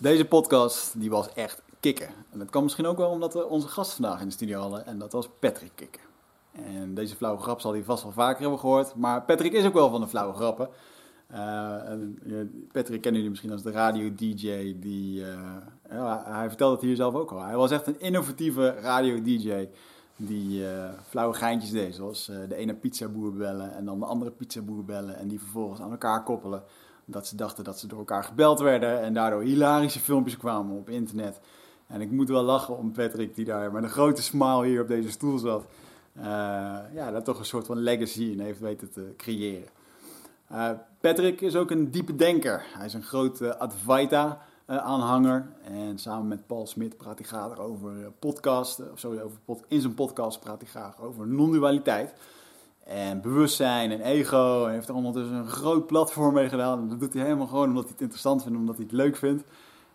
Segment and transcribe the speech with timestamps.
[0.00, 2.08] Deze podcast die was echt kicken.
[2.30, 4.86] En dat kan misschien ook wel omdat we onze gast vandaag in de studio hadden.
[4.86, 6.02] En dat was Patrick Kikken.
[6.52, 8.94] En deze flauwe grap zal hij vast wel vaker hebben gehoord.
[8.94, 10.68] Maar Patrick is ook wel van de flauwe grappen.
[11.32, 11.38] Uh,
[12.72, 14.76] Patrick kennen jullie misschien als de radio-dj.
[14.80, 15.24] Die,
[15.90, 17.42] ja, hij vertelde het hier zelf ook al.
[17.42, 19.68] Hij was echt een innovatieve radio-dj
[20.16, 20.64] die
[21.08, 21.94] flauwe geintjes deed.
[21.94, 25.16] Zoals de ene pizzaboer bellen en dan de andere pizzaboer bellen.
[25.16, 26.62] En die vervolgens aan elkaar koppelen.
[27.10, 29.00] Dat ze dachten dat ze door elkaar gebeld werden.
[29.00, 31.40] En daardoor hilarische filmpjes kwamen op internet.
[31.86, 34.88] En ik moet wel lachen om Patrick die daar met een grote smile hier op
[34.88, 35.64] deze stoel zat.
[36.94, 39.68] ja, dat toch een soort van legacy in heeft weten te creëren.
[40.52, 40.70] Uh,
[41.00, 42.62] Patrick is ook een diepe denker.
[42.76, 45.52] Hij is een grote Advaita-aanhanger.
[45.62, 48.92] en samen met Paul Smit praat hij graag over podcasten.
[48.92, 52.14] Of sorry, over pod in zijn podcast praat hij graag over non-dualiteit.
[52.90, 54.64] En bewustzijn en ego.
[54.64, 56.78] Hij heeft er ondertussen een groot platform mee gedaan.
[56.78, 59.16] En dat doet hij helemaal gewoon omdat hij het interessant vindt, omdat hij het leuk
[59.16, 59.44] vindt.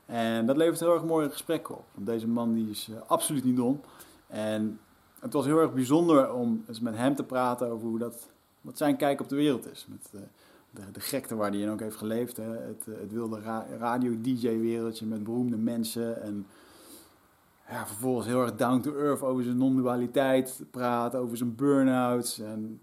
[0.06, 1.84] En dat levert heel erg mooie gesprekken op.
[1.94, 3.82] Want deze man die is uh, absoluut niet dom.
[4.28, 4.80] En
[5.20, 8.30] het was heel erg bijzonder om eens met hem te praten over hoe dat,
[8.62, 9.86] wat zijn kijk op de wereld is.
[9.90, 10.22] Met, uh,
[10.72, 12.38] de, de gekte waar hij in ook heeft geleefd.
[12.38, 12.50] Hè.
[12.50, 16.22] Het, het wilde ra radio-dj-wereldje met beroemde mensen.
[16.22, 16.48] En
[17.70, 22.40] ja, vervolgens heel erg down to earth over zijn non-dualiteit praten, over zijn burn-outs.
[22.40, 22.80] En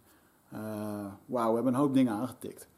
[1.27, 2.69] wauw, we hebben een hoop dingen aangetikt.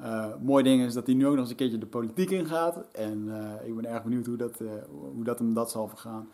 [0.00, 2.90] Uh, mooi ding is dat hij nu ook nog eens een keertje de politiek ingaat.
[2.92, 4.58] En uh, ik ben erg benieuwd hoe dat,
[5.14, 6.28] hoe dat hem dat zal vergaan.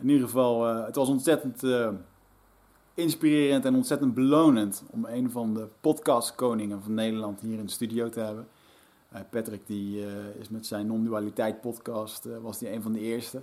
[0.00, 1.62] In ieder geval, het was ontzettend
[2.94, 8.08] inspirerend en ontzettend belonend om een van de podcastkoningen van Nederland hier in de studio
[8.08, 8.48] te hebben.
[9.30, 10.04] Patrick die,
[10.38, 13.42] is met zijn non-dualiteit podcast, was die een van de eerste.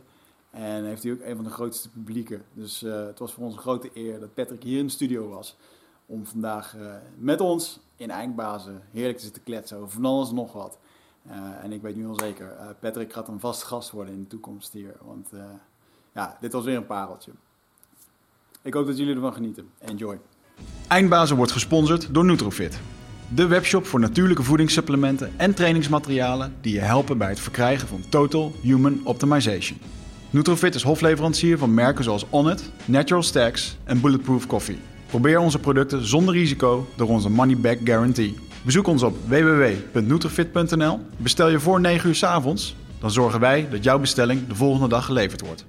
[0.49, 2.41] En heeft hij ook een van de grootste publieken.
[2.53, 5.57] Dus het was voor ons een grote eer dat Patrick hier in de studio was.
[6.11, 6.75] Om vandaag
[7.17, 10.77] met ons in Eindbazen heerlijk te zitten kletsen over van alles en nog wat.
[11.61, 14.73] en ik weet nu al zeker, Patrick gaat een vast gast worden in de toekomst
[14.73, 14.95] hier.
[15.01, 15.29] Want
[16.13, 17.31] ja, dit was weer een pareltje.
[18.61, 19.69] Ik hoop dat jullie ervan genieten.
[19.79, 20.19] Enjoy.
[20.87, 22.79] Eindbazen wordt gesponsord door Nutrofit.
[23.35, 28.51] De webshop voor natuurlijke voedingssupplementen en trainingsmaterialen die je helpen bij het verkrijgen van Total
[28.61, 29.79] Human Optimization.
[30.29, 34.90] Nutrofit is hofleverancier van merken zoals Onnit, Natural Stacks en Bulletproof Coffee.
[35.11, 38.35] Probeer onze producten zonder risico door onze money back guarantee.
[38.61, 40.99] Bezoek ons op www.nutrofit.nl.
[41.17, 44.87] Bestel je voor 9 uur s avonds, dan zorgen wij dat jouw bestelling de volgende
[44.87, 45.65] dag geleverd wordt.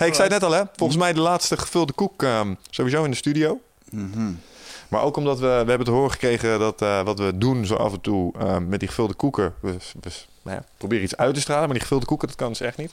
[0.00, 0.62] Hey, ik zei het net al, hè?
[0.76, 3.60] Volgens mij de laatste gevulde koek um, sowieso in de studio.
[3.90, 4.40] Mm -hmm.
[4.88, 7.74] Maar ook omdat we, we hebben te horen gekregen dat uh, wat we doen zo
[7.74, 9.54] af en toe uh, met die gevulde koeken.
[9.60, 10.10] We, we
[10.42, 12.76] nou ja, proberen iets uit te stralen, maar die gevulde koeken, dat kan dus echt
[12.76, 12.92] niet.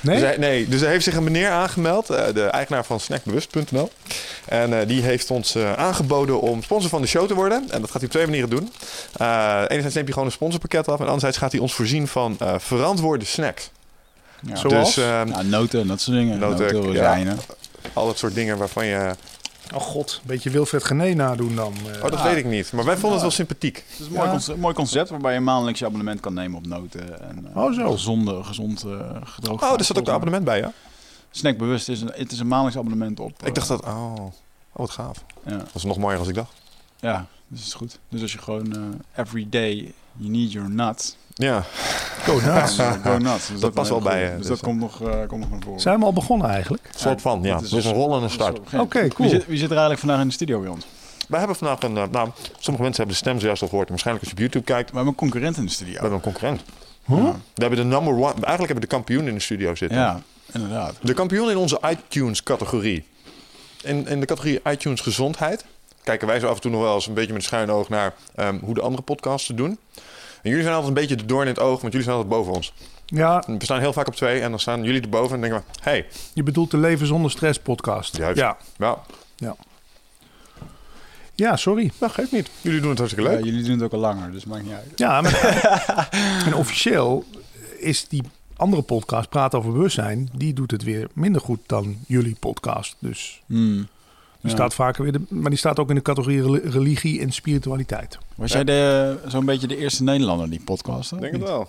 [0.00, 0.14] Nee?
[0.14, 3.90] Dus, hij, nee, dus er heeft zich een meneer aangemeld, uh, de eigenaar van snackbewust.nl.
[4.44, 7.70] En die heeft ons aangeboden om sponsor van de show te worden.
[7.70, 8.72] En dat gaat hij op twee manieren doen.
[9.18, 10.98] enerzijds neemt hij gewoon een sponsorpakket af.
[10.98, 13.70] En anderzijds gaat hij ons voorzien van verantwoorde snacks.
[14.46, 14.56] Ja.
[14.56, 14.94] Zoals?
[14.94, 16.38] Dus, um, ja, noten en dat soort dingen.
[16.38, 17.36] Noten, noten ja,
[17.92, 19.14] al dat soort dingen waarvan je...
[19.74, 21.74] Oh god, een beetje Wilfred Gené nadoen dan.
[22.02, 22.72] Oh, dat weet ik niet.
[22.72, 23.84] Maar wij vonden het wel sympathiek.
[23.88, 26.66] Het is een mooi, concept, mooi concept waarbij je maandelijks je abonnement kan nemen op
[26.66, 27.28] noten.
[27.28, 27.90] En, uh, oh, zo.
[27.90, 29.62] Gezonde, gezond uh, gedroogd.
[29.62, 30.72] Oh, er zat ook een abonnement bij, ja?
[31.30, 33.46] Snackbewust is een, het is een maandelijks abonnement op.
[33.46, 33.84] Ik dacht dat...
[33.84, 34.32] Oh, oh
[34.72, 35.24] wat gaaf.
[35.44, 35.56] Ja.
[35.56, 36.52] Dat is nog mooier als ik dacht.
[37.00, 37.98] Ja, dus is goed.
[38.08, 41.16] Dus als je gewoon every day you need your nuts...
[41.38, 41.64] Ja.
[42.22, 42.78] Go nuts.
[43.02, 43.46] Go nuts.
[43.46, 44.28] Dus dat past wel bij je.
[44.28, 45.80] Dus, dus dat komt nog, uh, komt nog naar voren.
[45.80, 46.88] Zijn we al begonnen eigenlijk?
[46.96, 47.58] Soort van, ja.
[47.58, 48.58] Dus, dus een rollende start.
[48.58, 49.28] Oké, okay, cool.
[49.28, 50.86] Wie zit, wie zit, er eigenlijk vandaag in de studio bij ons?
[51.28, 51.92] Wij hebben vandaag een...
[51.92, 53.88] Nou, sommige mensen hebben de stem zojuist al gehoord.
[53.88, 54.90] Waarschijnlijk als je op YouTube kijkt.
[54.90, 55.92] We hebben een concurrent in de studio.
[55.92, 56.62] We hebben een concurrent.
[57.04, 57.16] Huh?
[57.16, 57.32] Ja.
[57.54, 58.22] We hebben de number one...
[58.22, 59.98] Eigenlijk hebben we de kampioen in de studio zitten.
[59.98, 60.22] Ja,
[60.52, 60.94] inderdaad.
[61.02, 63.04] De kampioen in onze iTunes-categorie.
[63.82, 65.64] In, in de categorie iTunes gezondheid...
[66.02, 67.88] kijken wij zo af en toe nog wel eens een beetje met een schuin oog
[67.88, 69.78] naar um, hoe de andere podcasts het doen.
[70.46, 72.34] En jullie zijn altijd een beetje de doorn in het oog, want jullie zijn altijd
[72.34, 72.72] boven ons.
[73.06, 73.42] Ja.
[73.46, 76.06] We staan heel vaak op twee en dan staan jullie erboven en denken we, hey.
[76.34, 78.16] Je bedoelt de Leven Zonder Stress podcast.
[78.16, 78.38] Juist.
[78.38, 78.56] Ja.
[78.78, 78.98] Ja.
[79.36, 79.56] Ja.
[81.34, 81.90] Ja, sorry.
[81.98, 82.50] Dat geeft niet.
[82.60, 83.38] Jullie doen het hartstikke leuk.
[83.38, 84.92] Ja, jullie doen het ook al langer, dus maakt niet uit.
[84.96, 85.38] Ja, maar
[86.46, 87.24] en officieel
[87.78, 88.22] is die
[88.56, 92.96] andere podcast, Praat over Bewustzijn, die doet het weer minder goed dan jullie podcast.
[92.98, 93.88] Dus Hmm.
[94.48, 94.62] Die Ja.
[94.62, 98.18] staat vaker weer, de, maar die staat ook in de categorie rel- religie en spiritualiteit.
[98.34, 101.14] Was jij de- zo'n beetje de eerste Nederlander die podcastte?
[101.14, 101.68] Ik denk het wel.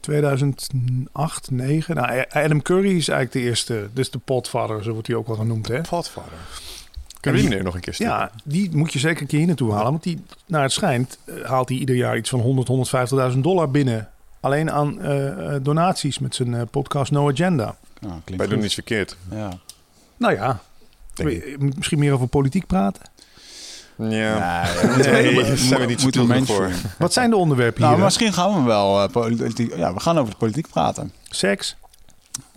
[0.00, 1.94] 2008, 9.
[1.94, 3.88] Nou, Adam Curry is eigenlijk de eerste.
[3.92, 5.68] Dus de potvader, zo wordt hij ook wel genoemd.
[5.68, 5.84] Hè?
[5.84, 6.32] Godvader.
[7.20, 8.12] Kunnen we die meneer nog een keer sturen?
[8.12, 9.90] Ja, die moet je zeker een keer hier naartoe halen.
[9.90, 13.70] Want die, naar het schijnt, eh, haalt hij ieder jaar iets van 100, 150.000 dollar
[13.70, 14.08] binnen.
[14.40, 17.76] Alleen aan eh, eh, donaties met zijn podcast No Agenda.
[18.00, 19.16] Nou, Wij doen iets verkeerd.
[19.30, 19.52] Ja.
[20.16, 20.60] Nou ja,
[21.76, 23.02] misschien meer over politiek praten.
[23.98, 24.64] Ja.
[24.82, 26.70] Nee, Nee, we- daar zijn we niet zo moeten we toegevoegd voor.
[26.98, 28.04] Wat zijn de onderwerpen Nou, hier?
[28.04, 29.76] misschien gaan we wel eh, politiek.
[29.76, 31.12] Ja, we gaan over de politiek praten.
[31.28, 31.76] Seks?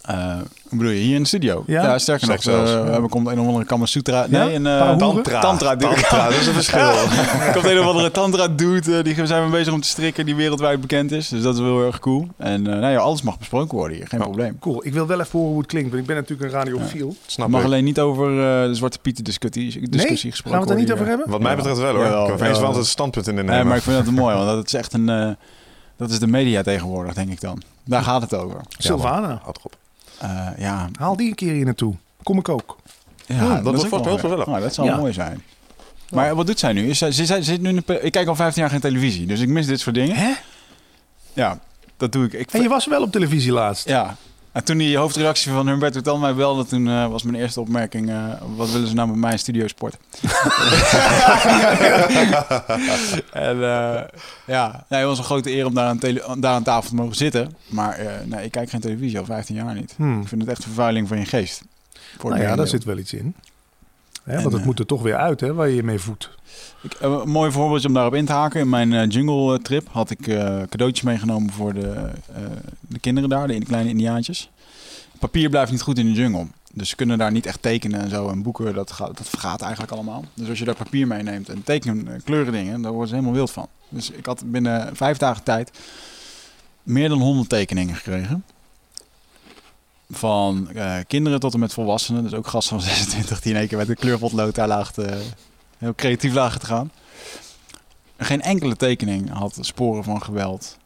[0.09, 0.35] Eh,
[0.69, 1.63] hoe bedoel je, hier in de studio?
[1.67, 1.97] Ja?
[1.97, 2.83] sterker nog, zelfs, eh, ja.
[2.85, 4.25] er komt een of andere Kama Sutra.
[4.29, 4.55] Nee, Ja?
[4.55, 4.97] een eh?
[4.97, 5.39] Tantra.
[5.39, 6.79] Tantra, dat is een verschil.
[6.79, 10.25] er komt een of andere tantra dude, eh, die zijn we bezig om te strikken,
[10.25, 11.27] die wereldwijd bekend is.
[11.29, 12.27] Dus dat is wel heel erg cool.
[12.37, 14.25] En eh, nou ja, alles mag besproken worden hier, geen Ja.
[14.25, 14.59] probleem.
[14.59, 14.85] Cool.
[14.85, 15.89] Ik wil wel even horen hoe het klinkt.
[15.89, 17.15] Want ik ben natuurlijk een radiofiel.
[17.25, 17.65] Snap Het mag ik.
[17.67, 20.31] alleen niet over eh, de Zwarte Pieten discussie, discussie Nee?
[20.31, 21.29] gesproken Gaan we het er niet worden over hebben?
[21.29, 21.57] Wat mij Ja.
[21.57, 22.03] betreft wel hoor.
[22.03, 22.53] Jawel, ik heb jawel.
[22.57, 23.67] wel altijd een standpunt in de Nee, nemen.
[23.67, 25.09] maar ik vind dat mooi, want dat is echt een...
[25.09, 25.29] eh,
[25.97, 27.61] dat is de media tegenwoordig, denk ik dan.
[27.85, 28.61] Daar gaat het over.
[28.77, 29.77] Sylvana, Houd toch op.
[30.19, 31.95] Eh, ja, haal die een keer hier naartoe.
[32.23, 32.77] Kom ik ook.
[33.25, 34.45] Ja, Hmm, dat is wordt ook vast wel heel gezellig.
[34.45, 34.95] Nou, dat zou Ja.
[34.97, 35.43] mooi zijn.
[36.09, 36.89] Maar wat doet zij nu?
[36.89, 38.79] Is zij, ze, zij zit nu in de, pe- ik kijk al 15 jaar geen
[38.79, 40.15] televisie, dus ik mis dit soort dingen.
[40.15, 40.31] Hè?
[41.33, 41.59] Ja,
[41.97, 42.33] dat doe ik.
[42.33, 43.87] ik En je was wel op televisie laatst.
[43.87, 44.15] ja.
[44.51, 48.09] En toen die hoofdredactie van Humberto Tan mij belde, toen eh, was mijn eerste opmerking:
[48.09, 49.97] eh, wat willen ze nou met mij in Studio Sport?
[53.31, 54.01] en eh,
[54.45, 55.99] ja, nee, het was een grote eer om daar aan,
[56.39, 57.55] daar aan tafel te mogen zitten.
[57.67, 59.93] Maar nee, ik kijk geen televisie al 15 jaar niet.
[59.95, 60.21] Hmm.
[60.21, 61.61] Ik vind het echt vervuiling van je geest.
[62.17, 63.35] Voor Nou ja, daar zit wel iets in.
[64.29, 65.99] Hè, En, want het eh, moet er toch weer uit, hè, waar je je mee
[65.99, 66.29] voedt.
[66.81, 68.59] Ik, eh, een mooi voorbeeldje om daarop in te haken.
[68.59, 70.21] In mijn eh, jungle trip had ik
[70.69, 72.09] cadeautjes meegenomen voor de,
[72.79, 74.49] de kinderen daar, de kleine indiaantjes.
[75.19, 76.47] Papier blijft niet goed in de jungle.
[76.73, 78.29] Dus ze kunnen daar niet echt tekenen en zo.
[78.29, 80.23] En boeken, dat, gaat, dat vergaat eigenlijk allemaal.
[80.33, 83.35] Dus als je daar papier meeneemt en tekenen, eh, kleuren dingen, daar worden ze helemaal
[83.35, 83.67] wild van.
[83.89, 85.71] Dus ik had binnen vijf dagen tijd
[86.83, 88.43] meer dan 100 tekeningen gekregen.
[90.09, 92.23] Van eh, kinderen tot en met volwassenen.
[92.23, 95.21] Dus ook gasten van 26 die in één keer met een kleurpotlood daar laag te,
[95.77, 96.91] heel creatief lagen te gaan.
[98.15, 100.77] En Geen enkele tekening had sporen van geweld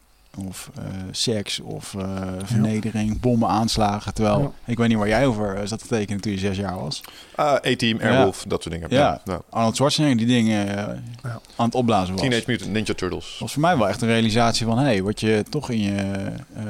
[0.46, 2.04] of eh, seks of eh,
[2.44, 4.14] vernedering, bommen aanslagen.
[4.14, 4.50] Terwijl, Ja.
[4.64, 7.00] ik weet niet waar jij over eh, zat te tekenen toen je zes jaar was.
[7.34, 8.90] Ah, A-Team, Airwolf, dat soort dingen.
[8.90, 9.20] Ja.
[9.24, 9.40] ja.
[9.50, 11.40] Arnold Schwarzenegger die dingen eh, Ja.
[11.56, 12.22] aan het opblazen was.
[12.22, 13.36] Teenage Mutant Ninja Turtles.
[13.40, 14.78] was voor mij wel echt een realisatie van...
[14.78, 15.94] hé, hey, wat je toch in je,
[16.54, 16.62] eh,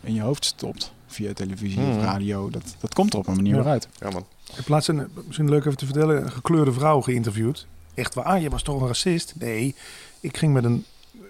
[0.00, 2.50] in je hoofd stopt via televisie of radio...
[2.50, 3.62] Dat, dat komt er op een manier Ja.
[3.62, 3.88] uit.
[3.98, 4.26] Ja man.
[4.50, 7.66] Ik heb laatst een, misschien leuk even te vertellen, een gekleurde vrouw geïnterviewd.
[7.94, 9.34] Echt waar, je was toch een racist?
[9.38, 9.74] Nee,
[10.20, 10.84] ik ging met een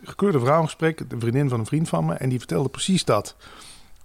[0.04, 3.04] gekleurde vrouw in gesprek, een vriendin van een vriend van me, en die vertelde precies
[3.04, 3.34] dat.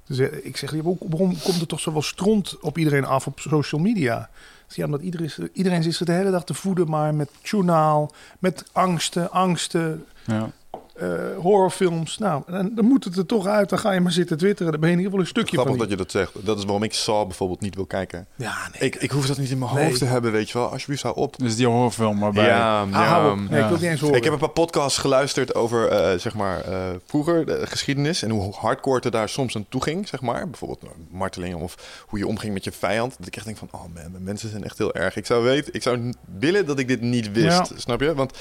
[0.07, 3.81] Dus eh, ik zeg, waarom komt er toch zoveel stront op iedereen af op social
[3.81, 4.29] media?
[4.67, 8.11] Ja, omdat iedereen, is- iedereen zit zich de hele dag te voeden, maar met journaal,
[8.39, 10.51] met angsten, angsten, Ja.
[10.95, 12.17] Eh, horrorfilms.
[12.17, 13.69] Nou, dan, dan moet het er toch uit.
[13.69, 14.71] Dan ga je maar zitten twitteren.
[14.71, 16.31] Dan ben je in ieder geval een stukje Grappig van dat je dat zegt.
[16.45, 18.27] Dat is waarom ik Saw bijvoorbeeld niet wil kijken.
[18.35, 18.81] Ja, nee.
[18.89, 19.85] Ik, ik hoef dat niet in mijn Nee.
[19.85, 20.71] hoofd te hebben, weet je wel.
[20.71, 21.37] Alsjeblieft, hou op.
[21.37, 22.45] Dus die horrorfilm waarbij...
[22.45, 23.33] Ja, Ah, ja.
[23.35, 24.15] Nee, ik wil het niet eens horen.
[24.17, 28.29] Ik heb een paar podcasts geluisterd over eh, zeg maar, eh, vroeger de geschiedenis en
[28.29, 30.07] hoe hardcore er daar soms aan toe ging.
[30.07, 30.49] Zeg maar.
[30.49, 33.15] Bijvoorbeeld nou, martelingen of hoe je omging met je vijand.
[33.17, 35.15] Dat ik echt denk van, oh man, mijn mensen zijn echt heel erg.
[35.15, 37.65] Ik zou, weten, ik zou willen dat ik dit niet wist, Ja.
[37.75, 38.13] snap je?
[38.13, 38.37] Want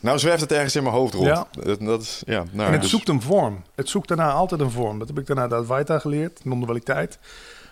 [0.00, 1.26] nou zwerft het ergens in mijn hoofd rond.
[1.26, 1.46] Ja.
[1.50, 3.64] Dat, dat is, ja, nou, en het dus- zoekt een vorm.
[3.74, 4.98] Het zoekt daarna altijd een vorm.
[4.98, 7.18] Dat heb ik daarna de Advaita geleerd, non-dualiteit.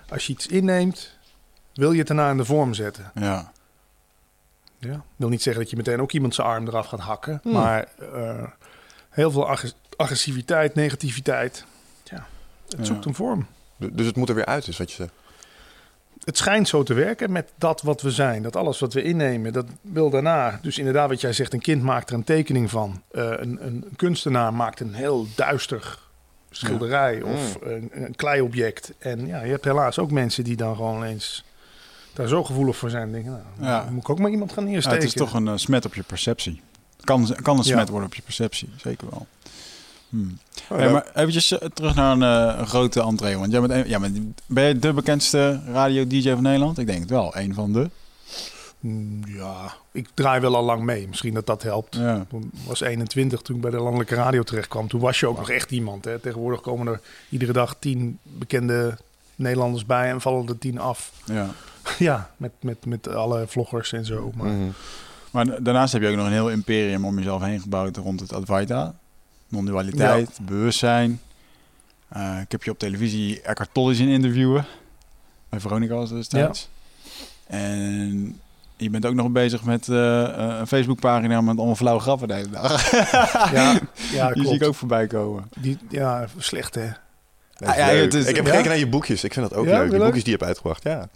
[0.09, 1.19] Als je iets inneemt,
[1.75, 3.11] wil je het daarna in de vorm zetten.
[3.15, 3.53] Ja.
[4.79, 5.03] Ja.
[5.17, 7.41] wil niet zeggen dat je meteen ook iemand zijn arm eraf gaat hakken.
[7.43, 7.53] Hmm.
[7.53, 8.43] Maar eh,
[9.11, 11.65] heel veel ag- agressiviteit, negativiteit.
[12.05, 12.27] Ja,
[12.69, 12.85] het Ja.
[12.85, 13.47] zoekt een vorm.
[13.77, 15.13] Dus het moet er weer uit, is wat je zegt.
[16.25, 18.43] Het schijnt zo te werken met dat wat we zijn.
[18.43, 20.59] Dat alles wat we innemen, dat wil daarna.
[20.63, 23.03] Dus inderdaad, wat jij zegt, een kind maakt er een tekening van.
[23.11, 25.99] Eh, een, een kunstenaar maakt een heel duister
[26.51, 28.93] schilderij of een, een kleiobject.
[28.99, 31.45] En ja, je hebt helaas ook mensen die dan gewoon eens
[32.13, 33.03] daar zo gevoelig voor zijn.
[33.03, 33.85] en Denken, nou, Ja.
[33.85, 34.99] dan moet ik ook maar iemand gaan Ja, neersteken.
[34.99, 36.61] het is toch een eh, smet op je perceptie.
[37.05, 37.73] Kan, kan een Ja.
[37.73, 39.27] smet worden op je perceptie, zeker wel.
[40.09, 40.39] Hmm.
[40.71, 42.23] Oh, Hey, maar eventjes eh, terug naar een,
[42.53, 43.37] eh, een grote entree.
[43.39, 44.11] Want jij bent, een- ja, maar
[44.47, 46.79] ben je de bekendste radio-dj van Nederland?
[46.79, 47.91] Ik denk het wel, een van de.
[48.81, 51.09] Mm, Ja, ik draai wel al lang mee.
[51.09, 51.95] Misschien dat dat helpt.
[51.97, 52.17] Ja.
[52.31, 54.89] Ik was 21 toen ik bij de landelijke radio terecht kwam.
[54.89, 56.05] Toen was je ook nog echt iemand.
[56.05, 56.19] Hè.
[56.19, 58.97] Tegenwoordig komen er iedere dag tien bekende
[59.37, 61.13] Nederlanders bij en vallen er tien af.
[61.25, 61.49] Ja.
[61.99, 64.33] ja, met, met, met alle vloggers en zo.
[64.37, 64.69] Maar Mhm.
[65.31, 68.21] Maar da- daarnaast heb je ook nog een heel imperium om jezelf heen gebouwd rond
[68.21, 68.95] het Advaita.
[69.49, 71.21] Non-dualiteit, bewustzijn.
[72.09, 74.65] Eh, ik heb je op televisie Eckhart Tolle zien interviewen.
[75.49, 76.69] Bij Veronica was dat destijds.
[77.47, 78.41] En
[78.77, 82.51] je bent ook nog bezig met eh, een Facebookpagina met allemaal flauwe grappen de hele
[82.51, 82.91] dag.
[83.53, 83.79] ja,
[84.13, 85.49] ja Die zie ik ook voorbij komen.
[85.57, 86.89] Die, ja, slecht hè.
[87.65, 88.51] Ah, ja, het is- ik heb ja?
[88.51, 89.25] gekeken naar je boekjes.
[89.25, 89.91] Ik vind dat ook Ja, leuk.
[89.91, 90.83] Die je boekjes die je hebt uitgebracht.
[90.83, 91.09] Ja.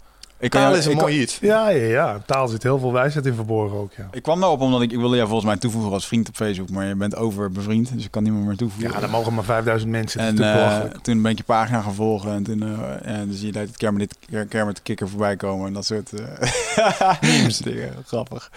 [0.43, 1.37] Ik, kan Taal jou- is een ik, mooi iets.
[1.41, 2.21] Ja, ja, ja.
[2.25, 4.07] Taal zit heel veel wijsheid in verborgen ook, ja.
[4.11, 6.69] ik kwam daarop omdat ik, ik wilde jou volgens mij toevoegen als vriend op Facebook,
[6.69, 8.91] maar je bent over bevriend, dus ik kan niemand meer toevoegen.
[8.93, 10.21] Ja, dan mogen maar 5000 mensen.
[10.21, 12.61] Het En eh, toen ben ik je pagina gaan volgen en toen,
[13.03, 14.15] eh, zie je dat het Kermit,
[14.49, 17.93] Kermit de kikker voorbij komen en dat soort eh memes dingen.
[18.05, 18.51] Grappig.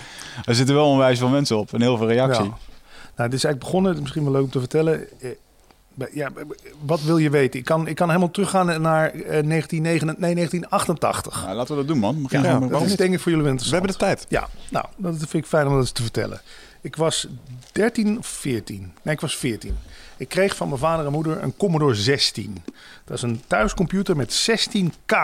[0.45, 2.45] Er zitten wel onwijs veel mensen op en heel veel reactie.
[2.45, 2.59] Ja.
[3.17, 5.07] Nou, dit is eigenlijk begonnen, misschien wel leuk om te vertellen.
[5.99, 6.31] Eh, Ja,
[6.87, 7.59] wat wil je weten?
[7.61, 11.43] Ik kan, ik kan helemaal teruggaan naar eh, 1989, nee, 1988.
[11.45, 12.23] Nou, laten we dat doen, man.
[12.23, 13.99] Begin Ja, met- dat is denk ik voor jullie wel We interessant.
[13.99, 14.27] hebben de tijd.
[14.29, 16.41] Ja, nou, dat vind ik fijn om dat eens te vertellen.
[16.81, 17.27] Ik was
[17.73, 18.93] 13 of 14.
[19.03, 19.77] Nee, ik was 14.
[20.17, 22.63] Ik kreeg van mijn vader en moeder een Commodore 16.
[23.05, 25.15] Dat is een thuiscomputer met 16K.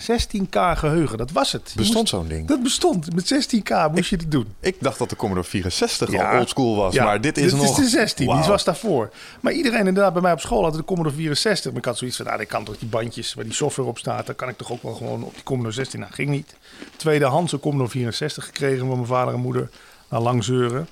[0.00, 1.70] 16K geheugen, dat was het.
[1.74, 2.48] Je Bestond zo'n ding?
[2.48, 3.14] Dat bestond.
[3.14, 4.54] Met 16K moest je het doen.
[4.60, 6.30] Ik dacht dat de Commodore 64 Ja.
[6.32, 7.78] al oldschool was, Ja, maar dit is nog...
[7.78, 8.48] is de 16, die Wauw.
[8.48, 9.10] was daarvoor.
[9.40, 11.70] Maar iedereen inderdaad bij mij op school had de Commodore 64.
[11.70, 13.98] Maar ik had zoiets van, nou, ik kan toch die bandjes waar die software op
[13.98, 14.26] staat...
[14.26, 16.00] dan kan ik toch ook wel gewoon op die Commodore 16.
[16.00, 16.54] Nou, ging niet.
[16.96, 19.70] Tweedehands een Commodore 64 gekregen van mijn vader en moeder.
[20.08, 20.88] Na lang zeuren.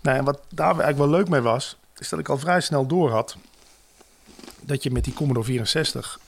[0.00, 1.76] Nou, en wat daar eigenlijk wel leuk mee was...
[1.98, 3.36] is dat ik al vrij snel door had...
[4.60, 6.18] dat je met die Commodore 64...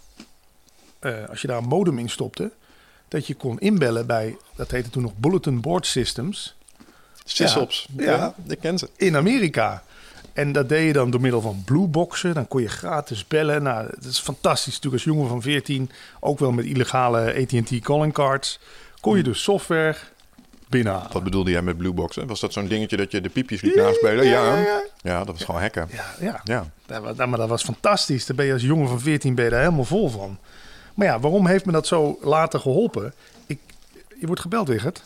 [1.06, 2.50] eh, als je daar een modem in stopte...
[3.08, 6.56] dat je kon inbellen bij, dat heette toen nog Bulletin Board Systems...
[7.28, 7.88] Sysops.
[7.96, 8.04] Ja.
[8.04, 8.34] Ja.
[8.48, 8.88] Ik ken ze.
[8.96, 9.82] in Amerika.
[10.32, 12.34] En dat deed je dan door middel van blueboxen.
[12.34, 13.62] Dan kon je gratis bellen.
[13.62, 14.75] Nou, dat is fantastisch.
[14.75, 18.58] Natuurlijk als jongen van 14, ook wel met illegale AT&T calling cards,
[19.00, 19.96] kon je dus software
[20.68, 21.12] binnenhalen.
[21.12, 22.26] Wat bedoelde jij met blueboxen?
[22.26, 24.25] Was dat zo'n dingetje dat je de piepjes liet naspelen?
[24.25, 25.18] Ja, ja, ja, ja.
[25.18, 25.88] dat was gewoon hacken.
[25.92, 26.40] Ja, ja.
[26.44, 26.70] Ja.
[26.86, 28.26] Dat, was, nou, maar dat was fantastisch.
[28.26, 30.38] Daar ben je als jongen van 14 ben je daar helemaal vol van.
[30.97, 33.15] Maar ja, waarom heeft me dat zo later geholpen?
[33.47, 33.59] Ik,
[34.21, 35.03] je wordt gebeld, Wigert.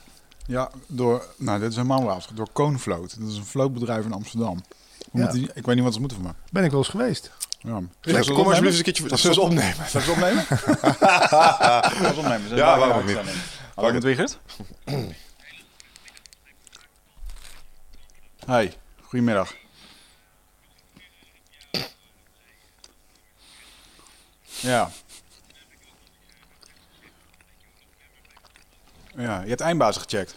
[0.46, 2.24] Ja, door, nou, dit is helemaal waar.
[2.34, 3.16] Door Coonfloat.
[3.20, 4.64] Dat is een floatbedrijf in Amsterdam.
[5.12, 5.26] Ja.
[5.26, 6.32] die- ik weet niet wat ze moeten van me.
[6.52, 7.30] Ben ik wel eens geweest.
[7.58, 7.80] Ja.
[8.00, 9.08] Ja, kom alsjeblieft eens een keertje...
[9.08, 9.88] Dat zullen ze opnemen.
[9.88, 10.46] Zal ik ze opnemen?
[10.46, 12.56] Zal ik ze opnemen?
[12.56, 13.18] Ja, waarom niet?
[13.74, 14.38] Hallo met Wigert.
[18.46, 18.68] Hi,
[19.02, 19.54] goedemiddag.
[24.60, 24.90] Ja.
[29.16, 30.36] Ja, je hebt eindbazen gecheckt.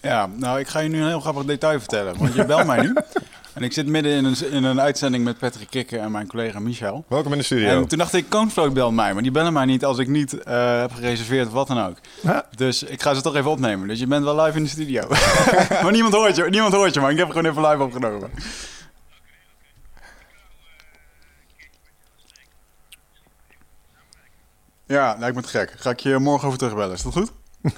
[0.00, 2.18] Ja, nou, ik ga je nu een heel grappig detail vertellen.
[2.18, 2.94] Want je belt mij nu.
[3.52, 6.58] En ik zit midden in een, in een uitzending met Patrick Kikker en mijn collega
[6.58, 7.04] Michel.
[7.08, 7.68] Welkom in de studio.
[7.68, 9.12] En toen dacht ik, Coonfloat belt mij.
[9.12, 11.96] Maar die bellen mij niet als ik niet eh, heb gereserveerd of wat dan ook.
[12.56, 13.88] Dus ik ga ze toch even opnemen.
[13.88, 15.08] Dus je bent wel live in de studio.
[15.82, 18.30] maar niemand hoort je, niemand hoort je, maar ik heb gewoon even live opgenomen.
[24.86, 25.74] Ja, lijkt me te gek.
[25.76, 27.30] Ga ik je morgen over terugbellen, is dat goed?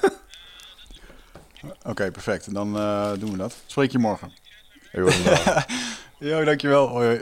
[1.86, 2.54] Oké, perfect.
[2.54, 3.54] Dan eh, doen we dat.
[3.66, 4.32] Spreek je morgen.
[6.18, 6.88] Jo, dankjewel.
[6.88, 7.20] Hoi, hoi.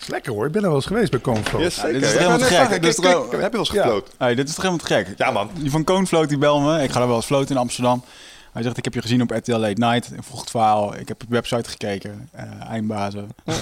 [0.00, 0.46] is lekker hoor.
[0.46, 1.60] Ik ben er wel eens geweest bij Coonflow.
[1.60, 1.92] Yes, zeker.
[1.92, 2.46] dit is Ja, helemaal gek.
[2.48, 3.82] vraag, Dit is kijk, kijk, trouw- Heb je wel eens Ja.
[3.82, 4.12] gefloten?
[4.18, 5.18] Hey, dit is toch helemaal te gek?
[5.18, 5.50] Ja, man.
[5.54, 6.82] Die van Coonfloat die bel me.
[6.82, 8.04] Ik ga er wel eens floten in Amsterdam.
[8.52, 10.12] Hij zegt, ik heb je gezien op RTL Late Night.
[10.12, 10.96] Ik vroeg het verhaal.
[10.96, 12.28] Ik heb op je website gekeken.
[12.32, 13.28] Eh, eindbazen.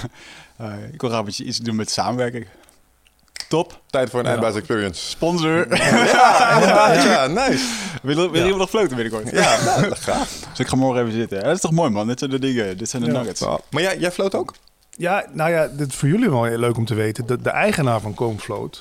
[0.59, 2.47] Eh, ik wil graag met je iets doen met samenwerking.
[3.49, 3.81] Top.
[3.89, 4.31] Tijd voor een Ja.
[4.31, 5.09] eindbaas experience.
[5.09, 5.75] Sponsor.
[5.77, 6.97] Ja.
[7.03, 7.65] Ja, nice.
[8.01, 8.47] Wil, wil Ja.
[8.47, 9.31] je nog floten binnenkort?
[9.31, 10.27] Ja, nou, graag.
[10.49, 11.43] Dus ik ga morgen even zitten.
[11.43, 12.07] Dat is toch mooi man.
[12.07, 12.77] Dit zijn de dingen.
[12.77, 13.17] Dit zijn de Ja.
[13.17, 13.41] nuggets.
[13.69, 14.53] Maar jij, jij floot ook?
[14.89, 17.25] Ja, nou ja, dit is voor jullie wel heel leuk om te weten.
[17.25, 18.79] De, de eigenaar van Coomfloat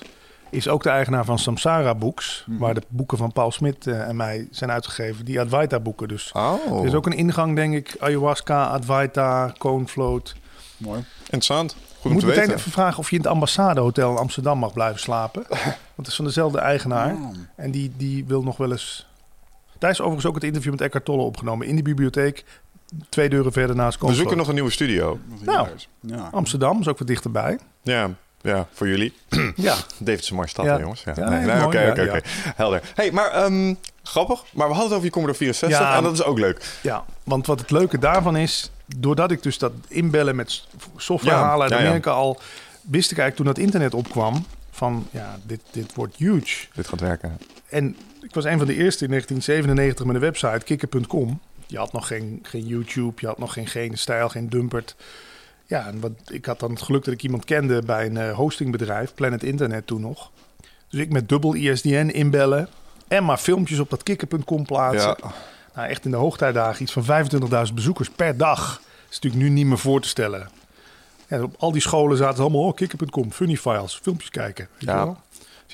[0.51, 2.45] is ook de eigenaar van Samsara Books.
[2.47, 2.59] Mhm.
[2.59, 5.25] Waar de boeken van Paul Smit eh, en mij zijn uitgegeven.
[5.25, 6.31] Die Advaita boeken dus.
[6.33, 7.97] Oh, Er is ook een ingang, denk ik.
[7.99, 10.35] Ayahuasca, Advaita, Coonfloat.
[10.77, 11.05] Mooi.
[11.23, 11.77] interessant.
[12.00, 12.57] Goed moet te meteen weten.
[12.59, 15.45] even vragen of je in het ambassadehotel in Amsterdam mag blijven slapen.
[15.49, 17.14] Want het is van dezelfde eigenaar.
[17.14, 17.28] Oh.
[17.57, 19.07] En die, die wil nog wel eens...
[19.78, 21.67] Daar is overigens ook het interview met Eckhart Tolle opgenomen.
[21.67, 22.45] In de bibliotheek.
[23.09, 24.19] Twee deuren verder naast We Coonfloat.
[24.21, 25.19] zoeken nog een nieuwe studio.
[25.40, 25.69] Nou.
[26.00, 26.28] Ja.
[26.33, 27.59] Amsterdam is ook wat dichterbij.
[27.83, 29.14] Ja, ja voor jullie.
[29.57, 30.78] Ja, Davidson Marstad, Ja.
[30.81, 31.02] jongens.
[31.05, 32.21] Ja, Ja, nee, nee, nee, mooi, oké, ja, oké.
[32.57, 32.81] Helder.
[32.95, 34.45] hey, maar ehm, grappig.
[34.52, 35.97] Maar we hadden het over je Commodore 64 Ja.
[35.97, 36.78] en dat is ook leuk.
[36.83, 40.64] Ja, want wat het leuke daarvan is, doordat ik dus dat inbellen met
[40.97, 41.87] software Ja, halen uit ja.
[41.87, 42.40] Amerika al,
[42.80, 46.66] wist ik eigenlijk toen dat internet opkwam van ja, dit, dit wordt huge.
[46.75, 47.38] Dit gaat werken.
[47.68, 51.40] En ik was een van de eerste in 1997 met een website, kikker.com.
[51.66, 54.97] Je had nog geen, geen YouTube, je had nog geen, geen stijl, geen dumpert.
[55.66, 58.35] Ja, en wat, ik had dan het geluk dat ik iemand kende bij een eh,
[58.35, 60.30] hostingbedrijf, Planet Internet toen nog.
[60.88, 62.68] Dus ik met dubbel ISDN inbellen
[63.09, 65.16] en maar filmpjes op dat kikker.com plaatsen.
[65.23, 65.33] Ja.
[65.79, 67.05] Nou, echt in de hoogtijdagen iets van
[67.69, 68.73] 25.000 bezoekers per dag.
[68.75, 70.49] Dat is natuurlijk nu niet meer voor te stellen.
[71.29, 74.69] Ja, op al die scholen zaten allemaal, oh, kikker.com, funny files, filmpjes kijken.
[74.73, 75.17] Weet Ja.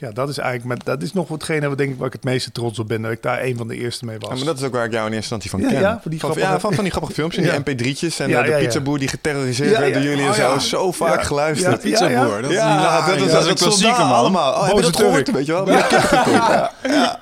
[0.01, 0.09] Wel?
[0.09, 2.13] Dus ja, dat is eigenlijk met, dat is nog hetgene wat denk ik waar ik
[2.13, 3.03] het meeste trots op ben.
[3.03, 4.29] Dat ik daar een van de eerste mee was.
[4.31, 5.81] Ja, maar dat is ook waar ik jou in eerste instantie van Ja, ken.
[5.81, 7.59] ja, voor die van, grappige- ja, van, van die grappige filmpjes, Ja.
[7.59, 8.65] die mp3'tjes en Ja, de ja, ja.
[8.65, 10.01] pizzaboer die geterroriseerd Ja, werd ja.
[10.01, 10.43] door jullie en Oh, zo.
[10.43, 10.59] ja.
[10.59, 11.23] Zo vaak Ja.
[11.27, 11.83] geluisterd.
[11.83, 14.17] Ja, Pizzaboer, dat is Ja, dat is een klassieker, soldaten man.
[14.17, 14.53] allemaal.
[14.53, 15.31] Oh, heb je Boze dat gehoord?
[15.31, 15.69] Weet je wel?
[16.83, 17.21] Ja.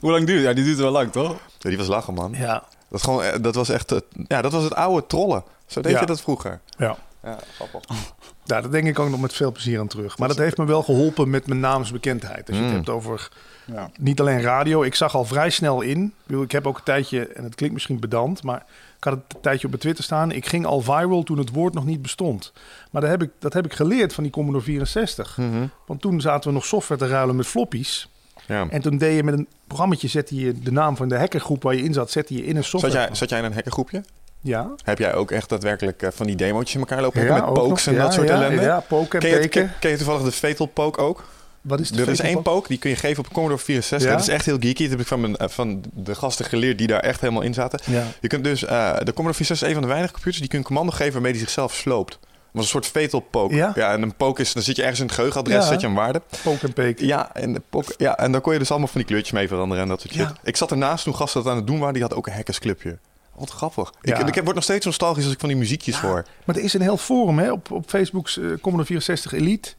[0.00, 1.36] Hoe lang duurt Ja, die duurt wel lang, toch?
[1.58, 2.34] Ja, die was lachen, man.
[2.38, 3.90] Ja, Dat, gewoon, eh, dat was echt...
[3.90, 5.42] het- Ja, dat was het oude trollen.
[5.66, 6.60] Zo deed je dat vroeger.
[6.78, 6.96] ja.
[7.22, 7.80] Ja, grappig.
[8.44, 10.18] Ja, daar denk ik ook nog met veel plezier aan terug.
[10.18, 12.48] Maar dat heeft me wel geholpen met mijn naamsbekendheid.
[12.48, 12.68] Als je Mm.
[12.68, 13.28] het hebt over
[13.66, 13.90] Ja.
[14.00, 14.82] niet alleen radio.
[14.82, 16.14] Ik zag al vrij snel in.
[16.26, 18.64] Ik, heb ook een tijdje, en het klinkt misschien pedant, maar
[18.96, 20.32] ik had het een tijdje op mijn Twitter staan.
[20.32, 22.52] Ik ging al viral toen het woord nog niet bestond.
[22.90, 25.36] Maar dat heb ik, dat heb ik geleerd van die Commodore 64.
[25.36, 25.66] Mhm.
[25.86, 28.08] Want toen zaten we nog software te ruilen met floppies.
[28.46, 28.66] Ja.
[28.70, 31.74] En toen deed je met een programmaatje, zette je de naam van de hackergroep waar
[31.74, 33.06] je in zat, zette je in een Zat software.
[33.06, 34.04] jij, zat jij in een hackergroepje?
[34.42, 34.70] Ja.
[34.84, 37.86] Heb jij ook echt daadwerkelijk eh, van die demootjes in elkaar lopen Ja, met pokes
[37.86, 38.62] en Ja, dat soort ja, ellende?
[38.62, 39.50] Ja, poke en Ken je, peken.
[39.50, 41.24] ken, ken je toevallig de Fatal Poke ook?
[41.60, 42.68] Wat is de Er is één Poke?
[42.68, 44.08] die kun je geven op Commodore 64.
[44.08, 44.14] Ja?
[44.16, 44.82] Dat is echt heel geeky.
[44.82, 47.54] Dat heb ik van, mijn, eh, van de gasten geleerd die daar echt helemaal in
[47.54, 47.80] zaten.
[47.84, 48.04] Ja.
[48.20, 50.58] Je kunt dus, eh, de Commodore 64 is een van de weinige computers die kun
[50.58, 52.10] je een commando geven waarmee die zichzelf sloopt.
[52.20, 52.20] Dat
[52.52, 53.54] was een soort fatal poke.
[53.54, 53.74] Ja?
[53.74, 55.62] en een poke is, dan zit je ergens in het geheugenadres, Ja.
[55.70, 56.22] zet je een waarde.
[56.42, 57.06] Poke en peken.
[57.06, 59.82] Ja en, poke, ja, en dan kon je dus allemaal van die kleurtjes mee veranderen
[59.82, 60.28] en dat soort shit.
[60.42, 62.98] Ik zat ernaast toen gasten dat aan het doen waren, die had ook een hackersclubje.
[63.34, 63.92] Wat grappig.
[64.02, 64.26] Ik, Ja.
[64.26, 66.24] ik word nog steeds nostalgisch als ik van die muziekjes hoor.
[66.44, 69.72] Maar er is een heel forum hè, op, op Facebook's eh, Commodore 64 Elite.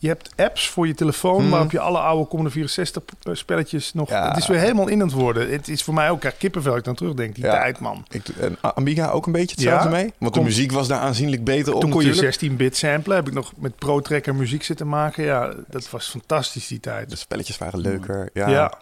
[0.00, 1.50] Je hebt apps voor je telefoon Hmm.
[1.50, 4.08] waarop je alle oude Commodore 64 p- spelletjes nog...
[4.08, 4.28] Ja.
[4.28, 5.50] Het is weer helemaal in het worden.
[5.50, 7.34] Het is voor mij ook kippenvel als ik dan terugdenk.
[7.34, 7.50] Die Ja.
[7.50, 8.04] tijd, man.
[8.10, 10.12] Ik, en Amiga ook een beetje hetzelfde mee.
[10.18, 12.34] Want de muziek was daar aanzienlijk beter op Toen kon je natuurlijk.
[12.52, 13.16] 16-bit samplen.
[13.16, 15.24] Heb ik nog met Pro Tracker muziek zitten maken.
[15.24, 17.18] Ja, dat was fantastisch die De tijd.
[17.18, 18.30] spelletjes waren leuker.
[18.32, 18.72] Ja.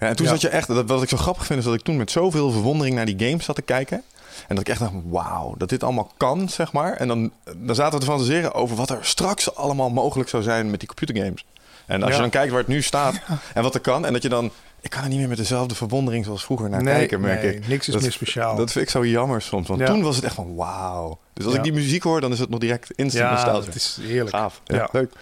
[0.00, 0.32] Ja, en toen Ja.
[0.32, 2.50] zat je echt, dat, wat ik zo grappig vind, is dat ik toen met zoveel
[2.50, 4.02] verwondering naar die games zat te kijken.
[4.48, 6.92] En dat ik echt dacht, wauw, dat dit allemaal kan, zeg maar.
[6.92, 10.70] En dan, dan zaten we te fantaseren over wat er straks allemaal mogelijk zou zijn
[10.70, 11.44] met die computergames.
[11.86, 12.14] En als Ja.
[12.16, 13.20] je dan kijkt waar het nu staat
[13.54, 14.06] en wat er kan.
[14.06, 14.50] En dat je dan,
[14.80, 17.54] ik kan er niet meer met dezelfde verwondering zoals vroeger naar nee, kijken, merk nee,
[17.56, 17.68] ik.
[17.68, 18.56] niks is Dat- meer speciaal.
[18.56, 21.18] Dat vind ik zo jammer soms, want toen was het echt van wauw.
[21.32, 23.98] Dus als ik die muziek hoor, dan is het nog direct instant ja, het is
[24.02, 24.36] heerlijk.
[24.36, 24.60] Gaaf.
[24.64, 24.88] Ja.
[24.92, 25.12] leuk.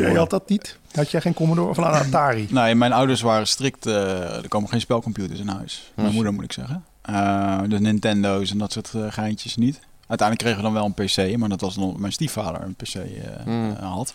[0.00, 0.78] Jij had dat niet?
[0.94, 2.46] Had jij geen Commodore of een Atari?
[2.50, 3.86] Nee, mijn ouders waren strikt...
[3.86, 5.90] eh, er komen geen spelcomputers in huis.
[5.94, 6.84] Mijn Dus- moeder moet ik zeggen.
[7.02, 9.80] Eh, de Nintendo's en dat soort eh, geintjes niet.
[10.06, 12.94] Uiteindelijk kregen we dan wel een PC, maar dat was nog mijn stiefvader een PC
[13.44, 13.76] Mm.
[13.80, 14.14] eh, had.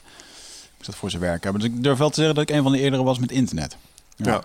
[0.80, 1.62] Ik dat voor zijn werk hebben.
[1.62, 3.78] Dus ik durf wel te zeggen dat ik een van de eerdere was met internet.
[4.16, 4.42] Ja.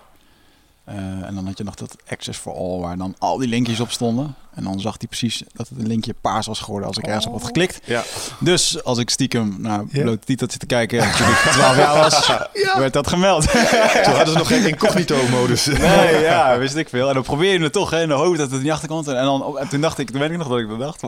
[0.85, 3.79] Eh, en dan had je nog dat Access for All, waar dan al die linkjes
[3.79, 4.35] op stonden.
[4.53, 7.25] En dan zag hij precies dat het een linkje paars was geworden als ik ergens
[7.25, 7.79] op had geklikt.
[7.85, 8.03] Ja.
[8.39, 10.01] Dus als ik stiekem naar Ja.
[10.01, 12.31] blote titel zit te kijken, toen ik 12 jaar was,
[12.77, 13.51] werd dat gemeld.
[13.51, 15.65] Toen hadden ze nog geen incognito-modus.
[15.65, 17.07] Nee, ja, wist ik veel.
[17.07, 19.07] En dan probeer je het toch, hè, in de hoop dat het niet achterkomt.
[19.07, 21.01] En, dan, en toen dacht ik, toen weet ik nog dat ik dat dacht,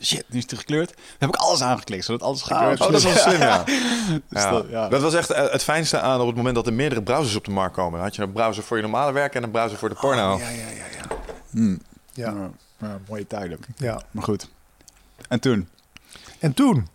[0.00, 0.88] shit, nu is het gekleurd.
[0.88, 3.62] Dan heb ik alles aangeklikt, zodat alles gekleurd Oh, dat is wel slim, ja.
[3.64, 4.50] Dus Ja.
[4.50, 4.88] dat- ja.
[4.88, 7.44] Dat was echt eh, het fijnste aan op het moment dat er meerdere browsers op
[7.44, 7.92] de markt komen.
[7.92, 10.32] Dan had je een browser voor je normale werk en een browser voor de porno.
[10.34, 11.16] Oh, Ja, ja, ja, ja.
[11.50, 11.80] Hmm.
[12.12, 12.30] ja.
[12.30, 13.58] Ja, ja, mooie tijden.
[13.76, 14.00] ja.
[14.10, 14.48] Maar goed.
[15.28, 15.68] En toen?
[16.38, 16.88] En toen?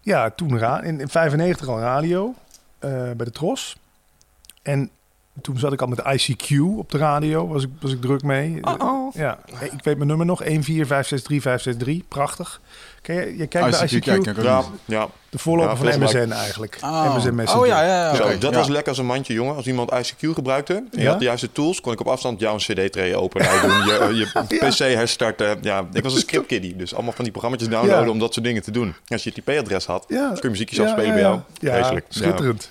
[0.00, 2.34] Ja, toen ra- in, in 95 al radio
[2.78, 3.76] eh, bij de Tros.
[4.62, 4.90] En
[5.42, 8.58] toen zat ik al met ICQ op de radio, was ik, was ik druk mee.
[8.62, 9.14] Uh-oh.
[9.14, 12.60] Ja, ik weet mijn nummer nog, 14563 prachtig.
[13.02, 15.08] Ken je, je kijkt bij ICQ, ICQ, kijk, Ja, ja.
[15.28, 16.78] de voorloper Ja, van MSN eigenlijk.
[16.84, 17.16] Oh.
[17.16, 17.62] MSN Messenger.
[17.62, 18.14] Oh ja, ja, ja.
[18.14, 18.56] Zo, dat ja.
[18.58, 19.54] was lekker als een mandje, jongen.
[19.56, 21.08] Als iemand ICQ gebruikte en je Ja?
[21.10, 24.78] had de juiste tools, kon ik op afstand jouw CD-tray openen, doen, je, je PC
[24.78, 25.58] herstarten.
[25.60, 28.10] Ja, ik was een scriptkiddie, dus allemaal van die programma's downloaden Ja.
[28.10, 28.94] om dat soort dingen te doen.
[29.08, 30.28] Als je het IP-adres had, Ja.
[30.28, 31.44] kun je muziekjes Ja, afspelen ja, bij ja.
[31.60, 31.92] jou.
[31.92, 32.70] Ja, schitterend.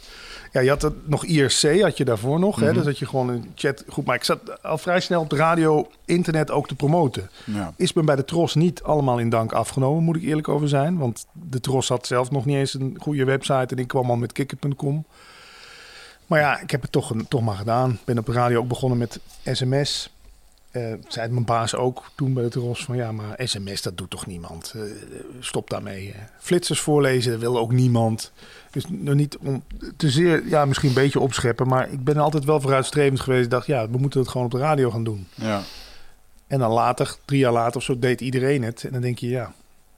[0.51, 2.55] Ja, je had het nog IRC, had je daarvoor nog.
[2.55, 2.65] Mhm.
[2.65, 2.73] hè?
[2.73, 4.05] Dus dat je gewoon een chatgroep...
[4.05, 7.29] Maar ik zat al vrij snel op de radio, internet ook te promoten.
[7.45, 7.73] Ja.
[7.75, 10.97] Is me bij de Tros niet allemaal in dank afgenomen, moet ik eerlijk over zijn.
[10.97, 14.15] Want de Tros had zelf nog niet eens een goede website en ik kwam al
[14.15, 15.05] met kikker.com.
[16.27, 17.99] Maar ja, ik heb het toch, toch maar gedaan.
[18.05, 20.09] Ben op de radio ook begonnen met sms.
[20.71, 24.09] Eh zei mijn baas ook toen bij de Tros van ja, maar sms dat doet
[24.09, 24.73] toch niemand.
[24.75, 24.81] Eh,
[25.39, 26.15] stop daarmee.
[26.39, 28.31] Flitsers voorlezen dat wil ook niemand.
[28.71, 29.63] Dus nog niet om
[29.97, 31.67] te zeer, ja, misschien een beetje opscheppen.
[31.67, 33.43] Maar ik ben altijd wel vooruitstrevend geweest.
[33.43, 35.27] Ik dacht, ja, we moeten het gewoon op de radio gaan doen.
[35.35, 35.61] Ja.
[36.47, 38.83] En dan later, drie jaar later of zo, deed iedereen het.
[38.83, 39.53] En dan denk je, ja,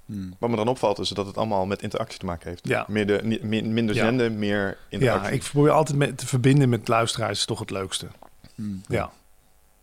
[0.05, 0.33] Hmm.
[0.39, 2.67] Wat me dan opvalt is dat het allemaal met interactie te maken heeft.
[2.67, 2.85] Ja.
[2.87, 4.03] Meer de, minder Ja.
[4.05, 5.29] zenden, meer interactie.
[5.29, 7.39] ja ik probeer altijd met, te verbinden met luisteraars.
[7.39, 8.07] is toch het leukste.
[8.55, 8.81] Hmm.
[8.87, 9.11] Ja.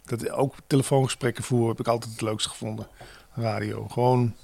[0.09, 2.87] Dat, ook telefoongesprekken voeren heb ik altijd het leukste gevonden.
[3.35, 3.87] Radio.
[3.91, 4.35] Gewoon,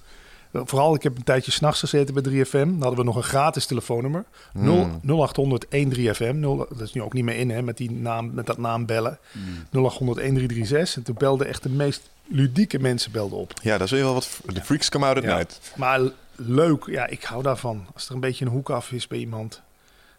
[0.53, 2.51] vooral, ik heb een tijdje s'nachts gezeten bij 3FM.
[2.51, 4.25] Dan hadden we nog een gratis telefoonnummer.
[4.53, 5.01] Hmm.
[5.03, 6.35] 0 0800 13FM.
[6.35, 8.87] 0, dat is nu ook niet meer in, hè, met, die naam, met dat naam
[8.87, 9.19] bellen.
[9.33, 9.43] Hmm.
[9.71, 10.97] 0800 1336.
[10.97, 13.53] En toen belden echt de meest ludieke mensen belden op.
[13.63, 14.41] Ja, daar zul je wel wat...
[14.47, 15.37] De freaks come out at Ja.
[15.37, 15.61] night.
[15.77, 16.01] Maar
[16.37, 17.87] leuk, ja, ik hou daarvan.
[17.95, 19.63] Als er een beetje een hoek af is bij iemand.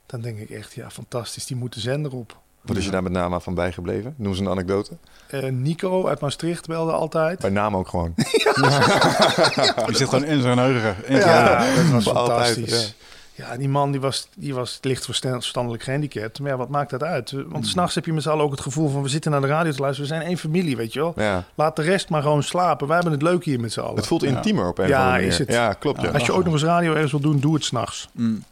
[0.05, 1.45] Dan denk ik echt, ja, fantastisch.
[1.45, 2.37] Die moet de zender op.
[2.65, 4.13] Wat is je daar met name van bijgebleven?
[4.17, 4.91] Noem eens een anekdote.
[5.27, 7.39] Eh, Nico uit Maastricht belde altijd.
[7.39, 8.13] Bij naam ook gewoon.
[9.85, 11.91] Die zit gewoon in zijn zijn Ja, geheugen.
[11.91, 12.95] dat was Altijd, fantastisch.
[13.33, 13.57] ja.
[13.57, 16.39] die man die was, die was licht verstand- verstandelijk gehandicapt.
[16.39, 17.29] Maar ja, wat maakt dat uit?
[17.29, 17.49] Hmm.
[17.49, 19.01] Want s s'nachts heb je met z'n allen ook het gevoel van...
[19.01, 21.13] we zitten naar de radio te luisteren, we zijn één familie, weet je wel.
[21.15, 21.43] Ja.
[21.55, 22.85] Laat de rest maar gewoon slapen.
[22.87, 23.95] Wij hebben het leuk hier met z'n allen.
[23.95, 25.27] Het voelt intiemer op een Ja, of andere manier.
[25.31, 25.51] is het.
[25.51, 26.01] Ja, klopt.
[26.01, 26.09] Ja.
[26.09, 28.07] Als je ooit nog eens radio ergens wil doen, doe het s'nachts.
[28.11, 28.43] Mm.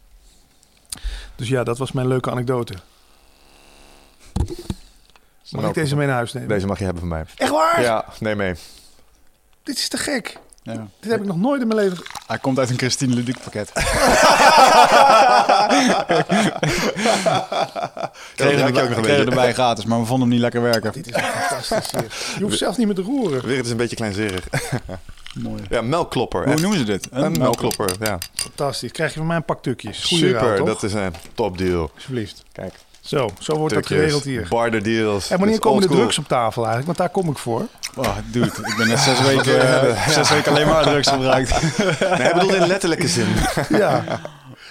[1.36, 2.74] Dus ja, dat was mijn leuke anekdote.
[5.50, 6.48] Mag ik deze mee naar huis nemen?
[6.48, 7.24] Deze mag je hebben van mij.
[7.36, 7.82] Echt waar?
[7.82, 8.54] Ja, neem mee.
[9.62, 10.38] Dit is te gek.
[10.62, 10.88] Ja.
[11.00, 12.04] Dit heb ik nog nooit in mijn leven...
[12.26, 13.72] Hij komt uit een Christine Ludiek pakket.
[18.34, 20.92] Kregen ik ook nog een kregen erbij gratis, maar we vonden hem niet lekker werken.
[20.92, 22.34] Dit is fantastisch.
[22.38, 23.46] Je hoeft zelfs niet meer te roeren.
[23.46, 24.48] Weer, het is een beetje kleinzerig.
[25.34, 25.62] Mooi.
[25.68, 26.42] Ja, melkklopper.
[26.42, 26.60] Hoe echt.
[26.60, 27.08] noemen ze dit?
[27.10, 28.18] Een melkklopper, ja.
[28.34, 28.92] Fantastisch.
[28.92, 30.04] Krijg je van mij een pak tukjes.
[30.04, 30.66] Goeie Super, raad, toch?
[30.66, 31.90] dat is een topdeal.
[31.94, 32.42] Alsjeblieft.
[32.52, 34.46] Kijk, Zo, zo wordt dat geregeld hier.
[34.48, 35.30] barter deals.
[35.30, 36.86] En wanneer komen de drugs op tafel eigenlijk?
[36.86, 37.66] Want daar kom ik voor.
[37.96, 41.50] Oh, dude, ik ben net zes weken, eh, zes weken alleen maar drugs gebruikt.
[42.18, 43.26] Nee, ik bedoel in letterlijke zin.
[43.68, 44.04] Ja.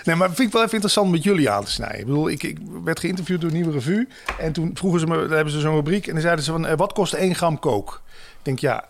[0.04, 2.00] Nee, maar vind ik wel even interessant met jullie aan te snijden.
[2.00, 4.08] Ik bedoel, ik, ik werd geïnterviewd door Nieuwe Revue.
[4.40, 6.08] En toen vroegen ze me, daar hebben ze zo'n rubriek.
[6.08, 8.02] En dan zeiden ze van, eh, wat kost 1 gram kook?
[8.08, 8.86] Ik denk, ja,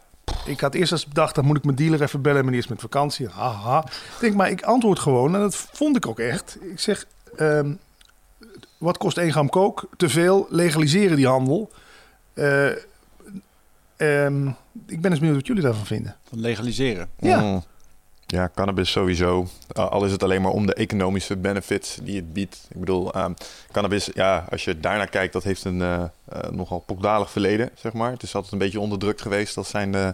[0.45, 2.45] ik had eerst als bedacht, dan moet ik mijn dealer even bellen.
[2.45, 3.27] Meneer is met vakantie.
[3.27, 3.79] Haha.
[3.88, 5.36] Ik denk, maar ik antwoord gewoon.
[5.36, 6.58] En dat vond ik ook echt.
[6.62, 7.06] Ik zeg,
[7.38, 7.71] ehm,
[8.84, 9.89] wat kost 1 gram kook?
[9.98, 11.72] Te veel, legaliseren die handel.
[12.34, 12.67] Eh,
[13.96, 14.48] ehm,
[14.88, 16.15] ik ben eens benieuwd wat jullie daarvan vinden.
[16.30, 17.10] Van legaliseren.
[17.19, 17.41] Ja.
[17.41, 17.63] Mm.
[18.34, 19.48] Ja, cannabis sowieso.
[19.78, 22.67] Uh, al is het alleen maar om de economische benefits die het biedt.
[22.69, 23.34] Ik bedoel, ehm,
[23.72, 26.10] cannabis, ja, als je daarnaar kijkt, dat heeft een eh, eh,
[26.52, 28.12] nogal pokdalig verleden, zeg maar.
[28.12, 30.13] Het is altijd een beetje onderdrukt geweest als zijn de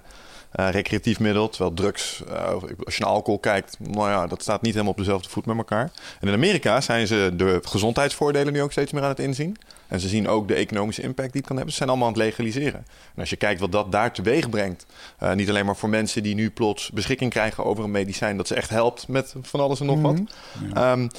[0.52, 1.50] recreatief middel.
[1.50, 2.54] Terwijl drugs, eh,
[2.86, 5.58] als je naar alcohol kijkt, nou ja, dat staat niet helemaal op dezelfde voet met
[5.58, 5.92] elkaar.
[6.20, 9.58] En in Amerika zijn ze de gezondheidsvoordelen nu ook steeds meer aan het inzien.
[9.88, 11.74] En ze zien ook de economische impact die het kan hebben.
[11.74, 12.86] Ze zijn allemaal aan het legaliseren.
[13.16, 14.86] En als je kijkt wat dat daar teweeg brengt,
[15.24, 18.48] uh, niet alleen maar voor mensen die nu plots beschikking krijgen over een medicijn dat
[18.48, 20.20] ze echt helpt met van alles en nog wat.
[20.74, 20.92] Ja.
[20.92, 21.10] Um,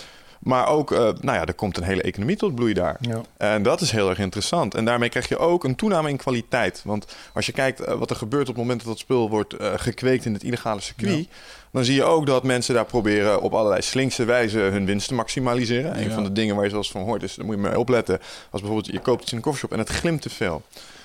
[0.40, 2.96] maar ook, uh, nou ja, er komt een hele economie tot bloei daar.
[3.00, 3.20] Ja.
[3.36, 4.74] En dat is heel erg interessant.
[4.74, 6.82] En daarmee krijg je ook een toename in kwaliteit.
[6.84, 9.60] Want als je kijkt uh, wat er gebeurt op het moment dat dat spul wordt
[9.60, 11.18] uh, gekweekt in het illegale circuit.
[11.18, 11.34] Ja.
[11.72, 15.14] Dan zie je ook dat mensen daar proberen op allerlei slinkse wijze hun winst te
[15.14, 15.98] maximaliseren.
[15.98, 16.04] Ja.
[16.04, 18.18] Een van de dingen waar je zoals van hoort is, daar moet je maar opletten.
[18.50, 20.62] Als bijvoorbeeld je koopt iets in een koffieshop en het glimt te veel.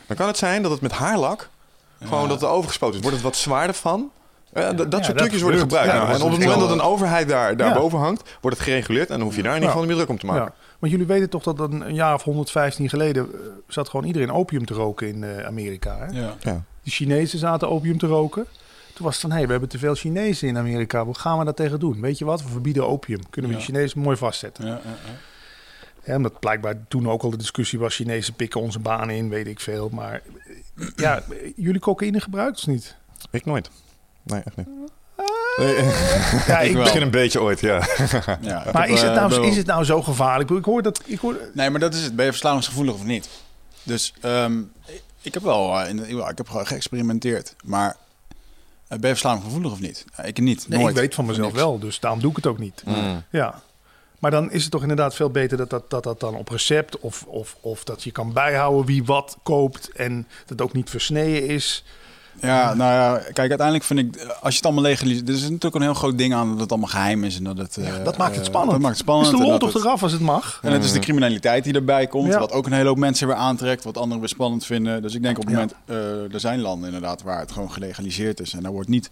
[0.07, 1.49] Dan kan het zijn dat het met haarlak
[2.03, 3.01] gewoon dat er overgespoten is.
[3.01, 4.11] Wordt het wat zwaarder van?
[4.55, 5.91] Ja, dat ja, soort trucjes worden gebruikt.
[5.91, 8.65] Ja, nou, en op het moment dat een overheid daar, daar boven hangt, wordt het
[8.65, 9.09] gereguleerd.
[9.09, 10.53] En dan hoef je daar in ieder geval niet meer druk om te maken.
[10.79, 14.65] Want jullie weten toch dat een jaar of 115 geleden uh, zat gewoon iedereen opium
[14.65, 15.97] te roken in uh, Amerika.
[15.97, 16.19] Hè?
[16.19, 16.63] Ja.
[16.83, 18.45] De Chinezen zaten opium te roken.
[18.93, 21.03] Toen was het van, hé, hey, we hebben te veel Chinezen in Amerika.
[21.05, 22.01] Hoe gaan we dat tegen doen?
[22.01, 22.43] Weet je wat?
[22.43, 23.29] We verbieden opium.
[23.29, 24.65] Kunnen we die Chinezen mooi vastzetten.
[24.65, 24.81] Ja,
[26.03, 27.95] ja, omdat blijkbaar toen ook al de discussie was...
[27.95, 29.89] Chinezen pikken onze banen in, weet ik veel.
[29.91, 30.21] Maar
[30.95, 31.23] ja,
[31.55, 32.95] jullie cocaïne gebruikt of niet?
[33.31, 33.69] Ik nooit.
[34.25, 34.67] Nee, echt niet.
[35.57, 35.75] Nee.
[36.47, 37.81] Ja, ik misschien een beetje ooit, ja.
[38.41, 40.49] ja maar is het, nou, is het nou zo gevaarlijk?
[40.49, 41.01] Ik hoor dat...
[41.05, 41.37] Ik hoor...
[41.53, 42.15] Nee, maar dat is het.
[42.15, 43.29] Ben je verslavingsgevoelig of niet?
[43.83, 44.71] Dus um,
[45.21, 47.55] ik heb wel uh, in de, ik heb gewoon geëxperimenteerd.
[47.63, 47.95] Maar uh,
[48.87, 50.05] ben je verslavingsgevoelig of niet?
[50.23, 50.67] Ik niet.
[50.67, 50.95] Nee, nooit.
[50.95, 52.83] ik weet van mezelf wel, dus daarom doe ik het ook niet.
[52.85, 53.23] Mm.
[53.29, 53.61] Ja.
[54.19, 56.99] Maar dan is het toch inderdaad veel beter dat dat, dat, dat dan op recept...
[56.99, 59.91] Of, of, of dat je kan bijhouden wie wat koopt...
[59.91, 61.83] en dat ook niet versneden is...
[62.41, 65.27] Ja, nou ja, kijk, uiteindelijk vind ik, als je het allemaal legaliseert...
[65.29, 67.57] Er is natuurlijk een heel groot ding aan dat het allemaal geheim is en dat
[67.57, 67.77] het...
[67.81, 68.71] Ja, dat maakt het spannend.
[68.71, 69.33] Dat maakt het spannend.
[69.33, 70.59] Is de lol toch het, eraf als het mag?
[70.61, 72.39] En het is de criminaliteit die erbij komt, Ja.
[72.39, 75.01] wat ook een hele hoop mensen weer aantrekt, wat anderen weer spannend vinden.
[75.01, 78.39] Dus ik denk op het moment, uh, er zijn landen inderdaad waar het gewoon gelegaliseerd
[78.39, 78.53] is.
[78.53, 79.09] En daar wordt niet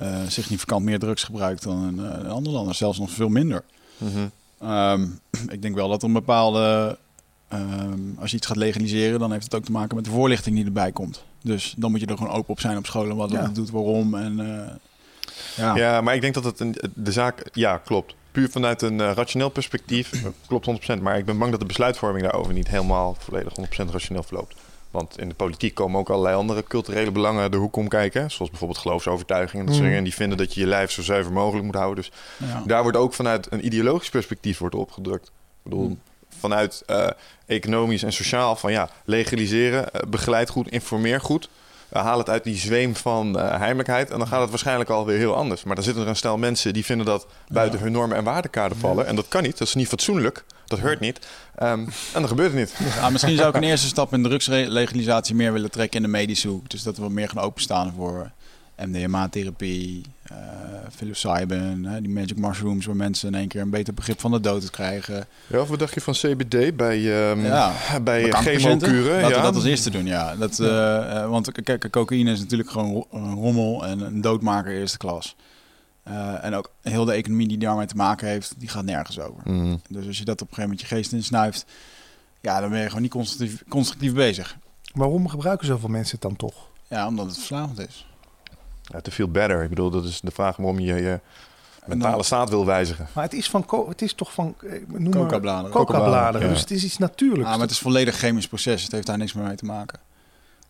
[0.00, 3.64] uh, significant meer drugs gebruikt dan in, uh, in andere landen, zelfs nog veel minder.
[3.96, 4.70] Mm -hmm.
[4.70, 6.98] um, ik denk wel dat er een bepaalde...
[7.54, 10.56] Um, als je iets gaat legaliseren, dan heeft het ook te maken met de voorlichting
[10.56, 11.24] die erbij komt.
[11.42, 13.42] Dus dan moet je er gewoon open op zijn op scholen, wat Ja.
[13.42, 14.14] het doet, waarom.
[14.14, 14.68] En, uh,
[15.56, 15.76] ja.
[15.76, 18.14] Ja, maar ik denk dat het een, de zaak, ja, klopt.
[18.32, 20.66] Puur vanuit een uh, rationeel perspectief klopt
[20.98, 21.02] 100%.
[21.02, 24.54] Maar ik ben bang dat de besluitvorming daarover niet helemaal volledig 100% rationeel verloopt.
[24.90, 28.30] Want in de politiek komen ook allerlei andere culturele belangen de hoek om kijken.
[28.30, 29.82] Zoals bijvoorbeeld geloofsovertuiging en dat soort Mm.
[29.84, 29.98] dingen.
[29.98, 32.04] En die vinden dat je je lijf zo zuiver mogelijk moet houden.
[32.04, 32.12] Dus
[32.48, 32.62] Ja.
[32.66, 35.26] daar wordt ook vanuit een ideologisch perspectief wordt opgedrukt.
[35.26, 36.00] Ik bedoel, Mm.
[36.38, 37.06] vanuit uh,
[37.52, 41.48] economisch en sociaal van ja, legaliseren, uh, begeleid goed, informeer goed.
[41.92, 44.10] Uh, haal het uit die zweem van uh, heimelijkheid.
[44.10, 45.64] En dan gaat het waarschijnlijk alweer heel anders.
[45.64, 47.84] Maar dan zitten er een stel mensen die vinden dat buiten Ja.
[47.84, 49.06] hun normen en waardekader vallen.
[49.06, 50.44] En dat kan niet, dat is niet fatsoenlijk.
[50.66, 51.18] Dat hoort niet.
[51.62, 52.74] Um, en dan gebeurt het niet.
[53.00, 56.48] Ah, misschien zou ik een eerste stap in drugslegalisatie meer willen trekken in de medische
[56.48, 56.70] hoek.
[56.70, 58.30] Dus dat we meer gaan openstaan voor
[58.76, 60.36] MDMA-therapie, eh
[60.96, 64.40] psilocybin, hè, die magic mushrooms, waar mensen in één keer een beter begrip van de
[64.40, 65.26] dood krijgen.
[65.46, 69.20] Ja, of wat dacht je van CBD bij, ehm Ja, bij chemokuren?
[69.20, 69.42] Laten we Ja.
[69.42, 70.36] dat als eerste doen, ja.
[70.36, 75.36] Dat, eh, eh, want kijk, cocaïne is natuurlijk gewoon rommel en een doodmaker eerste klas.
[76.02, 79.50] Eh, en ook heel de economie die daarmee te maken heeft, die gaat nergens over.
[79.52, 79.76] Mhm.
[79.88, 81.64] Dus als je dat op een gegeven moment je geest insnuift,
[82.40, 84.56] ja, dan ben je gewoon niet constructief, constructief bezig.
[84.94, 86.54] Waarom gebruiken zoveel mensen het dan toch?
[86.88, 88.06] Ja, omdat het verslavend is.
[88.92, 89.62] Ja, te feel better.
[89.62, 91.20] Ik bedoel, dat is de vraag waarom je je
[91.86, 93.06] mentale dan- staat wil wijzigen.
[93.12, 94.54] Maar het is, van het is toch van...
[94.66, 95.70] eh, Noem maar- Coca-bladeren.
[95.70, 96.46] Coca-bladeren.
[96.46, 96.52] Ja.
[96.52, 97.44] Dus het is iets natuurlijks.
[97.44, 98.82] Ah, maar het is een volledig chemisch proces.
[98.82, 99.98] Het heeft daar niks meer mee te maken.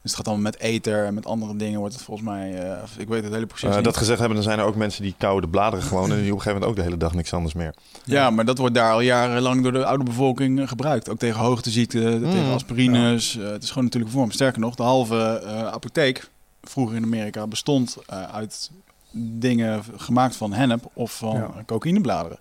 [0.02, 2.70] Dus het gaat dan met ether en met andere dingen wordt het volgens mij...
[2.70, 3.85] eh, ik weet het hele proces Eh, niet.
[3.85, 6.11] dat gezegd hebben, dan zijn er ook mensen die kauwen de bladeren gewoon...
[6.11, 7.74] en die op een gegeven moment ook de hele dag niks anders meer.
[8.04, 11.08] Ja, maar dat wordt daar al jarenlang door de oude bevolking gebruikt.
[11.11, 13.32] Ook tegen hoogteziekten, tegen aspirines.
[13.40, 14.30] Het is gewoon natuurlijk vorm.
[14.30, 16.30] Sterker nog, de halve eh, apotheek
[16.62, 18.70] vroeger in Amerika bestond eh, uit
[19.14, 21.51] dingen gemaakt van hennep of van Ja.
[21.66, 22.38] cocaïnebladeren.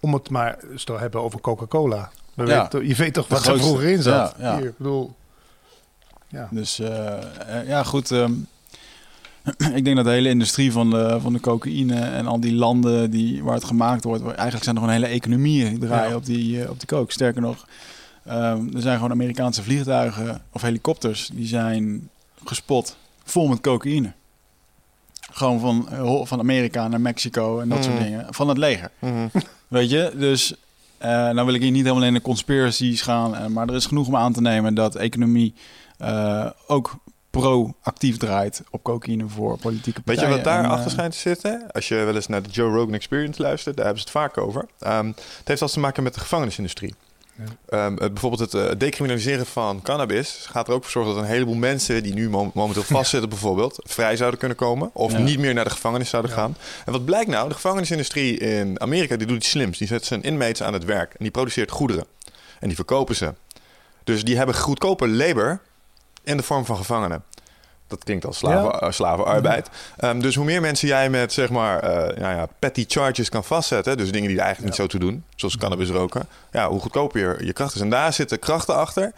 [0.00, 2.10] Om het maar eens te hebben over Coca-Cola.
[2.34, 2.62] We Ja.
[2.62, 4.34] weten- je weet toch De wat er vroeger in zat?
[4.38, 4.56] Ja.
[4.56, 5.16] Hier, ik bedoel...
[6.28, 6.48] Ja.
[6.50, 8.10] Dus eh, eh, ja, goed.
[8.10, 8.32] ehm,
[9.78, 13.10] ik denk dat de hele industrie van de, van de cocaïne en al die landen
[13.10, 16.16] die, waar het gemaakt wordt, eigenlijk zijn er gewoon hele economieën die draaien Ja.
[16.16, 17.12] op, die, op die coke.
[17.12, 17.66] Sterker nog,
[18.24, 22.08] ehm, er zijn gewoon Amerikaanse vliegtuigen of helikopters die zijn
[22.44, 22.96] gespot
[23.30, 24.12] vol met cocaïne.
[25.32, 28.02] Gewoon van, eh, van Amerika naar Mexico en dat soort Mm.
[28.02, 28.26] dingen.
[28.30, 28.90] Van het leger.
[28.98, 29.28] Mhm.
[29.68, 30.54] Weet je, dus
[30.98, 33.86] eh nou wil ik hier niet helemaal in de conspiracies gaan, eh, maar er is
[33.86, 35.54] genoeg om aan te nemen dat economie
[35.98, 36.96] eh, ook
[37.30, 40.28] pro-actief draait op cocaïne voor politieke Weet partijen.
[40.30, 41.66] je wat daar En, achter schijnt te zitten?
[41.72, 44.38] Als je wel eens naar de Joe Rogan Experience luistert, daar hebben ze het vaak
[44.38, 44.66] over.
[44.78, 46.94] Ehm, het heeft alles te maken met de gevangenisindustrie.
[47.38, 47.44] Ja.
[47.86, 51.28] Ehm, het- bijvoorbeeld het eh, decriminaliseren van cannabis gaat er ook voor zorgen dat een
[51.30, 55.18] heleboel mensen die nu mom- momenteel vastzitten bijvoorbeeld vrij zouden kunnen komen of Ja.
[55.18, 56.56] niet meer naar de gevangenis zouden gaan.
[56.86, 57.48] En wat blijkt nou?
[57.48, 59.78] De gevangenisindustrie in Amerika die doet iets slims.
[59.78, 62.04] Die zet zijn inmates aan het werk en die produceert goederen
[62.60, 63.34] en die verkopen ze.
[64.04, 65.60] Dus die hebben goedkope labor
[66.24, 67.24] in de vorm van gevangenen.
[67.88, 68.80] Dat klinkt als slaven, Ja.
[68.80, 69.68] eh, slavenarbeid.
[69.96, 73.44] Ehm, dus hoe meer mensen jij met zeg maar eh, nou ja, petty charges kan
[73.44, 76.80] vastzetten, dus dingen die er eigenlijk niet zo toe doen, zoals cannabis roken, ja, hoe
[76.80, 77.80] goedkoper je, je kracht is.
[77.80, 79.12] En daar zitten krachten achter.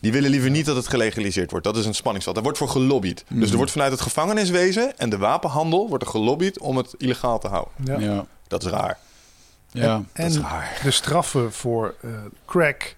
[0.00, 1.66] Die willen liever niet dat het gelegaliseerd wordt.
[1.66, 2.34] Dat is een spanningsveld.
[2.36, 3.24] Daar wordt voor gelobbyd.
[3.28, 7.38] Dus er wordt vanuit het gevangeniswezen en de wapenhandel wordt er gelobbyd om het illegaal
[7.38, 7.72] te houden.
[7.84, 7.98] Ja.
[7.98, 8.98] Ja, Dat is raar.
[9.70, 10.02] ja.
[10.12, 10.80] Dat is En raar.
[10.82, 12.10] de straffen voor eh,
[12.46, 12.94] crack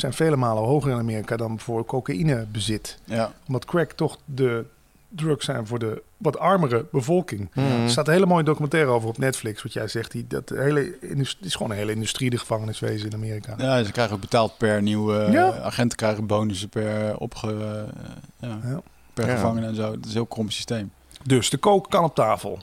[0.00, 2.98] zijn vele malen hoger in Amerika dan voor cocaïnebezit.
[3.04, 3.32] ja.
[3.46, 4.64] Omdat crack toch de
[5.08, 7.50] drugs zijn voor de wat armere bevolking.
[7.54, 7.66] Mhm.
[7.82, 9.62] Er staat een hele mooie documentaire over op Netflix.
[9.62, 13.14] Wat jij zegt, die, dat hele industrie, is gewoon een hele industrie, de gevangeniswezen in
[13.14, 13.54] Amerika.
[13.58, 15.28] ja, ze krijgen ook betaald per nieuwe...
[15.30, 15.50] Ja.
[15.58, 18.80] Agenten krijgen bonussen per, opge, eh, ja, Ja.
[19.14, 19.34] per Ja.
[19.34, 19.90] gevangene en zo.
[19.90, 20.90] Het is een heel krom systeem.
[21.24, 22.58] Dus de coke kan op tafel.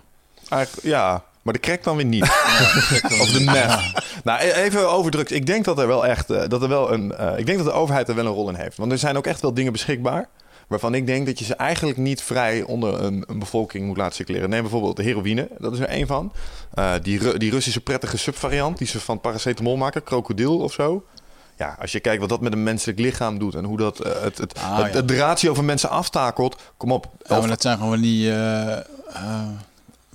[0.49, 2.23] Eigenlijk, ja, maar de crack dan weer niet.
[3.21, 3.79] of de meth.
[4.23, 5.31] Nou, e- even over drugs.
[5.31, 7.67] Ik denk dat er wel echt, eh, dat er wel een, eh, ik denk dat
[7.67, 8.77] de overheid er wel een rol in heeft.
[8.77, 10.29] Want er zijn ook echt wel dingen beschikbaar.
[10.67, 14.15] Waarvan ik denk dat je ze eigenlijk niet vrij onder een, een bevolking moet laten
[14.15, 14.49] circuleren.
[14.49, 16.33] Neem bijvoorbeeld de heroïne, dat is er één van.
[16.73, 21.05] Eh, die, Ru- die Russische prettige subvariant die ze van paracetamol maken, krokodil of zo.
[21.57, 24.37] Ja, als je kijkt wat dat met een menselijk lichaam doet en hoe dat het,
[24.37, 24.99] het, Ah, het, ja.
[25.01, 26.61] het ratio van mensen aftakelt.
[26.77, 27.05] Kom op.
[27.27, 28.29] Ja, maar dat zijn gewoon die...
[28.31, 28.83] eh eh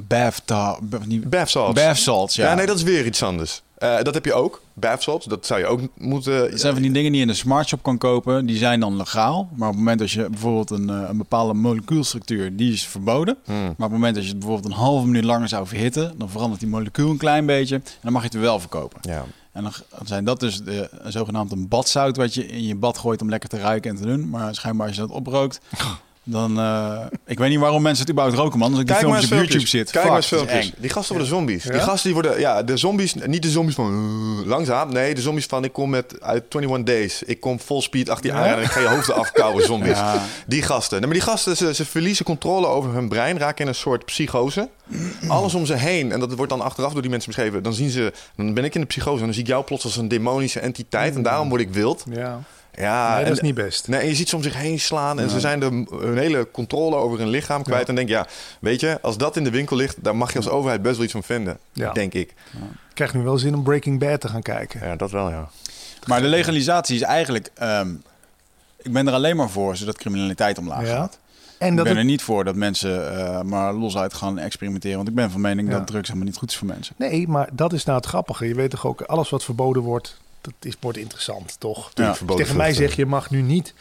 [0.06, 1.80] bath, salts.
[1.80, 2.48] bath salts, ja.
[2.48, 2.54] Ja.
[2.54, 3.62] nee, dat is weer iets anders.
[3.78, 4.62] Eh, dat heb je ook.
[4.74, 6.34] Bath salts, dat zou je ook moeten...
[6.34, 8.96] Het zijn van die dingen die je in de smartshop kan kopen, die zijn dan
[8.96, 9.48] legaal.
[9.54, 13.36] Maar op het moment dat je bijvoorbeeld een, eh, een bepaalde molecuulstructuur, die is verboden.
[13.44, 13.62] Hmm.
[13.62, 16.30] Maar op het moment dat je het bijvoorbeeld een halve minuut langer zou verhitten, dan
[16.30, 17.74] verandert die molecuul een klein beetje.
[17.74, 18.98] En dan mag je het wel verkopen.
[19.02, 19.24] Ja.
[19.52, 22.98] En dan dan zijn dat dus de, zogenaamd een badzout wat je in je bad
[22.98, 24.28] gooit om lekker te ruiken en te doen.
[24.28, 25.60] Maar schijnbaar als je dat oprookt,
[26.30, 26.58] dan...
[26.58, 28.70] eh, ik weet niet waarom mensen het überhaupt roken, man.
[28.70, 29.90] Als ik die Kijk maar filmpjes op YouTube zit.
[29.90, 30.72] Kijk Fuck, maar eens filmpjes.
[30.78, 31.62] Die gasten worden zombies.
[31.62, 32.40] Die gasten die worden...
[32.40, 33.14] Ja, de zombies...
[33.14, 33.92] Niet de zombies van...
[34.40, 34.92] uh, langzaam.
[34.92, 35.64] Nee, de zombies van...
[35.64, 36.20] Ik kom met...
[36.20, 37.22] Uit 21 Days.
[37.22, 38.42] Ik kom vol speed achter je Ja?
[38.52, 39.96] aan en ik ga je hoofden afkouwen, zombies.
[39.96, 40.22] Ja.
[40.46, 40.98] Die gasten.
[40.98, 43.38] Nee, maar die gasten, ze, ze verliezen controle over hun brein.
[43.38, 44.68] Raken in een soort psychose.
[45.28, 46.12] Alles om ze heen.
[46.12, 47.62] En dat wordt dan achteraf door die mensen beschreven.
[47.62, 48.12] Dan zien ze...
[48.36, 49.18] Dan ben ik in de psychose.
[49.18, 51.14] En dan zie ik jou plots als een demonische entiteit.
[51.14, 52.04] En daarom word ik wild.
[52.10, 52.40] Ja,
[52.78, 53.88] Ja, nee, en- dat is niet best.
[53.88, 56.50] Nee, en je ziet ze om zich heen slaan en ze zijn de, hun hele
[56.50, 57.82] controle over hun lichaam kwijt.
[57.82, 57.88] Ja.
[57.88, 58.26] En denk ja,
[58.60, 61.04] weet je, als dat in de winkel ligt, daar mag je als overheid best wel
[61.04, 61.58] iets van vinden.
[61.72, 61.92] Ja.
[61.92, 62.30] Denk ik.
[62.88, 64.86] Ik krijg nu wel zin om Breaking Bad te gaan kijken.
[64.86, 65.48] Ja, dat wel, ja.
[66.06, 67.50] Maar de legalisatie is eigenlijk...
[67.54, 67.90] ehm,
[68.82, 70.94] ik ben er alleen maar voor, zodat criminaliteit omlaag Ja.
[70.96, 71.18] gaat.
[71.58, 74.96] En ik dat ben het- er niet voor dat mensen eh, maar losuit gaan experimenteren.
[74.96, 75.78] Want ik ben van mening Ja.
[75.78, 76.94] dat drugs helemaal niet goed is voor mensen.
[76.98, 78.48] Nee, maar dat is nou het grappige.
[78.48, 81.90] Je weet toch ook, alles wat verboden wordt, dat is, wordt interessant, toch?
[81.94, 82.16] Ja.
[82.26, 83.74] Je tegen mij zeg je mag nu niet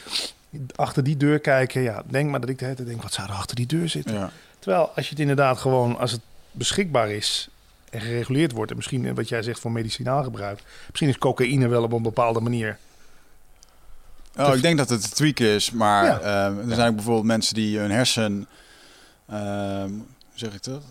[0.76, 1.82] achter die deur kijken.
[1.82, 3.90] Ja, denk maar dat ik de hele tijd denk, wat zou er achter die deur
[3.90, 4.14] zitten?
[4.14, 4.32] Ja.
[4.60, 7.50] Terwijl als je het inderdaad gewoon, als het beschikbaar is
[7.90, 11.68] en gereguleerd wordt, en misschien eh, wat jij zegt voor medicinaal gebruik, misschien is cocaïne
[11.68, 12.78] wel op een bepaalde manier.
[14.38, 16.20] Oh, ik denk dat het een tweak is, maar Ja.
[16.20, 18.48] ehm, er zijn ook bijvoorbeeld mensen die hun hersen,
[19.26, 19.90] hoe
[20.34, 20.84] zeg ik dat?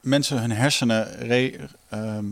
[0.00, 1.56] Mensen hun hersenen re-
[1.88, 2.24] ehm,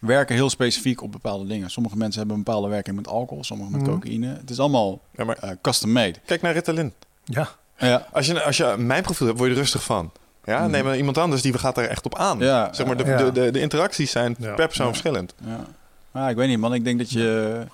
[0.00, 1.70] werken heel specifiek op bepaalde dingen.
[1.70, 3.90] Sommige mensen hebben een bepaalde werking met alcohol, sommige met Mhm.
[3.90, 4.26] cocaïne.
[4.40, 6.14] Het is allemaal Ja, maar eh, custom made.
[6.26, 6.92] kijk naar Ritalin.
[7.24, 10.10] Ja, Ja, Als je, als je mijn profiel hebt, word je er rustig van.
[10.44, 10.70] Ja, Mhm.
[10.70, 12.38] neem maar iemand anders die gaat er echt op aan.
[12.38, 13.16] Ja, zeg maar, de, ja.
[13.16, 14.54] de, de, de interacties zijn Ja.
[14.54, 14.92] per persoon Ja.
[14.92, 15.34] verschillend.
[15.44, 15.64] ja.
[16.10, 16.74] Maar ik weet niet, man.
[16.74, 17.66] Ik denk dat je...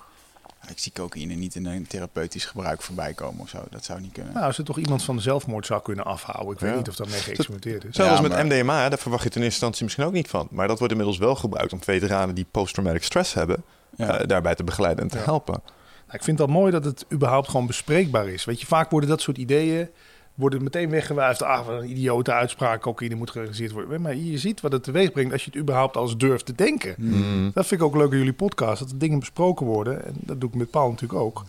[0.69, 3.63] Ik zie cocaïne niet in een therapeutisch gebruik voorbij komen of zo.
[3.69, 4.33] Dat zou niet kunnen.
[4.33, 6.53] nou, als er toch iemand van de zelfmoord zou kunnen afhouden.
[6.53, 7.95] Ik weet niet of dat mee geëxperimenteerd is.
[7.95, 10.27] Zelfs Ja, met maar- MDMA, daar verwacht je het in eerste instantie misschien ook niet
[10.27, 10.47] van.
[10.51, 13.63] Maar dat wordt inmiddels wel gebruikt om veteranen die posttraumatic stress hebben,
[13.97, 14.17] Ja.
[14.19, 15.23] eh, daarbij te begeleiden en te Ja.
[15.23, 15.61] helpen.
[16.05, 18.45] Nou, ik vind dat mooi dat het überhaupt gewoon bespreekbaar is.
[18.45, 19.89] Weet je, vaak worden dat soort ideeën
[20.33, 21.41] worden meteen weggewuifd.
[21.41, 24.01] Ah, wat een idiote uitspraak, cocaïne moet gerealiseerd worden.
[24.01, 26.95] Maar je ziet wat het teweeg brengt als je het überhaupt als durft te denken.
[26.97, 27.51] Mm.
[27.53, 30.05] Dat vind ik ook leuk aan jullie podcast, dat er dingen besproken worden.
[30.05, 31.43] En dat doe ik met Paul natuurlijk ook.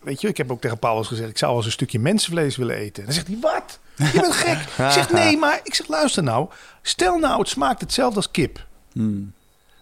[0.00, 1.98] Weet je, ik heb ook tegen Paul eens gezegd, ik zou wel eens een stukje
[1.98, 3.02] mensenvlees willen eten.
[3.02, 3.78] En dan zegt hij, wat?
[4.12, 4.58] Je bent gek.
[4.86, 6.48] ik zeg, nee, maar ik zeg, luister nou.
[6.82, 8.66] Stel nou, het smaakt hetzelfde als kip.
[8.92, 9.32] Hmm.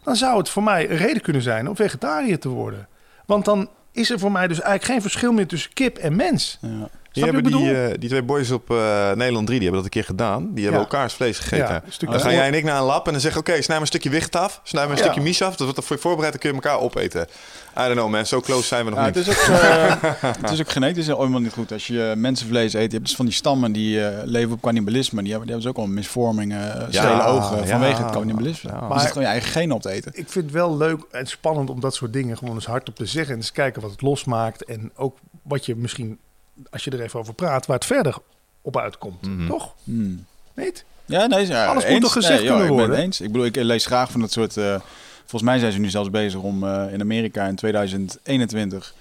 [0.03, 2.89] Dan zou het voor mij een reden kunnen zijn om vegetariër te worden.
[3.27, 6.59] Want dan is er voor mij dus eigenlijk geen verschil meer tussen kip en mens.
[6.61, 6.89] Ja.
[7.22, 7.74] Die, hebben die, bedoel?
[7.74, 8.76] eh, die twee boys op eh,
[9.12, 10.40] Nederland 3, die hebben dat een keer gedaan.
[10.55, 10.87] Die hebben Ja.
[10.88, 11.66] elkaars vlees gegeten.
[11.74, 13.40] Ja, dan gaan oor- jij en ik naar een lab en dan zeggen...
[13.40, 14.61] oké, snij maar een stukje wicht af.
[14.62, 15.02] Snij maar een Ja.
[15.02, 15.57] stukje mies af.
[15.57, 17.26] Dat wordt voor je voorbereid, dan kun je elkaar opeten.
[17.79, 18.26] I don't know, man.
[18.26, 19.14] Zo close zijn we nog Ja, niet.
[19.14, 19.94] het, is ook, eh,
[20.42, 21.72] het is ook genetisch helemaal niet goed.
[21.72, 25.22] Als je mensenvlees eet, je hebt dus van die stammen die eh, leven op cannibalisme.
[25.22, 27.66] Die hebben, die hebben dus ook al misvormingen, uh, Ja, stelen ogen ja.
[27.66, 28.70] vanwege het cannibalisme.
[28.70, 28.79] Ja.
[28.81, 30.12] Je Maar- zit gewoon je eigen genen op te eten.
[30.14, 33.07] Ik vind het wel leuk en spannend om dat soort dingen gewoon eens hardop te
[33.07, 33.33] zeggen.
[33.33, 34.64] En eens kijken wat het losmaakt.
[34.64, 36.18] En ook wat je misschien,
[36.71, 38.16] als je er even over praat, waar het verder
[38.62, 39.23] op uitkomt.
[39.27, 39.47] Mhm.
[39.47, 39.75] Toch?
[40.55, 40.85] Niet?
[41.05, 43.05] Ja, nee, ja, Alles moet toch gezegd nee, kunnen ik ben het worden?
[43.05, 43.21] eens.
[43.21, 44.57] Ik bedoel, ik lees graag van dat soort...
[44.57, 44.81] eh,
[45.21, 48.95] volgens mij zijn ze nu zelfs bezig om eh, in Amerika in 2021...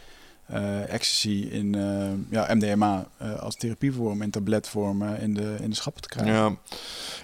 [0.46, 5.76] eh, ecstasy in eh, ja, MDMA eh, als therapievorm en tabletvorm in, de, in de
[5.76, 6.34] schappen te krijgen.
[6.34, 6.56] Ja.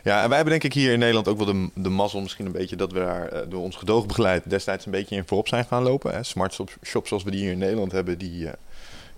[0.03, 2.45] ja, en wij hebben denk ik hier in Nederland ook wel de, de mazzel misschien
[2.45, 2.75] een beetje...
[2.75, 6.13] dat we daar door ons gedoogbegeleid destijds een beetje in voorop zijn gaan lopen.
[6.13, 6.23] Hè.
[6.23, 8.47] Smart shop- shops zoals we die hier in Nederland hebben, die...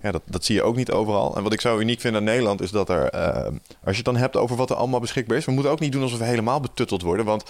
[0.04, 1.36] ja, dat, dat zie je ook niet overal.
[1.36, 3.08] En wat ik zo uniek vind aan Nederland is dat er...
[3.08, 3.52] eh, als
[3.84, 5.44] je het dan hebt over wat er allemaal beschikbaar is...
[5.44, 7.44] we moeten ook niet doen alsof we helemaal betutteld worden, want...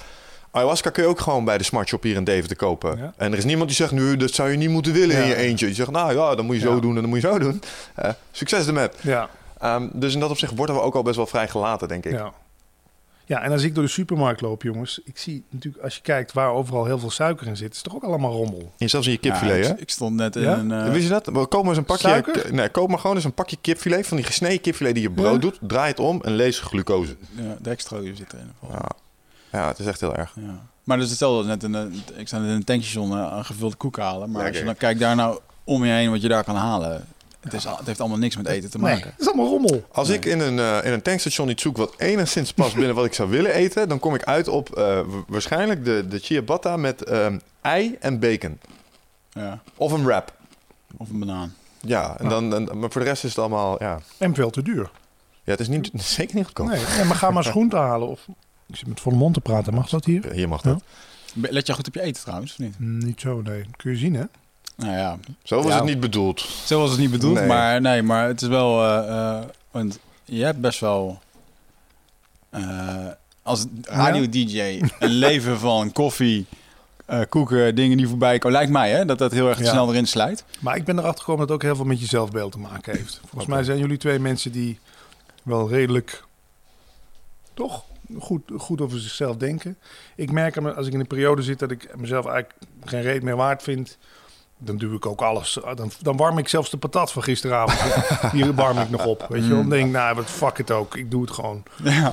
[0.50, 2.98] Ayahuasca kun je ook gewoon bij de Smart Shop hier in Deventer kopen.
[2.98, 3.12] Ja.
[3.16, 5.34] En er is niemand die zegt, nu, dat zou je niet moeten willen in je
[5.36, 5.66] eentje.
[5.66, 6.80] Die zegt, nou ja, dan moet je zo Ja.
[6.80, 7.62] doen en dan moet je zo doen.
[7.94, 8.88] Eh, succes ermee.
[9.00, 9.28] Ja.
[9.60, 12.12] Ehm, dus in dat opzicht worden we ook al best wel vrij gelaten, denk ik.
[12.12, 12.32] Ja.
[13.26, 16.32] Ja, en als ik door de supermarkt loop, jongens, ik zie natuurlijk, als je kijkt
[16.32, 18.72] waar overal heel veel suiker in zit, is toch ook allemaal rommel.
[18.78, 19.72] En zelfs in je Ja, kipfilet, hè?
[19.72, 20.56] ik, ik stond net in Ja?
[20.58, 20.72] een...
[20.72, 21.26] eh, Wist je dat?
[21.26, 22.08] We Koop maar eens een pakje.
[22.08, 22.54] Suiker?
[22.54, 25.32] Nee, koop maar gewoon eens een pakje kipfilet van die gesneden kipfilet die je brood
[25.34, 25.38] Ja.
[25.38, 25.58] doet.
[25.60, 27.16] Draai het om en lees glucose.
[27.30, 28.52] ja, dextrose zit erin.
[28.70, 28.88] Ja.
[29.52, 30.32] ja, het is echt heel erg.
[30.40, 30.62] Ja.
[30.84, 33.44] Maar dus hetzelfde als net in een, ik sta net in een tankstation eh, een
[33.44, 34.30] gevulde koek halen.
[34.30, 37.04] Maar als je dan kijkt daar nou om je heen wat je daar kan halen.
[37.44, 39.10] Het, is, al- het heeft allemaal niks met eten te Nee, maken.
[39.10, 39.86] het is allemaal rommel.
[39.92, 40.16] Als Nee.
[40.16, 43.14] ik in een, eh, in een tankstation iets zoek wat enigszins past binnen wat ik
[43.14, 47.02] zou willen eten, dan kom ik uit op eh, wa- waarschijnlijk de, de ciabatta met
[47.04, 48.58] ehm, ei en bacon.
[49.32, 49.60] Ja.
[49.76, 50.34] Of een wrap.
[50.96, 51.54] Of een banaan.
[51.80, 54.00] Ja, en dan, en, maar voor de rest is het allemaal, ja.
[54.18, 54.90] En veel te duur.
[55.44, 56.66] Ja, het is niet, zeker niet goedkoop.
[56.68, 58.08] Nee, ja, maar ga maar schoenten halen.
[58.08, 58.26] Of,
[58.66, 60.32] ik zit met volle mond te praten, mag dat hier?
[60.32, 60.82] Hier mag dat.
[61.34, 62.78] Let je goed op je eten trouwens, of niet?
[62.78, 63.64] Mm, Niet zo, nee.
[63.76, 64.24] Kun je zien, hè?
[64.76, 65.76] Nou ja, Zo was Ja.
[65.76, 66.40] het niet bedoeld.
[66.40, 67.34] zo was het niet bedoeld.
[67.34, 67.46] Nee.
[67.46, 68.82] Maar nee, maar het is wel...
[68.82, 71.18] eh, eh, want je hebt best wel...
[72.50, 73.06] eh,
[73.42, 76.46] als radio-dj een leven van koffie,
[77.06, 78.56] eh, koeken, dingen die voorbij komen.
[78.56, 79.70] Lijkt mij hè, dat dat heel erg Ja.
[79.70, 80.44] snel erin sluit.
[80.60, 82.96] Maar ik ben erachter gekomen dat het ook heel veel met je zelfbeeld te maken
[82.96, 83.20] heeft.
[83.26, 84.78] Volgens mij zijn jullie twee mensen die
[85.42, 86.24] wel redelijk,
[87.54, 87.84] toch,
[88.18, 89.76] goed, goed over zichzelf denken.
[90.16, 93.36] Ik merk als ik in een periode zit dat ik mezelf eigenlijk geen reet meer
[93.36, 93.98] waard vind.
[94.64, 95.58] Dan doe ik ook alles.
[95.74, 97.80] Dan, dan warm ik zelfs de patat van gisteravond.
[98.32, 99.26] Die warm ik nog op.
[99.28, 99.48] Weet je?
[99.48, 100.96] Dan denk ik, nou, wat fuck het ook.
[100.96, 101.62] Ik doe het gewoon.
[101.82, 102.12] Ja.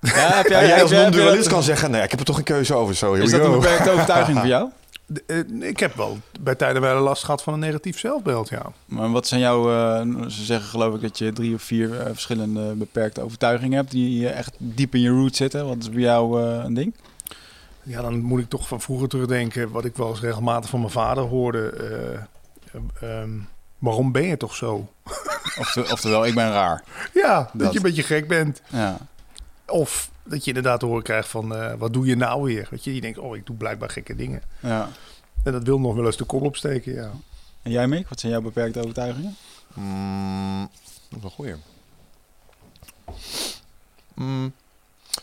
[0.00, 2.74] Ja, heb Ja, jij, als non-dualist kan zeggen, nee, ik heb er toch een keuze
[2.74, 2.94] over.
[2.94, 4.68] Zo, Is dat een beperkte overtuiging voor jou?
[5.06, 8.62] De- eh, ik heb wel bij tijden wel last gehad van een negatief zelfbeeld, ja.
[8.86, 9.70] Maar wat zijn jouw...
[9.72, 13.90] eh, ze zeggen geloof ik dat je drie of vier eh, verschillende beperkte overtuigingen hebt...
[13.90, 15.66] die echt diep in je root zitten.
[15.66, 16.94] Wat is bij jou eh, een ding?
[17.82, 19.70] Ja, dan moet ik toch van vroeger terugdenken...
[19.70, 21.70] wat ik wel eens regelmatig van mijn vader hoorde.
[21.70, 22.14] eh,
[23.00, 23.30] eh, ehm,
[23.78, 24.88] waarom ben je toch zo?
[25.58, 26.84] Ofte- oftewel, ik ben raar.
[27.14, 27.70] Ja, dat, Dat.
[27.72, 28.62] je een beetje gek bent.
[28.68, 28.96] Ja.
[29.66, 31.54] Of dat je inderdaad te horen krijgt van...
[31.56, 32.66] eh, wat doe je nou weer?
[32.70, 34.42] Weet je, je denkt, oh, ik doe blijkbaar gekke dingen.
[34.60, 34.88] Ja.
[35.44, 37.10] En dat wil nog wel eens de kop opsteken, ja.
[37.62, 38.08] En jij, Mick?
[38.08, 39.36] Wat zijn jouw beperkte overtuigingen?
[39.74, 40.68] Mm,
[41.08, 41.54] dat is een goeie.
[44.14, 44.52] Mm,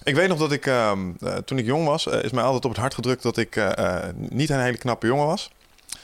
[0.04, 2.66] ik weet nog dat ik, ehm, eh, toen ik jong was, eh, is mij altijd
[2.66, 5.52] op het hart gedrukt dat ik eh, niet een hele knappe jongen was.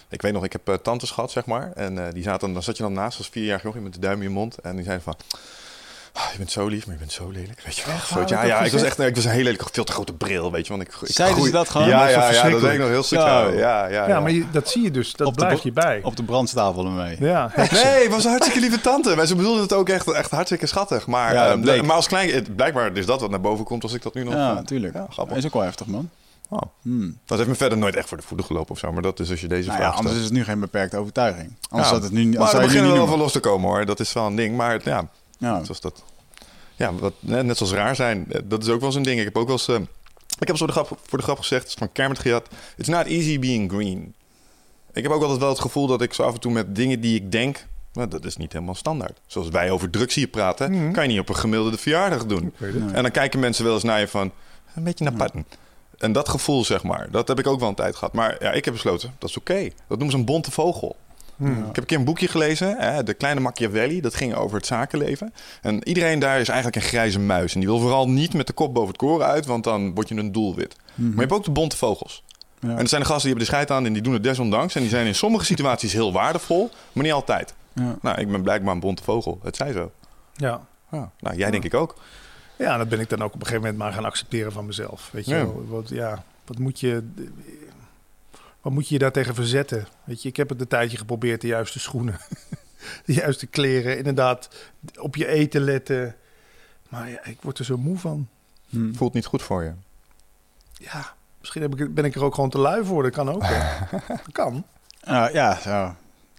[0.09, 1.71] Ik weet nog, ik heb tantes gehad, zeg maar.
[1.75, 4.23] En die zaten, dan zat je dan naast als vierjarig jochie met de duim in
[4.23, 4.57] je mond.
[4.57, 5.15] En die zeiden van,
[6.13, 7.61] "Ah, je bent zo lief, maar je bent zo lelijk.
[7.65, 7.95] Weet je wel.
[7.95, 8.29] Echt Zo, waar?
[8.29, 10.67] ja, ja, ik was echt, ik was een hele lelijke, veel te grote bril, weet
[10.67, 10.73] je.
[10.77, 11.87] Want ik, ik Zeiden ze dat gewoon?
[11.87, 13.19] Ja, ja, ja, dat weet ik nog heel stuk.
[13.19, 15.13] Ja, ja, ja, Ja, maar je, dat zie je dus.
[15.13, 15.99] Dat Op blijft je bij.
[16.03, 17.15] Op de brandstapel ermee.
[17.19, 17.51] Ja.
[17.55, 19.15] Nee, het was een hartstikke lieve tante.
[19.15, 21.07] Maar ze bedoelde het ook echt, echt hartstikke schattig.
[21.07, 21.83] Maar, Ja, eh, bleek.
[21.85, 24.23] maar als klein, het- blijkbaar is dat wat naar boven komt als ik dat nu
[24.23, 24.33] nog...
[24.33, 24.93] Ja, eh, natuurlijk.
[24.93, 25.37] Ja, grappig.
[25.37, 26.09] is ook wel heftig, man.
[26.49, 26.61] Oh.
[26.81, 27.17] Hmm.
[27.25, 28.91] Dat heeft me verder nooit echt voor de voeten gelopen of zo.
[28.91, 30.31] Maar dat is als je deze Nou ja, vraag anders stelt.
[30.31, 31.53] is het nu geen beperkte overtuiging.
[31.69, 33.39] Anders Ja, had het nu, anders maar er nu beginnen niet wel van los te
[33.39, 33.85] komen hoor.
[33.85, 34.55] Dat is wel een ding.
[34.57, 35.07] Maar ja,
[35.43, 35.63] Ja.
[35.63, 36.03] zoals dat...
[36.75, 38.25] Ja, wat, net net zoals raar zijn.
[38.31, 39.19] eh, Dat is ook wel zo'n ding.
[39.19, 39.67] Ik heb ook wel eens...
[39.67, 39.75] eh,
[40.39, 42.47] ik heb zo de grap, voor de grap gezegd, het is van Kermit gehad.
[42.77, 44.13] It's not easy being green.
[44.93, 46.99] Ik heb ook altijd wel het gevoel dat ik zo af en toe met dingen
[47.01, 47.65] die ik denk...
[47.93, 49.19] Nou, dat is niet helemaal standaard.
[49.27, 50.91] Zoals wij over drugs hier praten, Mhm.
[50.91, 52.53] kan je niet op een gemiddelde verjaardag doen.
[52.93, 54.31] En dan kijken mensen wel eens naar je van,
[54.75, 55.45] een beetje naar patten.
[55.97, 58.13] En dat gevoel, zeg maar, dat heb ik ook wel een tijd gehad.
[58.13, 59.63] Maar ja, ik heb besloten, dat is oké.
[59.63, 60.95] Dat noemen ze een bonte vogel.
[61.45, 61.59] Hmm.
[61.59, 64.01] Ik heb een keer een boekje gelezen, hè, De Kleine Machiavelli.
[64.01, 65.33] Dat ging over het zakenleven.
[65.61, 67.53] En iedereen daar is eigenlijk een grijze muis.
[67.53, 70.09] En die wil vooral niet met de kop boven het koren uit, want dan word
[70.09, 70.75] je een doelwit.
[70.95, 72.23] Maar je hebt ook de bonte vogels.
[72.59, 72.69] Ja.
[72.69, 74.75] En er zijn de gasten die hebben de scheid aan en die doen het desondanks.
[74.75, 77.53] En die zijn in sommige situaties heel waardevol, maar niet altijd.
[77.73, 77.95] Ja.
[78.01, 79.39] Nou, ik ben blijkbaar een bonte vogel.
[79.43, 79.91] Het zij zo.
[80.35, 80.61] Ja.
[80.91, 81.11] Ja.
[81.19, 81.95] Nou, jij denk ik ook.
[82.57, 85.09] ja, dat ben ik dan ook op een gegeven moment maar gaan accepteren van mezelf.
[85.11, 85.39] Weet je Ja.
[85.39, 87.03] wel, wat, ja, wat moet je...
[88.63, 89.87] Wat moet je je daartegen verzetten?
[90.03, 92.17] Weet je, ik heb het een tijdje geprobeerd, de juiste schoenen,
[93.05, 94.49] de juiste kleren, inderdaad,
[94.99, 96.15] op je eten letten.
[96.89, 98.27] Maar ja, ik word er zo moe van.
[98.69, 98.95] Hmm.
[98.95, 99.71] Voelt niet goed voor je.
[100.73, 103.03] Ja, misschien heb ik, ben ik er ook gewoon te lui voor.
[103.03, 103.41] Dat kan ook.
[104.07, 104.65] Dat kan.
[105.01, 105.95] Ja, zo.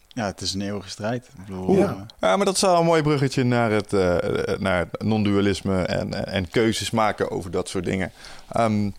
[0.09, 1.27] ja, het is een eeuwige strijd.
[1.27, 4.79] Ik bedoel, Ja, maar dat is wel een mooi bruggetje naar het, eh, eh, naar
[4.79, 8.12] het non-dualisme en, en keuzes maken over dat soort dingen.
[8.49, 8.91] Ehm,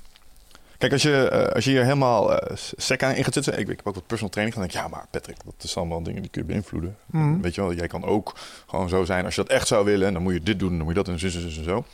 [0.77, 3.67] kijk, als je, eh, als je hier helemaal eh, sec aan in gaat zitten, ik,
[3.67, 6.03] ik heb ook wat personal training, dan denk ik, ja, maar Patrick, dat is allemaal
[6.03, 6.97] dingen die kun je beïnvloeden.
[7.05, 7.41] Mhm.
[7.41, 8.35] Weet je wel, jij kan ook
[8.67, 10.69] gewoon zo zijn als je dat echt zou willen, en dan moet je dit doen,
[10.69, 11.85] dan moet je dat en zo, zo, zo, zo.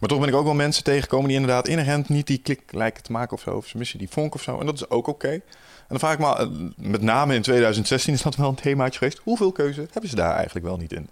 [0.00, 3.02] Maar toch ben ik ook wel mensen tegengekomen die inderdaad inherent niet die klik lijken
[3.02, 5.06] te maken of zo, of ze missen die vonk of zo, en dat is ook
[5.06, 5.28] oké.
[5.28, 5.42] En
[5.98, 9.20] dan vraag ik me, eh, met name in 2016 is dat wel een themaatje geweest.
[9.22, 11.08] Hoeveel keuze hebben ze daar eigenlijk wel niet in?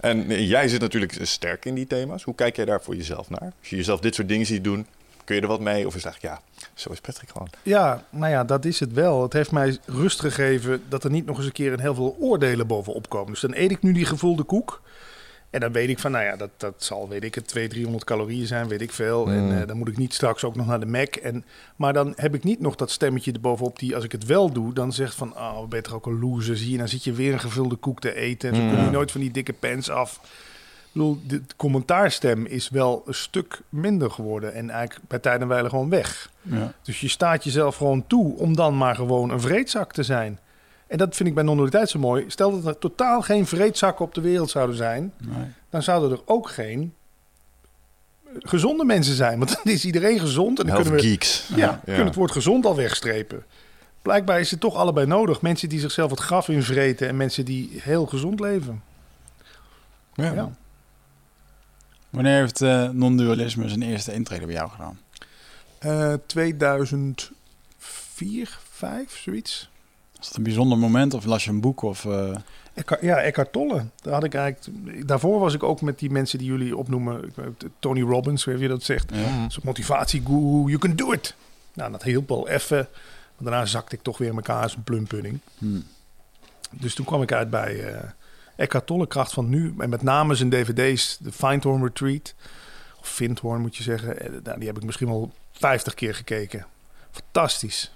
[0.00, 2.22] En jij zit natuurlijk sterk in die thema's.
[2.22, 3.52] Hoe kijk jij daar voor jezelf naar?
[3.60, 4.86] Als je jezelf dit soort dingen ziet doen,
[5.24, 5.86] kun je er wat mee?
[5.86, 7.48] Of is het eigenlijk, ja, zo is Patrick gewoon.
[7.62, 9.22] Ja, nou ja, dat is het wel.
[9.22, 12.16] Het heeft mij rust gegeven dat er niet nog eens een keer een heel veel
[12.20, 13.32] oordelen bovenop komen.
[13.32, 14.82] Dus dan eet ik nu die gevulde koek.
[15.50, 18.04] En dan weet ik van, nou ja, dat, dat zal, weet ik het, 200, 300
[18.04, 19.26] calorieën zijn, weet ik veel.
[19.26, 19.32] Mm.
[19.32, 21.14] En eh, dan moet ik niet straks ook nog naar de Mac.
[21.16, 21.44] En,
[21.76, 24.74] maar dan heb ik niet nog dat stemmetje erbovenop die, als ik het wel doe,
[24.74, 26.78] dan zegt van, oh, ben je toch ook een loser, zie je.
[26.78, 28.90] Dan zit je weer een gevulde koek te eten en zo kom je Mm.
[28.90, 30.20] nooit van die dikke pens af.
[30.92, 35.68] Bedoel, de commentaarstem is wel een stuk minder geworden en eigenlijk bij tijden en wijle
[35.68, 36.30] gewoon weg.
[36.42, 36.72] ja.
[36.82, 40.38] Dus je staat jezelf gewoon toe om dan maar gewoon een vreedzak te zijn.
[40.86, 42.24] En dat vind ik bij non-dualiteit zo mooi.
[42.28, 45.44] Stel dat er totaal geen vreedzakken op de wereld zouden zijn, Nee.
[45.70, 46.94] dan zouden er ook geen
[48.38, 49.38] gezonde mensen zijn.
[49.38, 51.48] Want dan is iedereen gezond en dan Health kunnen we, geeks.
[51.48, 51.78] ja, Ja.
[51.84, 53.44] kunnen het woord gezond al wegstrepen.
[54.02, 55.40] Blijkbaar is het toch allebei nodig.
[55.40, 58.82] Mensen die zichzelf het graf invreten en mensen die heel gezond leven.
[60.14, 60.32] Ja.
[60.32, 60.50] Ja.
[62.12, 64.98] Wanneer heeft eh, non-dualisme zijn eerste intrede bij jou gedaan?
[65.78, 69.70] Eh 2004, 5, zoiets.
[70.16, 71.82] Was dat een bijzonder moment of las je een boek?
[71.82, 72.36] Of, eh,
[72.74, 73.84] Eckhart, ja, Eckhart Tolle.
[74.00, 77.32] Daar had ik eigenlijk, daarvoor was ik ook met die mensen die jullie opnoemen.
[77.34, 79.10] Weet, Tony Robbins, hoe je dat zegt.
[79.14, 79.20] ja.
[79.20, 79.50] Mhm.
[79.50, 81.34] Zo'n motivatieguru, you can do it.
[81.74, 82.88] Nou, dat hielp wel even.
[83.36, 85.38] Maar daarna zakte ik toch weer in elkaar als een plumpudding.
[85.58, 85.84] Hmm.
[86.70, 88.10] Dus toen kwam ik uit bij eh
[88.56, 89.74] Eckhart Tolle, Kracht van Nu.
[89.78, 92.34] En met name zijn dvd's, de Findhorn Retreat.
[93.00, 94.20] Of Vindhorn moet je zeggen.
[94.20, 96.66] Eh, nou, die heb ik misschien wel 50 keer gekeken.
[97.10, 97.92] Fantastisch.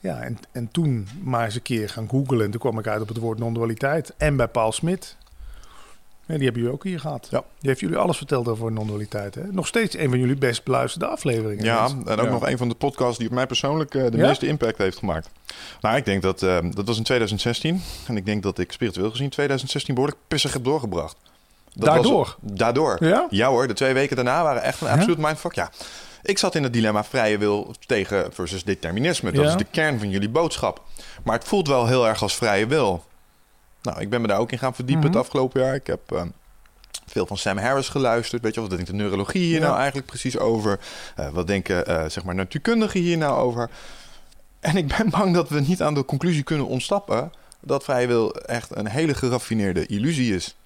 [0.00, 2.44] Ja, en, en toen maar eens een keer gaan googlen.
[2.44, 4.14] En toen kwam ik uit op het woord non-dualiteit.
[4.16, 5.16] En bij Paul Smit.
[6.26, 7.28] Die hebben jullie ook hier gehad.
[7.30, 7.38] Ja.
[7.58, 9.34] Die heeft jullie alles verteld over non-dualiteit.
[9.34, 9.42] Hè?
[9.50, 11.64] Nog steeds een van jullie best beluisterde afleveringen.
[11.64, 12.30] Ja, en ook Ja.
[12.30, 14.26] nog een van de podcasts die op mij persoonlijk eh, de Ja?
[14.26, 15.30] meeste impact heeft gemaakt.
[15.80, 17.82] Nou, ik denk dat, eh, dat was in 2016.
[18.06, 21.16] En ik denk dat ik spiritueel gezien 2016 behoorlijk pissig heb doorgebracht.
[21.74, 22.12] Dat Daardoor?
[22.12, 22.96] Was, daardoor.
[23.04, 23.26] Ja?
[23.30, 24.92] Ja hoor, de twee weken daarna waren echt een Ja?
[24.94, 25.54] absoluut mindfuck.
[25.54, 25.70] Ja,
[26.22, 29.32] ik zat in het dilemma vrije wil tegen versus determinisme.
[29.32, 29.50] Dat Ja.
[29.50, 30.82] is de kern van jullie boodschap.
[31.24, 33.04] Maar het voelt wel heel erg als vrije wil.
[33.86, 35.12] Nou, ik ben me daar ook in gaan verdiepen Mhm.
[35.12, 35.74] het afgelopen jaar.
[35.74, 36.22] Ik heb eh,
[37.06, 38.42] veel van Sam Harris geluisterd.
[38.42, 39.64] Weet je wat denkt de neurologie hier Ja.
[39.66, 40.78] nou eigenlijk precies over?
[41.16, 43.70] Eh, wat denken eh, zeg maar natuurkundigen hier nou over?
[44.60, 48.34] En ik ben bang dat we niet aan de conclusie kunnen ontsnappen dat vrije wil
[48.34, 50.56] echt een hele geraffineerde illusie is.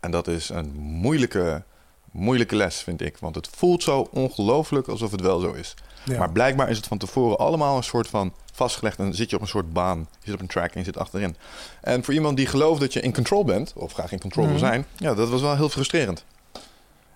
[0.00, 1.62] En dat is een moeilijke,
[2.10, 3.16] moeilijke les, vind ik.
[3.18, 5.74] Want het voelt zo ongelooflijk alsof het wel zo is.
[6.04, 6.18] Ja.
[6.18, 8.98] Maar blijkbaar is het van tevoren allemaal een soort van vastgelegd.
[8.98, 9.98] En dan zit je op een soort baan.
[9.98, 11.36] Je zit op een track en je zit achterin.
[11.80, 14.54] En voor iemand die gelooft dat je in control bent, of graag in control wil
[14.54, 14.64] Mhm.
[14.64, 16.24] zijn, ja, dat was wel heel frustrerend.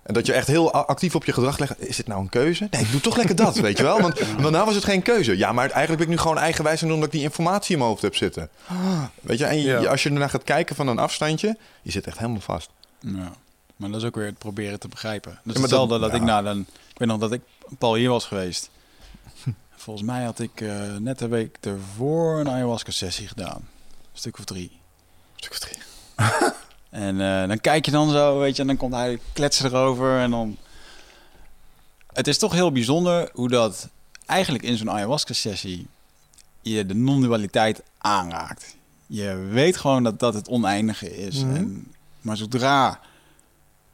[0.03, 1.87] En dat je echt heel actief op je gedrag legt.
[1.87, 2.67] Is dit nou een keuze?
[2.71, 4.01] Nee, ik doe toch lekker dat, weet je wel?
[4.01, 5.37] Want, want nou was het geen keuze.
[5.37, 7.89] Ja, maar eigenlijk ben ik nu gewoon eigenwijs en omdat ik die informatie in mijn
[7.89, 8.49] hoofd heb zitten.
[9.21, 9.89] Weet je, en je- Ja.
[9.89, 12.69] als je ernaar gaat kijken van een afstandje, je zit echt helemaal vast.
[12.99, 13.31] Ja.
[13.75, 15.31] Maar dat is ook weer het proberen te begrijpen.
[15.31, 16.33] Is maar hetzelfde dat- dat, ik ja.
[16.33, 16.59] na dan...
[16.59, 17.41] Ik weet nog dat ik
[17.77, 18.69] Paul hier was geweest.
[19.85, 23.55] Volgens mij had ik eh, net een week ervoor een ayahuasca-sessie gedaan.
[23.55, 24.79] Een stuk of drie.
[25.35, 25.77] Stuk of drie.
[26.89, 30.19] En eh, dan kijk je dan zo, weet je, en dan komt hij kletsen erover
[30.19, 30.57] en dan...
[32.13, 33.89] Het is toch heel bijzonder hoe dat
[34.25, 35.87] eigenlijk in zo'n ayahuasca-sessie
[36.61, 38.75] je de non-dualiteit aanraakt.
[39.05, 41.43] Je weet gewoon dat dat het oneindige is.
[41.43, 41.55] Mhm.
[41.55, 42.99] en, maar zodra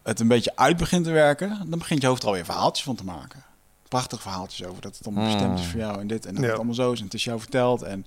[0.01, 2.95] het een beetje uit begint te werken, dan begint je hoofd er alweer verhaaltjes van
[2.95, 3.43] te maken.
[3.91, 6.53] Prachtige verhaaltjes over dat het allemaal bestemd is voor jou en dit en dat het
[6.53, 7.81] allemaal zo is en het is jou verteld.
[7.81, 8.05] En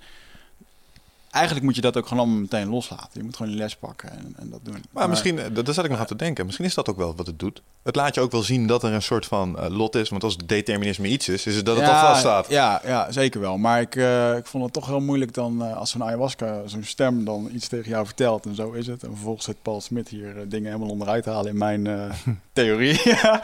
[1.34, 3.08] eigenlijk moet je dat ook gewoon allemaal meteen loslaten.
[3.12, 4.84] Je moet gewoon die les pakken en, en dat doen.
[4.90, 6.44] Maar, misschien, eh, dat- daar zat ik nog aan te denken.
[6.44, 7.62] Misschien is dat ook wel wat het doet.
[7.82, 10.08] Het laat je ook wel zien dat er een soort van eh, lot is.
[10.08, 12.48] Want als determinisme iets is, is het dat het al vast staat.
[12.48, 13.58] Ja, ja, zeker wel.
[13.58, 17.24] Maar ik, eh, ik vond het toch heel moeilijk dan als zo'n ayahuasca, zo'n stem
[17.24, 19.02] dan iets tegen jou vertelt en zo is het.
[19.02, 21.88] En vervolgens zit Paul Smit hier dingen helemaal onderuit halen in mijn
[22.52, 23.00] theorie.
[23.14, 23.40] ja,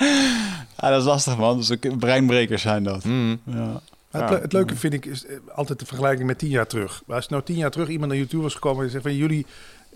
[0.91, 1.57] dat is lastig man.
[1.57, 3.05] Dus breinbrekers zijn dat.
[3.05, 3.41] Mm.
[3.45, 3.80] Ja.
[4.11, 4.36] Maar het, Ja.
[4.36, 7.02] le- het leuke vind ik is eh, altijd de vergelijking met tien jaar terug.
[7.08, 9.46] Als nou tien jaar terug iemand naar YouTube was gekomen en zegt van jullie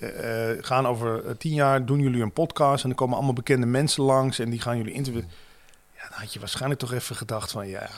[0.01, 3.67] eh, eh, gaan over tien jaar doen jullie een podcast en er komen allemaal bekende
[3.67, 5.31] mensen langs en die gaan jullie interviewen.
[5.97, 7.89] Ja, dan had je waarschijnlijk toch even gedacht van ja,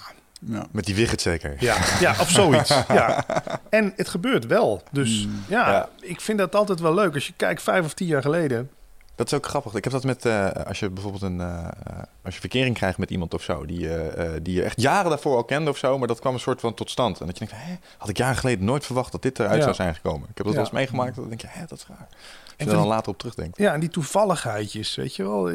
[0.40, 0.66] Ja.
[0.70, 1.56] Met die wigget zeker.
[1.58, 2.68] ja, ja of zoiets.
[2.88, 3.24] ja.
[3.70, 4.82] En het gebeurt wel.
[4.92, 5.42] Dus Mm.
[5.48, 5.88] ja, Ja.
[6.00, 7.14] ik vind dat altijd wel leuk.
[7.14, 8.70] Als je kijkt vijf of tien jaar geleden.
[9.16, 9.74] Dat is ook grappig.
[9.74, 12.98] Ik heb dat met eh, als je bijvoorbeeld een eh, eh, als je verkering krijgt
[12.98, 15.76] met iemand of zo, die, eh, eh, die je echt jaren daarvoor al kende of
[15.76, 17.20] zo, maar dat kwam een soort van tot stand.
[17.20, 19.62] En dat je denkt, hè, had ik jaren geleden nooit verwacht dat dit eruit Ja.
[19.62, 20.28] zou zijn gekomen.
[20.30, 20.52] Ik heb dat Ja.
[20.52, 21.14] wel eens meegemaakt.
[21.16, 22.06] Dan denk je, hè, dat is raar.
[22.08, 22.08] Als
[22.46, 23.58] je En er van dan later op terugdenkt.
[23.58, 25.50] Ja, en die toevalligheidjes, weet je wel.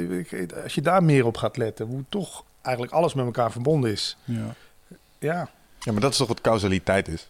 [0.64, 4.18] Als je daar meer op gaat letten, hoe toch eigenlijk alles met elkaar verbonden is.
[4.24, 4.56] Ja.
[5.20, 5.50] Ja,
[5.80, 7.30] Ja, maar dat is toch wat causaliteit is.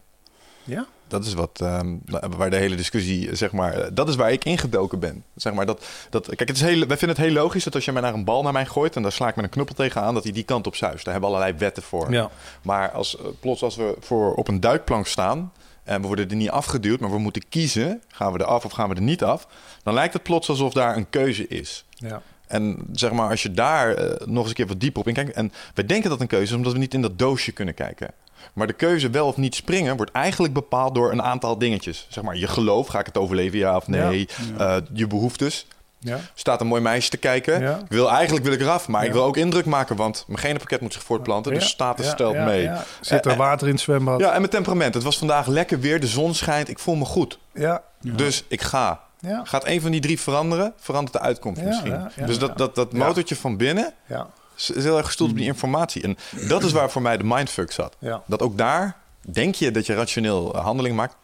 [0.64, 0.86] ja.
[1.12, 1.96] Dat is wat, ehm,
[2.38, 5.24] waar de hele discussie, zeg maar, dat is waar ik ingedoken ben.
[5.36, 7.86] Zeg maar dat, dat, kijk, het is heel, wij vinden het heel logisch dat als
[7.86, 9.76] je mij naar een bal naar mij gooit en daar sla ik met een knuppel
[9.76, 11.06] tegenaan, dat hij die kant op zuist.
[11.06, 12.12] Daar hebben we allerlei wetten voor.
[12.12, 12.30] ja.
[12.62, 15.52] Maar als, eh, plots als we voor op een duikplank staan
[15.84, 18.72] en we worden er niet afgeduwd, maar we moeten kiezen, gaan we er af of
[18.72, 19.48] gaan we er niet af,
[19.84, 21.86] dan lijkt het plots alsof daar een keuze is.
[21.90, 22.22] ja.
[22.52, 25.14] En zeg maar, als je daar eh, nog eens een keer wat dieper op in
[25.14, 25.32] kijkt.
[25.32, 28.14] En we denken dat een keuze is omdat we niet in dat doosje kunnen kijken.
[28.54, 32.06] Maar de keuze wel of niet springen wordt eigenlijk bepaald door een aantal dingetjes.
[32.10, 34.28] Zeg maar, je geloof, ga ik het overleven, ja of nee?
[34.58, 34.76] Ja.
[34.76, 35.68] Eh, je behoeftes.
[36.00, 36.18] ja.
[36.34, 37.62] Staat een mooi meisje te kijken.
[37.62, 37.78] Ja.
[37.78, 40.82] Ik wil, eigenlijk wil ik eraf, maar ik wil ook indruk maken, want mijn genenpakket
[40.82, 41.54] moet zich voortplanten.
[41.54, 42.62] Dus status ja, stelt ja, mee.
[42.62, 42.84] ja.
[43.02, 44.20] Zit er Eh, water in het zwembad?
[44.20, 44.94] Ja, en mijn temperament.
[44.94, 47.40] Het was vandaag lekker weer, de zon schijnt, ik voel me goed.
[47.54, 48.14] Ja, Ja.
[48.14, 49.00] Dus ik ga.
[49.20, 51.92] ja, Gaat een van die drie veranderen, verandert de uitkomst Ja, misschien.
[51.92, 52.98] ja, ja, dus dat, dat, dat Ja.
[53.06, 54.28] motortje van binnen ja,
[54.62, 56.04] is is heel erg gestoeld op die informatie.
[56.04, 57.96] En dat is waar voor mij de mindfuck zat.
[58.00, 58.24] ja.
[58.26, 61.16] Dat ook daar denk je dat je rationeel eh, handeling maakt.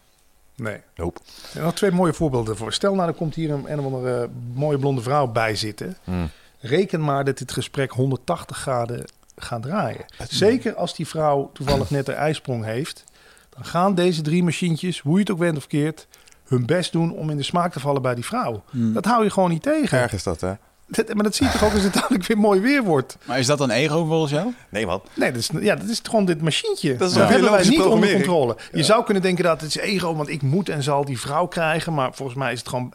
[0.56, 0.78] Nee.
[0.96, 1.20] Nope.
[1.54, 2.74] En nog twee mooie voorbeelden voor.
[2.74, 5.98] Stel nou, er komt hier een, een of andere mooie blonde vrouw bij zitten.
[6.04, 6.30] Hmm.
[6.60, 10.06] Reken maar dat dit gesprek 180 graden gaat draaien.
[10.30, 13.04] Zeker als die vrouw toevallig net een ijsprong heeft.
[13.50, 16.08] Dan gaan deze drie machientjes, hoe je het ook bent of keert,
[16.48, 18.64] hun best doen om in de smaak te vallen bij die vrouw.
[18.70, 18.94] Hmm.
[18.94, 20.00] Dat hou je gewoon niet tegen.
[20.00, 20.54] Erg is dat, hè?
[20.88, 23.18] Dat- maar dat zie je toch ook als het dadelijk weer mooi weer wordt.
[23.24, 24.54] Maar is dat dan ego volgens jou?
[24.70, 25.02] Nee, man.
[25.14, 26.96] Nee, dat is, ja, dat is gewoon dit machientje.
[26.96, 28.58] Dat is dat een hebben wij niet onder controle.
[28.72, 31.48] Je zou kunnen denken dat het is ego, want ik moet en zal die vrouw
[31.48, 31.94] krijgen.
[31.94, 32.94] Maar volgens mij is het gewoon...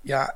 [0.00, 0.34] Ja,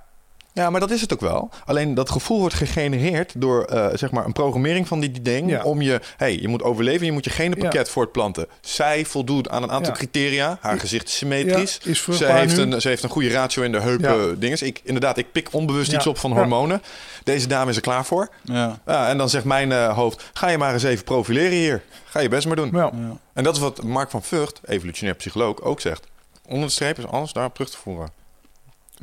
[0.54, 1.50] Ja, maar dat is het ook wel.
[1.64, 5.50] Alleen dat gevoel wordt gegenereerd door eh, zeg maar een programmering van die, die ding.
[5.50, 5.62] Ja.
[5.62, 8.46] Om je, hey, je moet overleven, je moet je genenpakket voortplanten.
[8.60, 9.98] Zij voldoet aan een aantal Ja.
[9.98, 10.58] criteria.
[10.60, 11.78] Haar gezicht is symmetrisch.
[11.82, 12.62] Ja, is ze, heeft nu.
[12.62, 14.14] een, ze heeft een goede ratio in de heup Ja.
[14.14, 14.62] eh, dinges.
[14.62, 15.96] Ik, inderdaad, ik pik onbewust Ja.
[15.96, 16.36] iets op van Ja.
[16.36, 16.82] hormonen.
[17.24, 18.28] Deze dame is er klaar voor.
[18.42, 18.78] Ja.
[18.86, 21.82] Ja, en dan zegt mijn eh, hoofd, ga je maar eens even profileren hier.
[22.04, 22.70] Ga je best maar doen.
[22.72, 22.90] ja.
[22.94, 23.16] ja.
[23.32, 26.06] En dat is wat Mark van Vught, evolutionair psycholoog, ook zegt.
[26.48, 28.08] Onder de streep is alles daarop terug te voeren.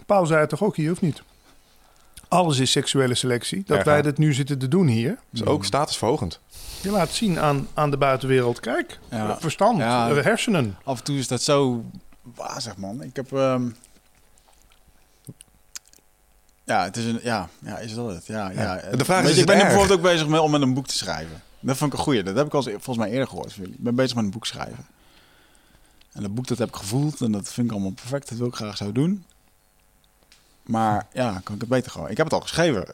[0.06, 1.22] Paul zei het toch ook hier, of niet?
[2.32, 3.64] Alles is seksuele selectie.
[3.66, 5.18] Dat wij dit nu zitten te doen hier.
[5.30, 6.40] Dus ook statusverhogend.
[6.82, 8.60] Je laat zien aan, aan de buitenwereld.
[8.60, 9.40] Kijk, Ja.
[9.40, 10.10] verstand, Ja.
[10.10, 10.78] eh, hersenen.
[10.84, 11.84] Af en toe is dat zo
[12.36, 13.02] wazig, man.
[13.04, 13.32] Ik heb...
[13.34, 13.70] ehm,
[16.66, 17.20] Ja, het is een...
[17.24, 18.26] Ja, ja is dat het?
[18.26, 18.82] Ja, ja.
[18.96, 20.98] De vraag is, is ik ben bijvoorbeeld ook bezig met, om met een boek te
[20.98, 21.42] schrijven.
[21.60, 22.24] Dat vond ik een goeie.
[22.24, 23.78] Dat heb ik al volgens mij eerder gehoord van jullie.
[23.78, 24.86] Ik ben bezig met een boek schrijven.
[26.12, 28.30] En dat boek dat heb ik gevoeld en dat vind ik allemaal perfect.
[28.30, 29.26] Dat wil ik graag zo doen.
[30.64, 32.10] Maar ja, kan ik het beter gewoon.
[32.10, 32.86] Ik heb het al geschreven.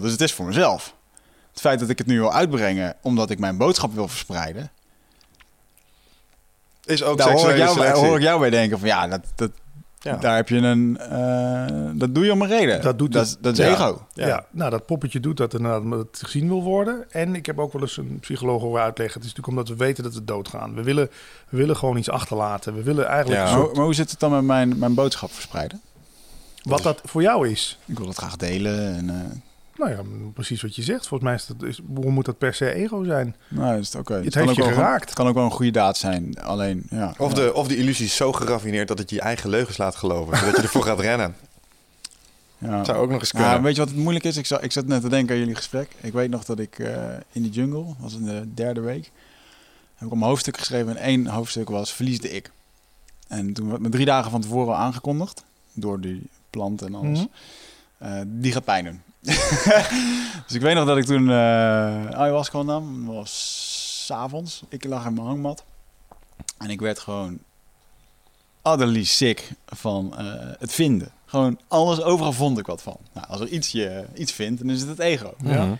[0.00, 0.94] Dus het is voor mezelf.
[1.50, 4.70] Het feit dat ik het nu wil uitbrengen omdat ik mijn boodschap wil verspreiden.
[6.84, 9.20] Is ook Daar hoor ik, jou, bij- hoor ik jou bij denken van ja, dat,
[9.34, 9.50] dat,
[10.00, 10.16] Ja.
[10.16, 10.98] daar heb je een...
[10.98, 12.82] eh, dat doe je om een reden.
[12.82, 13.30] Dat doet dat, het.
[13.36, 13.72] is- dat is Ja.
[13.72, 14.06] ego.
[14.12, 14.26] Ja.
[14.26, 14.44] Ja.
[14.50, 17.04] nou dat poppetje doet dat inderdaad omdat het gezien wil worden.
[17.10, 19.20] En ik heb ook wel eens een psycholoog horen uitleggen.
[19.20, 20.74] Het is natuurlijk omdat we weten dat we doodgaan.
[20.74, 21.10] We willen,
[21.48, 22.74] we willen gewoon iets achterlaten.
[22.74, 25.80] We willen eigenlijk soort- maar hoe zit het dan met mijn, mijn boodschap verspreiden?
[26.62, 27.78] Wat dat voor jou is.
[27.84, 28.96] Ik wil het graag delen.
[28.96, 29.36] En, eh,
[29.76, 30.02] Nou ja,
[30.34, 31.06] precies wat je zegt.
[31.06, 33.36] Volgens mij is dat, is, waarom moet dat per se ego zijn?
[33.48, 34.14] nou, is het oké.
[34.14, 35.04] Het kan heeft ook je geraakt.
[35.04, 36.40] Het kan ook wel een goede daad zijn.
[36.40, 37.14] Alleen, ja.
[37.18, 37.34] Of, ja.
[37.34, 40.36] de, of de illusie is zo geraffineerd dat het je eigen leugens laat geloven.
[40.36, 41.34] zodat je ervoor gaat rennen.
[42.58, 42.84] Ja.
[42.84, 43.50] Zou ook nog eens kunnen.
[43.50, 44.36] Ja, weet je wat het moeilijk is?
[44.36, 45.90] Ik zat, ik zat net te denken aan jullie gesprek.
[46.00, 46.94] Ik weet nog dat ik eh,
[47.32, 49.10] in de jungle, was in de derde week,
[49.94, 50.96] heb ik om hoofdstuk geschreven.
[50.96, 52.50] En één hoofdstuk was Verliesde ik.
[53.28, 57.18] En toen werd me drie dagen van tevoren al aangekondigd, door die plant en alles.
[57.18, 57.26] Mhm.
[57.98, 59.02] Eh, die gaat pijn doen.
[60.46, 61.34] dus ik weet nog dat ik toen eh
[62.10, 63.06] ayahuasca nam.
[63.06, 64.62] Het was 's avonds.
[64.68, 65.64] Ik lag in mijn hangmat.
[66.58, 67.38] En ik werd gewoon
[68.62, 70.24] utterly sick van eh,
[70.58, 71.12] het vinden.
[71.26, 72.96] Gewoon alles, overal vond ik wat van.
[73.12, 75.34] Nou, als er iets je iets vindt, dan is het het ego.
[75.44, 75.78] Ja.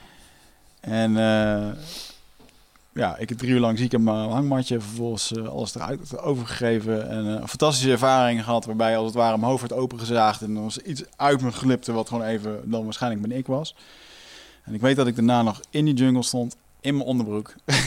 [0.80, 1.68] En eh,
[2.95, 4.80] ja, ik heb drie uur lang ziek in mijn hangmatje.
[4.80, 7.09] Vervolgens eh, alles eruit overgegeven.
[7.09, 8.64] En eh, een fantastische ervaring gehad.
[8.64, 10.43] Waarbij als het ware mijn hoofd werd opengezaagd.
[10.43, 11.93] En er was iets uit me glipte.
[11.93, 13.76] Wat gewoon even dan waarschijnlijk mijn ik was.
[14.64, 16.57] En ik weet dat ik daarna nog in die jungle stond.
[16.80, 17.55] In mijn onderbroek.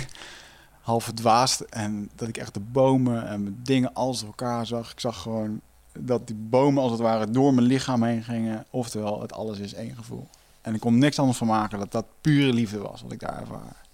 [0.81, 1.59] Half verdwaasd.
[1.61, 4.91] En dat ik echt de bomen en mijn dingen alles door elkaar zag.
[4.91, 5.61] Ik zag gewoon
[5.99, 8.65] dat die bomen als het ware door mijn lichaam heen gingen.
[8.69, 10.27] Oftewel, het alles is één gevoel.
[10.61, 13.39] En ik kon niks anders van maken dat dat pure liefde was wat ik daar
[13.39, 13.84] ervaar.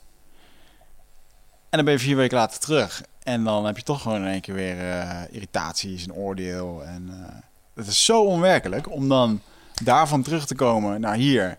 [1.71, 3.03] En dan ben je vier weken later terug.
[3.23, 6.83] En dan heb je toch gewoon in één keer weer eh, irritaties en oordeel.
[6.83, 7.35] En eh,
[7.73, 9.41] het is zo onwerkelijk om dan
[9.83, 11.57] daarvan terug te komen naar hier.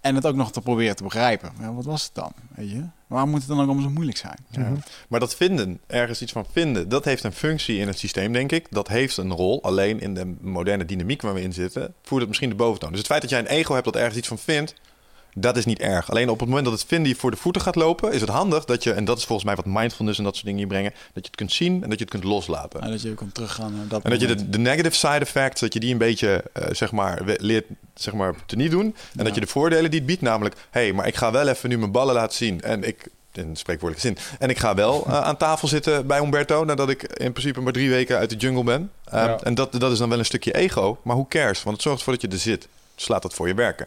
[0.00, 1.52] En het ook nog te proberen te begrijpen.
[1.60, 2.32] Ja, wat was het dan?
[2.54, 2.84] Weet je?
[3.06, 4.36] Waarom moet het dan ook allemaal zo moeilijk zijn?
[4.48, 4.72] Ja.
[5.08, 8.52] Maar dat vinden, ergens iets van vinden, dat heeft een functie in het systeem, denk
[8.52, 8.66] ik.
[8.70, 9.62] Dat heeft een rol.
[9.62, 12.90] Alleen in de moderne dynamiek waar we in zitten, voert het misschien de boventoon.
[12.90, 14.74] Dus het feit dat jij een ego hebt dat ergens iets van vindt,
[15.34, 16.10] dat is niet erg.
[16.10, 18.30] Alleen op het moment dat het vinden je voor de voeten gaat lopen, is het
[18.30, 20.68] handig dat je, en dat is volgens mij wat mindfulness en dat soort dingen hier
[20.68, 22.80] brengen, dat je het kunt zien en dat je het kunt loslaten.
[22.80, 25.60] En dat je kan teruggaan naar dat En dat je de, de negative side effects,
[25.60, 28.84] dat je die een beetje, eh, zeg maar, leert, zeg maar, te niet doen.
[28.84, 29.24] En Ja.
[29.24, 31.68] dat je de voordelen die het biedt, namelijk, hé, hey, maar ik ga wel even
[31.68, 32.60] nu mijn ballen laten zien.
[32.62, 36.64] En ik, in spreekwoordelijke zin, en ik ga wel eh, aan tafel zitten bij Umberto,
[36.64, 38.90] nadat ik in principe maar drie weken uit de jungle ben.
[39.04, 39.38] Eh, Ja.
[39.42, 41.62] En dat, dat is dan wel een stukje ego, maar hoe cares?
[41.62, 42.68] Want het zorgt ervoor dat je er zit.
[42.94, 43.86] Dus laat dat voor je werken.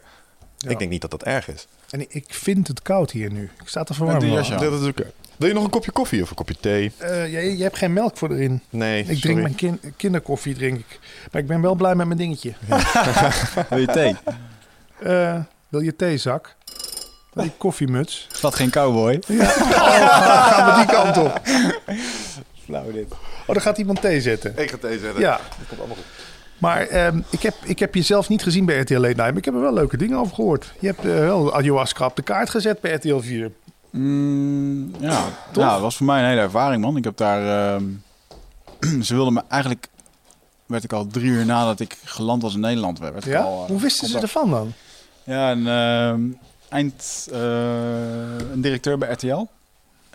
[0.66, 0.72] Ja.
[0.72, 1.68] Ik denk niet dat dat erg is.
[1.89, 3.43] En ik- vind het koud hier nu.
[3.61, 4.38] Ik sta te verwarmen.
[4.45, 4.57] aan.
[4.59, 5.11] Dat is oké.
[5.38, 6.91] Wil je nog een kopje koffie of een kopje thee?
[6.97, 8.61] Eh, je, je hebt geen melk voor erin.
[8.70, 9.41] Nee, Ik drink sorry.
[9.41, 10.99] mijn kin- kinderkoffie, drink ik.
[11.32, 12.53] Maar ik ben wel blij met mijn dingetje.
[13.70, 14.16] Wil je thee?
[14.99, 15.39] Eh,
[15.70, 16.55] wil je theezak?
[17.34, 18.28] Wil je koffiemuts?
[18.34, 19.20] Is dat geen cowboy?
[19.28, 21.41] Gaan we die kant op?
[22.66, 23.11] Flauw dit.
[23.11, 24.53] Oh, dan gaat iemand thee zetten.
[24.57, 25.22] Ik ga thee zetten.
[25.22, 26.24] Ja, Dat komt allemaal goed.
[26.58, 29.18] Maar ehm, ik, heb, ik heb je zelf niet gezien bij RTL Late Night.
[29.18, 30.74] Maar ik heb er wel leuke dingen over gehoord.
[30.80, 33.51] Je hebt eh, wel ayahuasca op de kaart gezet bij RTL 4.
[33.89, 35.10] Mm, ja,
[35.53, 36.97] ja, dat was voor mij een hele ervaring, man.
[36.97, 37.74] Ik heb daar...
[37.76, 37.84] ehm,
[39.06, 39.88] ze wilden me eigenlijk...
[40.66, 42.99] werd ik al drie uur nadat ik geland was in Nederland.
[42.99, 43.41] Werd Ja?
[43.41, 44.74] al, eh, Hoe wisten ze ervan dan?
[45.24, 46.22] Ja, een ehm,
[46.70, 47.28] eind...
[47.32, 47.39] eh,
[48.51, 49.45] een directeur bij RTL.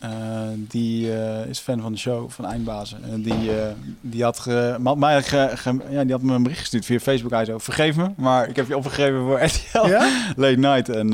[0.00, 0.10] Eh,
[0.56, 2.98] die eh, is fan van de show van Eindbazen.
[3.10, 3.66] En die, eh,
[4.00, 7.30] die, had ge, mij ge- ge- ja, die had me een bericht gestuurd via Facebook.
[7.30, 9.86] Hij zo, vergeef me, maar ik heb je opgegeven voor RTL.
[9.86, 10.10] Ja?
[10.36, 10.88] Late night.
[10.88, 11.08] En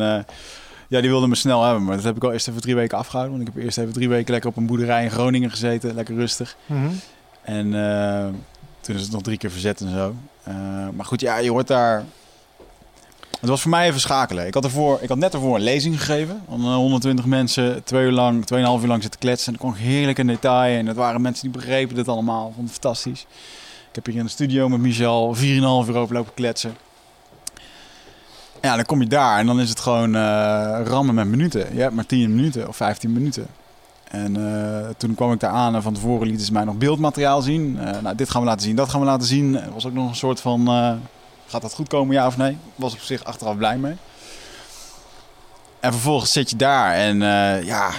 [0.89, 1.85] ja, die wilde me snel hebben.
[1.85, 3.37] Maar dat heb ik al eerst even drie weken afgehouden.
[3.37, 5.95] Want ik heb eerst even drie weken lekker op een boerderij in Groningen gezeten.
[5.95, 6.57] Lekker rustig.
[6.67, 6.89] Mhm.
[7.43, 7.71] En
[8.81, 10.15] toen is het nog drie keer verzet en zo.
[10.95, 12.05] Maar goed, ja, je hoort daar...
[13.41, 14.47] Het was voor mij even schakelen.
[14.47, 16.43] Ik had, ervoor, ik had net ervoor een lezing gegeven.
[16.51, 19.53] Aan eh, 120 mensen, twee uur lang, tweeënhalf uur lang zitten kletsen.
[19.53, 20.79] En dan kwam ik heerlijk in detail.
[20.79, 22.53] En het waren mensen die begrepen dit allemaal.
[22.55, 23.27] Vond het fantastisch.
[23.89, 26.77] Ik heb hier in de studio met Michel 4,5 uur over lopen kletsen.
[28.63, 31.75] Ja, dan kom je daar en dan is het gewoon eh, rammen met minuten.
[31.75, 33.47] Je hebt maar 10 minuten of 15 minuten.
[34.11, 37.43] En eh, toen kwam ik daar aan en van tevoren lieten ze mij nog beeldmateriaal
[37.43, 37.79] zien.
[37.79, 39.57] Eh, nou, dit gaan we laten zien, dat gaan we laten zien.
[39.57, 40.93] Er was ook nog een soort van, eh,
[41.47, 42.59] gaat dat goed komen, ja of nee?
[42.75, 43.97] Was op zich achteraf blij mee.
[45.81, 47.91] En vervolgens zit je daar en eh, ja,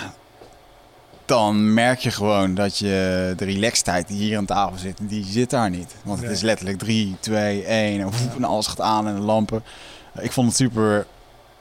[1.25, 5.49] dan merk je gewoon dat je de relaxedheid die hier aan tafel zit, die zit
[5.49, 5.95] daar niet.
[6.03, 6.35] Want het Nee.
[6.35, 9.63] is letterlijk 3, 2, 1 en, woep, en alles gaat aan en de lampen.
[10.19, 11.05] Ik vond het super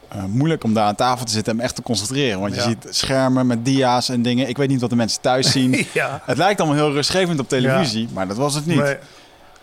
[0.08, 2.40] eh, moeilijk om daar aan tafel te zitten en echt te concentreren.
[2.40, 2.66] Want je Ja.
[2.66, 4.48] ziet schermen met dia's en dingen.
[4.48, 5.86] Ik weet niet wat de mensen thuis zien.
[5.92, 6.22] ja.
[6.24, 8.76] het lijkt allemaal heel rustgevend op televisie, maar dat was het niet.
[8.82, 8.96] Nee,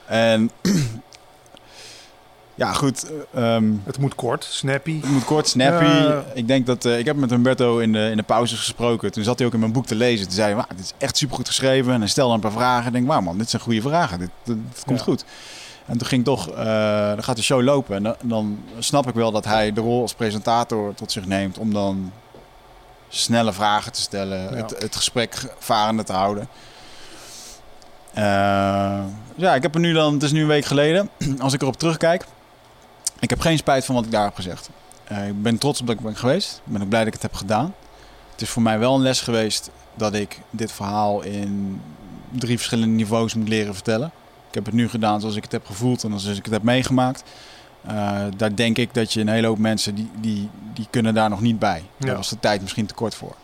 [0.06, 0.52] En
[2.56, 3.12] ja, goed.
[3.32, 5.02] eh, ehm, het moet kort, snappy.
[5.02, 5.86] het moet kort, snappy.
[5.86, 6.24] Ja.
[6.34, 9.12] Ik denk dat eh, ik heb met Humberto in de, in de pauzes gesproken.
[9.12, 10.26] Toen zat hij ook in mijn boek te lezen.
[10.26, 11.94] Toen zei hij, "Wauw, dit is echt supergoed geschreven.
[11.94, 12.88] En hij stelde een paar vragen.
[12.88, 14.20] Ik denk, wauw man, dit zijn goede vragen.
[14.20, 15.04] Dit, dit, dit komt Ja.
[15.04, 15.26] goed.
[15.86, 16.66] En toen ging toch, eh,
[17.08, 17.96] dan gaat de show lopen.
[17.96, 21.58] En dan, dan snap ik wel dat hij de rol als presentator tot zich neemt.
[21.58, 22.12] Om dan
[23.10, 24.40] snelle vragen te stellen.
[24.42, 24.56] Ja.
[24.56, 26.48] Het, het gesprek varende te houden.
[28.14, 28.24] Eh,
[29.36, 31.10] ja, ik heb er nu dan, het is nu een week geleden.
[31.40, 32.26] Als ik erop terugkijk.
[33.24, 34.70] Ik heb geen spijt van wat ik daar heb gezegd.
[35.04, 36.62] Eh, ik ben trots op dat ik ben geweest.
[36.66, 37.74] Ik ben ook blij dat ik het heb gedaan.
[38.32, 41.82] Het is voor mij wel een les geweest dat ik dit verhaal in
[42.32, 44.12] drie verschillende niveaus moet leren vertellen.
[44.48, 46.64] Ik heb het nu gedaan zoals ik het heb gevoeld en zoals ik het heb
[46.64, 47.24] meegemaakt.
[47.86, 51.30] Eh, daar denk ik dat je een hele hoop mensen die, die, die kunnen daar
[51.30, 51.84] nog niet bij.
[51.98, 52.16] Daar Ja.
[52.16, 53.36] was de tijd misschien te kort voor.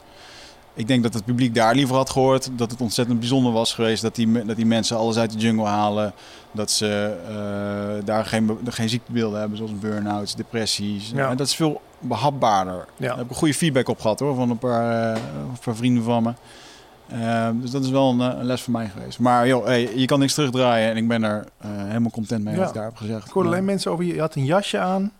[0.79, 2.49] Ik denk dat het publiek daar liever had gehoord.
[2.55, 5.65] Dat het ontzettend bijzonder was geweest dat die, dat die mensen alles uit de jungle
[5.65, 6.13] halen.
[6.51, 11.09] Dat ze eh, daar geen, geen ziektebeelden hebben, zoals burn-outs, depressies.
[11.09, 11.29] Ja.
[11.29, 12.85] En dat is veel behapbaarder.
[12.97, 13.07] Ja.
[13.07, 15.21] Daar heb ik een goede feedback op gehad hoor, van een paar, eh,
[15.51, 16.33] een paar vrienden van me.
[17.07, 19.19] Eh, dus dat is wel een, eh, een les voor mij geweest.
[19.19, 22.59] Maar joh, hey, je kan niks terugdraaien en ik ben er helemaal content mee Ja.
[22.59, 23.25] wat ik daar heb gezegd.
[23.25, 24.13] Ik hoorde alleen mensen over je.
[24.13, 25.11] Je had een jasje aan.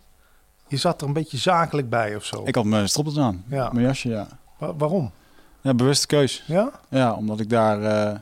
[0.67, 2.41] Je zat er een beetje zakelijk bij of zo.
[2.45, 3.69] ik had mijn stroppels aan, Ja.
[3.73, 4.27] mijn jasje, ja.
[4.57, 5.11] Wa- waarom?
[5.61, 5.73] Ja.
[5.73, 6.43] Bewuste keus.
[6.47, 6.71] Ja?
[6.89, 7.81] Ja, omdat ik daar...
[7.83, 8.15] eh,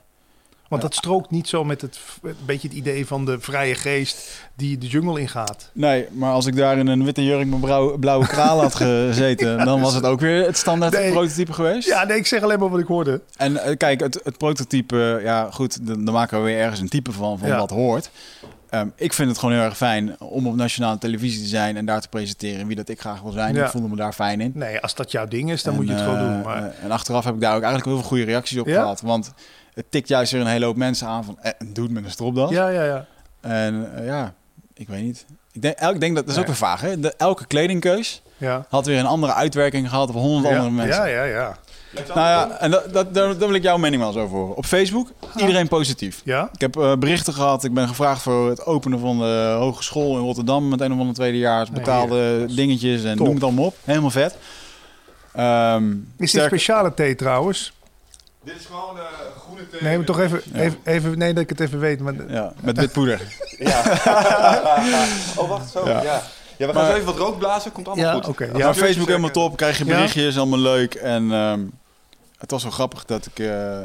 [0.68, 4.42] Want dat strookt niet zo met het een beetje het idee van de vrije geest
[4.56, 5.70] die de jungle ingaat.
[5.74, 9.58] Nee, maar als ik daar in een witte jurk met blauwe, blauwe kralen had gezeten,
[9.66, 11.12] dan was het ook weer het standaard Nee.
[11.12, 11.88] prototype geweest.
[11.88, 13.22] Ja, nee, ik zeg alleen maar wat ik hoorde.
[13.38, 16.90] En eh, kijk, het, het prototype, ja goed, dan, dan maken we weer ergens een
[16.90, 17.58] type van, van Ja.
[17.58, 18.10] wat hoort.
[18.70, 21.86] Ehm, ik vind het gewoon heel erg fijn om op nationale televisie te zijn en
[21.86, 23.56] daar te presenteren wie dat ik graag wil zijn.
[23.56, 23.64] Ja.
[23.66, 24.52] Ik voelde me daar fijn in.
[24.56, 26.42] Nee, als dat jouw ding is, dan En, moet je het gewoon eh, doen.
[26.42, 28.80] Maar eh, en achteraf heb ik daar ook eigenlijk heel veel goede reacties op Ja?
[28.82, 29.02] gehad.
[29.02, 29.32] Want
[29.74, 32.12] het tikt juist weer een hele hoop mensen aan van, eh, doe het met een
[32.12, 32.50] stropdas.
[32.50, 33.06] ja, ja, ja.
[33.42, 34.34] En eh, ja,
[34.74, 35.26] ik weet niet.
[35.52, 37.00] Ik denk, el- ik denk dat, dat is ook weer vaag, hè?
[37.00, 40.96] De, elke kledingkeus Ja, had weer een andere uitwerking gehad op honderd andere mensen.
[40.96, 41.58] ja, ja, ja.
[41.92, 44.56] Nou ja, en dat, dat, daar, daar wil ik jouw mening wel eens over horen.
[44.56, 46.22] Op Facebook, iedereen positief.
[46.24, 46.50] Ja?
[46.54, 47.64] Ik heb eh, berichten gehad.
[47.64, 51.16] Ik ben gevraagd voor het openen van de hogeschool in Rotterdam met een of andere
[51.16, 51.70] tweedejaars.
[51.72, 53.26] Betaalde dingetjes en Top.
[53.26, 53.76] noem het allemaal op.
[53.84, 54.36] Helemaal vet.
[55.34, 57.74] Ehm, Is dit speciale thee trouwens?
[58.44, 59.04] Dit is gewoon eh,
[59.46, 59.82] groene thee.
[59.82, 60.60] Nee, maar toch even, Ja.
[60.60, 62.00] even, even, nee, dat ik het even weet.
[62.00, 63.22] Maar, Ja, met wit poeder.
[65.38, 65.88] Oh, wacht, zo.
[65.88, 66.02] Ja.
[66.04, 66.24] Ja,
[66.58, 66.68] ja.
[66.68, 67.72] we gaan Maar- zo even wat rook blazen.
[67.72, 68.28] Komt allemaal ja, goed.
[68.28, 68.46] oké.
[68.46, 68.74] Ja, ja.
[68.74, 69.58] Facebook helemaal top.
[69.58, 69.96] Krijg je Ja?
[69.96, 70.94] berichtjes, allemaal leuk.
[70.96, 71.62] En ehm,
[72.38, 73.80] het was zo grappig dat ik eh,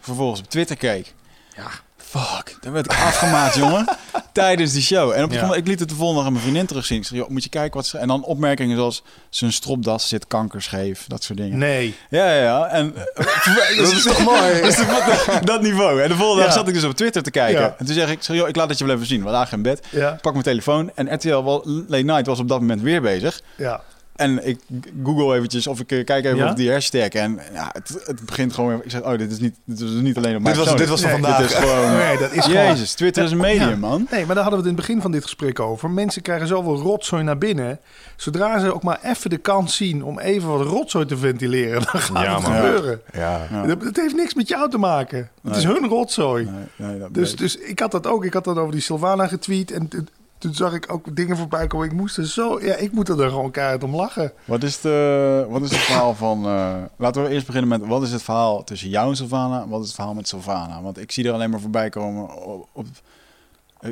[0.00, 1.14] vervolgens op Twitter keek.
[1.56, 1.66] Ja,
[2.08, 2.56] fuck.
[2.60, 3.86] Daar werd ik afgemaakt, jongen.
[4.32, 5.02] Tijdens die show.
[5.02, 6.98] En op gegeven moment, ik liet het de volgende dag aan mijn vriendin terugzien.
[6.98, 7.98] Ik zei, joh, moet je kijken wat ze...
[7.98, 11.04] En dan opmerkingen zoals, zijn stropdas zit kankerscheef.
[11.06, 11.58] Dat soort dingen.
[11.58, 11.94] Nee.
[12.10, 12.66] Ja, ja, ja.
[12.66, 12.94] En,
[13.78, 14.60] dat is toch mooi?
[14.62, 14.76] Dus
[15.44, 16.02] dat, niveau.
[16.02, 16.58] En de volgende dag Ja.
[16.58, 17.60] zat ik dus op Twitter te kijken.
[17.60, 17.74] Ja.
[17.78, 19.24] En toen zeg ik, zeg, joh, ik laat het je wel even zien.
[19.24, 19.86] We lagen in bed.
[19.90, 20.90] Ja, Pak mijn telefoon.
[20.94, 23.40] En RTL Late Night was op dat moment weer bezig.
[23.56, 23.80] ja.
[24.18, 24.58] En ik
[25.04, 26.50] google eventjes of ik eh, kijk even Ja?
[26.50, 27.08] op die hashtag.
[27.08, 28.84] En ja, het, het begint gewoon weer.
[28.84, 30.52] Ik zeg, oh, dit is niet, dit is niet alleen op mij.
[30.52, 31.40] Dit was, dit was van Nee, vandaag.
[31.40, 31.96] Dit is gewoon...
[31.96, 32.64] Nee, dat is gewoon...
[32.64, 33.76] Jezus, Twitter is een medium, Ja.
[33.76, 34.06] man.
[34.10, 35.90] Nee, maar daar hadden we het in het begin van dit gesprek over.
[35.90, 37.78] Mensen krijgen zoveel rotzooi naar binnen.
[38.16, 42.00] Zodra ze ook maar even de kans zien om even wat rotzooi te ventileren, dan
[42.00, 42.54] gaat Ja, het man.
[42.56, 43.00] gebeuren.
[43.12, 43.46] Ja.
[43.50, 43.66] Ja.
[43.66, 45.30] Dat, dat heeft niks met jou te maken.
[45.42, 46.44] Het is hun rotzooi.
[46.44, 48.24] Nee, nee, dat Dus, dus ik had dat ook.
[48.24, 49.70] Ik had dat over die Sylvana getweet.
[49.72, 49.88] En
[50.38, 51.86] toen- zag ik ook dingen voorbij komen.
[51.86, 52.60] Ik moest er zo...
[52.60, 54.32] Ja, ik moet er gewoon keihard om lachen.
[54.44, 56.44] Wat is, de, wat is het verhaal van...
[56.46, 57.88] eh, laten we eerst beginnen met...
[57.88, 59.68] Wat is het verhaal tussen jou en Sylvana?
[59.68, 60.82] Wat is het verhaal met Sylvana?
[60.82, 62.68] Want ik zie er alleen maar voorbij komen op...
[62.72, 62.86] op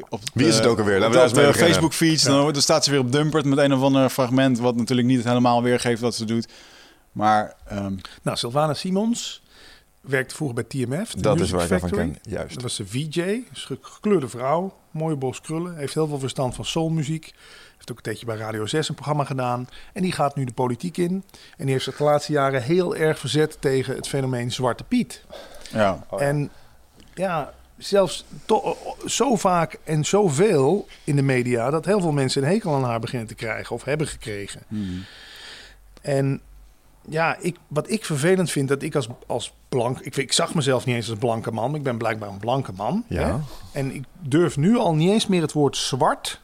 [0.08, 0.98] op Wie is het ook alweer?
[1.00, 1.54] Laten we op.
[1.54, 2.22] Facebook feeds.
[2.22, 4.58] Dan, dan staat ze weer op Dumpert met een of ander fragment...
[4.58, 6.48] wat natuurlijk niet helemaal weergeeft wat ze doet.
[7.12, 9.42] Maar ehm, Nou, Sylvana Simons
[10.06, 11.10] werkte vroeger bij TMF.
[11.14, 11.92] de Dat is waar ik Factory.
[11.96, 12.16] ken.
[12.22, 12.54] Juist.
[12.54, 16.64] Dat was de VJ, ge- gekleurde vrouw, mooie bos krullen, heeft heel veel verstand van
[16.64, 17.32] soulmuziek.
[17.74, 19.68] Heeft ook een tijdje bij Radio 6 een programma gedaan.
[19.92, 21.12] En die gaat nu de politiek in.
[21.56, 25.24] En die heeft zich de laatste jaren heel erg verzet tegen het fenomeen Zwarte Piet.
[25.72, 26.26] ja, Oh, ja.
[26.26, 26.50] En
[27.14, 28.76] ja, zelfs to-
[29.06, 31.70] zo vaak en zoveel in de media...
[31.70, 34.62] dat heel veel mensen een hekel aan haar beginnen te krijgen of hebben gekregen.
[34.68, 35.04] Hmm.
[36.02, 36.40] En
[37.08, 40.00] ja, ik, wat ik vervelend vind, dat ik als, als blank...
[40.00, 43.04] Ik, ik zag mezelf niet eens als blanke man, ik ben blijkbaar een blanke man.
[43.08, 43.26] Ja.
[43.26, 43.34] Hè?
[43.80, 46.40] En ik durf nu al niet eens meer het woord zwart...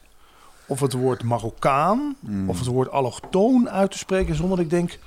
[0.67, 2.49] of het woord Marokkaan Hmm.
[2.49, 4.35] of het woord allochtoon uit te spreken...
[4.35, 4.99] zonder dat ik denk,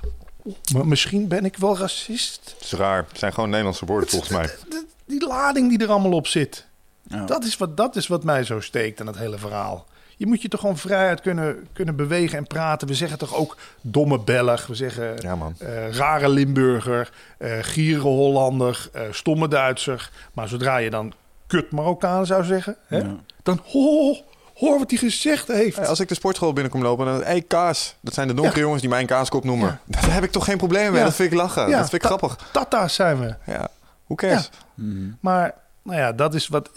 [0.44, 2.54] "Oeh, maar misschien ben ik wel racist.
[2.54, 3.04] Het is raar.
[3.08, 4.50] Het zijn gewoon Nederlandse woorden volgens mij.
[5.06, 6.66] Die lading die er allemaal op zit.
[7.02, 7.24] Ja.
[7.24, 9.86] Dat, is wat, dat is wat mij zo steekt aan het hele verhaal.
[10.18, 12.88] Je moet je toch gewoon vrijheid kunnen, kunnen bewegen en praten.
[12.88, 14.66] We zeggen toch ook domme Belg.
[14.66, 15.54] We zeggen Ja, man.
[15.58, 20.10] eh, rare Limburger, eh gierige Hollander, eh, stomme Duitser.
[20.32, 21.12] Maar zodra je dan
[21.46, 23.16] kut Marokkaan zou zeggen, hè, Ja.
[23.42, 24.16] dan hoor,
[24.54, 25.76] hoor wat hij gezegd heeft.
[25.76, 27.96] Hey, als ik de sportschool binnenkom lopen, dan hey, kaas.
[28.00, 29.80] Dat zijn de donkere jongens die mij een kaaskop noemen.
[29.84, 30.98] Daar heb ik toch geen probleem mee.
[30.98, 31.04] Ja.
[31.04, 31.68] Dat vind ik lachen.
[31.68, 32.48] Ja, dat vind ik ta- grappig.
[32.52, 33.34] Tata's zijn we.
[33.46, 33.68] Ja.
[34.04, 34.50] Hoe cares?
[34.74, 35.10] Mhm.
[35.20, 36.70] Maar nou ja, dat is wat.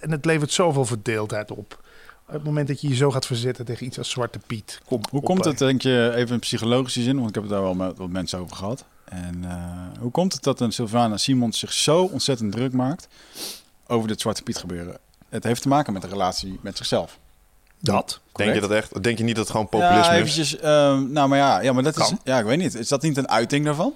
[0.00, 1.84] En het levert zoveel verdeeldheid op.
[2.26, 4.80] Op het moment dat je je zo gaat verzetten tegen iets als Zwarte Piet.
[4.86, 7.62] Kom Hoe komt het, denk je, even in psychologische zin, want ik heb het daar
[7.62, 8.84] wel met wat mensen over gehad.
[9.04, 13.08] En eh, hoe komt het dat een Sylvana Simons zich zo ontzettend druk maakt
[13.86, 14.98] over dit Zwarte Piet gebeuren?
[15.28, 17.18] Het heeft te maken met de relatie met zichzelf.
[17.80, 18.20] Dat.
[18.32, 19.02] Denk je dat echt?
[19.02, 20.18] Denk je niet dat het gewoon populisme ja, is?
[20.18, 22.74] eventjes, ehm, nou, maar ja, ja, maar dat is, ja, ik weet niet.
[22.74, 23.94] Is dat niet een uiting daarvan?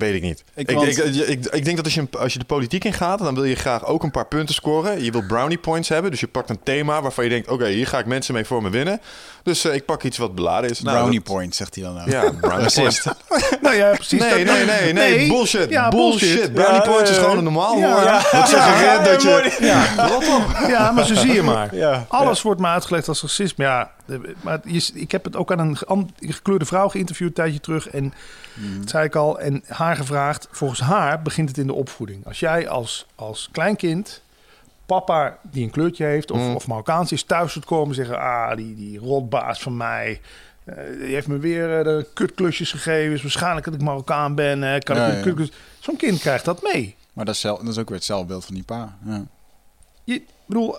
[0.00, 0.44] Weet ik niet.
[0.54, 2.84] Ik Ik, want- ik, ik, ik, ik denk dat als je, als je de politiek
[2.84, 5.04] ingaat, dan wil je graag ook een paar punten scoren.
[5.04, 6.10] Je wil brownie points hebben.
[6.10, 8.62] Dus je pakt een thema waarvan je denkt: oké, hier ga ik mensen mee voor
[8.62, 9.00] me winnen.
[9.42, 10.80] Dus eh, ik pak iets wat beladen is.
[10.80, 12.08] Nou, Brownie dat- point, zegt hij dan ook.
[12.08, 12.68] Ja, brownie.
[13.62, 14.20] Nou ja, precies.
[14.20, 15.70] Nee, dat- nee, nee, nee, bullshit.
[15.70, 16.28] Ja, bullshit.
[16.28, 16.52] bullshit.
[16.54, 18.04] Brownie Ja, points is eh, gewoon een normaal ja, woord.
[18.04, 18.46] ja.
[18.46, 19.56] Suggereert dat je...
[19.60, 20.06] Ja.
[20.06, 20.68] Rot op.
[20.68, 21.74] Ja, maar zo zie je maar.
[21.80, 22.04] Ja.
[22.08, 23.64] Alles wordt me uitgelegd als racisme.
[23.64, 23.90] Ja,
[24.40, 27.88] maar je, ik heb het ook aan een gekleurde vrouw geïnterviewd een tijdje terug.
[27.88, 28.14] En
[28.80, 29.40] dat zei ik al.
[29.40, 30.48] En haar gevraagd.
[30.50, 32.26] Volgens haar begint het in de opvoeding.
[32.26, 34.22] Als jij als, als kleinkind
[34.86, 36.54] papa die een kleurtje heeft of, Mm.
[36.54, 38.18] of Marokkaans is thuis moet komen en zeggen...
[38.18, 40.20] Ah, die, die rotbaas van mij...
[40.64, 43.14] eh, die heeft me weer eh, de kutklusjes gegeven.
[43.14, 44.62] Is waarschijnlijk dat ik Marokkaan ben.
[44.62, 45.44] hè, kan Ja, ik ja.
[45.78, 46.96] Zo'n kind krijgt dat mee.
[47.12, 48.96] Maar dat is, zelf, dat is ook weer het zelfbeeld van die pa.
[49.04, 49.22] Ja.
[50.04, 50.78] Je, bedoel,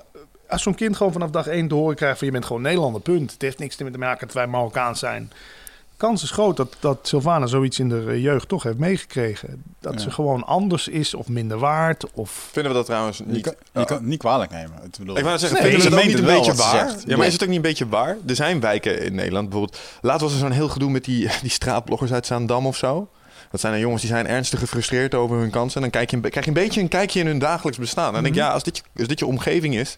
[0.49, 3.01] als zo'n kind gewoon vanaf dag één te horen krijgt van je bent gewoon Nederlander,
[3.01, 3.31] punt.
[3.31, 5.31] Het heeft niks te maken dat wij Marokkaans zijn.
[6.01, 9.63] Kans is groot dat, dat Sylvana zoiets in de eh, jeugd toch heeft meegekregen.
[9.79, 9.99] Dat Ja.
[9.99, 12.05] ze gewoon anders is of minder waard.
[12.13, 12.31] Of...
[12.51, 13.41] Vinden we dat trouwens Je, niet...
[13.41, 14.71] kan, je kan het niet kwalijk nemen.
[14.83, 16.95] Ik, bedoel, Ik wou zeggen, Nee, vinden we het niet een het beetje waar?
[17.05, 18.17] Ja, maar is het ook niet een beetje waar?
[18.27, 19.81] Er zijn wijken in Nederland, bijvoorbeeld...
[20.01, 23.09] Laat was er zo'n heel gedoe met die, die straatbloggers uit Zaandam of zo.
[23.51, 25.75] Dat zijn dan jongens die zijn ernstig gefrustreerd over hun kansen.
[25.75, 28.07] En dan kijk je krijg je een beetje een kijkje in hun dagelijks bestaan.
[28.07, 28.49] En dan denk ik, Mhm.
[28.49, 29.97] ja, als dit, je, als dit je omgeving is,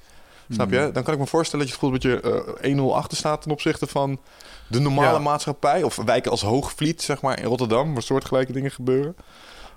[0.49, 0.89] snap je?
[0.93, 3.51] Dan kan ik me voorstellen dat je het dat je eh 1-0 achter staat ten
[3.51, 4.19] opzichte van
[4.67, 5.19] de normale Ja.
[5.19, 5.83] maatschappij.
[5.83, 9.15] Of wijken als Hoogvliet, zeg maar, in Rotterdam, waar soortgelijke dingen gebeuren.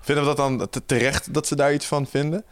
[0.01, 2.43] Vinden we dat dan te- terecht dat ze daar iets van vinden?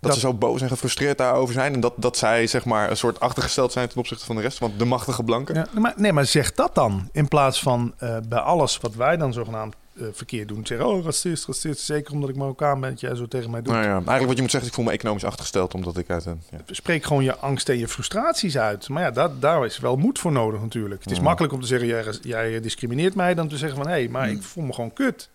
[0.00, 1.72] Dat, Dat- ze zo boos en gefrustreerd daarover zijn.
[1.74, 4.58] En dat, dat zij zeg maar een soort achtergesteld zijn ten opzichte van de rest.
[4.58, 5.54] Want de machtige blanken.
[5.54, 7.08] Ja, maar, nee, maar zeg dat dan.
[7.12, 10.66] In plaats van eh, bij alles wat wij dan zogenaamd eh, verkeerd doen.
[10.66, 11.80] Zeggen, oh, racist, racist.
[11.80, 13.72] Zeker omdat ik Marokkaan ben, dat jij zo tegen mij doet.
[13.72, 15.74] Nou ja, eigenlijk wat je moet zeggen ik voel me economisch achtergesteld.
[15.74, 16.42] Omdat ik uit een...
[16.50, 16.58] Ja.
[16.70, 18.88] Spreek gewoon je angst en je frustraties uit.
[18.88, 21.02] Maar ja, dat, daar is wel moed voor nodig natuurlijk.
[21.02, 21.22] Het is Ja.
[21.22, 23.34] makkelijk om te zeggen, jij, jij discrimineert mij.
[23.34, 25.28] Dan te zeggen van, hé, hey, maar ik voel me gewoon kut.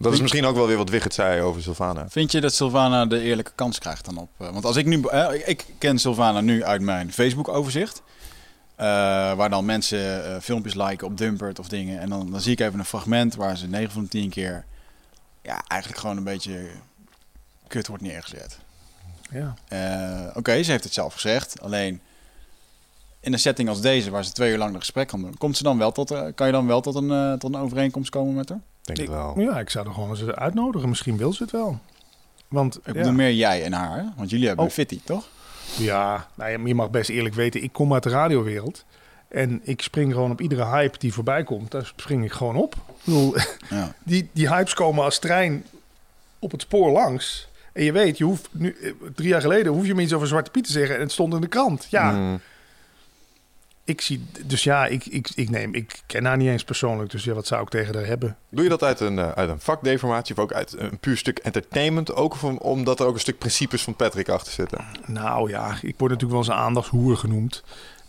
[0.00, 2.08] Dat is misschien ook wel weer wat Wigert zei over Sylvana.
[2.08, 4.28] Vind je dat Sylvana de eerlijke kans krijgt dan op?
[4.38, 8.02] eh, Want als ik nu, eh, ik- ik ken Sylvana nu uit mijn Facebook-overzicht.
[8.78, 8.86] Eh,
[9.34, 12.00] waar dan mensen eh, filmpjes liken op Dumpert of dingen.
[12.00, 14.64] En dan, dan zie ik even een fragment waar ze 9 van de 10 keer.
[15.42, 16.66] Ja, eigenlijk gewoon een beetje
[17.66, 18.58] kut wordt neergezet.
[19.30, 19.54] Ja.
[19.68, 21.60] Eh, Oké, ze heeft het zelf gezegd.
[21.60, 22.00] Alleen
[23.20, 25.56] in een setting als deze, waar ze twee uur lang een gesprek kan doen, komt
[25.56, 28.34] ze dan wel tot, eh, kan je dan wel tot een, tot een overeenkomst komen
[28.34, 28.60] met haar?
[28.82, 29.40] Denk Ik- wel.
[29.40, 30.88] Ja, ik zou er gewoon eens uitnodigen.
[30.88, 31.78] Misschien wil ze het wel.
[32.48, 34.04] Want Ik ja, bedoel meer jij en haar, hè?
[34.16, 34.70] want jullie hebben Oh.
[34.70, 35.28] een fitty, toch?
[35.76, 38.84] Ja, nou ja, je mag best eerlijk weten, ik kom uit de radiowereld.
[39.28, 41.70] En ik spring gewoon op iedere hype die voorbij komt.
[41.70, 42.74] Daar spring ik gewoon op.
[42.74, 43.34] Ik bedoel,
[43.70, 43.94] Ja.
[44.04, 45.64] die, die hypes komen als trein
[46.38, 47.48] op het spoor langs.
[47.72, 50.26] En je weet, je hoeft nu, eh, drie jaar geleden hoef je me iets over
[50.28, 50.94] Zwarte Piet te zeggen.
[50.94, 51.86] En het stond in de krant.
[51.90, 52.40] Ja, Mm.
[53.88, 57.10] Ik zie, dus ja, ik, ik, ik neem, ik ken haar niet eens persoonlijk.
[57.10, 58.36] Dus ja, wat zou ik tegen haar hebben?
[58.48, 61.38] Doe je dat uit een, eh, uit een vakdeformatie of ook uit een puur stuk
[61.38, 62.14] entertainment?
[62.14, 64.84] Ook omdat er ook een stuk principes van Patrick achter zitten?
[65.06, 67.62] Nou ja, ik word natuurlijk wel eens een aandachtshoer genoemd.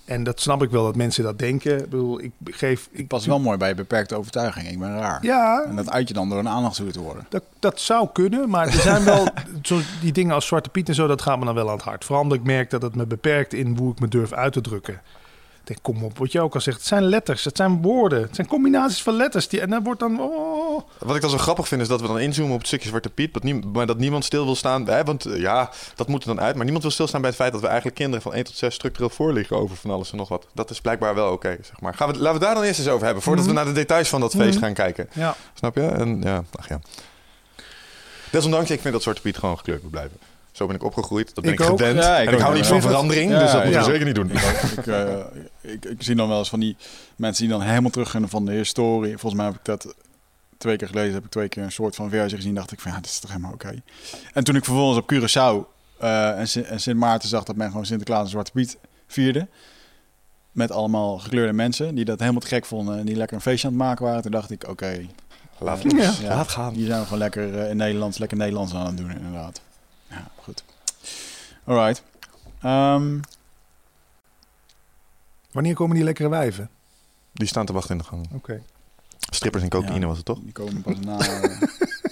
[0.05, 1.77] En dat snap ik wel dat mensen dat denken.
[1.77, 2.89] Ik bedoel, ik geef...
[2.91, 4.67] Ik Pas wel mooi bij beperkte overtuiging.
[4.67, 5.19] Ik ben raar.
[5.21, 7.25] Ja, En dat uit je dan door een aandachtshoer te worden.
[7.29, 8.49] dat, dat zou kunnen.
[8.49, 9.27] Maar er zijn wel
[9.61, 11.85] zo, die dingen als Zwarte Piet en zo, dat gaat me dan wel aan het
[11.85, 12.05] hart.
[12.05, 14.61] Vooral omdat ik merk dat het me beperkt in hoe ik me durf uit te
[14.61, 15.01] drukken.
[15.61, 16.77] Ik denk, kom op, wat je ook al zegt.
[16.77, 18.21] Het zijn letters, het zijn woorden.
[18.21, 19.47] Het zijn combinaties van letters.
[19.47, 20.19] Die, en dan wordt dan...
[20.21, 22.87] Oh, Wat ik dan zo grappig vind is dat we dan inzoomen op het stukje
[22.87, 24.87] Zwarte Piet, dat nie- maar dat niemand stil wil staan.
[24.87, 26.53] Hè, want eh, ja, dat moet er dan uit.
[26.53, 28.73] Maar niemand wil stilstaan bij het feit dat we eigenlijk kinderen van 1 tot 6
[28.75, 30.47] structureel voorliggen over van alles en nog wat.
[30.53, 31.93] Dat is blijkbaar wel oké, zeg maar.
[31.93, 34.09] Gaan we, laten we daar dan eerst eens over hebben, voordat we naar de details
[34.09, 34.63] van dat feest Mhm.
[34.63, 35.09] gaan kijken.
[35.13, 35.35] ja.
[35.53, 35.81] Snap je?
[35.87, 36.79] En ja, ach ja.
[38.31, 40.17] Desondanks, ik vind dat Zwarte Piet gewoon gekleurd moet blijven.
[40.59, 42.03] Zo ben ik opgegroeid, dat ben ik, Ik gewend.
[42.03, 42.69] Ja, ik en ik hou niet Ja.
[42.69, 43.85] van verandering, Ja, dus dat moeten ja.
[43.85, 44.29] we zeker niet doen.
[44.77, 46.75] ik, eh, ik, ik zie dan wel eens van die
[47.15, 49.11] mensen die dan helemaal teruggaan van de historie.
[49.17, 49.95] Volgens mij heb ik dat
[50.57, 52.55] twee keer gelezen, heb ik twee keer een soort van versie gezien.
[52.55, 53.81] Dacht ik van ja, dit is toch helemaal oké.
[54.33, 57.69] En toen ik vervolgens op Curaçao eh, en, Sint- en Sint Maarten zag dat men
[57.69, 59.47] gewoon Sinterklaas en Zwarte Piet vierde.
[60.51, 63.67] Met allemaal gekleurde mensen die dat helemaal te gek vonden en die lekker een feestje
[63.67, 64.21] aan het maken waren.
[64.21, 65.05] Toen dacht ik, oké,
[65.59, 66.13] Laat, Ja.
[66.23, 66.73] laat gaan.
[66.73, 69.61] hier zijn we gewoon lekker eh, in Nederlands, lekker Nederlands aan het doen inderdaad.
[70.09, 70.63] Ja, goed.
[71.63, 72.03] Alright.
[72.61, 73.19] Ehm,
[75.51, 76.69] Wanneer komen die lekkere wijven?
[77.33, 78.27] Die staan te wachten in de gang.
[78.33, 78.61] Oké.
[79.31, 80.05] Strippers en cocaïne Ja.
[80.07, 80.39] was het toch?
[80.43, 81.61] die komen pas na, eh,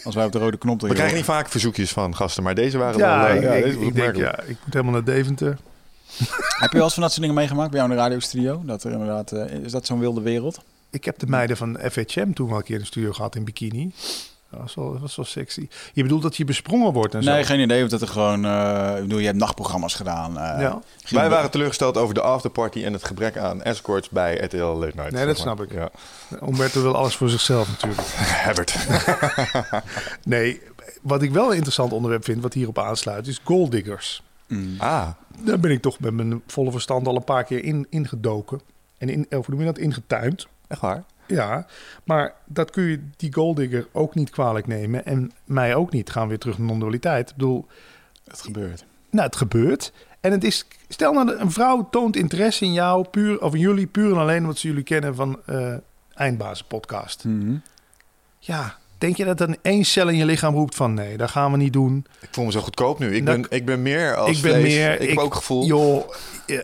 [0.04, 2.78] als wij op de rode knop We krijgen niet vaak verzoekjes van gasten, maar deze
[2.78, 3.28] waren Ja, wel...
[3.28, 5.58] eh, ik, ja, ik- deze ik denk, ja, ik moet helemaal naar Deventer.
[6.60, 8.62] Heb je wel eens van dat soort dingen meegemaakt bij jou in de radiostudio?
[8.66, 10.60] Dat er inderdaad, eh, is dat zo'n wilde wereld?
[10.90, 13.44] Ik heb de meiden van FHM toen wel een keer in de studio gehad in
[13.44, 13.92] bikini.
[14.52, 15.68] Dat was wel, dat was wel sexy.
[15.94, 17.48] Je bedoelt dat je besprongen wordt en Nee, zo?
[17.48, 17.84] geen idee.
[17.84, 20.38] Of dat er gewoon, eh, ik bedoel, je hebt nachtprogramma's gedaan.
[20.40, 20.82] eh, Ja.
[21.10, 25.12] Wij waren teleurgesteld over de afterparty en het gebrek aan escorts bij RTL Late Night.
[25.12, 25.56] Nee, dat zeg maar.
[25.56, 25.74] snap ik.
[25.74, 25.90] Ja.
[26.48, 28.02] Umberto wil alles voor zichzelf natuurlijk.
[28.46, 28.76] Herbert.
[30.24, 30.62] Nee,
[31.02, 34.24] wat ik wel een interessant onderwerp vind, wat hierop aansluit, is golddiggers.
[34.48, 34.76] Mm.
[34.78, 35.08] Ah,
[35.40, 38.62] Daar ben ik toch met mijn volle verstand al een paar keer in, ingedoken.
[38.98, 40.48] En in, of hoe noem je dat, ingetuind.
[40.68, 41.04] echt waar?
[41.28, 41.66] Ja,
[42.04, 45.06] maar dat kun je die golddigger ook niet kwalijk nemen.
[45.06, 46.10] En mij ook niet.
[46.10, 47.30] Gaan we weer terug naar non-dualiteit.
[47.30, 47.66] Ik bedoel,
[48.28, 48.86] Het gebeurt.
[49.10, 49.94] nou, het gebeurt.
[50.22, 53.88] En het is, stel nou, een vrouw toont interesse in jou, puur, of in jullie,
[53.88, 55.76] puur en alleen omdat ze jullie kennen van eh
[56.14, 57.24] Eindbazen podcast.
[57.26, 57.56] Mhm.
[58.40, 61.52] Ja, denk je dat dan één cel in je lichaam roept van nee, dat gaan
[61.52, 62.06] we niet doen.
[62.20, 63.16] Ik voel me zo goedkoop nu.
[63.16, 64.74] Ik, Dat- ben, ik ben meer als ik ben vlees.
[64.76, 65.02] meer.
[65.02, 65.66] Ik, heb ook gevoel.
[65.66, 66.10] Joh,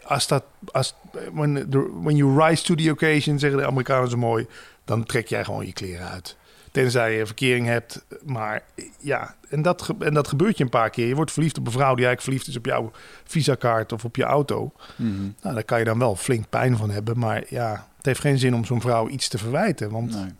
[0.03, 0.95] als dat, als,
[1.33, 4.47] when, the, when you rise to the occasion, zeggen de Amerikanen zo mooi,
[4.85, 6.35] dan trek jij gewoon je kleren uit.
[6.71, 8.05] Tenzij je verkering hebt.
[8.25, 8.63] Maar
[8.99, 11.07] ja, en dat, en dat gebeurt je een paar keer.
[11.07, 12.91] Je wordt verliefd op een vrouw die eigenlijk verliefd is op jouw
[13.23, 14.71] visakaart of op je auto.
[14.95, 15.11] Mhm.
[15.41, 17.19] Nou, daar kan je dan wel flink pijn van hebben.
[17.19, 19.89] Maar ja, het heeft geen zin om zo'n vrouw iets te verwijten.
[19.91, 20.31] Want Nee.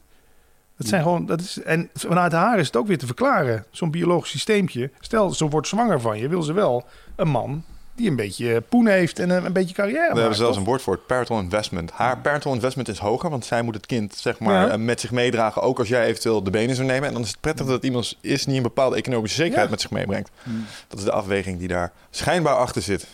[0.84, 1.26] Dat zijn gewoon.
[1.26, 3.66] Dat is, en vanuit haar is het ook weer te verklaren.
[3.72, 4.92] Zo'n biologisch systeempje.
[5.00, 6.28] Stel, ze wordt zwanger van je.
[6.28, 7.64] Wil ze wel een man
[7.96, 10.64] die een beetje poen heeft en een, een beetje carrière We maakt, hebben zelfs een
[10.64, 11.92] woord voor het parental investment.
[11.92, 14.72] Haar parental investment is hoger, want zij moet het kind zeg maar Ja.
[14.74, 17.08] eh, met zich meedragen, ook als jij eventueel de benen zou nemen.
[17.08, 19.72] En dan is het prettig dat iemand is die een bepaalde economische zekerheid Ja.
[19.72, 20.30] met zich meebrengt.
[20.44, 20.66] Mm.
[20.88, 23.08] Dat is de afweging die daar schijnbaar achter zit.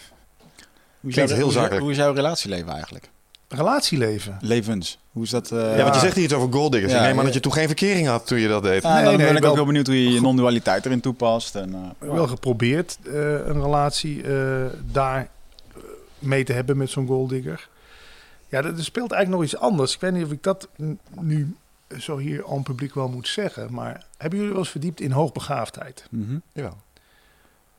[0.99, 1.81] Hoe is, Klinkt jouw, heel hoe, is- zakelijk.
[1.81, 3.09] hoe is jouw relatieleven eigenlijk?
[3.49, 4.37] Relatieleven.
[4.41, 4.99] Levens.
[5.11, 5.51] Hoe is dat?
[5.51, 6.93] eh, Ja, want je zegt hier iets over golddiggers.
[6.93, 7.23] Ja, ik neem aan ja.
[7.23, 8.81] dat je toen geen verkering had toen je dat deed.
[8.83, 10.99] Ja, Nee, dan nee, ben ik wel- ook heel benieuwd hoe je je non-dualiteit erin
[10.99, 11.55] toepast.
[11.55, 15.19] En, eh, Wel geprobeerd eh, een relatie eh, daar
[15.75, 15.81] eh,
[16.19, 17.67] mee te hebben met zo'n golddigger.
[18.47, 19.93] Ja, dat- er speelt eigenlijk nog iets anders.
[19.93, 20.67] Ik weet niet of ik dat
[21.19, 21.55] nu
[21.99, 23.73] zo hier aan het publiek wel moet zeggen.
[23.73, 26.05] Maar hebben jullie wel eens verdiept in hoogbegaafdheid?
[26.09, 26.37] mhm.
[26.53, 26.77] Jawel.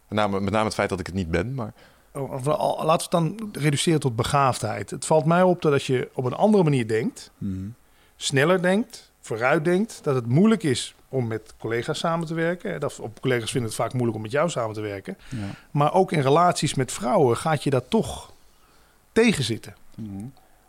[0.08, 1.72] Met name, met name het feit dat ik het niet ben, maar
[2.12, 4.90] Of, al- laten we het dan reduceren tot begaafdheid.
[4.90, 7.68] Het valt mij op dat als je op een andere manier denkt, Mhm.
[8.16, 12.80] sneller denkt, vooruit denkt, dat het moeilijk is om met collega's samen te werken.
[12.80, 15.18] Dat, op collega's vinden het vaak moeilijk om met jou samen te werken.
[15.28, 15.46] Ja.
[15.70, 18.32] Maar ook in relaties met vrouwen gaat je dat toch
[19.12, 19.74] tegenzitten.
[19.96, 20.24] Mhm.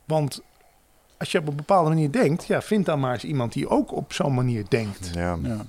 [0.06, 0.42] Want
[1.18, 3.92] als je op een bepaalde manier denkt, ja, vind dan maar eens iemand die ook
[3.92, 5.12] op zo'n manier denkt.
[5.14, 5.38] ja.
[5.44, 5.66] Ja.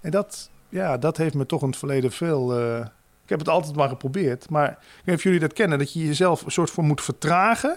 [0.00, 2.58] En dat, ja, dat heeft me toch in het verleden veel.
[2.58, 2.86] eh,
[3.28, 4.50] ik heb het altijd maar geprobeerd.
[4.50, 7.02] Maar ik weet niet of jullie dat kennen, dat je jezelf een soort van moet
[7.02, 7.76] vertragen.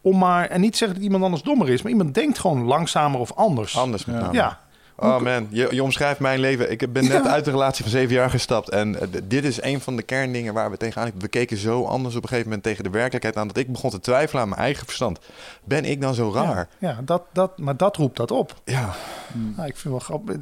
[0.00, 3.20] Om maar, en niet zeggen dat iemand anders dommer is, maar iemand denkt gewoon langzamer
[3.20, 3.76] of anders.
[3.78, 4.20] anders met Ja.
[4.22, 4.34] name.
[4.34, 4.60] Ja,
[4.96, 6.70] Oh man, je, je omschrijft mijn leven.
[6.70, 7.30] Ik ben net Ja.
[7.30, 8.68] uit de relatie van zeven jaar gestapt.
[8.70, 11.10] En eh, dit is een van de kerndingen waar we tegenaan.
[11.18, 13.46] We keken zo anders op een gegeven moment tegen de werkelijkheid aan...
[13.46, 15.18] dat ik begon te twijfelen aan mijn eigen verstand.
[15.64, 16.68] Ben ik dan zo raar?
[16.78, 18.54] ja dat, dat, maar dat roept dat op.
[18.64, 18.94] Ja,
[19.32, 20.36] Nou, ik vind wel grappig.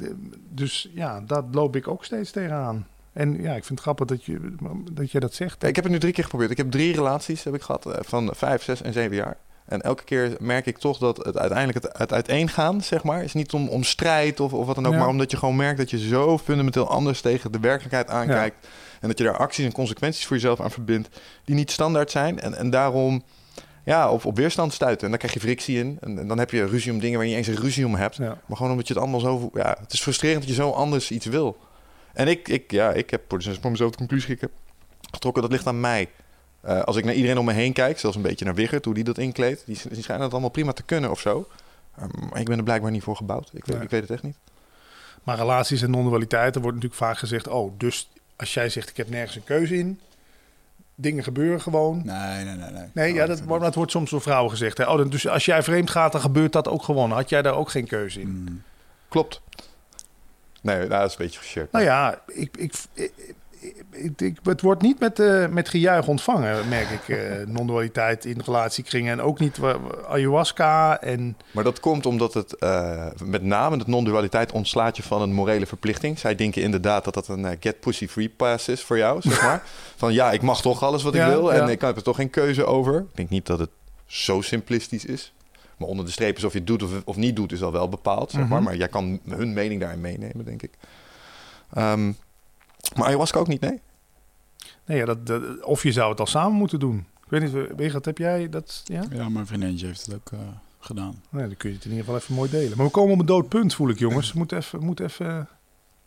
[0.49, 2.87] Dus ja, dat loop ik ook steeds tegenaan.
[3.13, 4.55] En ja, ik vind het grappig dat je
[4.91, 5.63] dat, je dat zegt.
[5.63, 6.51] ik heb het nu drie keer geprobeerd.
[6.51, 9.37] Ik heb drie relaties heb ik gehad eh, van vijf, zes en zeven jaar.
[9.65, 13.23] En elke keer merk ik toch dat het uiteindelijk het, het uiteengaan, zeg maar...
[13.23, 14.93] is niet om, om strijd of, of wat dan ook...
[14.93, 14.99] Ja.
[14.99, 18.67] maar omdat je gewoon merkt dat je zo fundamenteel anders tegen de werkelijkheid aankijkt...
[18.99, 21.21] en dat je daar acties en consequenties voor jezelf aan verbindt...
[21.45, 23.23] die niet standaard zijn en, en daarom
[23.85, 25.03] ja, op, op weerstand stuiten.
[25.03, 25.97] En dan krijg je frictie in.
[26.01, 27.95] En, en dan heb je ruzie om dingen waar je niet eens een ruzie om
[27.95, 28.15] hebt.
[28.15, 28.37] Ja.
[28.45, 29.49] Maar gewoon omdat je het allemaal zo...
[29.53, 31.57] Ja, het is frustrerend dat je zo anders iets wil.
[32.13, 34.39] En ik, ik, ja, ik heb voor voor mezelf de conclusie
[35.11, 35.41] getrokken...
[35.41, 36.09] dat ligt aan mij.
[36.61, 38.93] Eh, als ik naar iedereen om me heen kijk, zelfs een beetje naar Wigert, hoe
[38.93, 39.63] die dat inkleedt...
[39.65, 41.47] die, die schijnen het allemaal prima te kunnen of zo.
[41.95, 43.49] Eh, Maar ik ben er blijkbaar niet voor gebouwd.
[43.53, 44.37] Ik weet, ik weet het echt niet.
[45.23, 48.97] Maar relaties en non-dualiteit, er wordt natuurlijk vaak gezegd: oh, dus als jij zegt ik
[48.97, 49.99] heb nergens een keuze in,
[50.95, 52.01] dingen gebeuren gewoon.
[52.05, 52.71] Nee, nee, nee.
[52.71, 52.87] nee.
[52.93, 54.77] Nee, ja, dat, maar dat wordt soms door vrouwen gezegd.
[54.77, 54.89] Hè?
[54.89, 57.11] Oh, dan- dus als jij vreemd gaat, dan gebeurt dat ook gewoon.
[57.11, 58.43] Had jij daar ook geen keuze in?
[58.43, 58.53] Mhm.
[59.07, 59.41] Klopt.
[60.61, 61.71] Nee, nou, dat is een beetje geshared.
[61.71, 62.73] Nou ja, ik, ik,
[63.91, 67.09] ik, ik- het wordt niet met, eh, met gejuich ontvangen, merk ik.
[67.17, 69.11] eh non-dualiteit in relatiekringen.
[69.11, 69.59] En ook niet
[70.07, 71.01] ayahuasca.
[71.01, 75.33] En Maar dat komt omdat het eh, met name het non-dualiteit ontslaat je van een
[75.33, 76.19] morele verplichting.
[76.19, 79.63] Zij denken inderdaad dat dat een get pussy free pass is voor jou, zeg maar.
[79.95, 81.69] van ja, ik mag toch alles wat Ja, ik wil en ja.
[81.69, 82.95] ik heb er toch geen keuze over.
[82.99, 83.69] Ik denk niet dat het
[84.05, 85.33] zo simplistisch is.
[85.81, 87.71] Maar onder de streep is of je het doet of, of niet doet, is al
[87.71, 88.57] wel bepaald, zeg maar.
[88.57, 88.63] Mhm.
[88.63, 90.71] Maar jij kan hun mening daarin meenemen, denk ik.
[91.73, 92.05] Ehm,
[92.95, 93.79] maar ayahuasca ook niet, nee?
[94.85, 96.97] nee, ja, dat, dat- of je zou het al samen moeten doen.
[97.25, 98.81] Ik weet niet, Wigert, heb jij dat?
[98.85, 99.03] Ja?
[99.11, 100.39] Ja, mijn vriendinnetje heeft het ook eh,
[100.79, 101.21] gedaan.
[101.29, 102.77] Nee, dan kun je het in ieder geval even mooi delen.
[102.77, 104.31] Maar we komen op een dood punt, voel ik, jongens.
[104.33, 104.83] We moeten even...
[104.83, 105.47] Moet even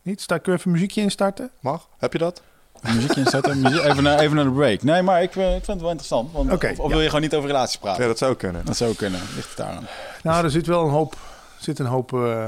[0.01, 0.21] niet?
[0.21, 1.49] Sta, kun je even een muziekje instarten?
[1.59, 1.89] Mag?
[1.97, 2.43] Heb je dat?
[2.81, 4.83] Muziekje inzetten, muzie- even, naar, even naar de break.
[4.83, 6.31] Nee, maar ik, eh, ik vind het wel interessant.
[6.31, 6.89] Want, Oké, of of ja.
[6.91, 8.01] wil je gewoon niet over relaties praten?
[8.01, 8.65] Ja, dat zou kunnen.
[8.65, 9.87] Dat zou kunnen, ligt het daaraan.
[10.23, 11.15] Nou, er zit wel een hoop...
[11.59, 12.45] Zit een hoop eh,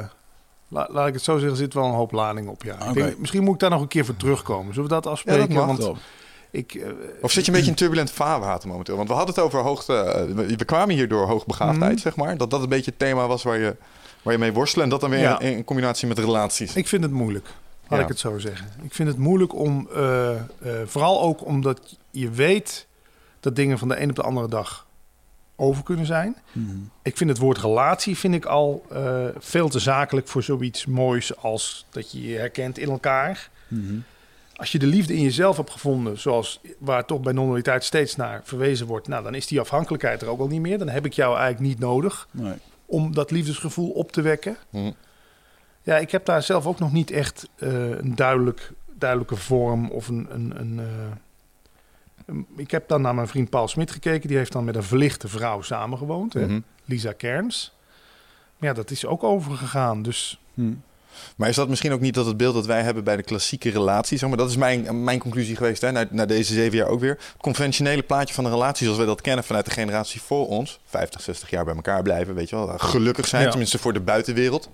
[0.68, 2.74] la- laat ik het zo zeggen, er zit wel een hoop lading op, ja.
[2.76, 2.94] Ik Oké.
[2.94, 4.74] denk, misschien moet ik daar nog een keer voor terugkomen.
[4.74, 5.54] Zullen we dat afspreken?
[5.54, 5.66] mag.
[5.66, 5.98] Want Top.
[6.52, 6.90] ik, eh,
[7.22, 8.96] Of zit je een beetje in turbulent vaarwater momenteel?
[8.96, 10.26] Want we hadden het over hoogte...
[10.58, 12.02] we kwamen hier door hoogbegaafdheid, Mhm.
[12.02, 12.38] zeg maar.
[12.38, 13.76] Dat dat een beetje het thema was waar je,
[14.22, 14.84] waar je mee worstelde.
[14.84, 15.40] En dat dan weer Ja.
[15.40, 16.76] in, in combinatie met relaties.
[16.76, 17.48] ik vind het moeilijk,
[17.90, 18.04] laat Ja.
[18.06, 18.68] ik het zo zeggen.
[18.82, 19.88] Ik vind het moeilijk om...
[19.96, 20.40] eh, eh,
[20.86, 22.88] vooral ook omdat je weet
[23.40, 24.86] dat dingen van de een op de andere dag
[25.56, 26.36] over kunnen zijn.
[26.52, 26.76] Mhm.
[27.02, 31.38] Ik vind het woord relatie vind ik al eh, veel te zakelijk voor zoiets moois
[31.38, 33.50] als dat je je herkent in elkaar.
[33.68, 33.96] Mhm.
[34.56, 38.42] Als je de liefde in jezelf hebt gevonden, zoals waar toch bij non-dualiteit steeds naar
[38.44, 40.78] verwezen wordt, nou dan is die afhankelijkheid er ook al niet meer.
[40.78, 42.54] Dan heb ik jou eigenlijk niet nodig Nee.
[42.86, 44.58] om dat liefdesgevoel op te wekken.
[44.70, 44.92] Mhm.
[45.88, 50.08] Ja, ik heb daar zelf ook nog niet echt eh, een duidelijk, duidelijke vorm of
[50.08, 50.28] een.
[50.30, 50.86] een, een, eh,
[52.26, 54.28] een- ik heb dan naar mijn vriend Paul Smit gekeken.
[54.28, 56.46] Die heeft dan met een verlichte vrouw samengewoond, hè?
[56.48, 56.60] Mhm.
[56.86, 57.76] Lisa Kerns.
[58.58, 60.02] Maar ja, dat is ook overgegaan.
[60.02, 60.74] Dus Hm.
[61.36, 63.70] Maar is dat misschien ook niet dat het beeld dat wij hebben bij de klassieke
[63.70, 64.18] relatie?
[64.18, 67.00] Zeg maar, dat is mijn, mijn conclusie geweest hè, na, na deze zeven jaar ook
[67.00, 67.10] weer.
[67.34, 70.80] Het conventionele plaatje van een relatie zoals wij dat kennen vanuit de generatie voor ons.
[70.86, 72.78] 50, 60 jaar bij elkaar blijven, weet je wel.
[72.78, 73.50] Gelukkig zijn, Ja.
[73.50, 74.70] tenminste voor de buitenwereld.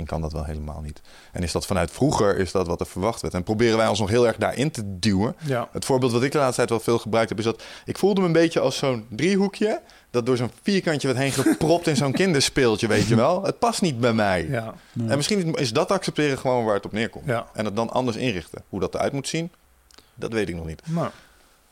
[0.00, 1.00] Misschien kan dat wel helemaal niet.
[1.32, 3.34] En is dat vanuit vroeger is dat wat er verwacht werd.
[3.34, 5.36] En proberen wij ons nog heel erg daarin te duwen.
[5.44, 7.98] ja, Het voorbeeld wat ik de laatste tijd wel veel gebruikt heb, is dat ik
[7.98, 9.80] voelde me een beetje als zo'n driehoekje.
[10.10, 13.42] Dat door zo'n vierkantje werd heen gepropt in zo'n kinderspeeltje, weet je wel.
[13.44, 14.46] Het past niet bij mij.
[14.48, 14.74] ja,
[15.08, 17.26] En misschien is dat accepteren gewoon waar het op neerkomt.
[17.26, 17.46] ja.
[17.54, 18.62] En het dan anders inrichten.
[18.68, 19.52] Hoe dat eruit moet zien,
[20.14, 20.82] dat weet ik nog niet.
[20.84, 21.08] Nou,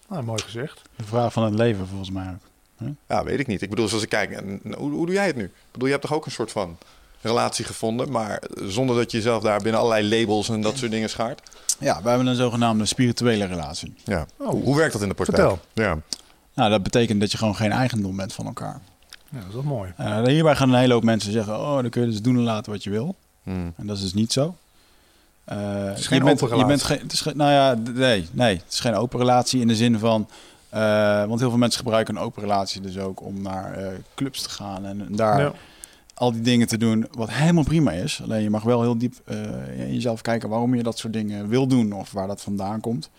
[0.08, 0.82] nou, mooi gezegd.
[0.96, 2.46] De vraag van het leven volgens mij ook.
[3.08, 3.62] Ja, weet ik niet.
[3.62, 5.44] Ik bedoel, zoals ik kijk, en, hoe, hoe doe jij het nu?
[5.44, 6.78] Ik bedoel, je hebt toch ook een soort van
[7.20, 11.10] relatie gevonden, maar zonder dat je jezelf daar binnen allerlei labels en dat soort dingen
[11.10, 11.40] schaart.
[11.78, 13.94] Ja, we hebben een zogenaamde spirituele relatie.
[14.04, 14.26] Ja.
[14.36, 14.48] Oh.
[14.48, 15.48] Hoe, hoe werkt dat in de praktijk?
[15.48, 15.84] Vertel.
[15.84, 15.98] Ja.
[16.54, 18.80] Nou, dat betekent dat je gewoon geen eigendom bent van elkaar.
[19.30, 19.92] Ja, dat is wel mooi.
[19.96, 22.42] Eh, hierbij gaan een hele hoop mensen zeggen, oh, dan kun je dus doen en
[22.42, 23.16] laten wat je wil.
[23.42, 23.72] Hmm.
[23.76, 24.54] En dat is dus niet zo.
[25.44, 26.86] Eh, is geen je bent, open je bent relatie.
[26.86, 29.98] geen, het is nou ja, nee, nee, het is geen open relatie in de zin
[29.98, 30.28] van,
[30.68, 34.42] eh, want heel veel mensen gebruiken een open relatie dus ook om naar eh, clubs
[34.42, 35.52] te gaan en daar Ja.
[36.18, 38.20] Al die dingen te doen, wat helemaal prima is.
[38.22, 41.48] Alleen je mag wel heel diep eh, in jezelf kijken waarom je dat soort dingen
[41.48, 43.10] wil doen of waar dat vandaan komt.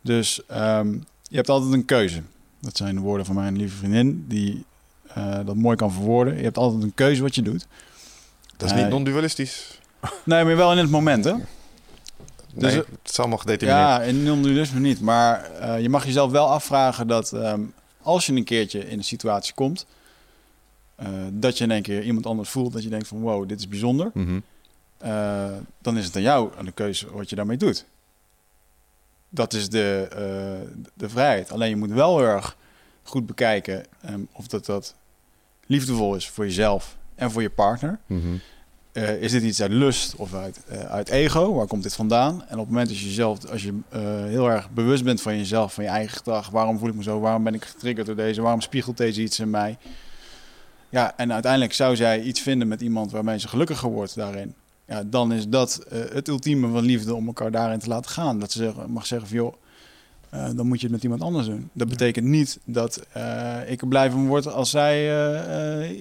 [0.00, 2.22] Dus ehm, je hebt altijd een keuze.
[2.60, 4.64] Dat zijn de woorden van mijn lieve vriendin, die
[5.14, 6.36] eh, dat mooi kan verwoorden.
[6.36, 7.66] Je hebt altijd een keuze wat je doet.
[8.56, 9.80] Dat is niet non-dualistisch.
[10.24, 11.32] Nee, maar wel in het moment, hè?
[11.32, 11.44] Nee,
[12.54, 13.86] Dus, eh, het is allemaal gedetermineerd.
[13.86, 15.00] Ja, in non-dualisme niet.
[15.00, 17.60] Maar eh, je mag jezelf wel afvragen dat ehm,
[18.02, 19.86] als je een keertje in een situatie komt,
[20.96, 23.58] eh, dat je in één keer iemand anders voelt, dat je denkt van wow, dit
[23.58, 24.10] is bijzonder.
[24.14, 24.40] Mhm.
[24.98, 27.84] Eh, dan is het aan jou aan de keuze wat je daarmee doet.
[29.28, 31.52] Dat is de, eh, de vrijheid.
[31.52, 32.56] Alleen je moet wel heel erg
[33.02, 34.94] goed bekijken ehm, of dat, dat
[35.66, 37.98] liefdevol is voor jezelf en voor je partner.
[38.06, 38.36] Mhm.
[39.20, 41.54] Is dit iets uit lust of uit, uit ego?
[41.54, 42.32] Waar komt dit vandaan?
[42.32, 43.74] En op het moment dat je jezelf, als je
[44.28, 47.20] heel erg bewust bent van jezelf, van je eigen gedrag, waarom voel ik me zo,
[47.20, 49.78] waarom ben ik getriggerd door deze, waarom spiegelt deze iets in mij?
[50.88, 54.54] Ja, en uiteindelijk zou zij iets vinden met iemand waarmee ze gelukkiger wordt daarin.
[54.86, 58.38] Ja, dan is dat eh, het ultieme van liefde om elkaar daarin te laten gaan.
[58.40, 59.54] Dat ze zeggen- mag zeggen van joh,
[60.30, 61.70] eh, dan moet je het met iemand anders doen.
[61.72, 65.00] Dat betekent niet dat eh, ik er blij van word als zij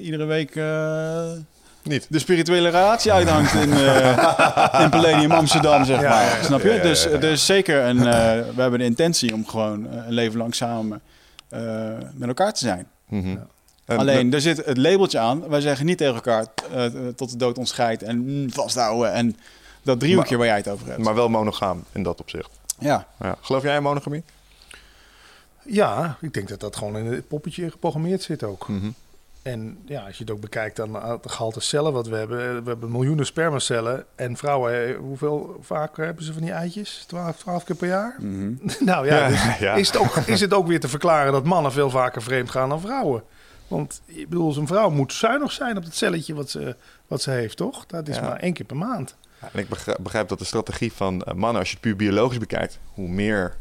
[0.02, 0.56] iedere week
[1.84, 2.06] Niet.
[2.10, 3.70] de spirituele relatie uithangt in,
[4.84, 6.24] in Palladium Amsterdam, zeg Ja, maar.
[6.38, 6.44] ja.
[6.44, 6.70] Snap je?
[6.74, 8.00] Ja, Dus er is zeker een...
[8.56, 11.02] we hebben de intentie om gewoon een leven lang samen
[12.14, 12.88] met elkaar te zijn.
[13.10, 13.48] Ja.
[13.86, 15.48] En- Alleen, er zit het labeltje aan.
[15.50, 16.86] Wij zeggen niet tegen elkaar eh,
[17.16, 19.12] tot de dood ons scheidt en mm, vasthouden.
[19.14, 19.36] En
[19.84, 21.04] dat driehoekje Maar- waar jij het over hebt.
[21.04, 22.50] Maar wel monogaam in dat opzicht.
[22.80, 23.38] ja, Ja.
[23.42, 24.24] Geloof jij in monogamie?
[25.66, 28.68] Ja, ik denk dat dat gewoon in het poppetje geprogrammeerd zit ook.
[28.68, 28.90] Mhm.
[29.42, 32.64] En ja, als je het ook bekijkt aan het gehalte cellen wat we hebben.
[32.64, 34.06] We hebben miljoenen spermacellen.
[34.16, 37.04] En vrouwen, eh, hoeveel vaak hebben ze van die eitjes?
[37.08, 38.16] 12, 12 keer per jaar?
[38.20, 38.52] Mhm.
[38.86, 39.74] nou ja, Ja, dus ja.
[39.74, 42.70] Is, het ook, is het ook weer te verklaren dat mannen veel vaker vreemd gaan
[42.70, 43.24] dan vrouwen?
[43.68, 46.76] Want ik bedoel, zo'n vrouw moet zuinig zijn op het celletje wat ze,
[47.08, 47.86] wat ze heeft, toch?
[47.86, 48.22] Dat is Ja.
[48.22, 49.16] maar één keer per maand.
[49.40, 49.68] En ik
[50.00, 53.56] begrijp, dat de strategie van eh, mannen, als je het puur biologisch bekijkt, hoe meer.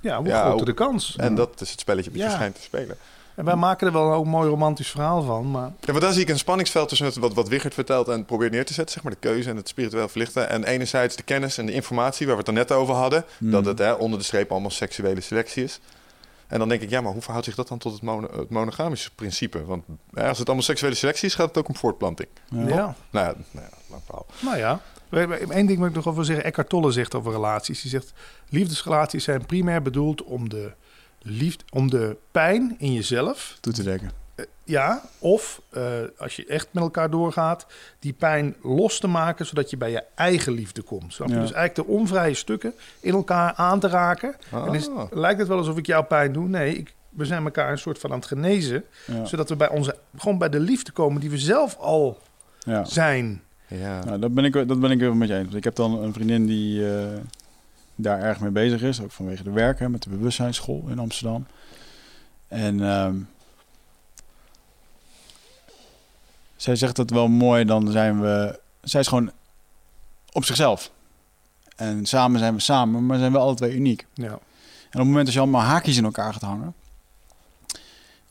[0.00, 1.16] Ja, hoe Ja, groter hoe- de kans.
[1.16, 2.30] En dat is het spelletje wat je Ja.
[2.32, 2.96] schijnt te spelen.
[3.34, 6.12] En wij maken er wel ook een mooi romantisch verhaal van, maar Ja, want daar
[6.12, 8.94] zie ik een spanningsveld tussen het, wat, wat Wigert vertelt en probeert neer te zetten,
[8.94, 10.48] zeg maar, de keuze en het spiritueel verlichten.
[10.48, 13.50] En enerzijds de kennis en de informatie, waar we het er net over hadden, Hmm.
[13.50, 15.80] dat het hè, onder de streep allemaal seksuele selectie is.
[16.46, 18.50] En dan denk ik, ja, maar hoe verhoudt zich dat dan tot het, mono, het
[18.50, 19.64] monogamische principe?
[19.64, 22.28] Want als het allemaal seksuele selectie is, gaat het ook om voortplanting.
[22.50, 22.56] ja.
[22.66, 24.26] Nou ja, nou ja lang verhaal.
[24.40, 24.80] Nou ja,
[25.50, 26.44] één ding moet ik nog over zeggen.
[26.44, 27.80] Eckhart Tolle zegt over relaties.
[27.82, 28.12] Die zegt,
[28.48, 30.72] liefdesrelaties zijn primair bedoeld om de,
[31.22, 33.56] liefde, om de pijn in jezelf...
[33.60, 34.25] Toe te dekken.
[34.66, 35.82] Ja, of eh,
[36.18, 37.66] als je echt met elkaar doorgaat,
[37.98, 39.46] die pijn los te maken...
[39.46, 41.12] zodat je bij je eigen liefde komt.
[41.12, 41.34] Snap je?
[41.34, 41.40] Ja.
[41.40, 44.34] Dus eigenlijk de onvrije stukken in elkaar aan te raken.
[44.50, 44.66] Ah.
[44.66, 46.48] En is, lijkt het wel alsof ik jou pijn doe?
[46.48, 48.84] Nee, ik, we zijn elkaar een soort van aan het genezen...
[49.06, 49.24] Ja.
[49.24, 52.18] zodat we bij onze, gewoon bij de liefde komen die we zelf al
[52.58, 52.84] Ja.
[52.84, 53.42] zijn.
[53.68, 54.04] Ja.
[54.04, 55.54] Nou, dat ben ik, dat ben ik wel met je eens.
[55.54, 57.06] Ik heb dan een vriendin die eh,
[57.94, 61.46] daar erg mee bezig is, ook vanwege de werk hè, met de bewustzijnsschool in Amsterdam.
[62.48, 63.14] En ehm,
[66.56, 68.60] zij zegt dat wel mooi, dan zijn we...
[68.80, 69.30] Zij is gewoon
[70.32, 70.90] op zichzelf.
[71.76, 74.06] En samen zijn we samen, maar zijn we alle twee uniek.
[74.14, 74.26] Ja.
[74.26, 74.34] En
[74.92, 76.74] op het moment dat je allemaal haakjes in elkaar gaat hangen,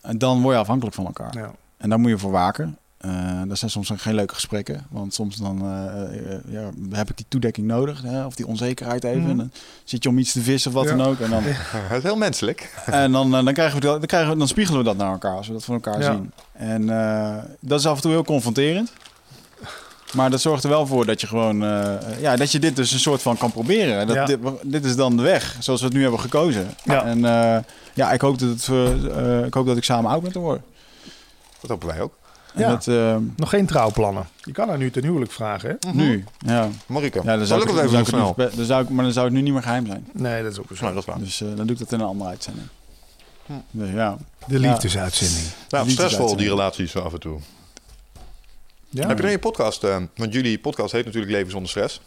[0.02, 1.38] en dan word je afhankelijk van elkaar.
[1.38, 1.52] Ja.
[1.78, 2.78] En daar moet je voor waken.
[3.06, 4.86] Eh dat zijn soms geen leuke gesprekken.
[4.90, 8.02] Want soms dan eh, eh, ja, heb ik die toedekking nodig.
[8.02, 9.20] Hè, of die onzekerheid even.
[9.22, 9.30] Mhm.
[9.30, 9.52] En dan
[9.84, 10.96] zit je om iets te vissen of wat Ja.
[10.96, 11.20] dan ook.
[11.20, 12.74] En dan, Het is heel menselijk.
[12.86, 15.36] en dan, dan, krijgen we dat, dan, krijgen we, dan spiegelen we dat naar elkaar.
[15.36, 16.12] Als we dat van elkaar Ja.
[16.14, 16.32] zien.
[16.54, 18.92] En eh, dat is af en toe heel confronterend.
[20.14, 21.64] Maar dat zorgt er wel voor dat je gewoon...
[21.64, 24.08] eh, ja, dat je dit dus een soort van kan proberen.
[24.08, 24.26] Dat, Ja.
[24.26, 26.70] dit, dit is dan de weg, zoals we het nu hebben gekozen.
[26.84, 27.04] Ja.
[27.06, 27.64] En eh,
[27.94, 28.68] ja, ik hoop, dat het,
[29.46, 30.64] ik hoop dat ik samen oud ben te worden.
[31.62, 32.14] Dat hopen wij ook.
[32.56, 32.70] En Ja.
[32.70, 34.28] dat, eh, Nog geen trouwplannen.
[34.44, 35.92] Je kan haar nu ten huwelijk vragen, hè?
[35.94, 36.70] nu, ja.
[36.86, 38.50] Marike, Ja, dan zou ik, dan even zou ik zo het snel.
[38.56, 40.08] dan zou ik, maar dan zou het nu niet meer geheim zijn.
[40.14, 40.84] Nee, dat is ook zo.
[40.84, 41.20] Nou, dat is waar.
[41.20, 42.68] Dus eh, dan doe ik dat in een andere uitzending.
[43.72, 44.18] Dus ja.
[44.48, 45.46] De liefdesuitzending.
[45.70, 47.40] Nou, stressvol die relaties zo af en toe.
[48.90, 49.08] Ja.
[49.08, 52.02] Heb je dan je podcast, eh, want jullie podcast heet natuurlijk Leven zonder stress.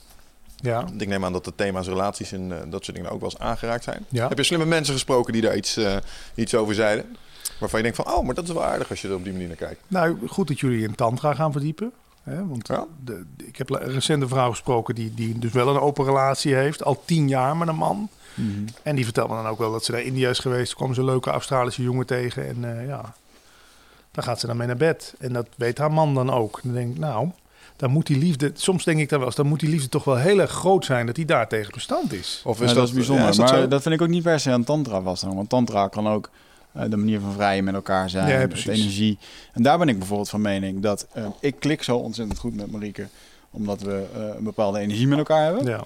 [0.60, 0.84] Ja.
[0.98, 3.38] Ik neem aan dat de thema's relaties en eh, dat soort dingen ook wel eens
[3.40, 4.06] aangeraakt zijn.
[4.08, 4.28] Ja.
[4.28, 5.96] Heb je slimme mensen gesproken die daar iets, eh,
[6.34, 7.16] iets over zeiden?
[7.60, 9.32] Waarvan je denkt van, oh, maar dat is wel aardig als je er op die
[9.32, 9.80] manier naar kijkt.
[9.88, 11.92] Nou, goed dat jullie in tantra gaan verdiepen.
[12.22, 12.46] Hè?
[12.46, 12.86] Want Ja.
[13.04, 16.54] de, de- ik heb een recente vrouw gesproken die, die dus wel een open relatie
[16.54, 16.84] heeft.
[16.84, 18.08] Al tien jaar met een man.
[18.34, 18.48] Mhm.
[18.82, 20.68] En die vertelde dan ook wel dat ze naar India is geweest.
[20.68, 22.46] Toen kwam ze een leuke Australische jongen tegen.
[22.48, 23.14] En eh, ja,
[24.10, 25.14] daar gaat ze dan mee naar bed.
[25.18, 26.54] En dat weet haar man dan ook.
[26.56, 27.28] En dan denk ik, nou,
[27.76, 28.50] dan moet die liefde...
[28.54, 30.84] Soms denk ik dan wel eens, dan moet die liefde toch wel heel erg groot
[30.84, 31.06] zijn...
[31.06, 32.42] dat die daar tegen bestand is.
[32.44, 33.24] Of Ja, dat, is bijzonder.
[33.24, 33.68] ja, is dat maar zo?
[33.68, 35.36] dat vind ik ook niet per se aan tantra vasthangen.
[35.36, 36.30] Want tantra kan ook
[36.88, 38.40] de manier van vrijen met elkaar zijn.
[38.40, 38.80] Ja, precies.
[38.80, 39.18] energie.
[39.52, 42.70] En daar ben ik bijvoorbeeld van mening dat eh, ik klik zo ontzettend goed met
[42.70, 43.06] Marieke.
[43.50, 45.64] Omdat we eh, een bepaalde energie met elkaar hebben.
[45.64, 45.82] Ja,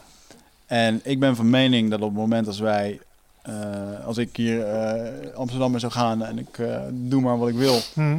[0.66, 3.00] En ik ben van mening dat op het moment als wij...
[3.42, 7.48] eh, als ik hier eh, Amsterdam in zou gaan en ik eh, doe maar wat
[7.48, 7.78] ik wil...
[7.94, 8.16] Hm.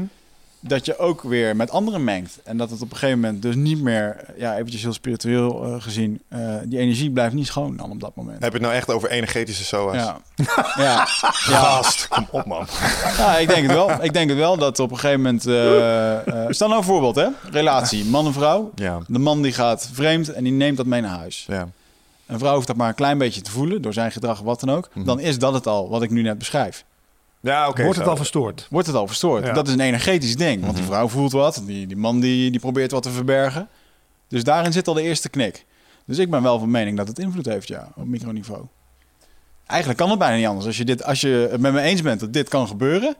[0.67, 2.39] Dat je ook weer met anderen mengt.
[2.43, 5.81] En dat het op een gegeven moment dus niet meer, ja, eventjes heel spiritueel eh,
[5.81, 8.41] gezien, eh, die energie blijft niet schoon dan op dat moment.
[8.43, 9.95] Heb je het nou echt over energetische SOA's?
[9.95, 10.17] Ja.
[10.75, 10.83] ja.
[10.83, 11.05] ja.
[11.59, 12.67] Gast, kom op man.
[13.17, 14.03] Ja, ik denk het wel.
[14.03, 15.45] Ik denk het wel dat op een gegeven moment.
[15.45, 17.27] eh, stel nou een voorbeeld, hè?
[17.51, 18.71] Relatie, man en vrouw.
[18.75, 21.45] Ja, De man die gaat vreemd en die neemt dat mee naar huis.
[21.47, 21.67] ja.
[22.25, 24.71] Een vrouw hoeft dat maar een klein beetje te voelen door zijn gedrag, wat dan
[24.71, 24.89] ook.
[24.93, 25.05] Mhm.
[25.05, 26.83] Dan is dat het al, wat ik nu net beschrijf.
[27.43, 27.83] Ja, oké.
[27.83, 28.67] Wordt het al verstoord?
[28.69, 29.45] Wordt het al verstoord?
[29.45, 29.53] Ja.
[29.53, 30.61] Dat is een energetisch ding.
[30.61, 30.91] Want die Mhm.
[30.93, 33.67] vrouw voelt wat, die, die man die, die probeert wat te verbergen.
[34.27, 35.65] Dus daarin zit al de eerste knik.
[36.05, 38.65] Dus ik ben wel van mening dat het invloed heeft, ja, op microniveau.
[39.65, 40.65] Eigenlijk kan het bijna niet anders.
[40.65, 43.15] Als je, dit, als je het met me eens bent dat dit kan gebeuren,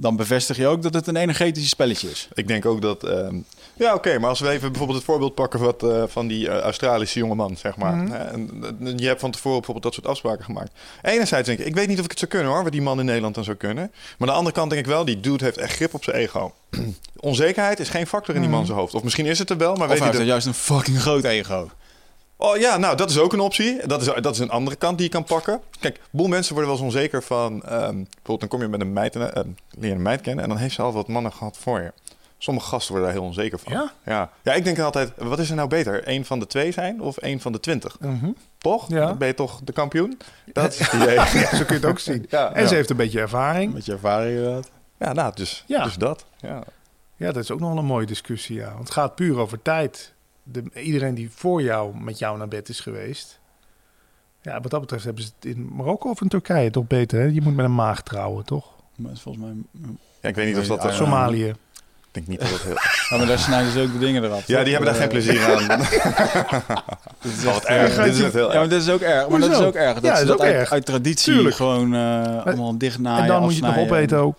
[0.00, 2.28] dan bevestig je ook dat het een energetisch spelletje is.
[2.34, 3.04] Ik denk ook dat...
[3.04, 3.36] ehm,
[3.74, 6.58] ja, oké, maar als we even bijvoorbeeld het voorbeeld pakken wat, eh, van die eh,
[6.58, 7.94] Australische jongeman, zeg maar.
[7.96, 8.12] Mhm.
[8.12, 10.72] En, je hebt van tevoren bijvoorbeeld dat soort afspraken gemaakt.
[11.02, 12.98] Enerzijds denk ik, ik weet niet of ik het zou kunnen hoor, wat die man
[12.98, 13.90] in Nederland dan zou kunnen.
[13.92, 16.16] Maar aan de andere kant denk ik wel, die dude heeft echt grip op zijn
[16.16, 16.52] ego.
[17.16, 18.94] Onzekerheid is geen factor in die man zijn hoofd.
[18.94, 21.00] Of misschien is het er wel, maar Of weet hij heeft de- juist een fucking
[21.00, 21.70] groot ego.
[22.42, 23.86] Oh ja, nou, dat is ook een optie.
[23.86, 25.60] Dat is, dat is een andere kant die je kan pakken.
[25.80, 27.62] Kijk, een boel mensen worden wel eens onzeker van...
[27.62, 30.42] ehm, bijvoorbeeld, dan kom je met een meid, en, eh, leer een meid kennen...
[30.44, 31.92] en dan heeft ze al wat mannen gehad voor je.
[32.38, 33.72] Sommige gasten worden daar heel onzeker van.
[33.72, 33.92] Ja?
[34.04, 36.08] Ja, ja ik denk altijd, wat is er nou beter?
[36.08, 37.96] Eén van de twee zijn of één van de twintig?
[38.00, 38.30] Mhm.
[38.58, 38.88] Toch?
[38.88, 39.06] Ja.
[39.06, 40.18] Dan ben je toch de kampioen?
[40.52, 41.14] Dat is het idee.
[41.40, 42.26] Ja, zo kun je het ook zien.
[42.30, 42.68] Ja, En ja.
[42.68, 43.72] ze heeft een beetje ervaring.
[43.72, 44.70] Met je ervaring inderdaad.
[44.98, 45.84] Ja, nou, dus, Ja.
[45.84, 46.24] dus dat.
[46.38, 46.62] Ja.
[47.16, 48.66] Ja, dat is ook nog wel een mooie discussie, ja.
[48.68, 50.12] Want het gaat puur over tijd.
[50.42, 53.38] De, iedereen die voor jou met jou naar bed is geweest.
[54.42, 57.26] Ja, wat dat betreft hebben ze het in Marokko of in Turkije toch beter, hè?
[57.26, 58.66] Je moet met een maag trouwen, toch?
[58.96, 59.54] Maar is volgens mij...
[60.20, 60.84] Ja, ik weet niet of dat...
[60.84, 61.46] Eh, Somalië.
[61.48, 61.56] Ik
[62.10, 62.74] denk niet dat het heel...
[63.10, 64.46] Ja, maar daar snijden ze ook de dingen eraf.
[64.46, 65.78] Ja, die hebben daar geen plezier aan.
[67.20, 67.96] Dit is echt erg.
[67.96, 68.04] erg.
[68.04, 68.70] Dit is echt heel Ja, maar erg.
[68.70, 69.28] dat is ook erg.
[69.28, 69.94] Maar dat is ook erg.
[69.94, 70.72] Dat Ja, dat is dat ook uit, erg.
[70.72, 71.56] uit traditie Tuurlijk.
[71.56, 74.38] gewoon eh, allemaal dichtnaaien, en dan moet je het nog opeten ook.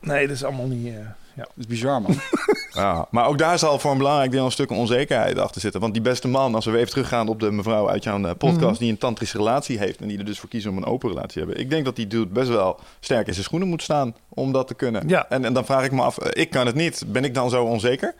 [0.00, 0.86] Nee, dat is allemaal niet...
[0.86, 0.92] eh,
[1.38, 1.44] ja.
[1.44, 2.14] Dat is bizar, man.
[2.72, 5.80] Ja, maar ook daar zal voor een belangrijk deel een stuk onzekerheid achter zitten.
[5.80, 8.30] Want die beste man, als we weer even teruggaan op de mevrouw uit jouw eh,
[8.38, 8.72] podcast...
[8.72, 8.78] Mhm.
[8.78, 11.32] die een tantrische relatie heeft en die er dus voor kiezen om een open relatie
[11.32, 11.58] te hebben.
[11.58, 14.66] Ik denk dat die dude best wel sterk in zijn schoenen moet staan om dat
[14.66, 15.08] te kunnen.
[15.08, 15.28] Ja.
[15.28, 17.04] En, en dan vraag ik me af, eh, ik kan het niet.
[17.06, 18.14] Ben ik dan zo onzeker?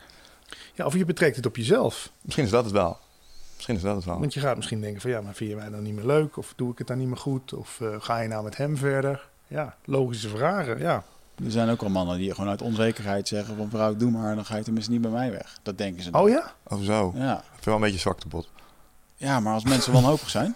[0.74, 2.10] ja, of je betrekt het op jezelf.
[2.22, 2.98] Misschien is dat het wel.
[3.54, 4.18] Misschien is dat het wel.
[4.18, 5.10] Want je gaat misschien denken van...
[5.10, 6.36] ja, maar vind je mij dan niet meer leuk?
[6.36, 7.52] Of doe ik het dan niet meer goed?
[7.52, 9.28] Of eh, ga je nou met hem verder?
[9.46, 11.04] Ja, logische vragen, ja.
[11.44, 14.44] Er zijn ook al mannen die gewoon uit onzekerheid zeggen van vrouw, doe maar, dan
[14.44, 15.59] ga je tenminste niet bij mij weg.
[15.62, 16.10] Dat denken ze.
[16.10, 16.20] dan.
[16.20, 16.52] Oh ja?
[16.62, 17.12] Of zo.
[17.16, 17.35] Ja.
[17.36, 18.48] Ik vind wel een beetje zwak te bot.
[19.16, 20.55] ja, maar als mensen wanhopig zijn,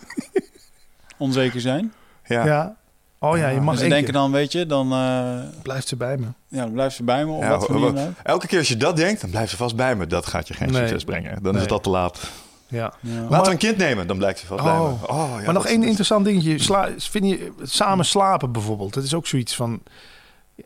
[1.19, 1.93] onzeker zijn,
[2.25, 2.45] Ja.
[2.47, 2.77] Ja.
[3.19, 5.97] Oh ja, je en mag ze één denken dan, weet je, dan, eh, Blijft ze
[5.97, 6.27] bij me.
[6.49, 8.15] ja, dan blijft ze bij me op Ja, wat voor wa- manier dan ook.
[8.23, 10.07] Elke keer als je dat denkt, dan blijft ze vast bij me.
[10.07, 10.81] Dat gaat je geen Nee.
[10.81, 11.31] succes brengen.
[11.43, 11.61] Dan is Nee.
[11.63, 12.31] het al te laat.
[12.69, 12.93] Ja.
[13.01, 13.21] Ja.
[13.29, 14.81] Laten we een kind nemen, dan blijkt ze vast bij me.
[14.81, 15.03] Oh.
[15.03, 16.59] Oh, ja, maar nog één interessant dingetje.
[16.59, 18.95] Sla, vind je samen slapen bijvoorbeeld?
[18.95, 19.81] Dat is ook zoiets van...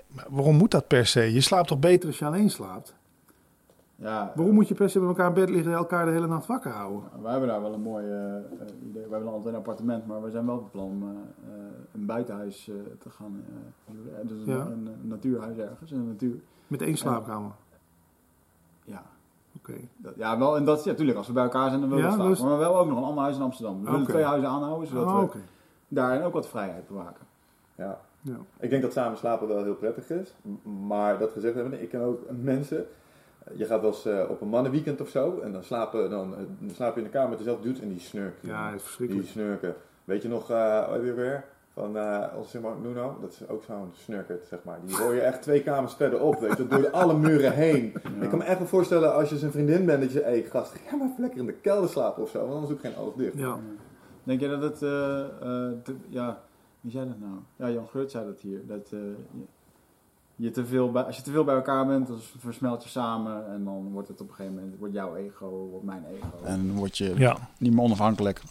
[0.09, 1.32] maar Waarom moet dat per se?
[1.32, 2.94] Je slaapt toch beter als je alleen slaapt?
[3.98, 6.27] Ja, Waarom moet je per se bij elkaar in bed liggen en elkaar de hele
[6.27, 7.02] nacht wakker houden?
[7.23, 8.43] wij hebben daar wel een mooi eh, eh,
[8.89, 9.02] idee.
[9.06, 11.48] We hebben altijd een appartement, maar we zijn wel van plan om eh,
[11.93, 13.44] een buitenhuis eh, te gaan
[13.89, 13.94] eh,
[14.28, 14.60] dus een, Ja.
[14.60, 16.40] een, een natuurhuis ergens, in de natuur.
[16.66, 17.51] Met één slaapkamer?
[18.85, 19.02] Ja,
[19.56, 19.74] Oké.
[19.97, 22.10] dat, ja, wel, en dat, ja, tuurlijk, als we bij elkaar zijn, dan willen we
[22.10, 22.32] Ja, slapen.
[22.35, 23.85] dus- Maar wel ook nog een ander huis in Amsterdam.
[23.85, 25.39] We willen twee huizen aanhouden, zodat Oh, we
[25.89, 27.27] daarin ook wat vrijheid bewaken.
[27.74, 28.01] Ja.
[28.27, 28.36] Ja.
[28.61, 30.35] Ik denk dat samen slapen wel heel prettig is.
[30.86, 32.86] Maar dat gezegd hebben, ik ken ook mensen.
[33.55, 35.40] Je gaat wel eens eh, op een mannenweekend of zo.
[35.40, 37.89] En dan, slapen, dan, eh, dan slaap je in de kamer met dezelfde dude en
[37.89, 38.48] die snurken.
[38.48, 39.28] Ja, dat is die verschrikkelijk.
[39.28, 39.74] snurken.
[40.05, 41.44] Weet je nog, eh weer weer?
[41.77, 44.78] Van uh, zeg maar, Nuno, dat is ook zo'n snurkert, zeg maar.
[44.85, 47.94] Die hoor je echt twee kamers verderop, weet je, door de alle muren heen.
[48.20, 50.43] Ik kan me echt wel voorstellen als je zijn vriendin bent, dat je, hé hey,
[50.43, 53.15] gast, ga maar lekker in de kelder slapen of zo, want anders ook geen oog
[53.15, 53.39] dicht.
[53.39, 53.59] Ja.
[54.23, 55.73] Denk je dat het, eh, eh,
[56.09, 56.43] ja,
[56.87, 57.33] wie zei dat nou?
[57.57, 58.61] Ja, Jan Geurt zei dat hier.
[58.67, 58.99] Dat eh,
[59.33, 59.45] je,
[60.37, 63.47] je te veel bij, als je te veel bij elkaar bent, dan versmelt je samen
[63.53, 66.45] en dan wordt het op een gegeven moment, wordt jouw ego, wordt mijn ego.
[66.45, 67.49] En word je Ja.
[67.59, 68.43] niet meer onafhankelijk.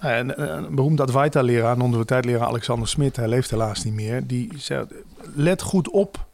[0.00, 4.26] Nou ja, Een, een beroemd Advaita-leraar, een universiteitsleraar Alexander Smit, hij leeft helaas niet meer.
[4.26, 4.86] Die zei,
[5.34, 6.26] let goed op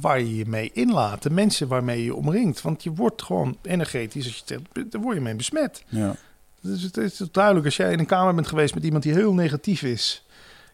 [0.00, 1.22] waar je je mee inlaat.
[1.22, 2.62] De mensen waarmee je je omringt.
[2.62, 5.84] Want je wordt gewoon energetisch, als je het daar word je mee besmet.
[5.88, 6.14] Ja.
[6.60, 9.32] Dus het is duidelijk, als jij in een kamer bent geweest met iemand die heel
[9.34, 10.20] negatief is.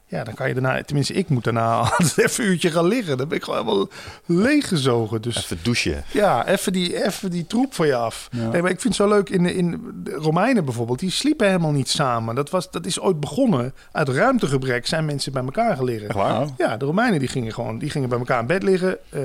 [0.06, 3.16] Ja, dan kan je daarna, tenminste ik moet daarna altijd even een uurtje gaan liggen.
[3.16, 3.88] Dan ben ik gewoon helemaal
[4.26, 5.22] leeggezogen.
[5.22, 6.04] Dus Even douchen.
[6.12, 8.28] ja, even die, even die troep van je af.
[8.32, 8.48] Ja.
[8.48, 10.98] Nee, maar ik vind het zo leuk in, de- in de Romeinen bijvoorbeeld.
[10.98, 12.34] Die sliepen helemaal niet samen.
[12.34, 13.74] Dat, was, dat is ooit begonnen.
[13.92, 16.08] Uit ruimtegebrek zijn mensen bij elkaar gelegen.
[16.56, 19.20] Ja, de Romeinen die gingen gewoon die gingen bij elkaar in bed liggen, eh,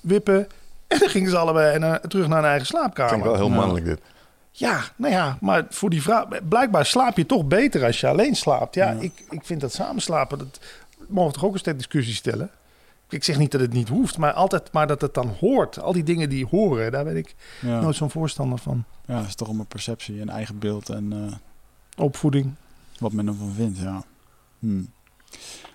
[0.00, 0.46] wippen.
[0.86, 3.10] En dan gingen ze allebei naar, terug naar hun eigen slaapkamer.
[3.12, 4.00] Vind ik wel heel mannelijk dit.
[4.58, 6.28] Ja, nou ja, maar voor die vrouw...
[6.48, 8.74] Blijkbaar slaap je toch beter als je alleen slaapt.
[8.74, 9.00] Ja, Ja.
[9.00, 10.38] Ik, ik vind dat samenslapen...
[10.38, 10.60] Dat
[11.08, 12.50] mogen we toch ook eens ter discussie stellen?
[13.08, 15.80] Ik zeg niet dat het niet hoeft, maar altijd maar dat het dan hoort.
[15.80, 17.80] Al die dingen die horen, daar ben ik Ja.
[17.80, 18.84] nooit zo'n voorstander van.
[19.06, 21.34] ja, het is toch om een perceptie, een eigen beeld en eh,
[22.04, 22.54] Opvoeding.
[22.98, 24.02] wat men ervan vindt, ja.
[24.58, 24.82] Hm.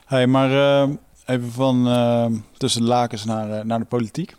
[0.05, 0.51] hey, maar
[0.83, 0.89] eh,
[1.25, 2.25] even van eh,
[2.57, 4.35] tussen de lakens naar, naar de politiek.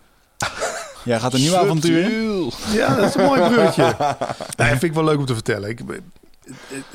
[1.04, 2.50] Jij gaat een nieuw avontuur in.
[2.72, 3.96] Ja, dat is een mooi bruggetje.
[4.56, 5.68] Nee, vind ik wel leuk om te vertellen.
[5.68, 5.80] Ik,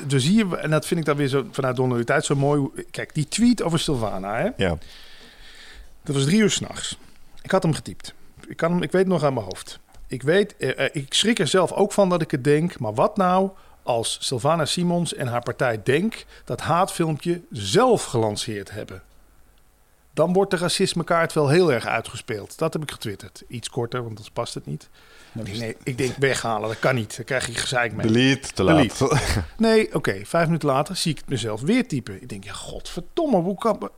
[0.06, 2.68] dus hier, en dat vind ik dan weer zo vanuit de universiteit zo mooi.
[2.90, 4.48] Kijk, die tweet over Sylvana, hè?
[4.56, 4.78] Ja.
[6.02, 6.98] Dat was drie uur s'nachts.
[7.42, 8.14] Ik had hem getypt.
[8.46, 9.78] Ik, kan hem, ik weet het nog aan mijn hoofd.
[10.06, 12.78] Ik weet, eh, eh, ik schrik er zelf ook van dat ik het denk.
[12.78, 13.50] Maar wat nou
[13.82, 19.02] als Sylvana Simons en haar partij Denk dat haatfilmpje zelf gelanceerd hebben?
[20.18, 22.58] Dan wordt de racismekaart wel heel erg uitgespeeld.
[22.58, 23.42] Dat heb ik getwitterd.
[23.48, 24.88] Iets korter, want anders past het niet.
[25.32, 27.16] Nee, ik denk weghalen, dat kan niet.
[27.16, 28.06] Dan krijg je gezeik mee.
[28.06, 28.76] Delete, te laat.
[28.98, 29.16] Delete.
[29.56, 30.20] Nee, oké.
[30.24, 32.22] vijf minuten later zie ik het mezelf weer typen.
[32.22, 33.90] Ik denk, ja, godverdomme, hoe kan,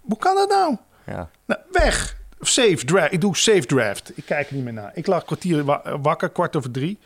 [0.00, 0.76] hoe kan dat nou?
[1.06, 1.30] Ja.
[1.44, 2.16] Nou, weg.
[2.40, 3.12] Save draft.
[3.12, 4.12] Ik doe save draft.
[4.14, 4.90] Ik kijk er niet meer naar.
[4.94, 6.98] Ik lag kwartier wa- wakker, kwart over drie.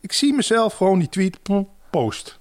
[0.00, 2.38] Ik zie mezelf gewoon die tweet po- post.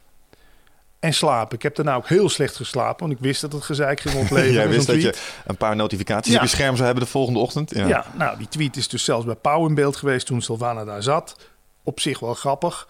[1.02, 1.56] En slapen.
[1.56, 4.53] Ik heb daarna ook heel slecht geslapen, want ik wist dat het gezeik ging opleveren.
[4.53, 5.14] Jij wist dat je
[5.45, 6.38] een paar notificaties Ja.
[6.38, 7.76] op je scherm zou hebben de volgende ochtend.
[7.76, 7.88] Ja.
[7.88, 8.06] Ja.
[8.18, 11.36] nou, die tweet is dus zelfs bij Pauw in beeld geweest toen Sylvana daar zat.
[11.84, 12.88] Op zich wel grappig.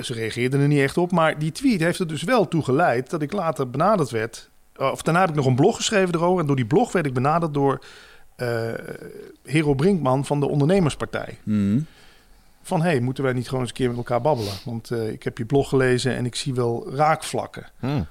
[0.00, 1.12] Ze reageerden er niet echt op.
[1.12, 4.48] Maar die tweet heeft er dus wel toe geleid dat ik later benaderd werd.
[4.76, 6.40] Of daarna heb ik nog een blog geschreven erover.
[6.40, 7.78] En door die blog werd ik benaderd door
[8.36, 8.48] eh
[9.44, 11.38] Hero Brinkman van de Ondernemerspartij.
[11.42, 11.78] Mhm.
[12.68, 14.52] Van, hé, hey, moeten wij niet gewoon eens een keer met elkaar babbelen?
[14.64, 17.66] Want eh, ik heb je blog gelezen en ik zie wel raakvlakken.
[17.78, 18.06] Hmm.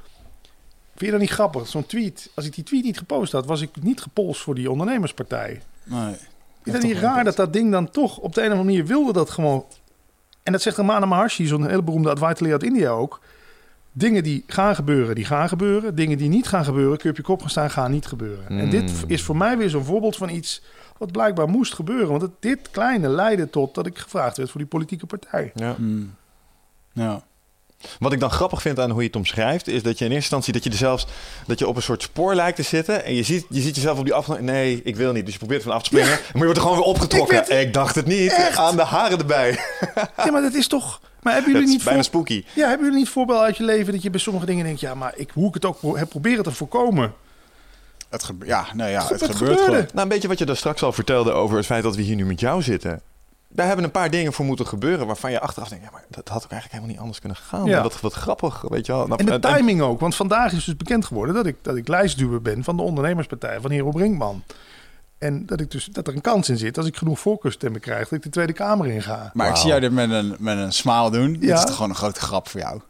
[0.95, 1.67] Vind je dat niet grappig?
[1.67, 4.71] Zo'n tweet, als ik die tweet niet gepost had, was ik niet gepolst voor die
[4.71, 5.61] Ondernemerspartij.
[5.83, 6.15] Nee.
[6.63, 8.85] Is dat niet raar dat dat ding dan toch op de een of andere manier
[8.87, 9.65] wilde dat gewoon...
[10.43, 13.21] En dat zegt Ramana Maharshi, zo'n hele beroemde advisor uit India ook.
[13.91, 15.95] Dingen die gaan gebeuren, die gaan gebeuren.
[15.95, 18.47] Dingen die niet gaan gebeuren, kun je op je kop gaan staan, gaan niet gebeuren.
[18.47, 19.09] En dit Mm.
[19.09, 20.61] is voor mij weer zo'n voorbeeld van iets
[20.99, 22.07] wat blijkbaar moest gebeuren.
[22.09, 25.51] Want het, dit kleine leidde tot dat ik gevraagd werd voor die politieke partij.
[25.55, 25.75] Ja.
[25.77, 26.15] Mm.
[26.93, 27.21] Ja.
[27.99, 30.15] Wat ik dan grappig vind aan hoe je het omschrijft, is dat je in eerste
[30.15, 31.07] instantie dat je er zelfs
[31.47, 33.05] dat je op een soort spoor lijkt te zitten.
[33.05, 34.39] En je ziet, je ziet jezelf op die af.
[34.39, 35.23] Nee, ik wil niet.
[35.23, 36.09] Dus je probeert van af te springen.
[36.09, 37.37] Maar je wordt er gewoon weer opgetrokken.
[37.41, 38.31] Ik Ik, dacht het niet.
[38.31, 38.57] Echt?
[38.57, 39.59] Aan de haren erbij.
[40.17, 41.01] Ja, maar dat is toch...
[41.21, 42.07] Maar hebben jullie is niet bijna voor...
[42.07, 42.43] spooky.
[42.53, 44.79] Ja, hebben jullie niet voorbeelden uit je leven dat je bij sommige dingen denkt...
[44.79, 47.13] ja, maar ik, hoe ik het ook pro- heb proberen te voorkomen.
[48.09, 49.63] Het, gebe- ja, nee, ja, het, Het gebeurt gebeurde.
[49.63, 49.79] gewoon.
[49.93, 52.15] Nou, een beetje wat je daar straks al vertelde over het feit dat we hier
[52.15, 53.01] nu met jou zitten.
[53.49, 56.27] Daar hebben een paar dingen voor moeten gebeuren waarvan je achteraf denkt, ja, maar dat
[56.27, 57.65] had ook eigenlijk helemaal niet anders kunnen gaan.
[57.65, 57.73] Ja.
[57.73, 59.07] Maar Wat, wat grappig, weet je wel.
[59.07, 59.99] Nou, En de en- timing ook.
[59.99, 62.63] Want vandaag is dus bekend geworden dat ik, dat ik lijstduwer ben...
[62.63, 64.43] van de ondernemerspartij van Hero Brinkman.
[65.17, 68.03] En dat, ik dus, dat er een kans in zit, als ik genoeg voorkeurstemmen krijg...
[68.03, 69.31] dat ik de Tweede Kamer inga.
[69.33, 71.33] Maar ik zie jou dit met een, met een smile doen.
[71.33, 71.55] Dit Ja.
[71.55, 72.81] is toch gewoon een grote grap voor jou.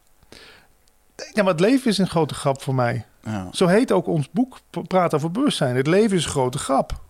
[1.32, 3.04] Ja, maar het leven is een grote grap voor mij.
[3.24, 3.48] Ja.
[3.52, 5.76] Zo heet ook ons boek Praat over bewustzijn.
[5.76, 7.00] Het leven is een grote grap.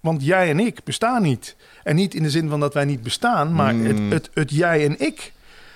[0.00, 1.56] Want jij en ik bestaan niet.
[1.82, 3.84] En niet in de zin van dat wij niet bestaan, maar Hmm.
[3.86, 5.32] het, het, het jij en ik.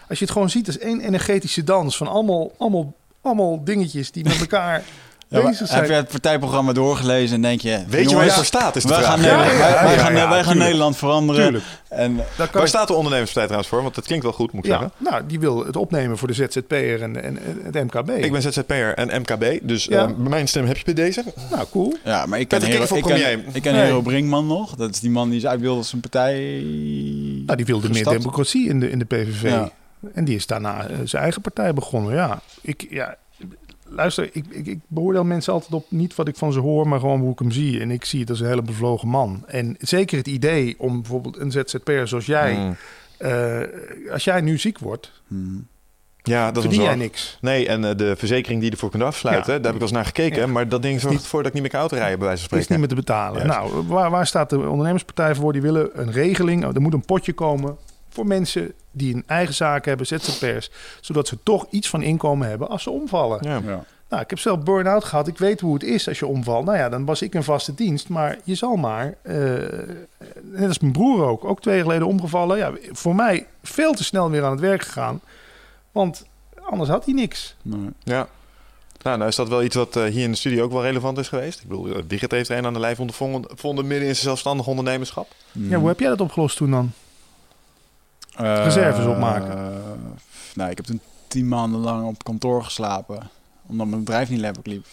[0.08, 4.24] Als je het gewoon ziet als één energetische dans van allemaal, allemaal, allemaal dingetjes die
[4.24, 4.82] met elkaar
[5.30, 5.80] Ja, maar bezig zijn.
[5.80, 7.84] heb je het partijprogramma doorgelezen en denk je...
[7.88, 9.10] Weet je waar je voor staat, is de wij vraag.
[9.10, 10.58] gaan, Ja, Nederland, ja, wij, gaan, wij gaan tuurlijk.
[10.58, 11.42] Nederland veranderen.
[11.42, 11.64] Tuurlijk.
[11.88, 13.82] En Waar ik- staat de ondernemerspartij trouwens voor?
[13.82, 14.90] Want dat klinkt wel goed, moet ik zeggen.
[14.98, 18.10] nou, die wil het opnemen voor de ZZP'er en, en, het MKB.
[18.10, 21.24] Ik ben ZZP'er en MKB, dus eh, mijn stem heb je bij deze.
[21.50, 21.96] Nou, cool.
[22.04, 23.40] Ja, maar ik ken, Hero, ik ken, premier.
[23.52, 23.82] ik ken Nee.
[23.84, 24.74] Hero Brinkman nog.
[24.74, 26.34] Dat is die man die is uit wilde zijn partij...
[27.46, 29.52] Nou, die wilde meer democratie in de, in de PVV.
[30.14, 32.14] En die is daarna eh, zijn eigen partij begonnen.
[32.14, 33.16] Ja, ik, ja
[33.88, 37.00] luister, ik, ik, ik beoordeel mensen altijd op niet wat ik van ze hoor, maar
[37.00, 37.80] gewoon hoe ik hem zie.
[37.80, 39.44] En ik zie het als een hele bevlogen man.
[39.46, 42.76] En zeker het idee om bijvoorbeeld een ZZP'er zoals jij, Mm.
[43.18, 45.66] eh, als jij nu ziek wordt, Hmm.
[46.22, 47.38] Ja, dat is verdien jij niks.
[47.40, 49.58] Nee, en eh, de verzekering die je ervoor kunt afsluiten, Ja.
[49.58, 50.40] daar heb ik wel eens naar gekeken.
[50.40, 50.46] Ja.
[50.46, 52.50] Maar dat ding zorgt niet- ervoor dat ik niet meer kan autorijden, bij wijze van
[52.50, 52.88] Dat is spreken.
[52.88, 53.46] niet meer te betalen.
[53.46, 53.72] Juist.
[53.72, 55.52] Nou, waar, waar staat de ondernemerspartij voor?
[55.52, 56.64] Die willen een regeling.
[56.64, 57.76] Oh, er moet een potje komen
[58.18, 60.70] voor mensen die een eigen zaak hebben, ZZP'ers.
[61.00, 63.38] Zodat ze toch iets van inkomen hebben als ze omvallen.
[63.42, 63.60] Ja.
[63.64, 63.84] Ja.
[64.08, 65.28] Nou, ik heb zelf burn-out gehad.
[65.28, 66.64] Ik weet hoe het is als je omvalt.
[66.64, 68.08] Nou ja, dan was ik een vaste dienst.
[68.08, 69.34] Maar je zal maar, eh,
[70.42, 72.58] net als mijn broer ook, ook twee jaar geleden omgevallen.
[72.58, 75.20] Ja, voor mij veel te snel weer aan het werk gegaan.
[75.92, 76.26] Want
[76.64, 77.56] anders had hij niks.
[77.62, 77.90] Nee.
[78.02, 78.28] Ja.
[79.02, 81.18] Nou, nou is dat wel iets wat eh, hier in de studio ook wel relevant
[81.18, 81.60] is geweest.
[81.60, 84.26] Ik bedoel, eh, Digit heeft er een aan de lijf ondervonden vonden midden in zijn
[84.26, 85.28] zelfstandig ondernemerschap.
[85.52, 85.70] Hmm.
[85.70, 86.92] Ja, hoe heb jij dat opgelost toen dan?
[88.38, 89.50] Eh, Reserves opmaken.
[89.50, 89.74] eh,
[90.54, 93.30] nou, ik heb toen tien maanden lang op kantoor geslapen.
[93.66, 94.86] Omdat mijn bedrijf niet lekker liep.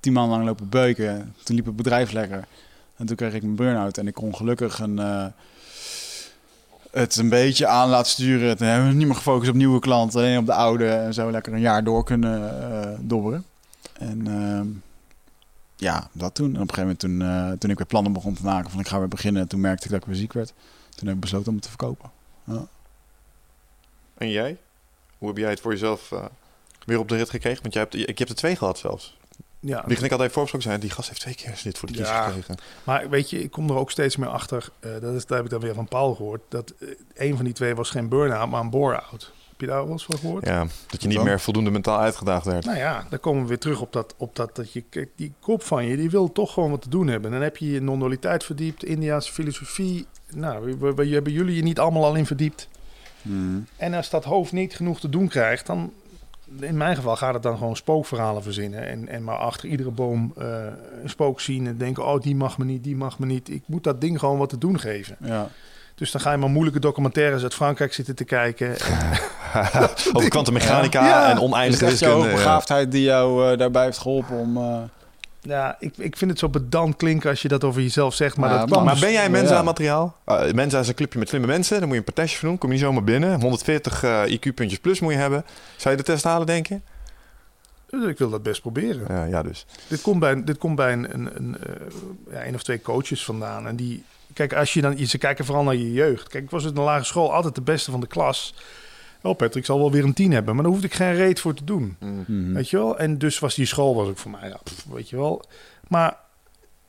[0.00, 1.34] Tien maanden lang lopen beuken.
[1.44, 2.44] Toen liep het bedrijf lekker.
[2.96, 3.98] En toen kreeg ik een burn-out.
[3.98, 5.26] En ik kon gelukkig een, eh,
[6.90, 8.56] het een beetje aan laten sturen.
[8.56, 10.20] Toen hebben we niet meer gefocust op nieuwe klanten.
[10.20, 10.88] Alleen op de oude.
[10.88, 13.44] En zo lekker een jaar door kunnen eh, dobberen.
[13.92, 14.66] En ehm,
[15.76, 16.54] ja, dat toen.
[16.54, 18.70] En op een gegeven moment toen, toen ik weer plannen begon te maken.
[18.70, 19.48] Van ik ga weer beginnen.
[19.48, 20.52] Toen merkte ik dat ik weer ziek werd.
[20.94, 22.10] Toen heb ik besloten om het te verkopen.
[24.18, 24.56] En jij?
[25.18, 26.24] Hoe heb jij het voor jezelf eh,
[26.84, 27.62] weer op de rit gekregen?
[27.62, 29.16] Want jij hebt, ik heb er twee gehad zelfs.
[29.60, 32.08] Ja, Die ik altijd voorgesproken zijn, die gast heeft twee keer snit voor de kies
[32.08, 32.24] Ja.
[32.26, 32.56] gekregen.
[32.84, 34.68] maar weet je, ik kom er ook steeds meer achter.
[34.80, 36.40] eh, dat, is, dat heb ik dan weer van Paul gehoord.
[36.48, 39.32] Dat eh, een van die twee was geen burn-out, maar een bore-out.
[39.48, 40.46] Heb je daar wel eens van gehoord?
[40.46, 41.26] Ja, dat je niet Dan?
[41.26, 42.64] meer voldoende mentaal uitgedaagd werd.
[42.64, 44.84] Nou ja, dan komen we weer terug op dat, op dat, dat je,
[45.16, 47.30] die kop van je, die wil toch gewoon wat te doen hebben.
[47.30, 50.06] Dan heb je je non-dualiteit verdiept, Indiaanse filosofie.
[50.34, 52.68] Nou, we, we, hebben jullie je niet allemaal al in verdiept.
[53.28, 53.66] Hmm.
[53.76, 55.92] En als dat hoofd niet genoeg te doen krijgt, dan,
[56.60, 58.88] in mijn geval gaat het dan gewoon spookverhalen verzinnen.
[58.88, 60.46] En, en maar achter iedere boom eh,
[61.02, 63.50] een spook zien en denken, oh die mag me niet, die mag me niet.
[63.50, 65.16] Ik moet dat ding gewoon wat te doen geven.
[65.24, 65.48] Ja.
[65.94, 68.76] Dus dan ga je maar moeilijke documentaires uit Frankrijk zitten te kijken.
[70.12, 71.30] Over kwantummechanica Ja.
[71.30, 72.28] en Is oneindige jouw wiskunde.
[72.28, 72.34] ja.
[72.34, 74.56] begaafdheid die jou eh, daarbij heeft geholpen om...
[74.56, 74.78] eh,
[75.40, 78.36] Ja, ik, ik vind het zo pedant klinken als je dat over jezelf zegt.
[78.36, 79.28] Maar Ja, dat Maar dus- ben jij Ja.
[79.30, 80.16] Mensa-materiaal?
[80.26, 81.76] Uh, Mensa is een clubje met slimme mensen.
[81.78, 82.58] Daar moet je een partijtje voor doen.
[82.58, 83.40] Kom je niet zomaar binnen.
[83.40, 85.44] 140 eh, IQ-puntjes plus moet je hebben.
[85.76, 86.80] Zou je de test halen, denk je?
[87.86, 89.04] Dus ik wil dat best proberen.
[89.08, 89.66] Ja, ja dus.
[89.88, 91.74] Dit komt bij, dit komt bij een, een, een, eh,
[92.32, 93.66] ja, een of twee coaches vandaan.
[93.66, 96.28] En die, kijk, als je dan, ze kijken vooral naar je jeugd.
[96.28, 98.54] Kijk, ik was in de lagere school altijd de beste van de klas.
[99.22, 101.54] Oh, Patrick zal wel weer een tien hebben, maar daar hoefde ik geen reet voor
[101.54, 101.96] te doen.
[101.98, 102.52] mhm.
[102.52, 102.98] Weet je wel?
[102.98, 105.44] En dus was die school was ook voor mij, ja, pff, weet je wel.
[105.88, 106.16] Maar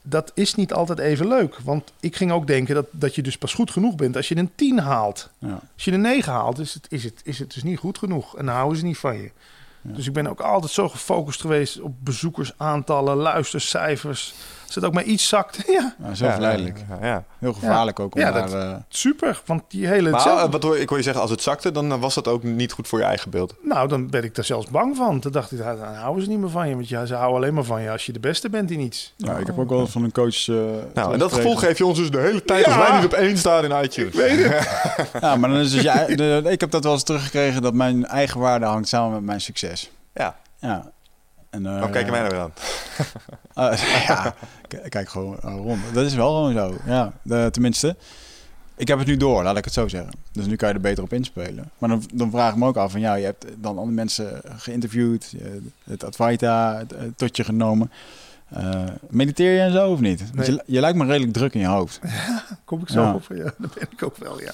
[0.03, 1.57] dat is niet altijd even leuk.
[1.63, 4.37] Want ik ging ook denken dat, dat je dus pas goed genoeg bent als je
[4.37, 5.29] een 10 haalt.
[5.37, 5.59] Ja.
[5.73, 8.37] Als je een 9 haalt, is het, is, het, is het dus niet goed genoeg.
[8.37, 9.31] En dan houden ze niet van je.
[9.81, 14.33] Dus ik ben ook altijd zo gefocust geweest op bezoekersaantallen, luistercijfers.
[14.69, 16.79] Als het ook maar iets zakt, ja, Ja, zo Ja, verleidelijk.
[17.01, 17.23] Ja, ja.
[17.39, 18.49] Heel gevaarlijk ook om Ja, daar...
[18.49, 19.41] dat- eh, super.
[19.45, 20.09] Want die hele...
[20.09, 22.15] Maar zelf- eh, wat hoor, ik hoor je zeggen, als het zakte, dan eh, was
[22.15, 23.55] dat ook niet goed voor je eigen beeld.
[23.61, 25.19] Nou, dan ben ik daar zelfs bang van.
[25.19, 26.75] Toen dacht ik, ja, dan houden ze niet meer van je.
[26.75, 29.13] Want ja, ze houden alleen maar van je als je de beste bent in iets.
[29.17, 30.47] ja, ik heb ook wel eens van een coach...
[30.47, 30.55] eh,
[30.93, 32.79] Nou, en dat gevoel geef je ons dus de hele tijd als Ja.
[32.89, 34.15] wij niet op één staan in iTunes.
[35.21, 38.05] Ja, maar dan is dus je, de, ik heb dat wel eens teruggekregen dat mijn
[38.05, 39.91] eigen waarde hangt samen met mijn succes.
[40.13, 40.91] Ja, Ja.
[41.49, 42.51] En, eh, dan kijken wij nou weer aan.
[43.73, 44.35] eh, ja,
[44.89, 45.81] kijk gewoon eh, rond.
[45.93, 46.75] Dat is wel gewoon zo.
[46.85, 47.95] Ja, de- tenminste.
[48.75, 50.11] Ik heb het nu door, laat ik het zo zeggen.
[50.31, 51.71] Dus nu kan je er beter op inspelen.
[51.77, 54.41] Maar dan, dan vraag ik me ook af van ja, je hebt dan andere mensen
[54.57, 55.47] geïnterviewd, eh,
[55.83, 57.91] het Advaita het, eh, tot je genomen.
[58.49, 60.33] Eh, mediteer je en zo of niet?
[60.33, 60.51] Nee.
[60.51, 61.99] je, je lijkt me redelijk druk in je hoofd.
[62.65, 63.13] Kom ik zo Ja.
[63.13, 63.25] op?
[63.35, 64.51] Ja, dat ben ik ook wel, ja.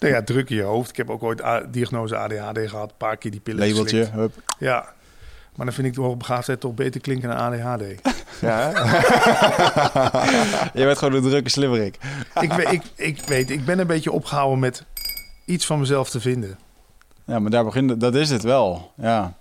[0.00, 0.90] Nou ja, druk in je hoofd.
[0.90, 2.90] Ik heb ook ooit diagnose ADHD gehad.
[2.90, 4.14] Een paar keer die pillen Labeltje, geslikt.
[4.18, 4.42] hup.
[4.58, 4.92] Ja.
[5.56, 7.82] Maar dan vind ik de hoogbegaafdheid toch beter klinken dan ADHD.
[8.40, 8.72] Ja, hè?
[10.80, 11.98] Je bent gewoon een drukke slimmerik.
[12.40, 14.84] ik, we- ik, ik weet, ik ben een beetje opgehouden met
[15.44, 16.58] iets van mezelf te vinden.
[17.24, 18.92] Ja, maar daar begint, dat is het wel.
[18.96, 19.34] Ja.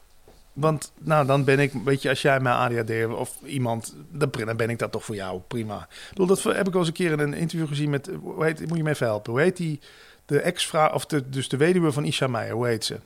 [0.54, 4.58] Want nou, dan ben ik, weet je, als jij mij ADHD of iemand, dan dan
[4.58, 5.88] ben ik dat toch voor jou, prima.
[5.92, 8.44] Ik bedoel, dat heb ik wel eens een keer in een interview gezien met, hoe
[8.46, 9.80] heet, moet je me even helpen, hoe heet die,
[10.26, 13.00] de ex-vrouw, of de, dus de weduwe van Isha Meijer, hoe heet ze?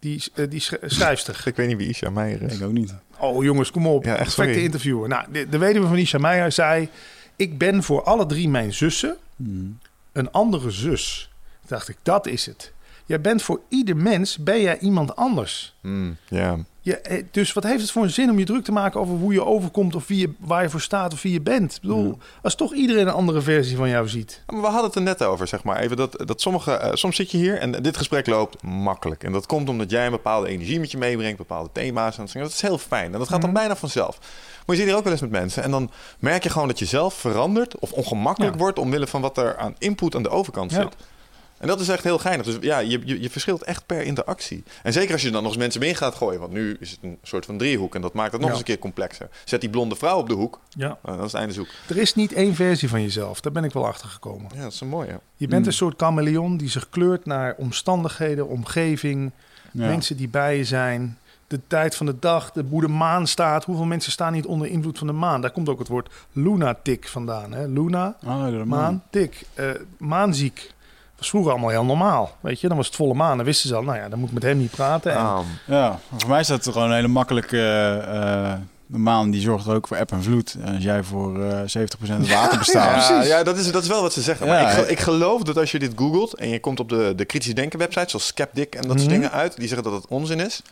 [0.00, 1.42] Die, eh, die sch- schrijfster.
[1.44, 2.54] Ik weet niet wie Isha Meijer is.
[2.58, 2.94] Ik ook niet.
[3.18, 4.04] Oh jongens, kom op.
[4.04, 4.64] Ja, echt, Perfecte sorry.
[4.64, 5.08] interviewer.
[5.08, 6.88] Nou, de, de weduwe van Isha Meijer zei,
[7.36, 9.78] ik ben voor alle drie mijn zussen Hmm.
[10.12, 11.30] een andere zus.
[11.60, 12.72] Toen dacht ik, dat is het.
[13.06, 15.74] Jij bent voor ieder mens, ben jij iemand anders.
[15.80, 16.58] Hmm, ja.
[16.82, 19.14] Je, eh, dus wat heeft het voor een zin om je druk te maken over
[19.14, 21.74] hoe je overkomt of wie je, waar je voor staat of wie je bent?
[21.74, 24.42] Ik bedoel, als toch iedereen een andere versie van jou ziet.
[24.46, 25.76] Maar we hadden het er net over, zeg maar.
[25.78, 29.24] Even dat, dat sommige, eh, soms zit je hier en dit gesprek loopt makkelijk.
[29.24, 32.18] En dat komt omdat jij een bepaalde energie met je meebrengt, bepaalde thema's.
[32.18, 33.12] En dat is heel fijn.
[33.12, 34.18] En dat gaat dan bijna vanzelf.
[34.66, 35.62] Maar je zit hier ook wel eens met mensen.
[35.62, 38.58] En dan merk je gewoon dat je zelf verandert of ongemakkelijk Ja.
[38.58, 40.88] wordt omwille van wat er aan input aan de overkant Ja.
[41.60, 42.46] En dat is echt heel geinig.
[42.46, 44.62] Dus ja, je, je, je verschilt echt per interactie.
[44.82, 46.40] En zeker als je dan nog eens mensen in gaat gooien.
[46.40, 47.94] Want nu is het een soort van driehoek.
[47.94, 48.56] En dat maakt het nog Ja.
[48.56, 49.28] eens een keer complexer.
[49.44, 50.60] Zet die blonde vrouw op de hoek.
[50.68, 50.86] Ja.
[51.02, 51.66] Nou, dan is het einde zoek.
[51.88, 53.40] Er is niet één versie van jezelf.
[53.40, 54.50] Daar ben ik wel achter gekomen.
[54.54, 55.20] Ja, dat is een mooie.
[55.36, 59.30] Je bent een soort chameleon die zich kleurt naar omstandigheden, omgeving,
[59.72, 59.86] Ja.
[59.86, 61.18] mensen die bij je zijn.
[61.46, 63.64] De tijd van de dag, de, hoe de maan staat.
[63.64, 65.40] Hoeveel mensen staan niet onder invloed van de maan?
[65.40, 67.52] Daar komt ook het woord lunatic vandaan.
[67.52, 67.66] Hè?
[67.66, 69.42] Luna, Oh, de maan, tik.
[69.54, 70.72] Eh, maanziek.
[71.20, 72.36] Was vroeger allemaal heel normaal.
[72.40, 73.36] Weet je, dan was het volle maan.
[73.36, 75.12] Dan wisten ze al, nou ja, dan moet ik met hem niet praten.
[75.12, 75.18] En,
[75.66, 77.58] Ja, voor mij is dat gewoon een hele makkelijke...
[78.06, 78.52] eh,
[78.86, 80.56] de maan die zorgt ook voor eb en vloed.
[80.64, 83.08] En als jij voor eh 70% water bestaat...
[83.08, 84.46] Ja, ja dat, is, dat is wel wat ze zeggen.
[84.46, 87.24] Maar ik, ik geloof dat als je dit googelt en je komt op de, de
[87.24, 89.08] kritisch denken websites zoals Skeptic en dat soort Mhm.
[89.20, 90.62] dingen uit, die zeggen dat het onzin is.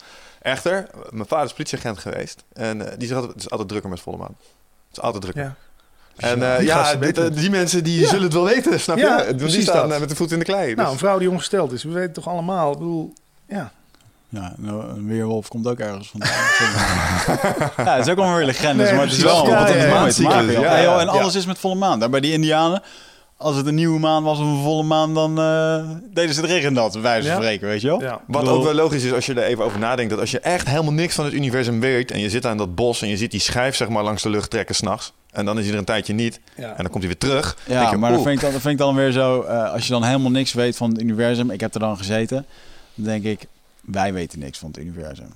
[0.43, 3.91] Echter, mijn vader is politieagent geweest en eh, die zegt altijd, het is altijd drukker
[3.91, 4.37] met volle maan.
[4.89, 5.55] Het is altijd drukker.
[6.19, 6.29] Ja.
[6.29, 9.25] En eh, Die ja, weten eh, die mensen die zullen het wel weten, snap je?
[9.27, 9.93] Die precies staan dat.
[9.93, 10.65] eh, met de voet in de klei.
[10.67, 11.83] Nou, Dus- een vrouw die ongesteld is.
[11.83, 12.73] We weten toch allemaal.
[12.73, 13.13] Ik bedoel,
[13.49, 13.73] ja.
[14.31, 16.31] Ja, nou, een weerwolf komt ook ergens vandaan.
[17.87, 19.69] ja, het is ook allemaal weer legendes, Nee, maar het is wel Ja, wat
[20.49, 20.99] ja, ja.
[21.01, 21.99] En alles is met volle maan.
[22.01, 22.83] Daar bij die indianen,
[23.37, 26.51] als het een nieuwe maan was of een volle maan, dan eh, deden ze het
[26.51, 27.43] regendad, bij wijze van Ja.
[27.43, 28.01] spreken, weet je wel?
[28.01, 28.21] ja.
[28.27, 30.41] Wat bedoel- ook wel logisch is als je er even over nadenkt, dat als je
[30.41, 33.17] echt helemaal niks van het universum weet en je zit aan dat bos en je
[33.17, 35.79] ziet die schijf zeg maar langs de lucht trekken s'nachts en dan is hij er
[35.79, 36.69] een tijdje niet Ja.
[36.71, 37.57] en dan komt hij weer terug.
[37.67, 39.73] Ja, denk je, maar dan vind, ik dan, dan vind ik dan weer zo, eh,
[39.73, 42.47] als je dan helemaal niks weet van het universum, ik heb er dan gezeten,
[42.95, 43.47] dan denk ik,
[43.81, 45.29] wij weten niks van het universum.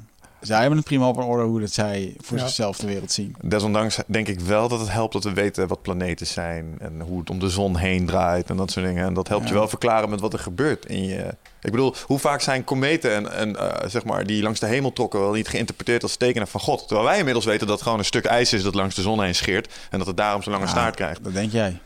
[0.43, 2.45] Zij hebben het prima op een orde hoe dat zij voor Ja.
[2.45, 3.37] zichzelf de wereld zien.
[3.41, 7.19] Desondanks denk ik wel dat het helpt dat we weten wat planeten zijn en hoe
[7.21, 9.07] het om de zon heen draait en dat soort dingen.
[9.07, 11.35] En dat helpt je wel verklaren met wat er gebeurt in je.
[11.61, 14.93] Ik bedoel, hoe vaak zijn kometen en, en eh, zeg maar die langs de hemel
[14.93, 17.99] trokken wel niet geïnterpreteerd als tekenen van God, terwijl wij inmiddels weten dat het gewoon
[17.99, 20.53] een stuk ijs is dat langs de zon heen scheert en dat het daarom zo'n
[20.53, 21.25] lange Ja, staart krijgt.
[21.25, 21.79] Dat denk jij.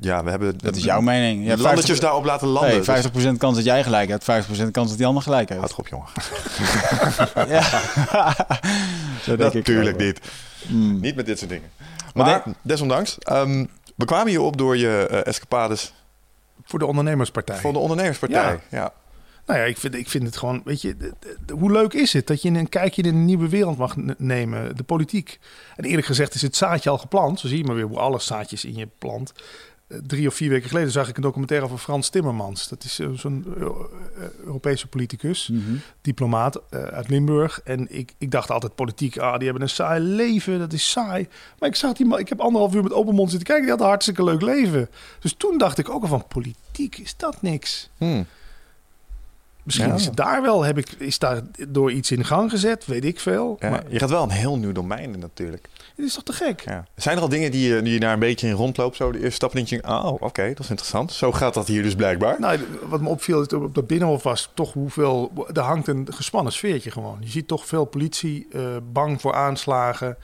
[0.00, 1.36] Ja, we hebben Dat is jouw mening.
[1.38, 2.70] Je de hebt landertjes 50% daarop laten landen.
[2.70, 2.86] Hey, dus-
[3.32, 5.60] 50% kans dat jij gelijk hebt, 50% kans dat die ander gelijk heeft.
[5.60, 6.08] Houd op, jongen.
[7.54, 7.62] Ja.
[9.24, 10.20] Zo denk ik Natuurlijk niet.
[10.66, 11.00] Mm.
[11.00, 11.70] Niet met dit soort dingen.
[12.14, 13.64] Maar Maar desondanks, ehm,
[13.96, 15.92] we kwamen hier op door je eh, escapades
[16.64, 17.56] Voor de ondernemerspartij.
[17.56, 18.42] voor de ondernemerspartij.
[18.70, 18.78] Ja.
[18.78, 18.92] Ja.
[19.46, 21.92] Nou ja, ik vind, ik vind het gewoon, weet je, de- de- de- hoe leuk
[21.92, 25.38] is het dat je een kijkje in een nieuwe wereld mag nemen, de politiek.
[25.76, 27.40] En eerlijk gezegd is het zaadje al geplant.
[27.40, 29.32] Zo zie je maar weer hoe alle zaadjes in je plant.
[29.88, 32.68] eh, drie of vier weken geleden zag ik een documentaire over Frans Timmermans.
[32.68, 33.66] Dat is eh, zo'n eh,
[34.44, 35.74] Europese politicus, Mhm.
[36.00, 37.60] diplomaat uit Limburg.
[37.64, 41.28] En ik, ik dacht altijd politiek, ah, die hebben een saai leven, dat is saai.
[41.58, 43.72] Maar ik zag die man, ik heb anderhalf uur met open mond zitten kijken, die
[43.74, 44.88] had een hartstikke leuk leven.
[45.20, 47.90] Dus toen dacht ik ook al van politiek, is dat niks?
[47.96, 48.26] Hmm.
[49.66, 49.94] Misschien Ja.
[49.94, 53.20] is het daar wel, heb ik, is daar door iets in gang gezet, weet ik
[53.20, 53.56] veel.
[53.60, 55.68] Ja, Maar je gaat wel een heel nieuw domein in natuurlijk.
[55.96, 56.60] het is toch te gek?
[56.64, 56.86] Ja.
[56.96, 58.96] Zijn er al dingen die je, die je daar een beetje in rondloopt?
[58.96, 61.12] Zo de eerste stap en denk je, oh, oké, dat is interessant.
[61.12, 62.36] Zo gaat dat hier dus blijkbaar.
[62.40, 65.32] Nou, wat me opviel is op dat binnenhof was toch hoeveel...
[65.52, 67.16] Er hangt een gespannen sfeertje gewoon.
[67.20, 68.62] Je ziet toch veel politie eh,
[68.92, 70.16] bang voor aanslagen.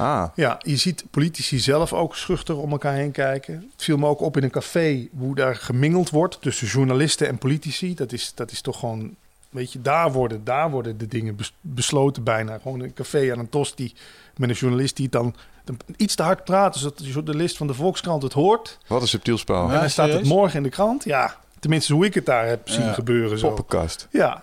[0.00, 3.54] Ah, Ja, je ziet politici zelf ook schuchter om elkaar heen kijken.
[3.72, 7.38] Het viel me ook op in een café hoe daar gemingeld wordt tussen journalisten en
[7.38, 7.94] politici.
[7.94, 9.14] Dat is, dat is toch gewoon...
[9.50, 12.58] Weet je, daar worden, daar worden de dingen bes- besloten bijna.
[12.62, 13.94] Gewoon een café aan een tosti
[14.36, 16.76] met een journalist die het dan, dan iets te hard praat...
[16.76, 18.78] zodat de journalist van de Volkskrant het hoort.
[18.86, 19.66] wat een subtiel spel.
[19.68, 19.74] Ja.
[19.74, 21.04] en dan staat het morgen in de krant.
[21.04, 22.92] Ja, tenminste hoe ik het daar heb zien Ja.
[22.92, 23.38] gebeuren.
[23.38, 23.48] Zo.
[23.48, 24.08] Poppenkast.
[24.10, 24.42] Ja.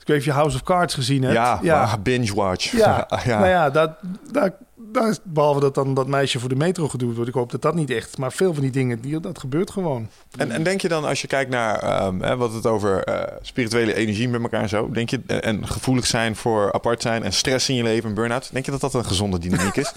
[0.00, 1.34] Ik weet of je House of Cards gezien hebt.
[1.34, 1.98] Ja, ja.
[1.98, 2.70] binge-watch.
[2.70, 3.38] Ja, ja.
[3.38, 3.90] nou ja, dat,
[4.32, 4.52] dat,
[4.92, 7.28] dat is, behalve dat dan dat meisje voor de metro geduwd wordt.
[7.28, 8.18] Ik hoop dat dat niet echt.
[8.18, 10.08] Maar veel van die dingen, die, dat gebeurt gewoon.
[10.36, 13.36] En, en denk je dan, als je kijkt naar ehm, hè, wat het over eh,
[13.42, 17.32] spirituele energie met elkaar en zo, denk je, en, gevoelig zijn voor apart zijn en
[17.32, 19.92] stress in je leven en burn-out, denk je dat dat een gezonde dynamiek is?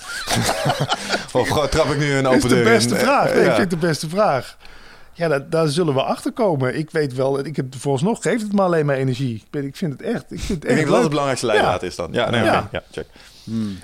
[1.34, 2.64] of trap ik nu een open de deur in?
[2.64, 3.30] beste vraag.
[3.30, 3.50] Eh, Nee, ja.
[3.50, 4.58] Ik vind de beste vraag.
[5.14, 6.78] Ja, dat, daar zullen we achter komen.
[6.78, 9.36] Ik weet wel, ik heb vooralsnog geeft het me alleen maar energie.
[9.36, 10.32] Ik, ben, ik vind het echt.
[10.32, 12.10] Ik, vind het Ik echt denk dat het belangrijkste leidraad is dan.
[12.12, 13.06] Ja, nee, ja check.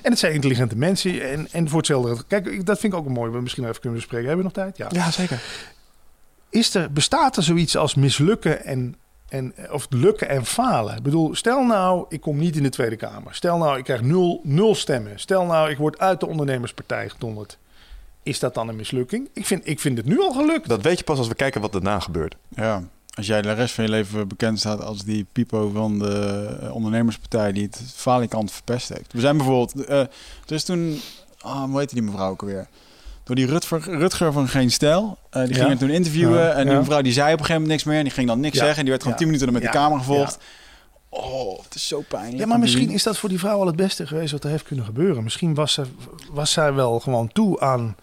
[0.02, 1.30] En het zijn intelligente mensen.
[1.30, 2.24] En, en voor hetzelfde.
[2.28, 3.32] Kijk, dat vind ik ook een mooi.
[3.32, 4.28] We misschien even kunnen bespreken.
[4.28, 4.78] Hebben we nog tijd?
[4.78, 4.88] Ja.
[4.90, 5.42] Ja, zeker.
[6.50, 8.96] is er, bestaat er zoiets als mislukken en,
[9.30, 10.96] en, of lukken en falen?
[10.96, 13.36] Ik bedoel, stel nou, ik kom niet in de Tweede Kamer.
[13.36, 15.20] Stel nou, ik krijg nul, nul stemmen.
[15.20, 17.58] Stel nou, ik word uit de ondernemerspartij gedonderd.
[18.24, 19.30] Is dat dan een mislukking?
[19.34, 20.68] Ik vind, ik vind het nu al gelukt.
[20.68, 22.36] Dat weet je pas als we kijken wat daarna gebeurt.
[22.50, 22.84] Ja,
[23.18, 26.76] als jij de rest van je leven bekend staat als die Pipo van de eh,
[26.76, 29.14] ondernemerspartij die het falikant verpest heeft.
[29.14, 30.10] We zijn bijvoorbeeld,
[30.48, 31.00] is toen,
[31.40, 32.68] ah, hoe heette die mevrouw ook alweer?
[33.24, 35.18] Door die Rutger, Rutger van Geen Stijl.
[35.30, 35.66] eh, die Ja.
[35.66, 36.80] ging toen interviewen Ja, en die ja.
[36.80, 37.98] mevrouw die zei op een gegeven moment niks meer.
[37.98, 39.18] En die ging dan niks zeggen en die werd gewoon.
[39.18, 40.38] 10 minuten met de camera gevolgd.
[41.10, 42.38] Oh, het is zo pijnlijk.
[42.38, 44.64] Ja, maar misschien is dat voor die vrouw al het beste geweest wat er heeft
[44.64, 45.24] kunnen gebeuren.
[45.24, 45.84] Misschien was, ze,
[46.32, 47.96] was zij wel gewoon toe aan...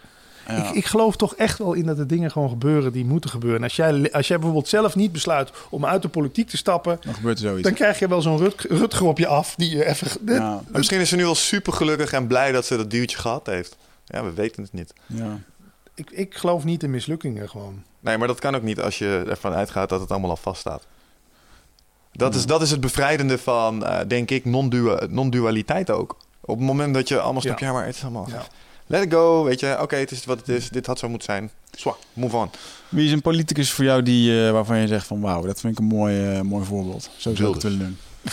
[0.49, 0.69] Ja.
[0.69, 3.59] Ik, ik geloof toch echt wel in dat er dingen gewoon gebeuren die moeten gebeuren.
[3.59, 6.99] En als jij, als jij bijvoorbeeld zelf niet besluit om uit de politiek te stappen...
[7.05, 7.63] Dan gebeurt er zoiets.
[7.63, 10.11] dan krijg je wel zo'n Rut- Rutger op je af die je even...
[10.27, 13.47] ja, misschien is ze nu wel super gelukkig en blij dat ze dat duwtje gehad
[13.47, 13.77] heeft.
[14.05, 14.93] Ja, we weten het niet.
[15.07, 15.39] ja.
[15.97, 17.83] Ik, ik geloof niet in mislukkingen gewoon.
[18.01, 20.87] Nee, maar dat kan ook niet als je ervan uitgaat dat het allemaal al vaststaat.
[22.13, 26.17] Dat, is, dat is het bevrijdende van, eh, denk ik, non-dua- non-dualiteit ook.
[26.41, 27.67] Op het moment dat je allemaal snapt, Ja.
[27.67, 28.27] ja, maar het is allemaal...
[28.29, 28.43] Ja.
[28.87, 29.77] Let it go, weet je.
[29.81, 30.69] Oké, het is wat het is.
[30.69, 31.51] Dit had zo moeten zijn.
[31.71, 32.51] Zwak, move on.
[32.89, 35.73] Wie is een politicus voor jou die, eh, waarvan je zegt van wauw, dat vind
[35.73, 37.11] ik een mooi, eh, mooi voorbeeld.
[37.17, 37.99] Zo zou ik het willen doen.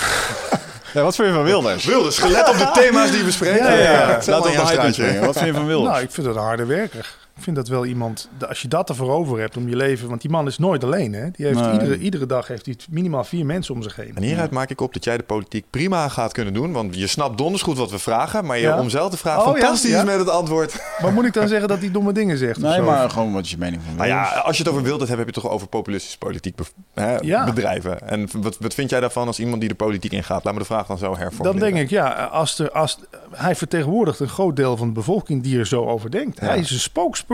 [0.94, 1.86] ja, wat vind je van Wilders?
[1.86, 3.66] Wilders, gelet op de thema's die we bespreken.
[3.66, 4.94] Ja, ja, Laat de straatje.
[4.94, 5.26] springen.
[5.26, 5.92] Wat vind je van Wilders?
[5.92, 7.16] Nou, ik vind het een harde werker.
[7.42, 10.22] Ik vind dat wel iemand, als je dat ervoor over hebt om je leven, want
[10.22, 11.14] die man is nooit alleen.
[11.14, 11.32] Hè?
[11.32, 11.72] Die heeft Nee.
[11.74, 14.12] iedere, iedere dag heeft hij minimaal vier mensen om zich heen.
[14.16, 16.72] En hieruit maak ik op dat jij de politiek prima gaat kunnen doen.
[16.72, 18.46] Want je snapt donders goed wat we vragen.
[18.46, 18.80] Maar je Ja.
[18.80, 20.04] omzeilt de vraag Oh, fantastisch ja.
[20.04, 20.76] met het antwoord.
[21.02, 22.58] Maar moet ik dan zeggen dat hij domme dingen zegt?
[22.58, 22.84] of nee, zo?
[22.84, 25.20] maar gewoon wat is je mening van Nou ja, als je het over Wilders hebt,
[25.22, 27.46] heb je het toch over populistische politiek bev- hè, Ja.
[27.46, 28.10] bedrijven.
[28.10, 30.44] En wat, wat vind jij daarvan als iemand die de politiek ingaat?
[30.44, 31.74] Laat me de vraag dan zo Dan hervormuleren.
[31.74, 33.00] denk ik, ja, als er, als,
[33.32, 36.40] hij vertegenwoordigt een groot deel van de bevolking die er zo over denkt.
[36.40, 36.46] Ja.
[36.48, 37.30] Hij is een spokesperson.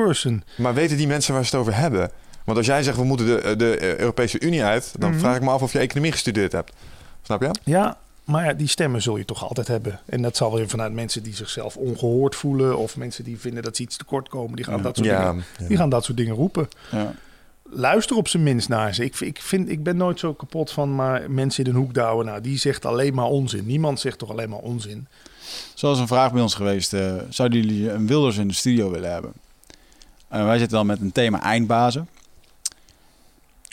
[0.55, 2.11] Maar weten die mensen waar ze het over hebben?
[2.43, 4.93] Want als jij zegt, we moeten de, de Europese Unie uit...
[4.99, 5.19] dan Mhm.
[5.19, 6.73] vraag ik me af of je economie gestudeerd hebt.
[7.21, 7.51] Snap je?
[7.63, 9.99] Ja, maar ja, die stemmen zul je toch altijd hebben.
[10.05, 12.77] En dat zal weer vanuit mensen die zichzelf ongehoord voelen.
[12.77, 14.55] Of mensen die vinden dat ze iets tekort komen.
[14.55, 16.67] Die gaan, dat, soort dingen, die gaan dat soort dingen roepen.
[16.91, 17.13] Ja.
[17.69, 19.03] luister op zijn minst naar ze.
[19.03, 22.25] Ik, ik, vind, ik ben nooit zo kapot van maar mensen in een hoek douwen.
[22.25, 23.65] Nou, die zegt alleen maar onzin.
[23.65, 25.07] Niemand zegt toch alleen maar onzin.
[25.73, 29.11] Zoals een vraag bij ons geweest, eh, zouden jullie een Wilders in de studio willen
[29.11, 29.31] hebben?
[30.29, 32.07] En wij zitten dan met een thema eindbazen.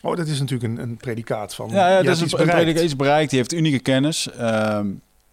[0.03, 1.69] Oh, dat is natuurlijk een, een predicaat van...
[1.71, 2.55] Ja, dat is iets een bereikt.
[2.63, 3.31] prediker iets bereikt.
[3.31, 4.31] Die heeft unieke kennis.
[4.31, 4.87] Ehm,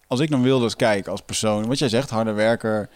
[0.07, 2.89] als ik naar Wilders kijk als persoon, wat jij zegt, harde werker.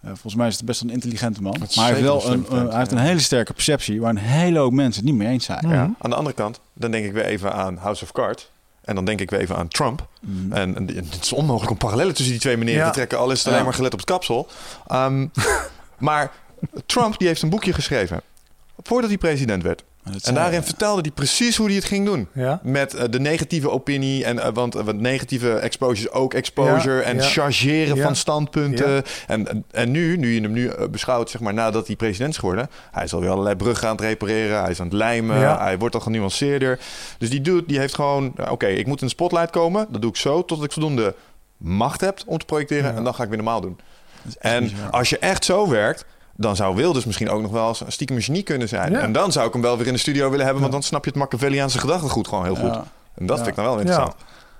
[0.00, 1.56] eh, volgens mij is het best een intelligente man.
[1.58, 4.58] Maar hij heeft wel een een- hij heeft een hele sterke perceptie waar een hele
[4.58, 5.64] hoop mensen het niet mee eens zijn.
[5.66, 5.74] Mhm.
[5.74, 5.90] Ja.
[5.98, 8.50] Aan de andere kant, dan denk ik weer even aan House of Cards.
[8.84, 10.06] En dan denk ik weer even aan Trump.
[10.20, 10.52] Mhm.
[10.52, 12.88] En, en het is onmogelijk om parallellen tussen die twee meneeren Ja.
[12.88, 13.18] te trekken.
[13.18, 13.52] Al is het Ja.
[13.52, 14.48] alleen maar gelet op het kapsel.
[14.86, 15.26] Ehm,
[15.98, 16.30] maar
[16.86, 18.22] Trump die heeft een boekje geschreven.
[18.82, 19.84] Voordat hij president werd.
[20.22, 22.28] En daarin vertelde hij precies hoe hij het ging doen.
[22.32, 22.60] Ja?
[22.62, 24.24] Met eh, de negatieve opinie.
[24.24, 26.96] En, eh, want, eh, want negatieve exposure is ook exposure.
[26.96, 27.22] Ja, en ja.
[27.22, 28.02] chargeren Ja.
[28.02, 29.04] van standpunten.
[29.26, 32.38] En, en, en nu, nu je hem nu beschouwt, zeg maar, nadat hij president is
[32.38, 32.70] geworden.
[32.90, 34.60] Hij is alweer allerlei bruggen aan het repareren.
[34.60, 35.38] Hij is aan het lijmen.
[35.38, 35.58] Ja.
[35.58, 36.78] Hij wordt al genuanceerder.
[37.18, 38.34] Dus die dude, die heeft gewoon...
[38.50, 39.86] Oké, ik moet in de spotlight komen.
[39.90, 41.14] Dat doe ik zo totdat ik voldoende
[41.56, 42.90] macht heb om te projecteren.
[42.90, 42.96] Ja.
[42.96, 43.78] En dan ga ik weer normaal doen.
[44.38, 46.04] En als je echt zo werkt,
[46.42, 48.92] dan zou Wilders misschien ook nog wel eens een stiekem genie kunnen zijn.
[48.92, 49.00] Ja.
[49.00, 51.04] En dan zou ik hem wel weer in de studio willen hebben, want dan snap
[51.04, 52.74] je het Machiavelliaanse gedachtegoed gewoon heel goed.
[53.14, 53.44] En dat Ja.
[53.44, 54.14] vind ik dan wel interessant.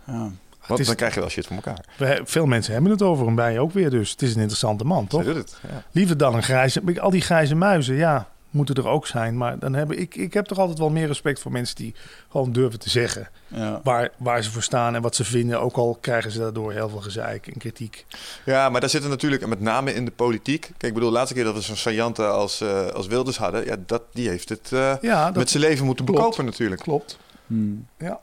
[0.06, 0.28] ja.
[0.66, 1.84] Want is- dan krijg je wel shit voor elkaar.
[1.98, 4.40] We- Veel mensen hebben het over hem bij je ook weer, dus het is een
[4.40, 5.24] interessante man, toch?
[5.24, 5.56] Doet het.
[5.62, 5.82] Ja.
[5.90, 6.82] Liever dan een grijze...
[7.00, 9.37] Al die grijze muizen, ja, moeten er ook zijn.
[9.37, 11.95] Maar dan heb ik, ik heb toch altijd wel meer respect voor mensen die
[12.31, 13.81] gewoon durven te zeggen Ja.
[13.85, 15.61] waar, waar ze voor staan en wat ze vinden.
[15.61, 18.07] Ook al krijgen ze daardoor heel veel gezeik en kritiek.
[18.45, 20.61] ja, maar daar zitten natuurlijk, met name in de politiek.
[20.61, 23.65] Kijk, ik bedoel, de laatste keer dat we zo'n saillante als, eh, als Wilders hadden,
[23.65, 26.20] ja, dat, die heeft het eh, Ja, dat met zijn leven moeten klopt.
[26.20, 26.81] bekopen natuurlijk.
[26.81, 27.19] klopt.
[27.47, 27.87] Hmm.
[27.99, 28.20] Ja.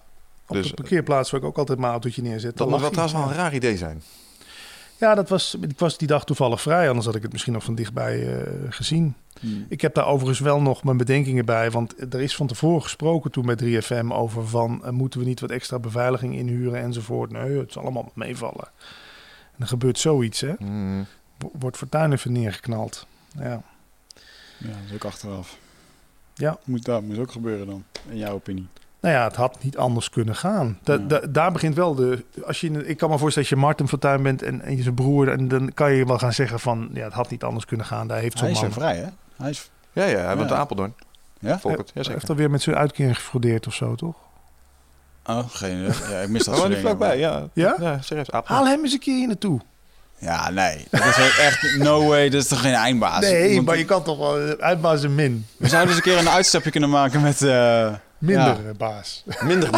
[0.48, 2.58] Op Dus- de parkeerplaats waar ik ook altijd mijn autootje neerzet.
[2.58, 4.02] Dat mag trouwens wel een raar idee zijn.
[5.00, 6.88] Ja, dat was, ik was die dag toevallig vrij.
[6.88, 9.16] Anders had ik het misschien nog van dichtbij eh, gezien.
[9.40, 9.66] Hmm.
[9.70, 11.72] Ik heb daar overigens wel nog mijn bedenkingen bij.
[11.72, 14.86] Want er is van tevoren gesproken toen met 3FM over van...
[14.86, 17.32] eh, moeten we niet wat extra beveiliging inhuren enzovoort.
[17.32, 18.68] Nee, het zal allemaal meevallen.
[19.44, 20.54] En dan gebeurt zoiets, hè.
[20.58, 21.06] Hmm.
[21.38, 23.08] Wo- Wordt Fortuyn even neergeknald.
[23.38, 23.62] Ja.
[24.58, 25.58] Ja, dat is ook achteraf.
[26.34, 26.58] Ja.
[26.64, 28.68] Moet, dat moet ook gebeuren dan, in jouw opinie.
[29.02, 30.80] Nou ja, het had niet anders kunnen gaan.
[30.84, 31.00] Da- Ja.
[31.00, 32.26] da- daar begint wel de...
[32.46, 34.96] Als je, ik kan me voorstellen dat je Martin Fortuyn bent en, en je zijn
[34.96, 35.30] broer...
[35.30, 36.90] en dan kan je wel gaan zeggen van...
[36.94, 38.08] ja, het had niet anders kunnen gaan.
[38.08, 38.72] Daar heeft zo'n Hij is man...
[38.72, 39.06] vrij, hè?
[39.38, 39.70] Hij is...
[39.92, 40.56] Ja, ja, hij woont Ja.
[40.56, 40.94] in Apeldoorn.
[41.40, 41.60] Ja?
[41.60, 44.16] Volkert, Hij heeft alweer met zijn uitkering gefraudeerd of zo, toch?
[45.26, 45.94] Oh, geen idee.
[46.10, 46.98] Ja, ik mis dat soort niet dingen.
[46.98, 47.48] vlakbij, ja.
[47.54, 47.76] Ja?
[47.80, 48.32] Ja, serieus.
[48.32, 48.64] Apeldoorn.
[48.64, 49.60] Haal hem eens een keer hier naartoe.
[50.18, 50.86] Ja, nee.
[50.92, 52.30] Dat is echt no way.
[52.30, 53.22] Dat is toch geen eindbaas?
[53.22, 55.46] nee, Want maar je kan toch wel eh, uitbaas en min.
[55.58, 57.42] We zouden eens een keer een uitstapje kunnen maken met...
[57.42, 58.70] eh, Minder Ja.
[58.70, 59.24] eh, baas.
[59.50, 59.70] Minder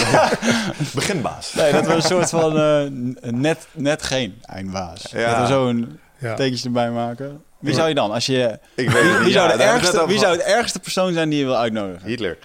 [0.93, 1.53] beginbaas.
[1.53, 2.83] Nee, dat we een soort van eh,
[3.31, 5.05] net, net geen eindbaas.
[5.11, 5.29] Ja.
[5.39, 6.33] Dat we zo een Ja.
[6.35, 7.43] tekentje erbij maken.
[7.59, 8.11] Wie zou je dan?
[8.11, 11.29] Als je, Ik weet wie, wie zou de ergste, wie zou het ergste persoon zijn
[11.29, 12.07] die je wil uitnodigen?
[12.07, 12.37] Hitler.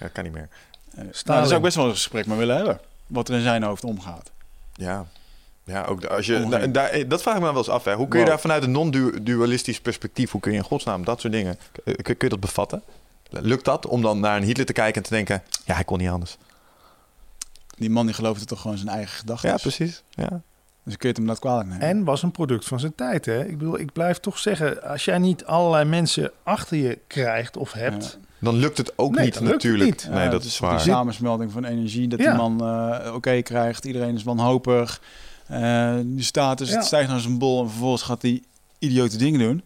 [0.00, 0.48] Ja, kan niet meer.
[0.94, 2.80] Eh, Nou, daar zou ik best wel een gesprek mee willen hebben.
[3.06, 4.30] Wat er in zijn hoofd omgaat.
[4.74, 5.06] Ja.
[5.64, 7.84] Ja, ook als je, da- dat vraag ik me wel eens af.
[7.84, 7.94] Hè.
[7.94, 8.32] Hoe kun je Wow.
[8.34, 12.14] daar vanuit een non-dualistisch perspectief, hoe kun je in godsnaam dat soort dingen, kun, kun
[12.18, 12.82] je dat bevatten?
[13.30, 15.98] Lukt dat om dan naar een Hitler te kijken en te denken, ja, hij kon
[15.98, 16.36] niet anders.
[17.78, 19.48] Die man die geloofde toch gewoon zijn eigen gedachten.
[19.50, 20.02] Ja, precies.
[20.10, 20.28] Ja.
[20.82, 21.86] Dus kun je het hem dat kwalijk nemen.
[21.88, 23.24] En was een product van zijn tijd.
[23.26, 23.44] Hè?
[23.46, 27.72] Ik bedoel, ik blijf toch zeggen, als jij niet allerlei mensen achter je krijgt of
[27.72, 28.18] hebt.
[28.20, 28.26] Ja.
[28.38, 29.90] Dan lukt het ook Nee, niet natuurlijk.
[29.90, 30.08] niet.
[30.10, 30.80] Nee, Ja, dat het is Die waar.
[30.80, 32.30] samensmelding van energie, dat Ja.
[32.30, 33.84] die man eh, oké krijgt.
[33.84, 35.00] Iedereen is wanhopig.
[35.46, 36.76] Eh die status, Ja.
[36.76, 37.62] het stijgt naar zijn bol.
[37.62, 38.42] En vervolgens gaat hij
[38.78, 39.62] idiote dingen doen.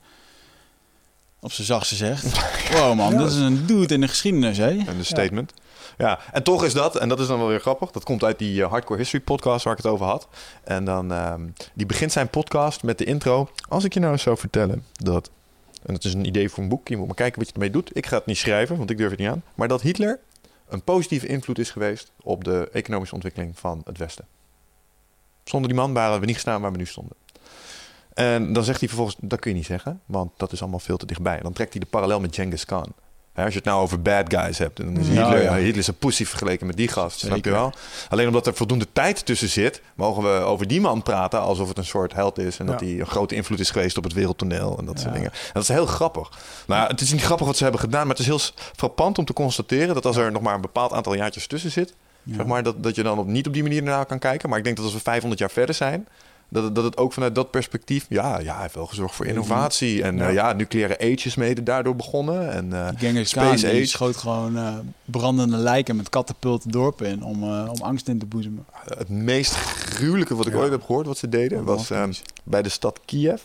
[1.40, 2.24] Op zijn zachtste zegt.
[2.72, 3.18] Wow man, Ja.
[3.18, 4.68] dat is een dude in de geschiedenis, hè?
[4.86, 5.52] En de statement.
[5.98, 6.18] Ja.
[6.32, 8.62] en toch is dat, en dat is dan wel weer grappig, dat komt uit die
[8.62, 10.28] eh, Hardcore History podcast waar ik het over had.
[10.64, 13.48] En dan, ehm, die begint zijn podcast met de intro.
[13.68, 15.30] Als ik je nou eens zou vertellen dat,
[15.86, 17.70] en het is een idee voor een boek, je moet maar kijken wat je ermee
[17.70, 17.96] doet.
[17.96, 19.42] Ik ga het niet schrijven, want ik durf het niet aan.
[19.54, 20.18] Maar dat Hitler
[20.68, 24.24] een positieve invloed is geweest op de economische ontwikkeling van het Westen.
[25.44, 27.16] Zonder die man waren we niet gestaan waar we nu stonden.
[28.14, 30.96] En dan zegt hij vervolgens, dat kun je niet zeggen, want dat is allemaal veel
[30.96, 31.40] te dichtbij.
[31.40, 32.92] Dan trekt hij de parallel met Genghis Khan.
[33.34, 35.54] Als je het nou over bad guys hebt, dan is Ja, Hitler, ja.
[35.54, 37.72] Hitler is een pussy vergeleken met die gast, snap je wel?
[38.08, 41.78] Alleen omdat er voldoende tijd tussen zit, mogen we over die man praten alsof het
[41.78, 44.78] een soort held is en dat hij een grote invloed is geweest op het wereldtoneel
[44.78, 45.30] en dat soort dingen.
[45.30, 46.30] En dat is heel grappig.
[46.66, 48.40] Nou, het is niet grappig wat ze hebben gedaan, maar het is heel
[48.76, 51.94] frappant om te constateren dat als er nog maar een bepaald aantal jaartjes tussen zit,
[52.30, 54.48] zeg maar, dat, dat je dan op, niet op die manier naar kan kijken.
[54.48, 56.08] Maar ik denk dat als we 500 jaar verder zijn,
[56.50, 59.26] dat het, dat het ook vanuit dat perspectief, ja, ja, hij heeft wel gezorgd voor
[59.26, 60.02] innovatie.
[60.02, 60.28] En Ja.
[60.28, 62.52] ja nucleaire age is mede daardoor begonnen.
[62.52, 63.84] En, eh, Die Genghis Space Age.
[63.84, 64.74] schoot gewoon eh,
[65.04, 68.64] brandende lijken met katapulten dorpen in om, eh, om angst in te boezemen.
[68.96, 70.58] het meest gruwelijke wat ik Ja.
[70.58, 72.12] ooit heb gehoord wat ze deden, was ehm,
[72.44, 73.40] bij de stad Kiev.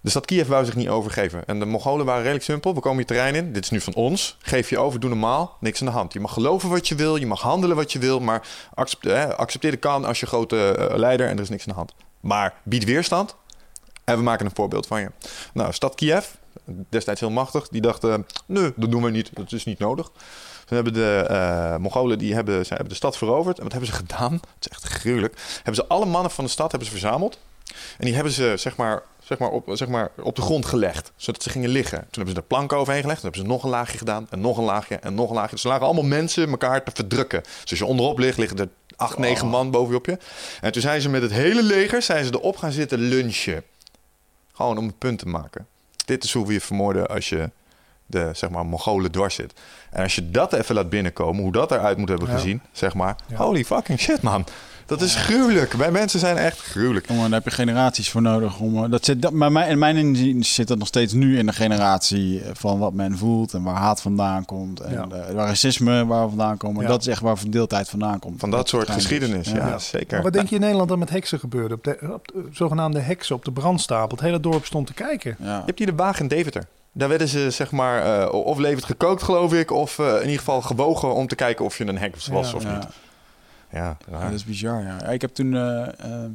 [0.00, 1.42] De stad Kiev wou zich niet overgeven.
[1.46, 2.74] En de Mongolen waren redelijk simpel.
[2.74, 3.52] We komen je terrein in.
[3.52, 4.36] Dit is nu van ons.
[4.40, 5.56] Geef je over, doe normaal.
[5.60, 6.12] Niks aan de hand.
[6.12, 7.16] Je mag geloven wat je wil.
[7.16, 8.20] Je mag handelen wat je wil.
[8.20, 11.68] Maar accepteer, eh, de kan als je grote eh, leider en er is niks aan
[11.72, 11.92] de hand.
[12.20, 13.36] Maar bied weerstand.
[14.04, 15.10] En we maken een voorbeeld van je.
[15.52, 16.26] Nou, stad Kiev,
[16.88, 19.30] destijds heel machtig, die dachten: nee, dat doen we niet.
[19.32, 20.10] Dat is niet nodig.
[20.64, 23.56] Toen hebben de eh, Mongolen die hebben, zij hebben de stad veroverd.
[23.56, 24.32] En wat hebben ze gedaan?
[24.58, 25.34] Het is echt gruwelijk.
[25.56, 27.38] Hebben ze alle mannen van de stad hebben ze verzameld.
[27.98, 31.12] En die hebben ze zeg maar, zeg maar, op, zeg maar, op de grond gelegd.
[31.16, 31.98] Zodat ze gingen liggen.
[31.98, 33.20] Toen hebben ze er planken overheen gelegd.
[33.20, 34.26] Toen hebben ze nog een laagje gedaan.
[34.30, 34.96] En nog een laagje.
[34.96, 35.54] En nog een laagje.
[35.54, 37.42] Dus er lagen allemaal mensen elkaar te verdrukken.
[37.42, 38.68] Dus als je onderop ligt, liggen er
[38.98, 40.18] acht, negen man boven je.
[40.60, 43.62] En toen zijn ze met het hele leger zijn ze erop gaan zitten lunchen.
[44.52, 45.66] Gewoon om een punt te maken.
[46.04, 47.50] Dit is hoe we je vermoorden als je
[48.06, 49.52] de zeg maar, Mongolen dwars zit.
[49.90, 52.34] En als je dat even laat binnenkomen, hoe dat eruit moet hebben Ja.
[52.34, 53.16] gezien, zeg maar.
[53.26, 53.36] Ja.
[53.36, 54.46] Holy fucking shit, man.
[54.88, 55.72] Dat is gruwelijk.
[55.72, 57.08] Wij mensen zijn echt gruwelijk.
[57.08, 58.58] Jongen, daar heb je generaties voor nodig.
[58.58, 61.38] Om, eh, dat zit, dat, maar mijn, in mijn inzien zit dat nog steeds nu
[61.38, 64.80] in de generatie eh, van wat men voelt en waar haat vandaan komt.
[64.80, 65.02] En Ja.
[65.02, 66.82] eh, waar racisme waar we vandaan komen.
[66.82, 66.88] Ja.
[66.88, 68.40] Dat is echt waar verdeeldheid vandaan komt.
[68.40, 69.78] Van dat soort geschiedenis, ja, Ja.
[69.78, 70.12] zeker.
[70.14, 71.74] Maar wat denk je in Nederland dan met heksen gebeurde?
[71.74, 74.16] Op de, op de zogenaamde heksen op de brandstapel.
[74.16, 75.36] Het hele dorp stond te kijken.
[75.38, 75.56] Ja.
[75.56, 76.66] Je hebt hier de wagen in Deventer.
[76.92, 80.62] Daar werden ze zeg maar eh, of levend gekookt, geloof ik, of in ieder geval
[80.62, 82.56] gewogen om te kijken of je een hek was Ja.
[82.56, 82.74] of Ja.
[82.74, 82.86] niet.
[83.72, 85.02] Ja, dat is bizar, ja.
[85.02, 85.88] Ik heb toen eh,
[86.24, 86.30] eh,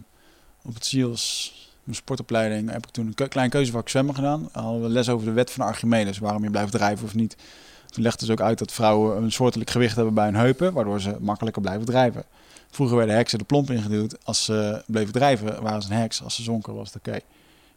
[0.63, 1.53] op het SEALS,
[1.83, 4.49] mijn sportopleiding, heb ik toen een ke- klein keuzevak zwemmen gedaan.
[4.53, 7.37] Dan hadden we les over de wet van Archimedes, waarom je blijft drijven of niet.
[7.89, 11.01] Toen legden ze ook uit dat vrouwen een soortelijk gewicht hebben bij hun heupen, waardoor
[11.01, 12.23] ze makkelijker blijven drijven.
[12.71, 14.25] Vroeger werden heksen de plomp ingeduwd.
[14.25, 16.23] Als ze bleven drijven, waren ze een heks.
[16.23, 17.19] Als ze zonken, was het oké.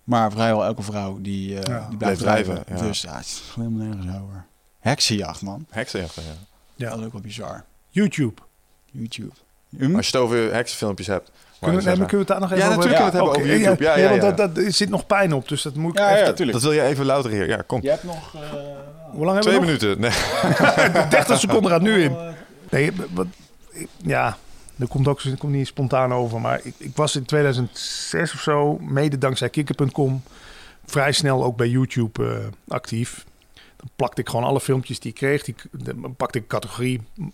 [0.04, 1.88] Maar vrijwel elke vrouw die, eh, Ja.
[1.88, 2.54] die blijft Bleef drijven.
[2.64, 2.88] drijven, ja.
[2.88, 4.44] Dus ja, het is helemaal nergens over.
[4.80, 5.66] Heksenjacht, man.
[5.70, 6.28] Heksenjachten, ja.
[6.74, 6.90] Ja.
[6.90, 7.64] Dat is ook wel bizar.
[7.88, 8.42] YouTube.
[8.90, 9.34] YouTube.
[9.78, 9.96] Hm?
[9.96, 11.30] Als je het over heksenfilmpjes hebt.
[11.60, 13.32] Kunnen we, nee, maar kunnen we het daar nog Ja, even over natuurlijk kunnen we
[13.32, 13.84] het hebben Oké, over YouTube.
[13.84, 14.32] Ja, ja, want ja.
[14.32, 16.34] dat, dat, er zit nog pijn op, dus dat moet ik Ja, ja, even...
[16.34, 16.52] tuurlijk.
[16.58, 17.48] Dat wil je even louter hier.
[17.48, 17.82] Ja, kom.
[17.82, 18.34] Je hebt nog...
[18.34, 18.40] eh,
[19.10, 20.00] Hoe lang Twee hebben we minuten.
[20.00, 20.90] Nee.
[21.02, 21.08] nog?
[21.08, 22.16] 30 seconden gaat nu in.
[22.70, 23.26] Nee, wat,
[24.02, 24.36] ja,
[24.76, 26.40] dat komt ook dat komt niet spontaan over.
[26.40, 30.22] Maar ik, ik was in 2006 of zo, mede dankzij kikker.com,
[30.86, 32.36] vrij snel ook bij YouTube eh,
[32.68, 33.24] actief.
[33.76, 35.42] Dan plakte ik gewoon alle filmpjes die ik kreeg.
[35.42, 37.24] Die, dan pakte ik een categorie eh,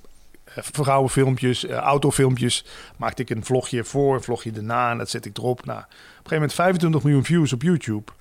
[0.54, 2.64] vrouwenfilmpjes, eh, autofilmpjes.
[2.96, 5.64] Maakte ik een vlogje voor, een vlogje erna en dat zet ik erop.
[5.64, 8.12] Nou, op een gegeven moment 25 miljoen views op YouTube.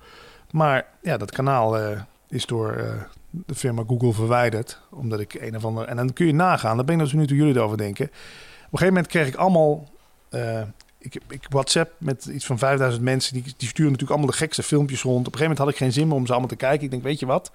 [0.52, 4.80] Maar ja, dat kanaal eh, is door eh, de firma Google verwijderd.
[4.90, 5.86] Omdat ik een of andere...
[5.86, 8.04] En dan kun je nagaan, dat ben ik dus nu toen jullie erover denken.
[8.06, 9.88] Op een gegeven moment kreeg ik allemaal...
[10.30, 10.62] eh,
[10.98, 13.34] ik, ik WhatsApp met iets van 5000 mensen.
[13.34, 15.26] Die, die sturen natuurlijk allemaal de gekste filmpjes rond.
[15.26, 16.84] Op een gegeven moment had ik geen zin meer om ze allemaal te kijken.
[16.84, 17.52] Ik denk, weet je wat?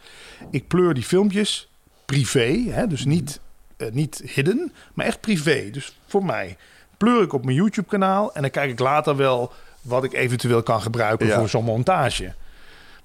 [0.50, 1.70] Ik pleur die filmpjes
[2.06, 2.64] privé.
[2.70, 3.40] Hè, dus niet,
[3.78, 5.70] eh, niet hidden, maar echt privé.
[5.72, 6.58] Dus voor mij.
[6.98, 8.34] Pleur ik op mijn YouTube kanaal.
[8.34, 9.52] En dan kijk ik later wel
[9.82, 11.38] wat ik eventueel kan gebruiken Ja.
[11.40, 12.34] voor zo'n montage.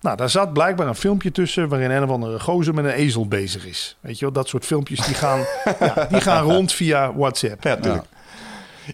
[0.01, 3.29] Nou, daar zat blijkbaar een filmpje tussen waarin een of andere gozer met een ezel
[3.29, 3.97] bezig is.
[4.01, 5.39] Weet je wel, dat soort filmpjes die gaan,
[5.81, 7.63] ja, die gaan rond via WhatsApp.
[7.65, 8.05] Ja, natuurlijk.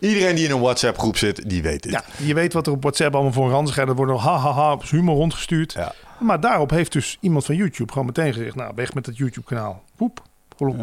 [0.00, 1.92] Iedereen die in een WhatsApp groep zit, die weet dit.
[1.92, 3.88] Ja, je weet wat er op WhatsApp allemaal voor een ranzigheid.
[3.88, 5.72] Er wordt nog ha ha ha op humor rondgestuurd.
[5.72, 5.92] Ja.
[6.18, 8.54] Maar daarop heeft dus iemand van YouTube gewoon meteen gezegd...
[8.54, 9.82] nou, weg met het YouTube-kanaal.
[9.96, 10.22] Poep,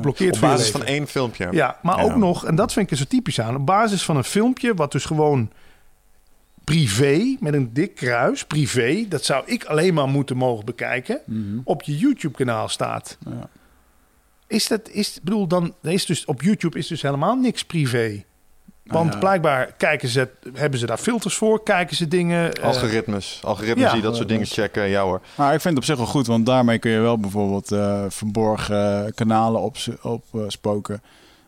[0.01, 1.47] blokkeert Op basis van één filmpje.
[1.51, 2.03] Ja, maar Ja.
[2.03, 3.55] ook nog, en dat vind ik er zo typisch aan...
[3.55, 5.51] op basis van een filmpje wat dus gewoon
[6.63, 7.35] privé...
[7.39, 9.05] met een dik kruis, privé...
[9.09, 11.19] dat zou ik alleen maar moeten mogen bekijken...
[11.25, 11.59] Mhm.
[11.63, 13.17] op je YouTube-kanaal staat.
[13.25, 13.49] Ja.
[14.47, 18.23] Is dat, is, bedoel, dan is dus op YouTube is dus helemaal niks privé.
[18.85, 19.19] Want ja.
[19.19, 22.53] blijkbaar kijken ze, hebben ze daar filters voor, kijken ze dingen.
[22.53, 23.39] eh, Algoritmes.
[23.43, 23.93] Algoritmes Ja.
[23.93, 24.87] die dat soort dingen checken.
[24.89, 25.21] Ja hoor.
[25.35, 28.03] Maar ik vind het op zich wel goed, want daarmee kun je wel bijvoorbeeld eh,
[28.09, 30.11] verborgen kanalen opspoken.
[30.11, 31.01] Op, spoken.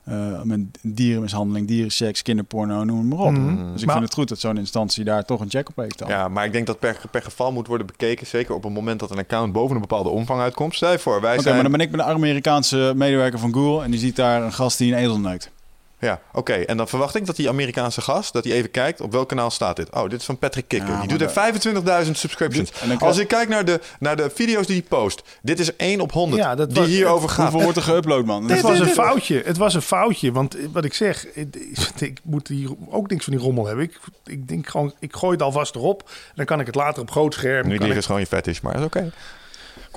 [0.04, 3.32] Eh, met dierenmishandeling, dierenseks, kinderporno, noem het maar op.
[3.32, 3.72] Mhm.
[3.72, 5.98] Dus ik Maar- vind het goed dat zo'n instantie daar toch een check op heeft
[5.98, 6.08] dan.
[6.08, 8.28] Ja, maar ik denk dat per, per geval moet worden bekeken.
[8.28, 10.76] Zeker op het moment dat een account boven een bepaalde omvang uitkomt.
[10.76, 11.54] Stel je voor, wij Oké, zijn...
[11.54, 14.54] maar dan ben ik met een Amerikaanse medewerker van Google en die ziet daar een
[14.54, 15.52] gast die een ezel neukt.
[16.00, 16.54] Ja, oké.
[16.54, 19.50] En dan verwacht ik dat die Amerikaanse gast, dat hij even kijkt op welk kanaal
[19.50, 19.94] staat dit.
[19.96, 20.90] Oh, dit is van Patrick Kikker.
[20.90, 22.72] Ja, die doet er 25.000 subscriptions.
[23.00, 25.22] Als ik kijk naar de, naar de video's die hij post.
[25.42, 27.52] Dit is 1 op 100 Ja, dat die was- hierover gaat.
[27.52, 28.50] Hoeveel wordt er geüpload, man?
[28.50, 29.42] Het was een foutje.
[29.46, 30.32] Het was een foutje.
[30.32, 31.56] Want wat ik zeg, ik,
[32.00, 33.86] ik moet hier ook niks van die rommel hebben.
[33.86, 36.10] Ik, ik denk gewoon, ik gooi het alvast erop.
[36.36, 37.68] Dan kan ik het later op groot scherm.
[37.68, 39.12] Nu kan die ik, is gewoon je fetish, maar is oké.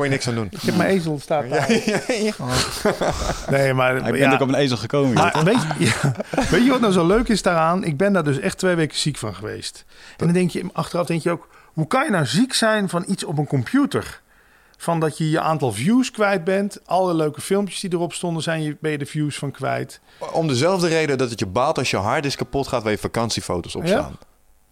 [0.01, 0.49] Kon je niks aan doen.
[0.51, 1.69] ik heb mijn ezel staat daar.
[3.51, 5.15] Nee, maar, Ik ben ja, ook op een ezel gekomen.
[5.15, 6.15] Maar weet je, ja,
[6.51, 7.85] weet je wat nou zo leuk is daaraan?
[7.85, 9.85] Ik ben daar dus echt twee weken ziek van geweest.
[10.17, 13.05] En dan denk je, achteraf denk je ook, hoe kan je nou ziek zijn van
[13.07, 14.21] iets op een computer?
[14.77, 16.79] Van dat je je aantal views kwijt bent.
[16.87, 20.01] Alle leuke filmpjes die erop stonden, zijn je, ben je de views van kwijt.
[20.33, 23.75] Om dezelfde reden dat het je baat als je harddisk kapot gaat waar je vakantiefoto's
[23.75, 24.11] op Ja.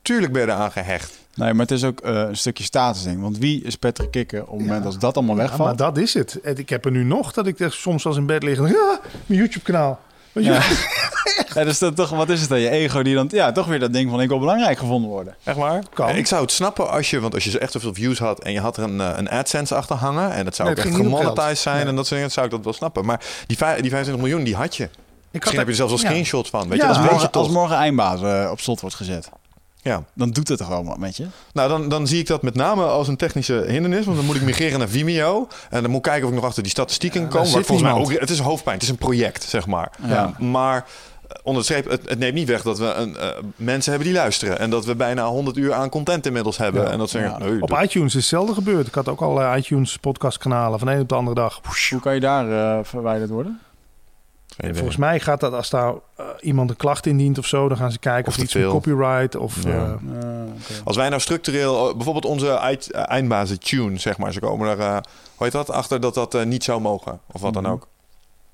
[0.09, 1.19] Tuurlijk ben je eraan gehecht.
[1.35, 3.21] Nee, maar het is ook eh, een stukje status ding.
[3.21, 5.69] Want wie is Patrick Kikker op het moment als dat allemaal Ja, wegvalt?
[5.69, 6.39] maar dat is het.
[6.43, 9.41] Ik heb er nu nog dat ik er soms als in bed lig ja, mijn
[9.41, 10.01] YouTube kanaal.
[10.33, 10.63] Weet je Ja.
[11.55, 12.61] Ja, dus dat, toch, wat is het dan?
[12.61, 15.35] Je ego die dan ja, toch weer dat ding van ik wil belangrijk gevonden worden.
[15.45, 15.83] Echt waar?
[15.95, 16.09] Kan.
[16.09, 18.61] Ik zou het snappen als je, want als je echt zoveel views had en je
[18.61, 21.05] had er een, eh, een AdSense achter hangen en dat zou Nee, ook het echt
[21.05, 21.87] gemonetized zijn Nee.
[21.87, 23.05] en dat soort dingen, zou ik dat wel snappen.
[23.05, 23.57] Maar die, die
[23.91, 24.85] 25 miljoen, die had je.
[24.85, 24.91] Ik
[25.33, 26.09] Misschien heb je er zelfs wel ja.
[26.09, 26.69] screenshots van.
[26.69, 28.97] Weet Ja, je, dat Als weet je morgen, als morgen eindbaas eh, op slot wordt
[28.97, 29.29] gezet,
[29.89, 30.03] Ja.
[30.15, 31.27] dan doet het toch wel wat met je?
[31.53, 34.05] Nou, dan, dan zie ik dat met name als een technische hindernis.
[34.05, 35.49] Want dan moet ik migreren naar Vimeo.
[35.71, 37.37] En dan moet ik kijken of ik nog achter die statistieken kom.
[37.39, 38.75] Maar zit volgens mij ook, het is een hoofdpijn.
[38.75, 39.91] Het is een project, zeg maar.
[40.07, 40.35] Ja.
[40.39, 40.85] Maar
[41.43, 44.19] onder de streep, het, het neemt niet weg dat we een, eh, mensen hebben die
[44.19, 44.59] luisteren.
[44.59, 46.83] En dat we bijna 100 uur aan content inmiddels hebben.
[46.83, 46.91] Ja.
[46.91, 47.51] En dat ze zeggen, Ja.
[47.51, 48.87] nee, Op iTunes is hetzelfde gebeurd.
[48.87, 51.61] Ik had ook al eh, iTunes podcastkanalen van de een op de andere dag.
[51.91, 53.61] Hoe kan je daar eh, verwijderd worden?
[54.59, 54.75] Geen idee.
[54.75, 57.93] Volgens mij gaat dat als daar eh, iemand een klacht indient of zo, dan gaan
[57.93, 58.73] ze kijken Of iets met veel.
[58.73, 59.71] copyright of Ja.
[59.71, 60.47] eh, oké.
[60.85, 64.69] Als wij nou structureel, eh, bijvoorbeeld onze eind- eh, eindbazen tune, zeg maar, ze komen
[64.69, 64.93] er, eh,
[65.37, 67.73] hoe heet dat, achter dat dat niet zou mogen, of wat dan Mhm.
[67.73, 67.87] ook.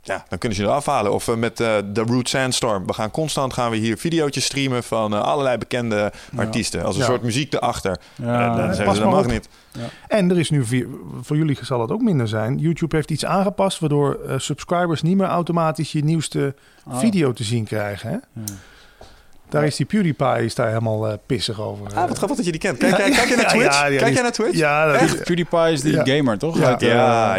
[0.06, 1.12] Ja, dan kunnen ze eraf halen.
[1.12, 2.86] Of eh, met eh, de Root Sandstorm.
[2.86, 6.38] We gaan constant gaan we hier video's streamen van eh, allerlei bekende Ja.
[6.38, 6.84] artiesten.
[6.84, 7.06] Als een Ja.
[7.08, 8.00] soort muziek erachter.
[8.14, 9.30] Ja, Eh, pas zeggen ze, dat mag op.
[9.30, 9.48] niet.
[10.08, 10.64] En er is nu,
[11.22, 12.58] voor jullie zal het ook minder zijn.
[12.58, 16.54] YouTube heeft iets aangepast waardoor eh, subscribers niet meer automatisch je nieuwste
[16.88, 16.98] Oh.
[16.98, 18.10] video te zien krijgen.
[18.10, 18.42] Hè?
[19.44, 19.50] Ja.
[19.50, 21.86] Daar is die PewDiePie is daar helemaal eh, pissig over.
[21.94, 22.78] Ah, wat grappig dat je die kent.
[22.78, 23.74] Kijk, jij- kijk jij naar Twitch?
[23.80, 24.56] ja, ja, kijk jij naar Twitch?
[24.56, 26.04] Ja, dat is, PewDiePie is die Ja.
[26.16, 26.58] gamer, toch?
[26.58, 26.66] Ja.
[26.66, 27.36] Uit eh, ja?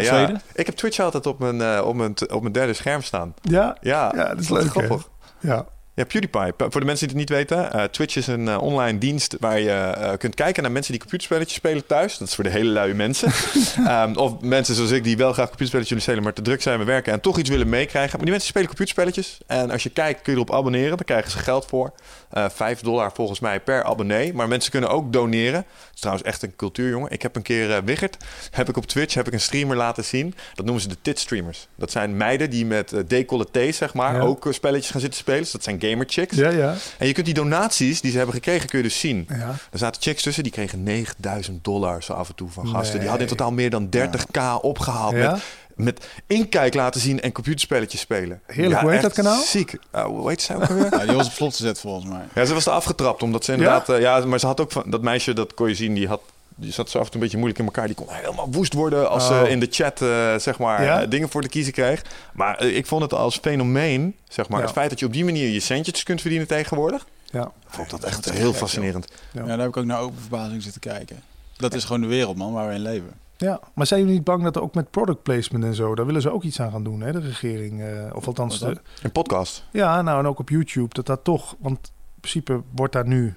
[0.54, 3.34] Ik heb Twitch altijd op mijn, eh, op mijn, op mijn derde scherm staan.
[3.42, 4.68] ja, Ja, Ja, dat is leuk, hè?
[4.68, 5.08] grappig.
[5.40, 5.66] ja.
[5.96, 6.52] Ja, PewDiePie.
[6.56, 9.60] Voor de mensen die het niet weten, eh, Twitch is een eh, online dienst waar
[9.60, 12.18] je eh, kunt kijken naar mensen die computerspelletjes spelen thuis.
[12.18, 13.32] Dat is voor de hele luie mensen.
[13.86, 16.78] Ehm, of mensen zoals ik die wel graag computerspelletjes willen spelen, maar te druk zijn
[16.78, 18.10] met werken en toch iets willen meekrijgen.
[18.10, 19.38] Maar die mensen spelen computerspelletjes.
[19.46, 20.96] En als je kijkt, kun je erop abonneren.
[20.96, 21.92] Dan krijgen ze geld voor.
[22.30, 24.34] Eh 5 dollar volgens mij per abonnee.
[24.34, 25.54] Maar mensen kunnen ook doneren.
[25.58, 27.10] Het is trouwens echt een cultuurjongen.
[27.10, 28.16] Ik heb een keer eh Wiggert,
[28.50, 30.34] heb ik op Twitch, heb ik een streamer laten zien.
[30.54, 31.68] Dat noemen ze de tit streamers.
[31.74, 34.20] Dat zijn meiden die met uh, decolletés, zeg maar, Ja.
[34.20, 35.40] ook eh, spelletjes gaan zitten spelen.
[35.40, 36.36] Dus dat zijn gamer chicks.
[36.36, 36.74] ja, ja.
[36.98, 39.26] En je kunt die donaties die ze hebben gekregen, kun je dus zien.
[39.28, 39.54] ja.
[39.70, 42.98] Er zaten chicks tussen, die kregen 9000 dollar zo af en toe van gasten.
[43.00, 45.12] Die hadden in totaal meer dan 30k opgehaald.
[45.14, 45.40] Met,
[45.76, 48.40] met inkijk laten zien en computerspelletjes spelen.
[48.46, 49.42] Heerlijk, hoe heet dat kanaal?
[49.42, 49.76] Ziek.
[49.94, 50.90] Uh, hoe heet ze ook alweer?
[50.98, 52.22] Ja, die was op slot gezet volgens mij.
[52.34, 53.88] Ja, ze was er afgetrapt omdat ze inderdaad...
[53.88, 54.82] eh, Ja, maar ze had ook van...
[54.86, 56.20] Dat meisje, dat kon je zien, die had...
[56.58, 57.86] Die zat zo af en toe een beetje moeilijk in elkaar.
[57.86, 59.42] Die kon helemaal woest worden als Oh.
[59.42, 61.02] ze in de chat eh, zeg maar, Ja?
[61.02, 62.02] eh, dingen voor te kiezen kreeg.
[62.32, 64.64] Maar ik vond het als fenomeen, zeg maar, Ja.
[64.64, 67.06] het feit dat je op die manier je centjes kunt verdienen tegenwoordig.
[67.30, 67.50] ja.
[67.68, 69.06] Vond ik dat echt heel fascinerend.
[69.32, 69.40] Ja.
[69.40, 71.22] Ja, daar heb ik ook naar open verbazing zitten kijken.
[71.56, 73.10] Dat is gewoon de wereld, man, waar we in leven.
[73.38, 76.06] Ja, maar zijn jullie niet bang dat er ook met product placement en zo, daar
[76.06, 77.82] willen ze ook iets aan gaan doen, hè, de regering?
[77.82, 79.64] eh, of althans, de, Een podcast.
[79.72, 81.78] ja, nou en ook op YouTube, dat dat toch, want
[82.14, 83.34] in principe wordt daar nu,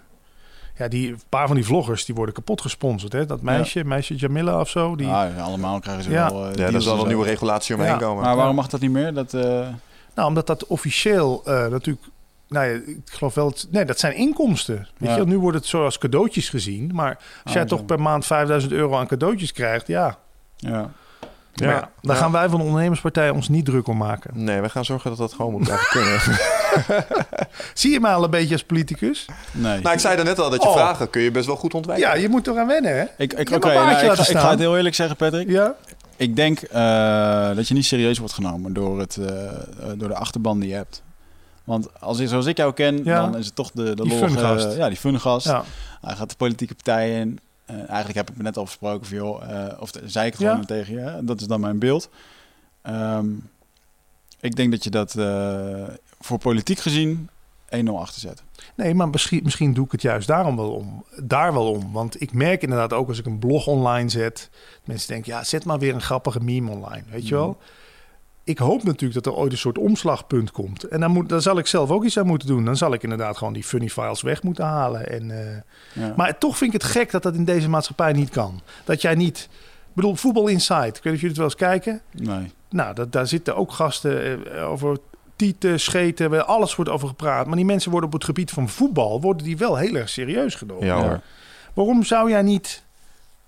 [0.78, 3.26] ja, die een paar van die vloggers die worden kapot gesponsord, hè?
[3.26, 6.32] Dat meisje, meisje Jamila of zo, die, Ah, ja, allemaal krijgen ze Ja.
[6.32, 6.46] wel.
[6.50, 7.98] eh, Ja, daar zal wel nieuwe regulatie omheen Ja.
[7.98, 8.24] komen.
[8.24, 9.14] Maar waarom mag dat niet meer?
[9.14, 9.68] Dat, eh,
[10.16, 12.06] nou, omdat dat officieel eh, natuurlijk,
[12.50, 14.88] nou ja, ik geloof wel, het, nee, dat zijn inkomsten.
[14.98, 15.16] Weet Ja.
[15.16, 17.68] je, nu wordt het zo als cadeautjes gezien, maar als Ah, jij zo.
[17.76, 20.18] toch per maand 5000 euro aan cadeautjes krijgt, ja,
[20.58, 20.90] ja.
[21.54, 21.66] Ja.
[21.66, 22.22] Maar ja, daar Ja.
[22.22, 24.32] gaan wij van de ondernemerspartij ons niet druk om maken.
[24.44, 26.20] Nee, we gaan zorgen dat dat gewoon moet blijven kunnen.
[27.74, 29.26] Zie je mij al een beetje als politicus?
[29.52, 29.82] Nee.
[29.82, 30.74] nou, ik zei daarnet al dat je Oh.
[30.76, 32.08] vragen kun je best wel goed ontwijken.
[32.08, 33.04] Ja, je moet eraan wennen, hè?
[33.18, 34.50] ik, ik, nou, ik, ga, ik ga staan.
[34.50, 35.50] het heel eerlijk zeggen, Patrick.
[35.50, 35.76] Ja.
[36.18, 39.34] Ik denk eh, dat je niet serieus wordt genomen door, het, eh,
[39.96, 41.02] door de achterban die je hebt.
[41.70, 43.22] Want als ik, zoals ik jou ken, Ja.
[43.22, 44.76] dan is het toch de, de Die lollige-.
[44.78, 45.46] Ja, die fungast.
[45.46, 45.64] ja.
[46.02, 47.40] Hij gaat de politieke partijen in.
[47.66, 50.32] Eh, eigenlijk heb ik me net al versproken van, joh, eh, of de- zei ik
[50.32, 50.50] het Ja.
[50.52, 51.20] gewoon tegen je.
[51.24, 52.10] Dat is dan mijn beeld.
[52.82, 53.28] Ehm,
[54.40, 55.84] ik denk dat je dat eh,
[56.20, 57.30] voor politiek gezien
[57.70, 58.44] 1-0 achter zet.
[58.76, 61.04] Nee, maar misschien, misschien doe ik het juist daarom wel om.
[61.24, 61.92] Daar wel om.
[61.92, 64.50] Want ik merk inderdaad ook als ik een blog online zet.
[64.84, 67.04] Mensen denken, ja, zet maar weer een grappige meme online.
[67.10, 67.58] Weet je wel?
[68.44, 70.84] Ik hoop natuurlijk dat er ooit een soort omslagpunt komt.
[70.84, 72.66] En dan, moet, dan zal ik zelf ook iets aan moeten doen.
[72.66, 75.10] Dan zal ik inderdaad gewoon die funny files weg moeten halen.
[75.10, 76.14] En, eh, Ja.
[76.18, 78.62] Maar toch vind ik het gek dat dat in deze maatschappij niet kan.
[78.86, 79.50] Dat jij niet...
[79.88, 80.98] Ik bedoel, Voetbal Insight.
[80.98, 82.02] Ik weet niet of jullie het wel eens kijken.
[82.12, 82.52] nee.
[82.70, 84.98] Nou, dat, daar zitten ook gasten eh, over
[85.36, 87.46] tieten, scheten, waar alles wordt over gepraat.
[87.48, 90.56] Maar die mensen worden op het gebied van voetbal, worden die wel heel erg serieus
[90.56, 90.86] genomen.
[90.86, 91.02] Ja, Ja.
[91.08, 91.22] hoor.
[91.74, 92.84] Waarom zou jij niet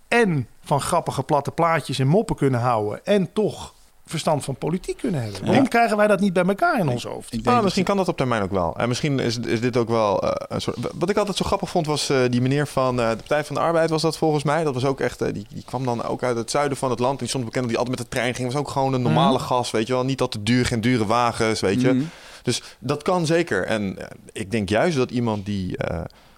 [0.07, 3.73] en van grappige platte plaatjes en moppen kunnen houden en toch
[4.11, 5.39] verstand van politiek kunnen hebben?
[5.45, 5.69] Waarom Ja.
[5.69, 7.25] krijgen wij dat niet bij elkaar in ons hoofd?
[7.25, 8.75] Ik denk Ah, dat misschien kan dat op termijn ook wel.
[8.77, 10.77] En misschien is, is dit ook wel eh, een soort...
[10.95, 13.55] Wat ik altijd zo grappig vond was eh, die meneer van eh, de Partij van
[13.55, 14.63] de Arbeid was dat volgens mij.
[14.63, 15.33] Dat was ook echt...
[15.33, 17.11] die, die kwam dan ook uit het zuiden van het land.
[17.13, 18.51] En die stond bekend dat hij altijd met de trein ging.
[18.51, 20.03] Was ook gewoon een normale gas, weet je wel.
[20.05, 21.93] Niet al te duur, geen dure wagens, weet je.
[21.93, 22.03] Mhm.
[22.43, 23.65] Dus dat kan zeker.
[23.65, 23.97] En
[24.31, 25.77] ik denk juist dat iemand die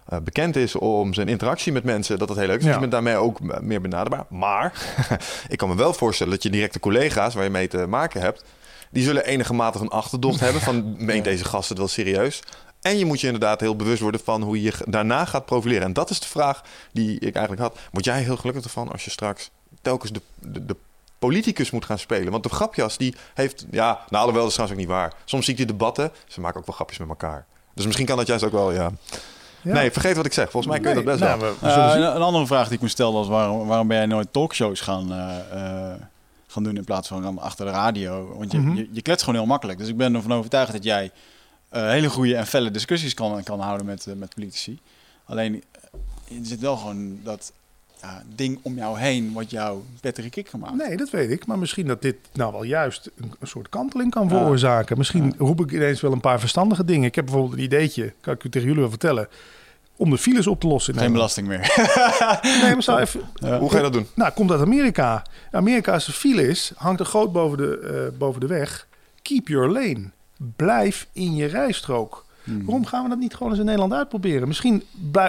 [0.05, 2.61] eh, bekend is om zijn interactie met mensen, dat dat heel leuk is.
[2.61, 2.65] Ja.
[2.65, 4.25] Dus je bent daarmee ook meer benaderbaar.
[4.29, 4.95] Maar
[5.49, 8.43] ik kan me wel voorstellen dat je directe collega's waar je mee te maken hebt,
[8.89, 12.41] die zullen enige mate een achterdocht hebben van meent deze gast het wel serieus.
[12.81, 15.83] En je moet je inderdaad heel bewust worden van hoe je je daarna gaat profileren.
[15.83, 16.61] En dat is de vraag
[16.91, 17.79] die ik eigenlijk had.
[17.91, 19.51] Word jij heel gelukkig ervan als je straks
[19.81, 20.75] telkens de, de, de
[21.19, 22.31] politicus moet gaan spelen?
[22.31, 23.65] Want de grapjas die heeft...
[23.71, 25.13] Ja, nou alhoewel, dat is trouwens ook niet waar.
[25.25, 27.45] Soms zie ik die debatten, ze maken ook wel grapjes met elkaar.
[27.73, 28.91] Dus misschien kan dat juist ook wel, ja.
[29.63, 29.73] Ja.
[29.73, 30.51] Nee, vergeet wat ik zeg.
[30.51, 31.49] Volgens mij kun je dat best nou, wel.
[31.49, 33.87] we- we zullen Eh, een, een andere vraag die ik me stelde was: waarom, waarom
[33.87, 35.39] ben jij nooit talkshows gaan, eh,
[35.91, 35.95] eh,
[36.47, 38.35] gaan doen in plaats van dan achter de radio?
[38.37, 38.75] Want je, Mhm.
[38.75, 39.77] je, je kletst gewoon heel makkelijk.
[39.79, 41.11] Dus ik ben ervan overtuigd dat jij
[41.69, 44.79] eh, hele goede en felle discussies kan, kan houden met, met politici.
[45.25, 45.63] Alleen,
[46.29, 47.51] er zit wel gewoon dat
[48.03, 50.75] ja, ding om jou heen wat jou Patrick Kik gemaakt.
[50.75, 51.45] Nee, dat weet ik.
[51.45, 54.97] Maar misschien dat dit nou wel juist een, een soort kanteling kan veroorzaken.
[54.97, 57.07] Misschien roep ik ineens wel een paar verstandige dingen.
[57.07, 59.27] Ik heb bijvoorbeeld een ideetje, kan ik u tegen jullie wel vertellen,
[59.95, 60.93] om de files op te lossen.
[60.93, 61.59] in Geen belasting meer.
[62.61, 63.21] Nee, maar zou even...
[63.59, 64.07] Hoe ga je dat doen?
[64.15, 65.25] Nou, komt uit Amerika.
[65.51, 68.87] Amerika's files hangt er groot boven de, eh, boven de weg.
[69.21, 70.09] Keep your lane.
[70.55, 72.25] Blijf in je rijstrook.
[72.45, 74.47] Waarom gaan we dat niet gewoon eens in Nederland uitproberen?
[74.47, 74.83] Misschien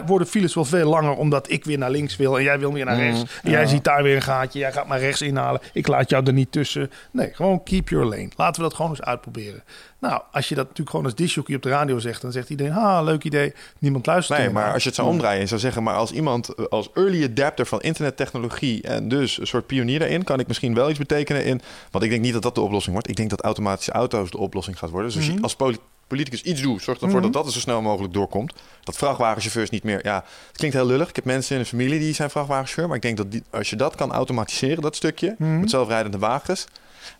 [0.06, 2.84] worden files wel veel langer omdat ik weer naar links wil en jij wil weer
[2.84, 3.24] naar rechts.
[3.42, 5.60] En jij ziet daar weer een gaatje, jij gaat maar rechts inhalen.
[5.72, 6.90] Ik laat jou er niet tussen.
[7.10, 8.28] Nee, gewoon keep your lane.
[8.36, 9.62] Laten we dat gewoon eens uitproberen.
[9.98, 12.72] Nou, als je dat natuurlijk gewoon als disjockey op de radio zegt, dan zegt iedereen,
[12.72, 13.52] ha, leuk idee.
[13.78, 15.82] Niemand luistert Nee, maar als je het zou omdraaien en zou zeggen...
[15.82, 18.82] maar als iemand als early adapter van internettechnologie...
[18.82, 20.24] en dus een soort pionier daarin...
[20.24, 21.60] kan ik misschien wel iets betekenen in...
[21.90, 23.08] want ik denk niet dat dat de oplossing wordt.
[23.08, 25.08] Ik denk dat automatische auto's de oplossing gaat worden.
[25.08, 25.56] Dus als je als
[26.06, 26.82] politicus iets doet...
[26.82, 28.54] zorg ervoor dat dat er zo snel mogelijk doorkomt.
[28.84, 30.00] Dat vrachtwagenchauffeurs niet meer...
[30.04, 31.08] Ja, het klinkt heel lullig.
[31.08, 32.86] Ik heb mensen in de familie die zijn vrachtwagenchauffeur...
[32.86, 35.34] maar ik denk dat die, als je dat kan automatiseren, dat stukje...
[35.38, 36.66] met zelfrijdende wagens...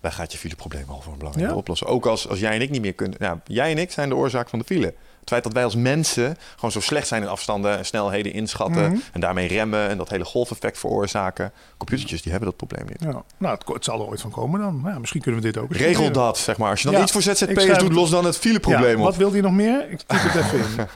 [0.01, 1.59] dan gaat je fileprobleem al voor een belangrijke Ja.
[1.59, 1.87] oplossen.
[1.87, 3.17] Ook als, als jij en ik niet meer kunnen...
[3.21, 4.95] Nou, jij en ik zijn de oorzaak van de file.
[5.25, 9.03] Het feit dat wij als mensen gewoon zo slecht zijn in afstanden en snelheden inschatten
[9.13, 11.53] en daarmee remmen en dat hele golfeffect veroorzaken.
[11.77, 13.13] Computertjes die hebben dat probleem niet.
[13.15, 14.81] Ja, nou, het, zal er ooit van komen dan.
[14.81, 16.71] Maar ja, misschien kunnen we dit ook eens Regel dat, zeg maar.
[16.71, 19.05] Als je dan Ja, iets voor ZZP'ers doet, los dan het fileprobleem Ja, op.
[19.05, 19.91] wat wil hij nog meer?
[19.91, 20.87] Ik typ het even in.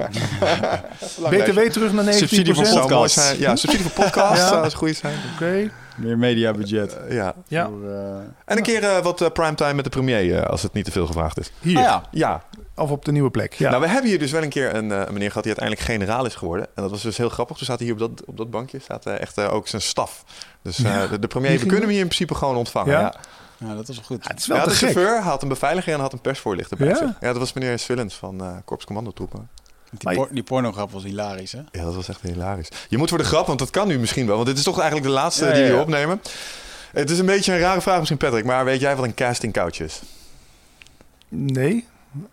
[1.39, 2.09] BTW terug naar 19%.
[2.09, 3.35] Subsidie voor podcast.
[3.39, 4.49] Ja, subsidie voor podcast Ja.
[4.49, 5.17] zou eens goed zijn.
[5.35, 5.71] Oké.
[5.97, 6.97] Meer mediabudget.
[6.97, 7.35] Eh, ja.
[7.49, 10.85] Ja, Voor, eh, En een keer eh, wat primetime met de premier, als het niet
[10.85, 11.51] te veel gevraagd is.
[11.61, 11.77] hier.
[11.79, 12.43] ah ja, Ja,
[12.79, 13.53] Of op de nieuwe plek.
[13.55, 13.71] Ja.
[13.71, 15.81] Nou, we hebben hier dus wel een keer een, eh, een meneer gehad die uiteindelijk
[15.91, 16.67] generaal is geworden.
[16.75, 17.57] En dat was dus heel grappig.
[17.57, 20.25] Toen zaten hier op dat, op dat bankje staat eh, echt eh, ook zijn staf.
[20.63, 22.93] Dus eh, de, de premier, we kunnen hem hier in principe gewoon ontvangen.
[22.93, 23.01] Ja?
[23.01, 23.15] Ja.
[23.69, 24.25] ja, dat was wel goed.
[24.25, 24.91] Ja, het is wel te een gek.
[24.91, 26.97] chauffeur, had een beveiliger en had een persvoorlichter bij Ja?
[26.97, 27.07] zich.
[27.21, 29.49] Ja, dat was meneer Swillens van eh Korps Commandotroepen.
[29.91, 31.61] Die, por die pornograf was hilarisch, hè?
[31.73, 32.69] Ja, dat was echt hilarisch.
[32.89, 34.35] Je moet voor de grap, want dat kan nu misschien wel.
[34.35, 35.81] Want dit is toch eigenlijk de laatste Ja, die ja, we ja.
[35.81, 36.21] opnemen.
[36.93, 38.45] Het is een beetje een rare vraag misschien, Patrick.
[38.45, 40.01] Maar weet jij wat een casting couch is?
[41.29, 41.87] Nee.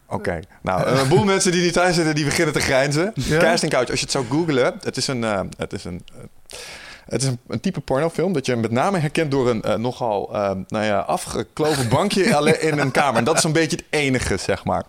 [0.09, 0.39] Oké.
[0.61, 3.11] Nou, een boel mensen die niet thuis zitten, die beginnen te grijnzen.
[3.15, 3.39] Ja.
[3.39, 6.57] Casting Couch, als je het zou googlen, het is een, eh, het is een, eh,
[7.05, 10.29] het is een, een type pornofilm dat je met name herkent door een eh, nogal
[10.67, 13.17] nou ja, afgekloven bankje alleen in een kamer.
[13.17, 14.83] En dat is een beetje het enige, zeg maar.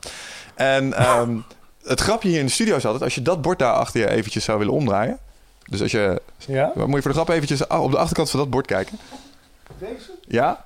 [0.55, 1.37] En ehm,
[1.85, 4.11] het grapje hier in de studio is altijd, als je dat bord daar achter je
[4.11, 5.19] eventjes zou willen omdraaien.
[5.65, 6.73] Dus als je, Ja?
[6.75, 8.99] moet je voor de grap eventjes op de achterkant van dat bord kijken.
[9.79, 10.11] Deze?
[10.29, 10.65] Ja.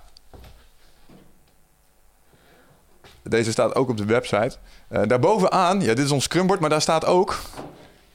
[3.23, 4.57] Deze staat ook op de website.
[4.89, 7.41] Eh daarbovenaan, ja, dit is ons scrumbord, maar daar staat ook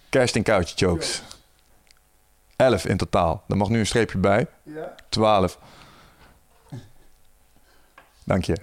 [0.10, 1.22] casting couch jokes.
[2.56, 3.44] 11 in totaal.
[3.48, 4.48] Daar mag nu een streepje bij.
[4.64, 4.95] Ja.
[5.10, 5.60] 12.
[8.23, 8.56] Dank je.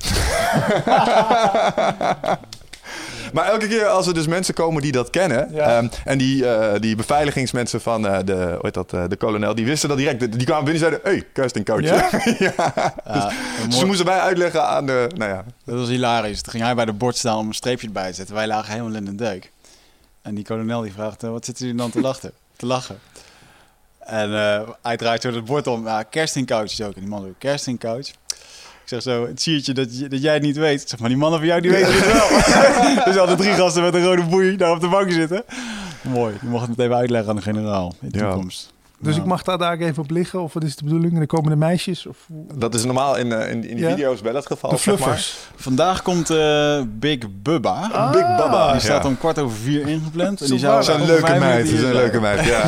[3.32, 5.48] maar elke keer als er dus mensen komen die dat kennen...
[5.52, 5.76] Ja.
[5.76, 9.54] ehm, en die, eh, die beveiligingsmensen van eh, de, hoe heet dat, eh, de kolonel...
[9.54, 10.32] die wisten dat direct.
[10.32, 11.00] Die kwamen binnen en zeiden...
[11.12, 11.80] hey, casting couch.
[12.38, 12.94] Ja?
[13.12, 13.24] Dus
[13.58, 15.10] mooi- ze moesten wij uitleggen aan de...
[15.14, 16.42] Nou ja, Dat was hilarisch.
[16.42, 18.34] Toen ging hij bij de bord staan om een streepje erbij te zetten.
[18.34, 19.50] Wij lagen helemaal in de deuk.
[20.22, 22.32] En die kolonel die vraagt, wat zitten jullie dan te lachen?
[22.56, 22.98] te lachen?
[23.98, 24.30] En
[24.82, 25.86] hij draait zo het bord om.
[25.86, 26.94] Ja, kerstingcouch is ook.
[26.94, 28.10] En die man ook, kerstingcouch.
[29.00, 30.82] Zeg zo, het siertje dat, je- dat jij het niet weet.
[30.82, 32.28] Ik zeg, maar die mannen van jou, die weten het wel.
[33.04, 35.44] dus hadden drie gasten met een rode boei daar op de bank zitten.
[36.02, 38.30] Mooi, je mag het meteen even uitleggen aan de generaal in de Ja.
[38.30, 38.72] toekomst.
[38.98, 40.42] Dus Nou, ik mag daar daar even op liggen?
[40.42, 41.12] Of wat is de bedoeling?
[41.12, 42.06] En dan komen de meisjes?
[42.06, 42.16] Of
[42.54, 43.90] dat is normaal in, eh, in, in die Ja.
[43.90, 44.70] video's wel het geval.
[44.70, 44.96] de zeg maar.
[44.96, 45.38] fluffers?
[45.56, 47.88] Vandaag komt eh, Big Bubba.
[47.92, 48.10] Ah.
[48.12, 48.72] Big Baba.
[48.72, 49.08] Die staat ja.
[49.08, 50.40] om kwart over vier ingepland.
[50.40, 51.40] En die zou over leuke meid.
[51.40, 52.22] minuten Zo'n hier leuke zijn.
[52.22, 52.64] meid, ja.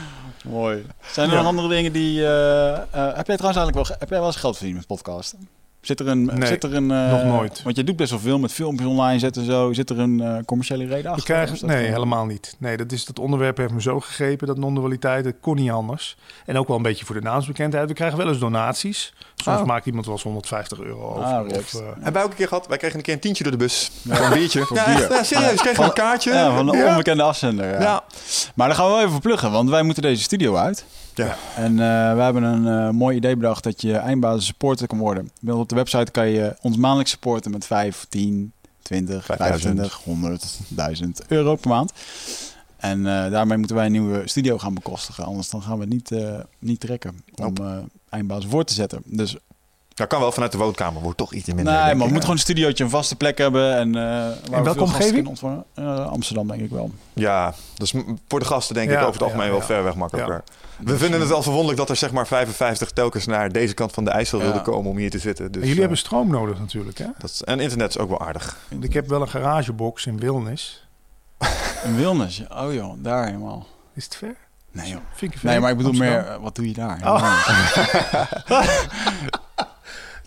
[0.42, 0.86] Mooi.
[1.12, 1.38] Zijn er Ja.
[1.40, 2.24] nog andere dingen die...
[2.26, 5.48] eh, eh, heb jij trouwens eigenlijk wel, heb jij wel eens geld verdiend met podcasten?
[5.82, 6.24] Zit er een...
[6.24, 7.62] Nee, zit er een eh, nog nooit.
[7.62, 9.72] Want je doet best wel veel met filmpjes online zetten en zo.
[9.72, 11.16] Zit er een eh, commerciële reden achter?
[11.18, 12.56] Ik krijg, Of is dat nee, gewoon- helemaal niet.
[12.58, 15.24] Nee, dat, is, dat onderwerp heeft me zo gegrepen, dat non-dualiteit.
[15.24, 16.16] Dat kon niet anders.
[16.46, 17.88] En ook wel een beetje voor de naamsbekendheid.
[17.88, 19.14] We krijgen wel eens donaties.
[19.34, 19.66] Soms Ah.
[19.66, 21.22] maakt iemand wel eens 150 euro over.
[21.22, 22.66] Ah, of, eh, Hebben wij ook een keer gehad?
[22.66, 23.90] Wij kregen een keer een tientje door de bus.
[24.08, 24.64] Voor een biertje.
[24.64, 25.12] Voor ja, bier.
[25.12, 25.50] ja, serieus.
[25.50, 26.32] We kregen een kaartje.
[26.32, 26.88] Ja, van een Ja.
[26.88, 27.66] onbekende afzender.
[27.72, 27.80] Ja.
[27.80, 28.04] Ja.
[28.54, 30.84] Maar daar gaan we wel even pluggen, want wij moeten deze studio uit.
[31.14, 31.36] Ja.
[31.56, 35.30] En eh, we hebben een eh, mooi idee bedacht dat je eindbasis supporter kan worden.
[35.46, 38.52] Op de website kan je ons maandelijks supporten met 5, 10,
[38.82, 41.92] 20, 25, 100, 1000 euro per maand.
[42.76, 45.24] En eh, daarmee moeten wij een nieuwe studio gaan bekostigen.
[45.24, 46.10] Anders dan gaan we het niet,
[46.58, 47.54] niet trekken om
[48.08, 49.02] eindbasis voor te zetten.
[49.04, 49.36] Dus
[49.94, 51.02] Dat kan wel vanuit de woonkamer.
[51.02, 51.64] Wordt toch iets minder.
[51.64, 53.76] Nee, maar we moeten gewoon een studiootje, een vaste plek hebben.
[53.76, 55.38] En, eh waar we welke omgeving?
[55.74, 56.90] Eh, Amsterdam, denk ik wel.
[57.12, 57.94] Ja, dus
[58.28, 59.66] voor de gasten denk Ja, ik over het algemeen ja, wel ja.
[59.66, 60.42] ver weg makkelijker.
[60.84, 64.04] We vinden het wel verwonderlijk dat er zeg maar 55 telkens naar deze kant van
[64.04, 64.44] de IJssel Ja.
[64.44, 65.44] wilden komen om hier te zitten.
[65.44, 67.06] Dus, En jullie eh, hebben stroom nodig natuurlijk, hè?
[67.18, 68.56] dat is, en internet is ook wel aardig.
[68.80, 70.86] Ik heb wel een garagebox in Wilnis.
[71.84, 72.42] In Wilnis.
[72.54, 73.66] Oh joh, daar helemaal.
[73.94, 74.36] Is het ver?
[74.72, 75.00] Nee joh.
[75.14, 75.48] Vind je ver?
[75.50, 76.24] Nee, maar ik bedoel Amsterdam?
[76.24, 77.00] meer, wat doe je daar?
[77.04, 77.46] Oh.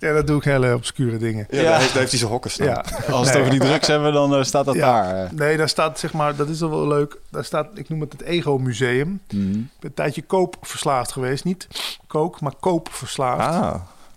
[0.06, 1.48] Ja, dat doe ik hele obscure dingen.
[1.50, 1.64] Ja, Ja.
[1.70, 2.68] Daar, heeft, daar heeft hij zijn hokken staan.
[2.68, 2.74] Ja.
[2.84, 3.38] Als we het Nee.
[3.38, 5.02] over die drugs hebben, dan eh, staat dat Ja.
[5.04, 5.24] daar.
[5.26, 5.32] eh.
[5.32, 7.18] Nee, daar staat zeg maar, dat is wel wel leuk.
[7.32, 9.20] Daar staat, ik noem het het Ego Museum.
[9.28, 9.52] Ik Mhm.
[9.52, 11.44] ben een tijdje koopverslaafd geweest.
[11.44, 11.68] Niet
[12.08, 13.56] kook, maar koopverslaafd.
[13.64, 13.76] Ah,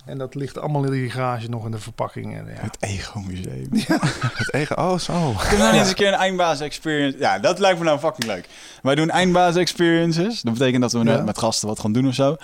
[0.09, 2.36] En dat ligt allemaal in die garage nog in de verpakking.
[2.36, 2.60] En, ja.
[2.60, 3.68] Het Ego Museum.
[4.35, 4.78] het eigen.
[4.78, 5.32] Oh, zo.
[5.39, 7.18] Kunnen we nou eens een keer een eindbaas experience?
[7.18, 8.48] Ja, dat lijkt me nou fucking leuk.
[8.82, 10.40] Wij doen eindbaas experiences.
[10.40, 11.05] Dat betekent dat we Ja.
[11.05, 12.36] net met gasten wat gaan doen of zo.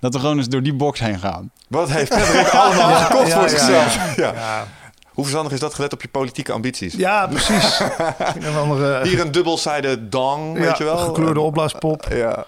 [0.00, 1.50] Dat we gewoon eens door die box heen gaan.
[1.68, 4.16] Wat heeft Patrick allemaal Ja, gekocht ja, voor ja, zichzelf?
[4.16, 4.66] Ja.
[5.12, 6.94] Hoe verstandig is dat gelet op je politieke ambities?
[6.94, 7.80] ja precies.
[8.48, 10.96] een andere Hier een dubbelzijde dong, ja, weet je wel?
[10.98, 12.06] gekleurde opblaaspop.
[12.22, 12.46] Ja.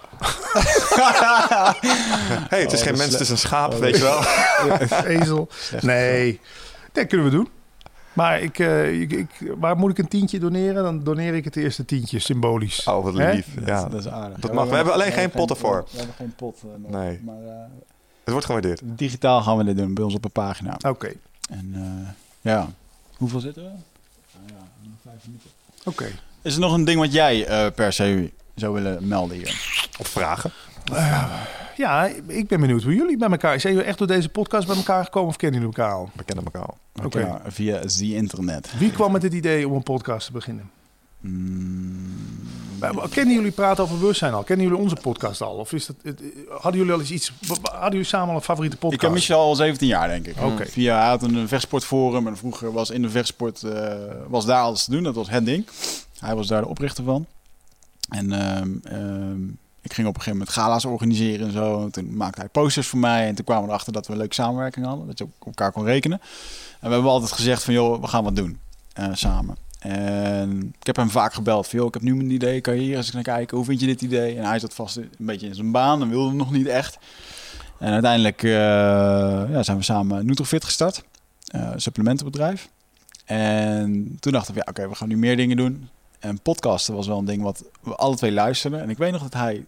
[2.49, 4.21] hey, het is Oh, geen mens, het is een schaap, weet je wel?
[5.21, 5.47] Ezel.
[5.81, 6.39] Nee,
[6.91, 7.49] dat kunnen we doen.
[8.13, 9.27] Maar ik, eh, ik, ik,
[9.57, 10.83] waar moet ik een tientje doneren?
[10.83, 12.83] Dan doneer ik het eerste tientje, symbolisch.
[12.87, 13.47] Oh, wat lief.
[13.55, 13.75] Dat, Ja.
[13.85, 14.37] is, dat is aardig.
[14.39, 14.69] Dat Ja, mag.
[14.69, 15.85] We hebben alleen we geen potten voor.
[15.91, 16.57] We hebben geen pot.
[16.63, 16.91] eh, nog.
[17.01, 17.19] Nee.
[17.25, 17.51] Maar eh,
[18.23, 18.81] Het wordt gewaardeerd.
[18.83, 20.77] digitaal gaan we dit doen bij ons op een pagina.
[20.87, 21.11] Oké,
[21.49, 22.09] En eh,
[22.51, 22.69] ja,
[23.17, 23.69] hoeveel zitten we?
[23.69, 25.49] Nou ja, nog vijf minuten.
[25.83, 26.05] oké.
[26.41, 29.87] Is er nog een ding wat jij eh, per se zou willen melden hier?
[29.99, 30.51] Of vragen.
[31.77, 33.59] Ja, ik ben benieuwd hoe jullie bij elkaar...
[33.59, 36.09] Zijn jullie echt door deze podcast bij elkaar gekomen of kennen jullie elkaar al?
[36.15, 36.77] We kennen elkaar al.
[37.05, 37.41] Oké.
[37.47, 38.77] Via the internet.
[38.77, 40.69] Wie kwam met het idee om een podcast te beginnen?
[41.19, 42.47] Mm,
[43.09, 44.43] Kennen jullie praten over bewustzijn al?
[44.43, 45.55] Kennen jullie onze podcast al?
[45.55, 45.95] Of is dat,
[46.49, 47.31] hadden jullie al eens iets...
[47.61, 49.01] Hadden jullie samen al een favoriete podcast?
[49.01, 50.35] Ik ken Michel al 17 jaar, denk ik.
[50.69, 53.93] Via, hij had een vechtsportforum en vroeger was in de vechtsport, eh,
[54.27, 55.03] was daar alles te doen.
[55.03, 55.67] Dat was het ding.
[56.19, 57.25] Hij was daar de oprichter van.
[58.09, 59.43] En ehm, ehm,
[59.81, 61.81] ik ging op een gegeven moment gala's organiseren en zo.
[61.81, 63.27] En toen maakte hij posters voor mij.
[63.27, 65.07] En toen kwamen we erachter dat we een leuke samenwerking hadden.
[65.07, 66.19] Dat je op elkaar kon rekenen.
[66.79, 68.59] En we hebben altijd gezegd van, joh, we gaan wat doen
[68.93, 69.57] eh, samen.
[69.87, 72.61] En ik heb hem vaak gebeld van, ik heb nu een idee.
[72.61, 73.57] Kan je hier eens naar kijken?
[73.57, 74.37] Hoe vind je dit idee?
[74.37, 76.97] En hij zat vast een beetje in zijn baan en wilde nog niet echt.
[77.79, 78.51] En uiteindelijk eh,
[79.51, 81.03] ja, zijn we samen Nutrofit gestart.
[81.45, 82.69] eh, supplementenbedrijf.
[83.25, 85.89] En toen dachten we, ja, oké, we gaan nu meer dingen doen.
[86.19, 88.81] En podcasten was wel een ding wat we alle twee luisterden.
[88.81, 89.65] En ik weet nog dat hij,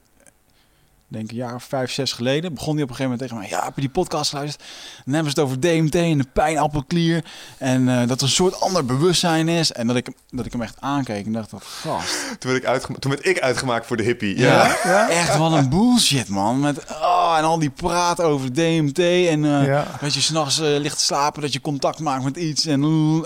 [1.08, 3.60] denk een jaar of vijf, zes geleden, begon hij op een gegeven moment tegen mij,
[3.60, 4.64] ja, heb je die podcast geluisterd?
[5.06, 7.24] Dan hebben ze het over DMT en de pijnappelklier.
[7.58, 9.72] En eh, dat er een soort ander bewustzijn is.
[9.72, 12.16] En dat ik, dat ik hem echt aankeek en dacht, dat gast.
[12.40, 14.38] Toen werd, ik uitgema- toen werd ik uitgemaakt voor de hippie.
[14.40, 15.10] Ja, Ja.
[15.10, 16.60] echt wat een bullshit, man.
[16.60, 19.86] Met, oh, en al die praat over DMT en eh, Ja.
[20.02, 22.66] dat je s'nachts eh ligt te slapen, dat je contact maakt met iets.
[22.66, 22.82] En,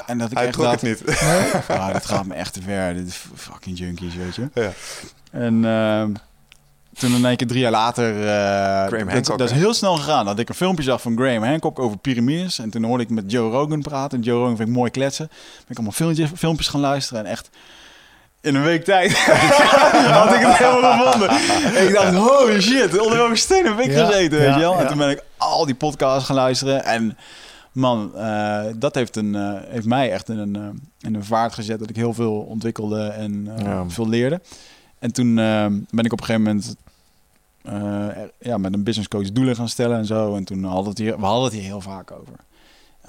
[0.05, 1.17] en dat ik Hij echt dacht, het niet.
[1.67, 2.93] ah, dit gaat me echt te ver.
[2.93, 4.49] Dit fucking junkies, weet je.
[4.53, 4.71] Ja.
[5.31, 6.11] En ehm,
[7.01, 8.27] toen in één keer drie jaar later...
[8.27, 10.25] eh, dat, Hancock, dat is heel snel gegaan.
[10.25, 12.59] Dat ik een filmpje zag van Graham Hancock over piramides.
[12.59, 14.17] En toen hoorde ik met Joe Rogan praten.
[14.17, 15.27] En Joe Rogan vind ik mooi kletsen.
[15.27, 17.25] Ben ik allemaal filmpjes, filmpjes gaan luisteren.
[17.25, 17.49] En echt...
[18.41, 19.17] In een week tijd
[20.21, 21.29] had ik het helemaal gevonden.
[21.75, 24.73] En ik dacht, holy shit, onder welke steen heb ik Ja, gezeten, weet je wel?
[24.75, 24.87] En ja.
[24.87, 26.83] toen ben ik al die podcasts gaan luisteren.
[26.83, 27.17] En
[27.71, 31.79] man, eh, dat heeft, een, eh, heeft mij echt in een, in een vaart gezet
[31.79, 33.83] dat ik heel veel ontwikkelde en eh, Ja.
[33.87, 34.41] veel leerde.
[34.99, 36.75] En toen ben ik op een gegeven moment
[37.63, 40.35] eh, ja, met een business coach doelen gaan stellen en zo.
[40.35, 42.33] En toen hadden we het hier, we hadden het hier heel vaak over.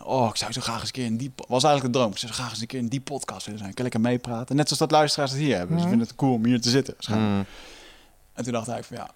[0.05, 1.33] Oh, ik zou zo graag eens een keer in die...
[1.49, 2.13] was eigenlijk de droom.
[2.13, 3.75] Ik zou zo graag eens een keer in die podcast willen zijn.
[3.75, 4.57] Kan ik er meepraten?
[4.57, 5.75] Net zoals dat luisteraars het hier hebben.
[5.75, 5.83] Mhm.
[5.83, 6.95] ze vinden het cool om hier te zitten.
[7.09, 7.45] Mm.
[8.33, 9.11] En toen dacht ik van ja,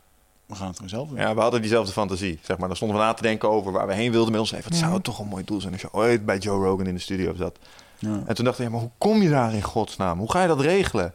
[0.46, 1.18] we gaan het gewoon zelf doen.
[1.18, 2.38] Ja, we hadden diezelfde fantasie.
[2.42, 2.66] Zeg maar.
[2.66, 4.70] Dan stonden we na te denken over waar we heen wilden met ons leven.
[4.70, 6.94] Wat zou het toch een mooi doel zijn als je ooit bij Joe Rogan in
[6.94, 7.58] de studio zat.
[7.98, 8.22] Ja.
[8.26, 10.18] En toen dachten we, ja, maar hoe kom je daar in godsnaam?
[10.18, 11.14] Hoe ga je dat regelen?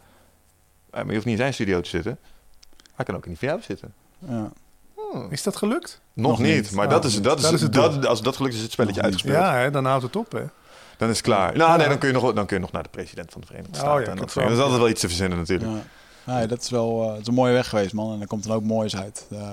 [0.92, 2.20] Ja, maar je hoeft niet in zijn studio te zitten.
[2.96, 3.94] Hij kan ook niet van jou zitten.
[4.28, 4.52] Ja.
[5.30, 6.02] Is dat gelukt?
[6.14, 6.72] Nog, Nog niet, niet.
[6.72, 8.66] maar Oh, dat is, dat is, dat is het dat, als dat gelukt is, is
[8.66, 9.38] het spelletje Nog uitgespeeld.
[9.38, 10.44] Ja, hè, dan houdt het op, hè?
[10.98, 11.58] Dan is het klaar.
[11.58, 13.48] Nou, nee, dan kun, je nog, dan kun je nog naar de president van de
[13.48, 14.02] Verenigde Oh, Staten.
[14.04, 15.72] ja, en ik dat is altijd wel iets te verzinnen natuurlijk.
[16.26, 16.40] Ja.
[16.40, 18.14] Ja, dat is wel eh, het is een mooie weg geweest, man.
[18.14, 19.26] En er komt dan ook moois uit.
[19.32, 19.52] Eh,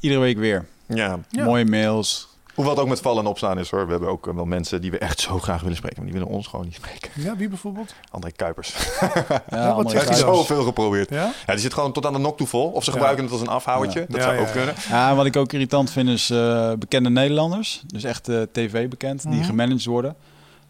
[0.00, 0.64] iedere week weer.
[0.86, 1.18] Ja.
[1.28, 1.44] Ja.
[1.44, 2.28] Mooie mails.
[2.54, 3.84] Hoewel het ook met vallen en opstaan is hoor.
[3.84, 6.20] We hebben ook eh, wel mensen die we echt zo graag willen spreken, maar die
[6.20, 7.10] willen ons gewoon niet spreken.
[7.14, 7.94] Ja, wie bijvoorbeeld?
[8.10, 8.74] André Kuipers.
[9.50, 11.10] Ja, wat Echt hij zoveel geprobeerd.
[11.10, 11.32] Ja?
[11.46, 12.70] Ja, die zit gewoon tot aan de nok toe vol.
[12.70, 12.96] Of ze Ja.
[12.96, 14.00] gebruiken het als een afhouwertje.
[14.00, 14.06] Ja.
[14.08, 14.52] Dat Ja, zou ja, ook ja.
[14.52, 14.74] kunnen.
[14.88, 17.82] Ja, wat ik ook irritant vind is eh, bekende Nederlanders.
[17.86, 19.44] Dus echt eh, tv bekend, die Mhm.
[19.44, 20.16] gemanaged worden.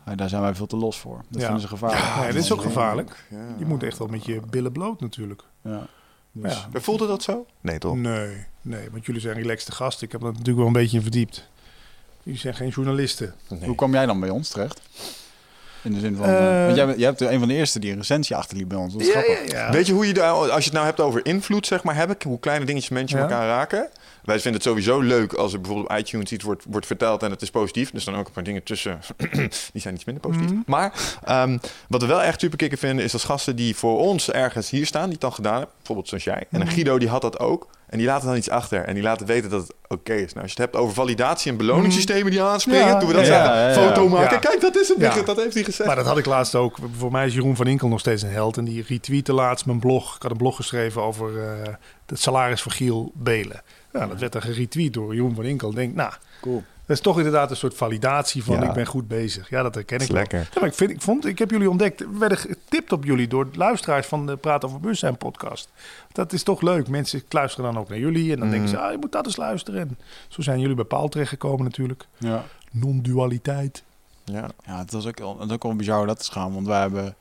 [0.06, 1.16] Ja, daar zijn wij veel te los voor.
[1.28, 1.44] Dat Ja.
[1.46, 2.02] vinden ze gevaarlijk.
[2.04, 3.24] Ja, dit is ook gevaarlijk.
[3.30, 3.38] Ja.
[3.58, 5.42] Je moet echt wel met je billen bloot natuurlijk.
[5.62, 5.86] Ja.
[6.32, 6.80] Dus, Ja.
[6.80, 7.46] Voelde dat zo?
[7.60, 7.96] Nee, toch?
[7.96, 10.06] Nee, nee, want jullie zijn relaxte gasten.
[10.06, 11.48] Ik heb dat natuurlijk wel een beetje in verdiept.
[12.24, 13.34] Jullie zijn geen journalisten.
[13.48, 13.60] Nee.
[13.64, 14.80] Hoe kwam jij dan bij ons terecht?
[15.82, 16.26] In de zin van...
[16.26, 18.92] Eh, eh, want jij, hebt een van de eerste die een recensie achterliep bij ons.
[18.92, 19.50] Dat is grappig.
[19.50, 19.70] ja.
[19.70, 22.16] Weet je hoe je daar, als je het nou hebt over invloed, zeg maar, hebben,
[22.24, 23.22] hoe kleine dingetjes mensen Ja.
[23.24, 23.88] elkaar raken?
[24.24, 27.30] Wij vinden het sowieso leuk als er bijvoorbeeld op iTunes iets wordt, wordt verteld en
[27.30, 27.90] het is positief.
[27.90, 29.00] Dus dan ook een paar dingen tussen,
[29.72, 30.50] die zijn iets minder positief.
[30.50, 30.60] Mhm.
[30.66, 30.92] Maar
[31.24, 34.70] ehm, wat we wel echt super kicken vinden, is als gasten die voor ons ergens
[34.70, 35.74] hier staan, die het dan gedaan hebben.
[35.76, 36.46] Bijvoorbeeld zoals jij.
[36.50, 36.74] En een Mhm.
[36.74, 37.68] Guido die had dat ook.
[37.86, 38.84] En die laten dan iets achter.
[38.84, 40.32] En die laten weten dat het oké is.
[40.32, 42.86] Nou, als je het hebt over validatie en beloningssystemen die aanspringen.
[42.86, 43.72] Ja, doen we dat ja.
[43.72, 44.40] Foto maken.
[44.40, 45.26] Kijk, dat is het.
[45.26, 45.86] Dat heeft hij gezegd.
[45.86, 46.76] Maar dat had ik laatst ook.
[46.96, 48.56] Voor mij is Jeroen van Inkel nog steeds een held.
[48.56, 50.16] En die retweette laatst mijn blog.
[50.16, 51.72] Ik had een blog geschreven over eh,
[52.06, 53.62] het salaris van Giel Belen.
[53.98, 55.74] Ja, dat werd dan geretweet door Jeroen van Inkel.
[55.74, 56.62] Denk, nou, Cool.
[56.86, 58.62] dat is toch inderdaad een soort validatie van Ja.
[58.68, 59.50] ik ben goed bezig.
[59.50, 60.38] Ja, dat herken Dat ik lekker.
[60.38, 62.00] Ja, maar ik, vind, ik, vond, ik heb jullie ontdekt.
[62.00, 65.68] We werden getipt op jullie door luisteraars van de Praat over Bewustzijn podcast.
[66.12, 66.88] Dat is toch leuk.
[66.88, 68.32] Mensen luisteren dan ook naar jullie.
[68.32, 69.80] En dan denken ze, ah, je moet dat eens luisteren.
[69.80, 69.98] En
[70.28, 72.06] zo zijn jullie bij Paul terechtgekomen natuurlijk.
[72.18, 72.44] Ja.
[72.70, 73.82] Non-dualiteit.
[74.24, 74.48] Ja.
[74.66, 76.54] Ja, het was ook, al- het is ook wel bizar hoe dat is gaan.
[76.54, 77.14] Want wij hebben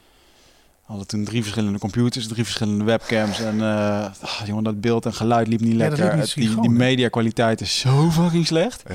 [0.84, 3.40] hadden toen drie verschillende computers, drie verschillende webcams.
[3.40, 5.98] En eh, ah, jongen, dat beeld en geluid liep niet Ja, lekker.
[6.06, 6.70] liep niet Het- die, hè?
[6.70, 8.84] mediakwaliteit is zo fucking slecht.
[8.88, 8.94] ja.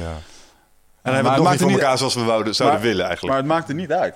[1.02, 2.78] En hij het heeft het nog niet maakte voor niet- elkaar zoals we wouden, zouden
[2.78, 3.34] Maar- willen eigenlijk.
[3.34, 4.14] Maar het maakte niet uit.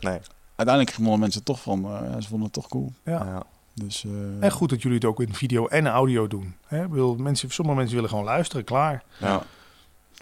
[0.00, 0.18] nee.
[0.56, 2.92] Uiteindelijk vonden mensen het toch van, eh, ja, ze vonden het toch cool.
[3.04, 3.12] Ja.
[3.24, 3.42] Ja.
[3.74, 6.54] Dus, eh, En goed dat jullie het ook in video en audio doen.
[6.66, 6.82] Hè?
[6.84, 9.02] Ik bedoel, mensen, sommige mensen willen gewoon luisteren, klaar.
[9.18, 9.42] Ja.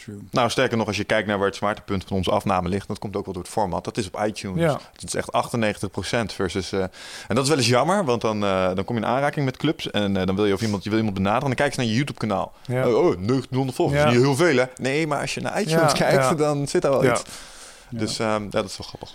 [0.05, 0.19] True.
[0.31, 2.99] Nou, sterker nog, als je kijkt naar waar het zwaartepunt van onze afname ligt, dat
[2.99, 3.85] komt ook wel door het format.
[3.85, 4.61] Dat is op iTunes.
[4.63, 4.81] Ja.
[4.93, 6.73] Het is echt 98% versus.
[6.73, 6.81] eh,
[7.29, 9.57] en dat is wel eens jammer, want dan, eh, dan kom je in aanraking met
[9.57, 11.43] clubs en eh, dan wil je of iemand, je wil iemand benaderen.
[11.51, 12.53] En dan kijk je naar je YouTube-kanaal.
[12.67, 12.89] Ja.
[12.89, 13.99] Oh, oh, 1900 volgers.
[13.99, 14.05] Ja.
[14.05, 14.65] Dat niet heel veel, hè?
[14.77, 17.03] Nee, maar als je naar iTunes kijkt, dan zit daar wel
[17.91, 17.99] Ja.
[17.99, 19.11] Dus ehm, ja, dat is wel grappig.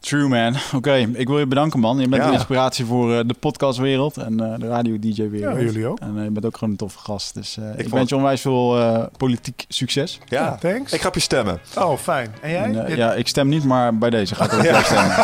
[0.00, 0.54] True man.
[0.74, 1.98] Oké, ik wil je bedanken man.
[1.98, 2.28] Je bent Ja.
[2.28, 5.56] een inspiratie voor eh, de podcastwereld en eh, de radio-dj-wereld.
[5.56, 5.98] Ja, jullie ook.
[6.00, 7.34] En eh, je bent ook gewoon een toffe gast.
[7.34, 10.18] Dus eh, ik, vond- wens je onwijs veel eh, politiek succes.
[10.28, 10.92] Ja, Ja, thanks.
[10.92, 11.60] ik ga op je stemmen.
[11.78, 12.34] Oh, fijn.
[12.40, 12.62] En jij?
[12.62, 15.14] En, Je- ja, ik stem niet, maar bij deze ga ik ook wel stemmen.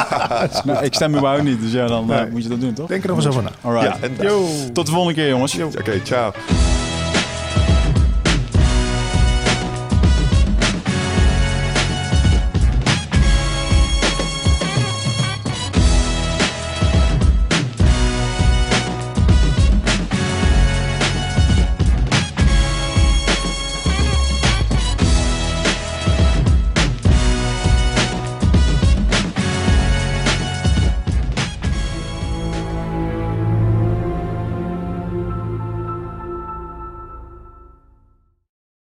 [0.74, 2.30] Nou, ik stem überhaupt niet, dus ja, dan Nee.
[2.30, 2.86] moet je dat doen, toch?
[2.88, 3.50] Denk er nog eens over na.
[3.62, 3.98] Alright.
[4.00, 4.46] Ja, en, Yo.
[4.72, 5.58] Tot de volgende keer, jongens.
[5.78, 6.32] Oké, ciao.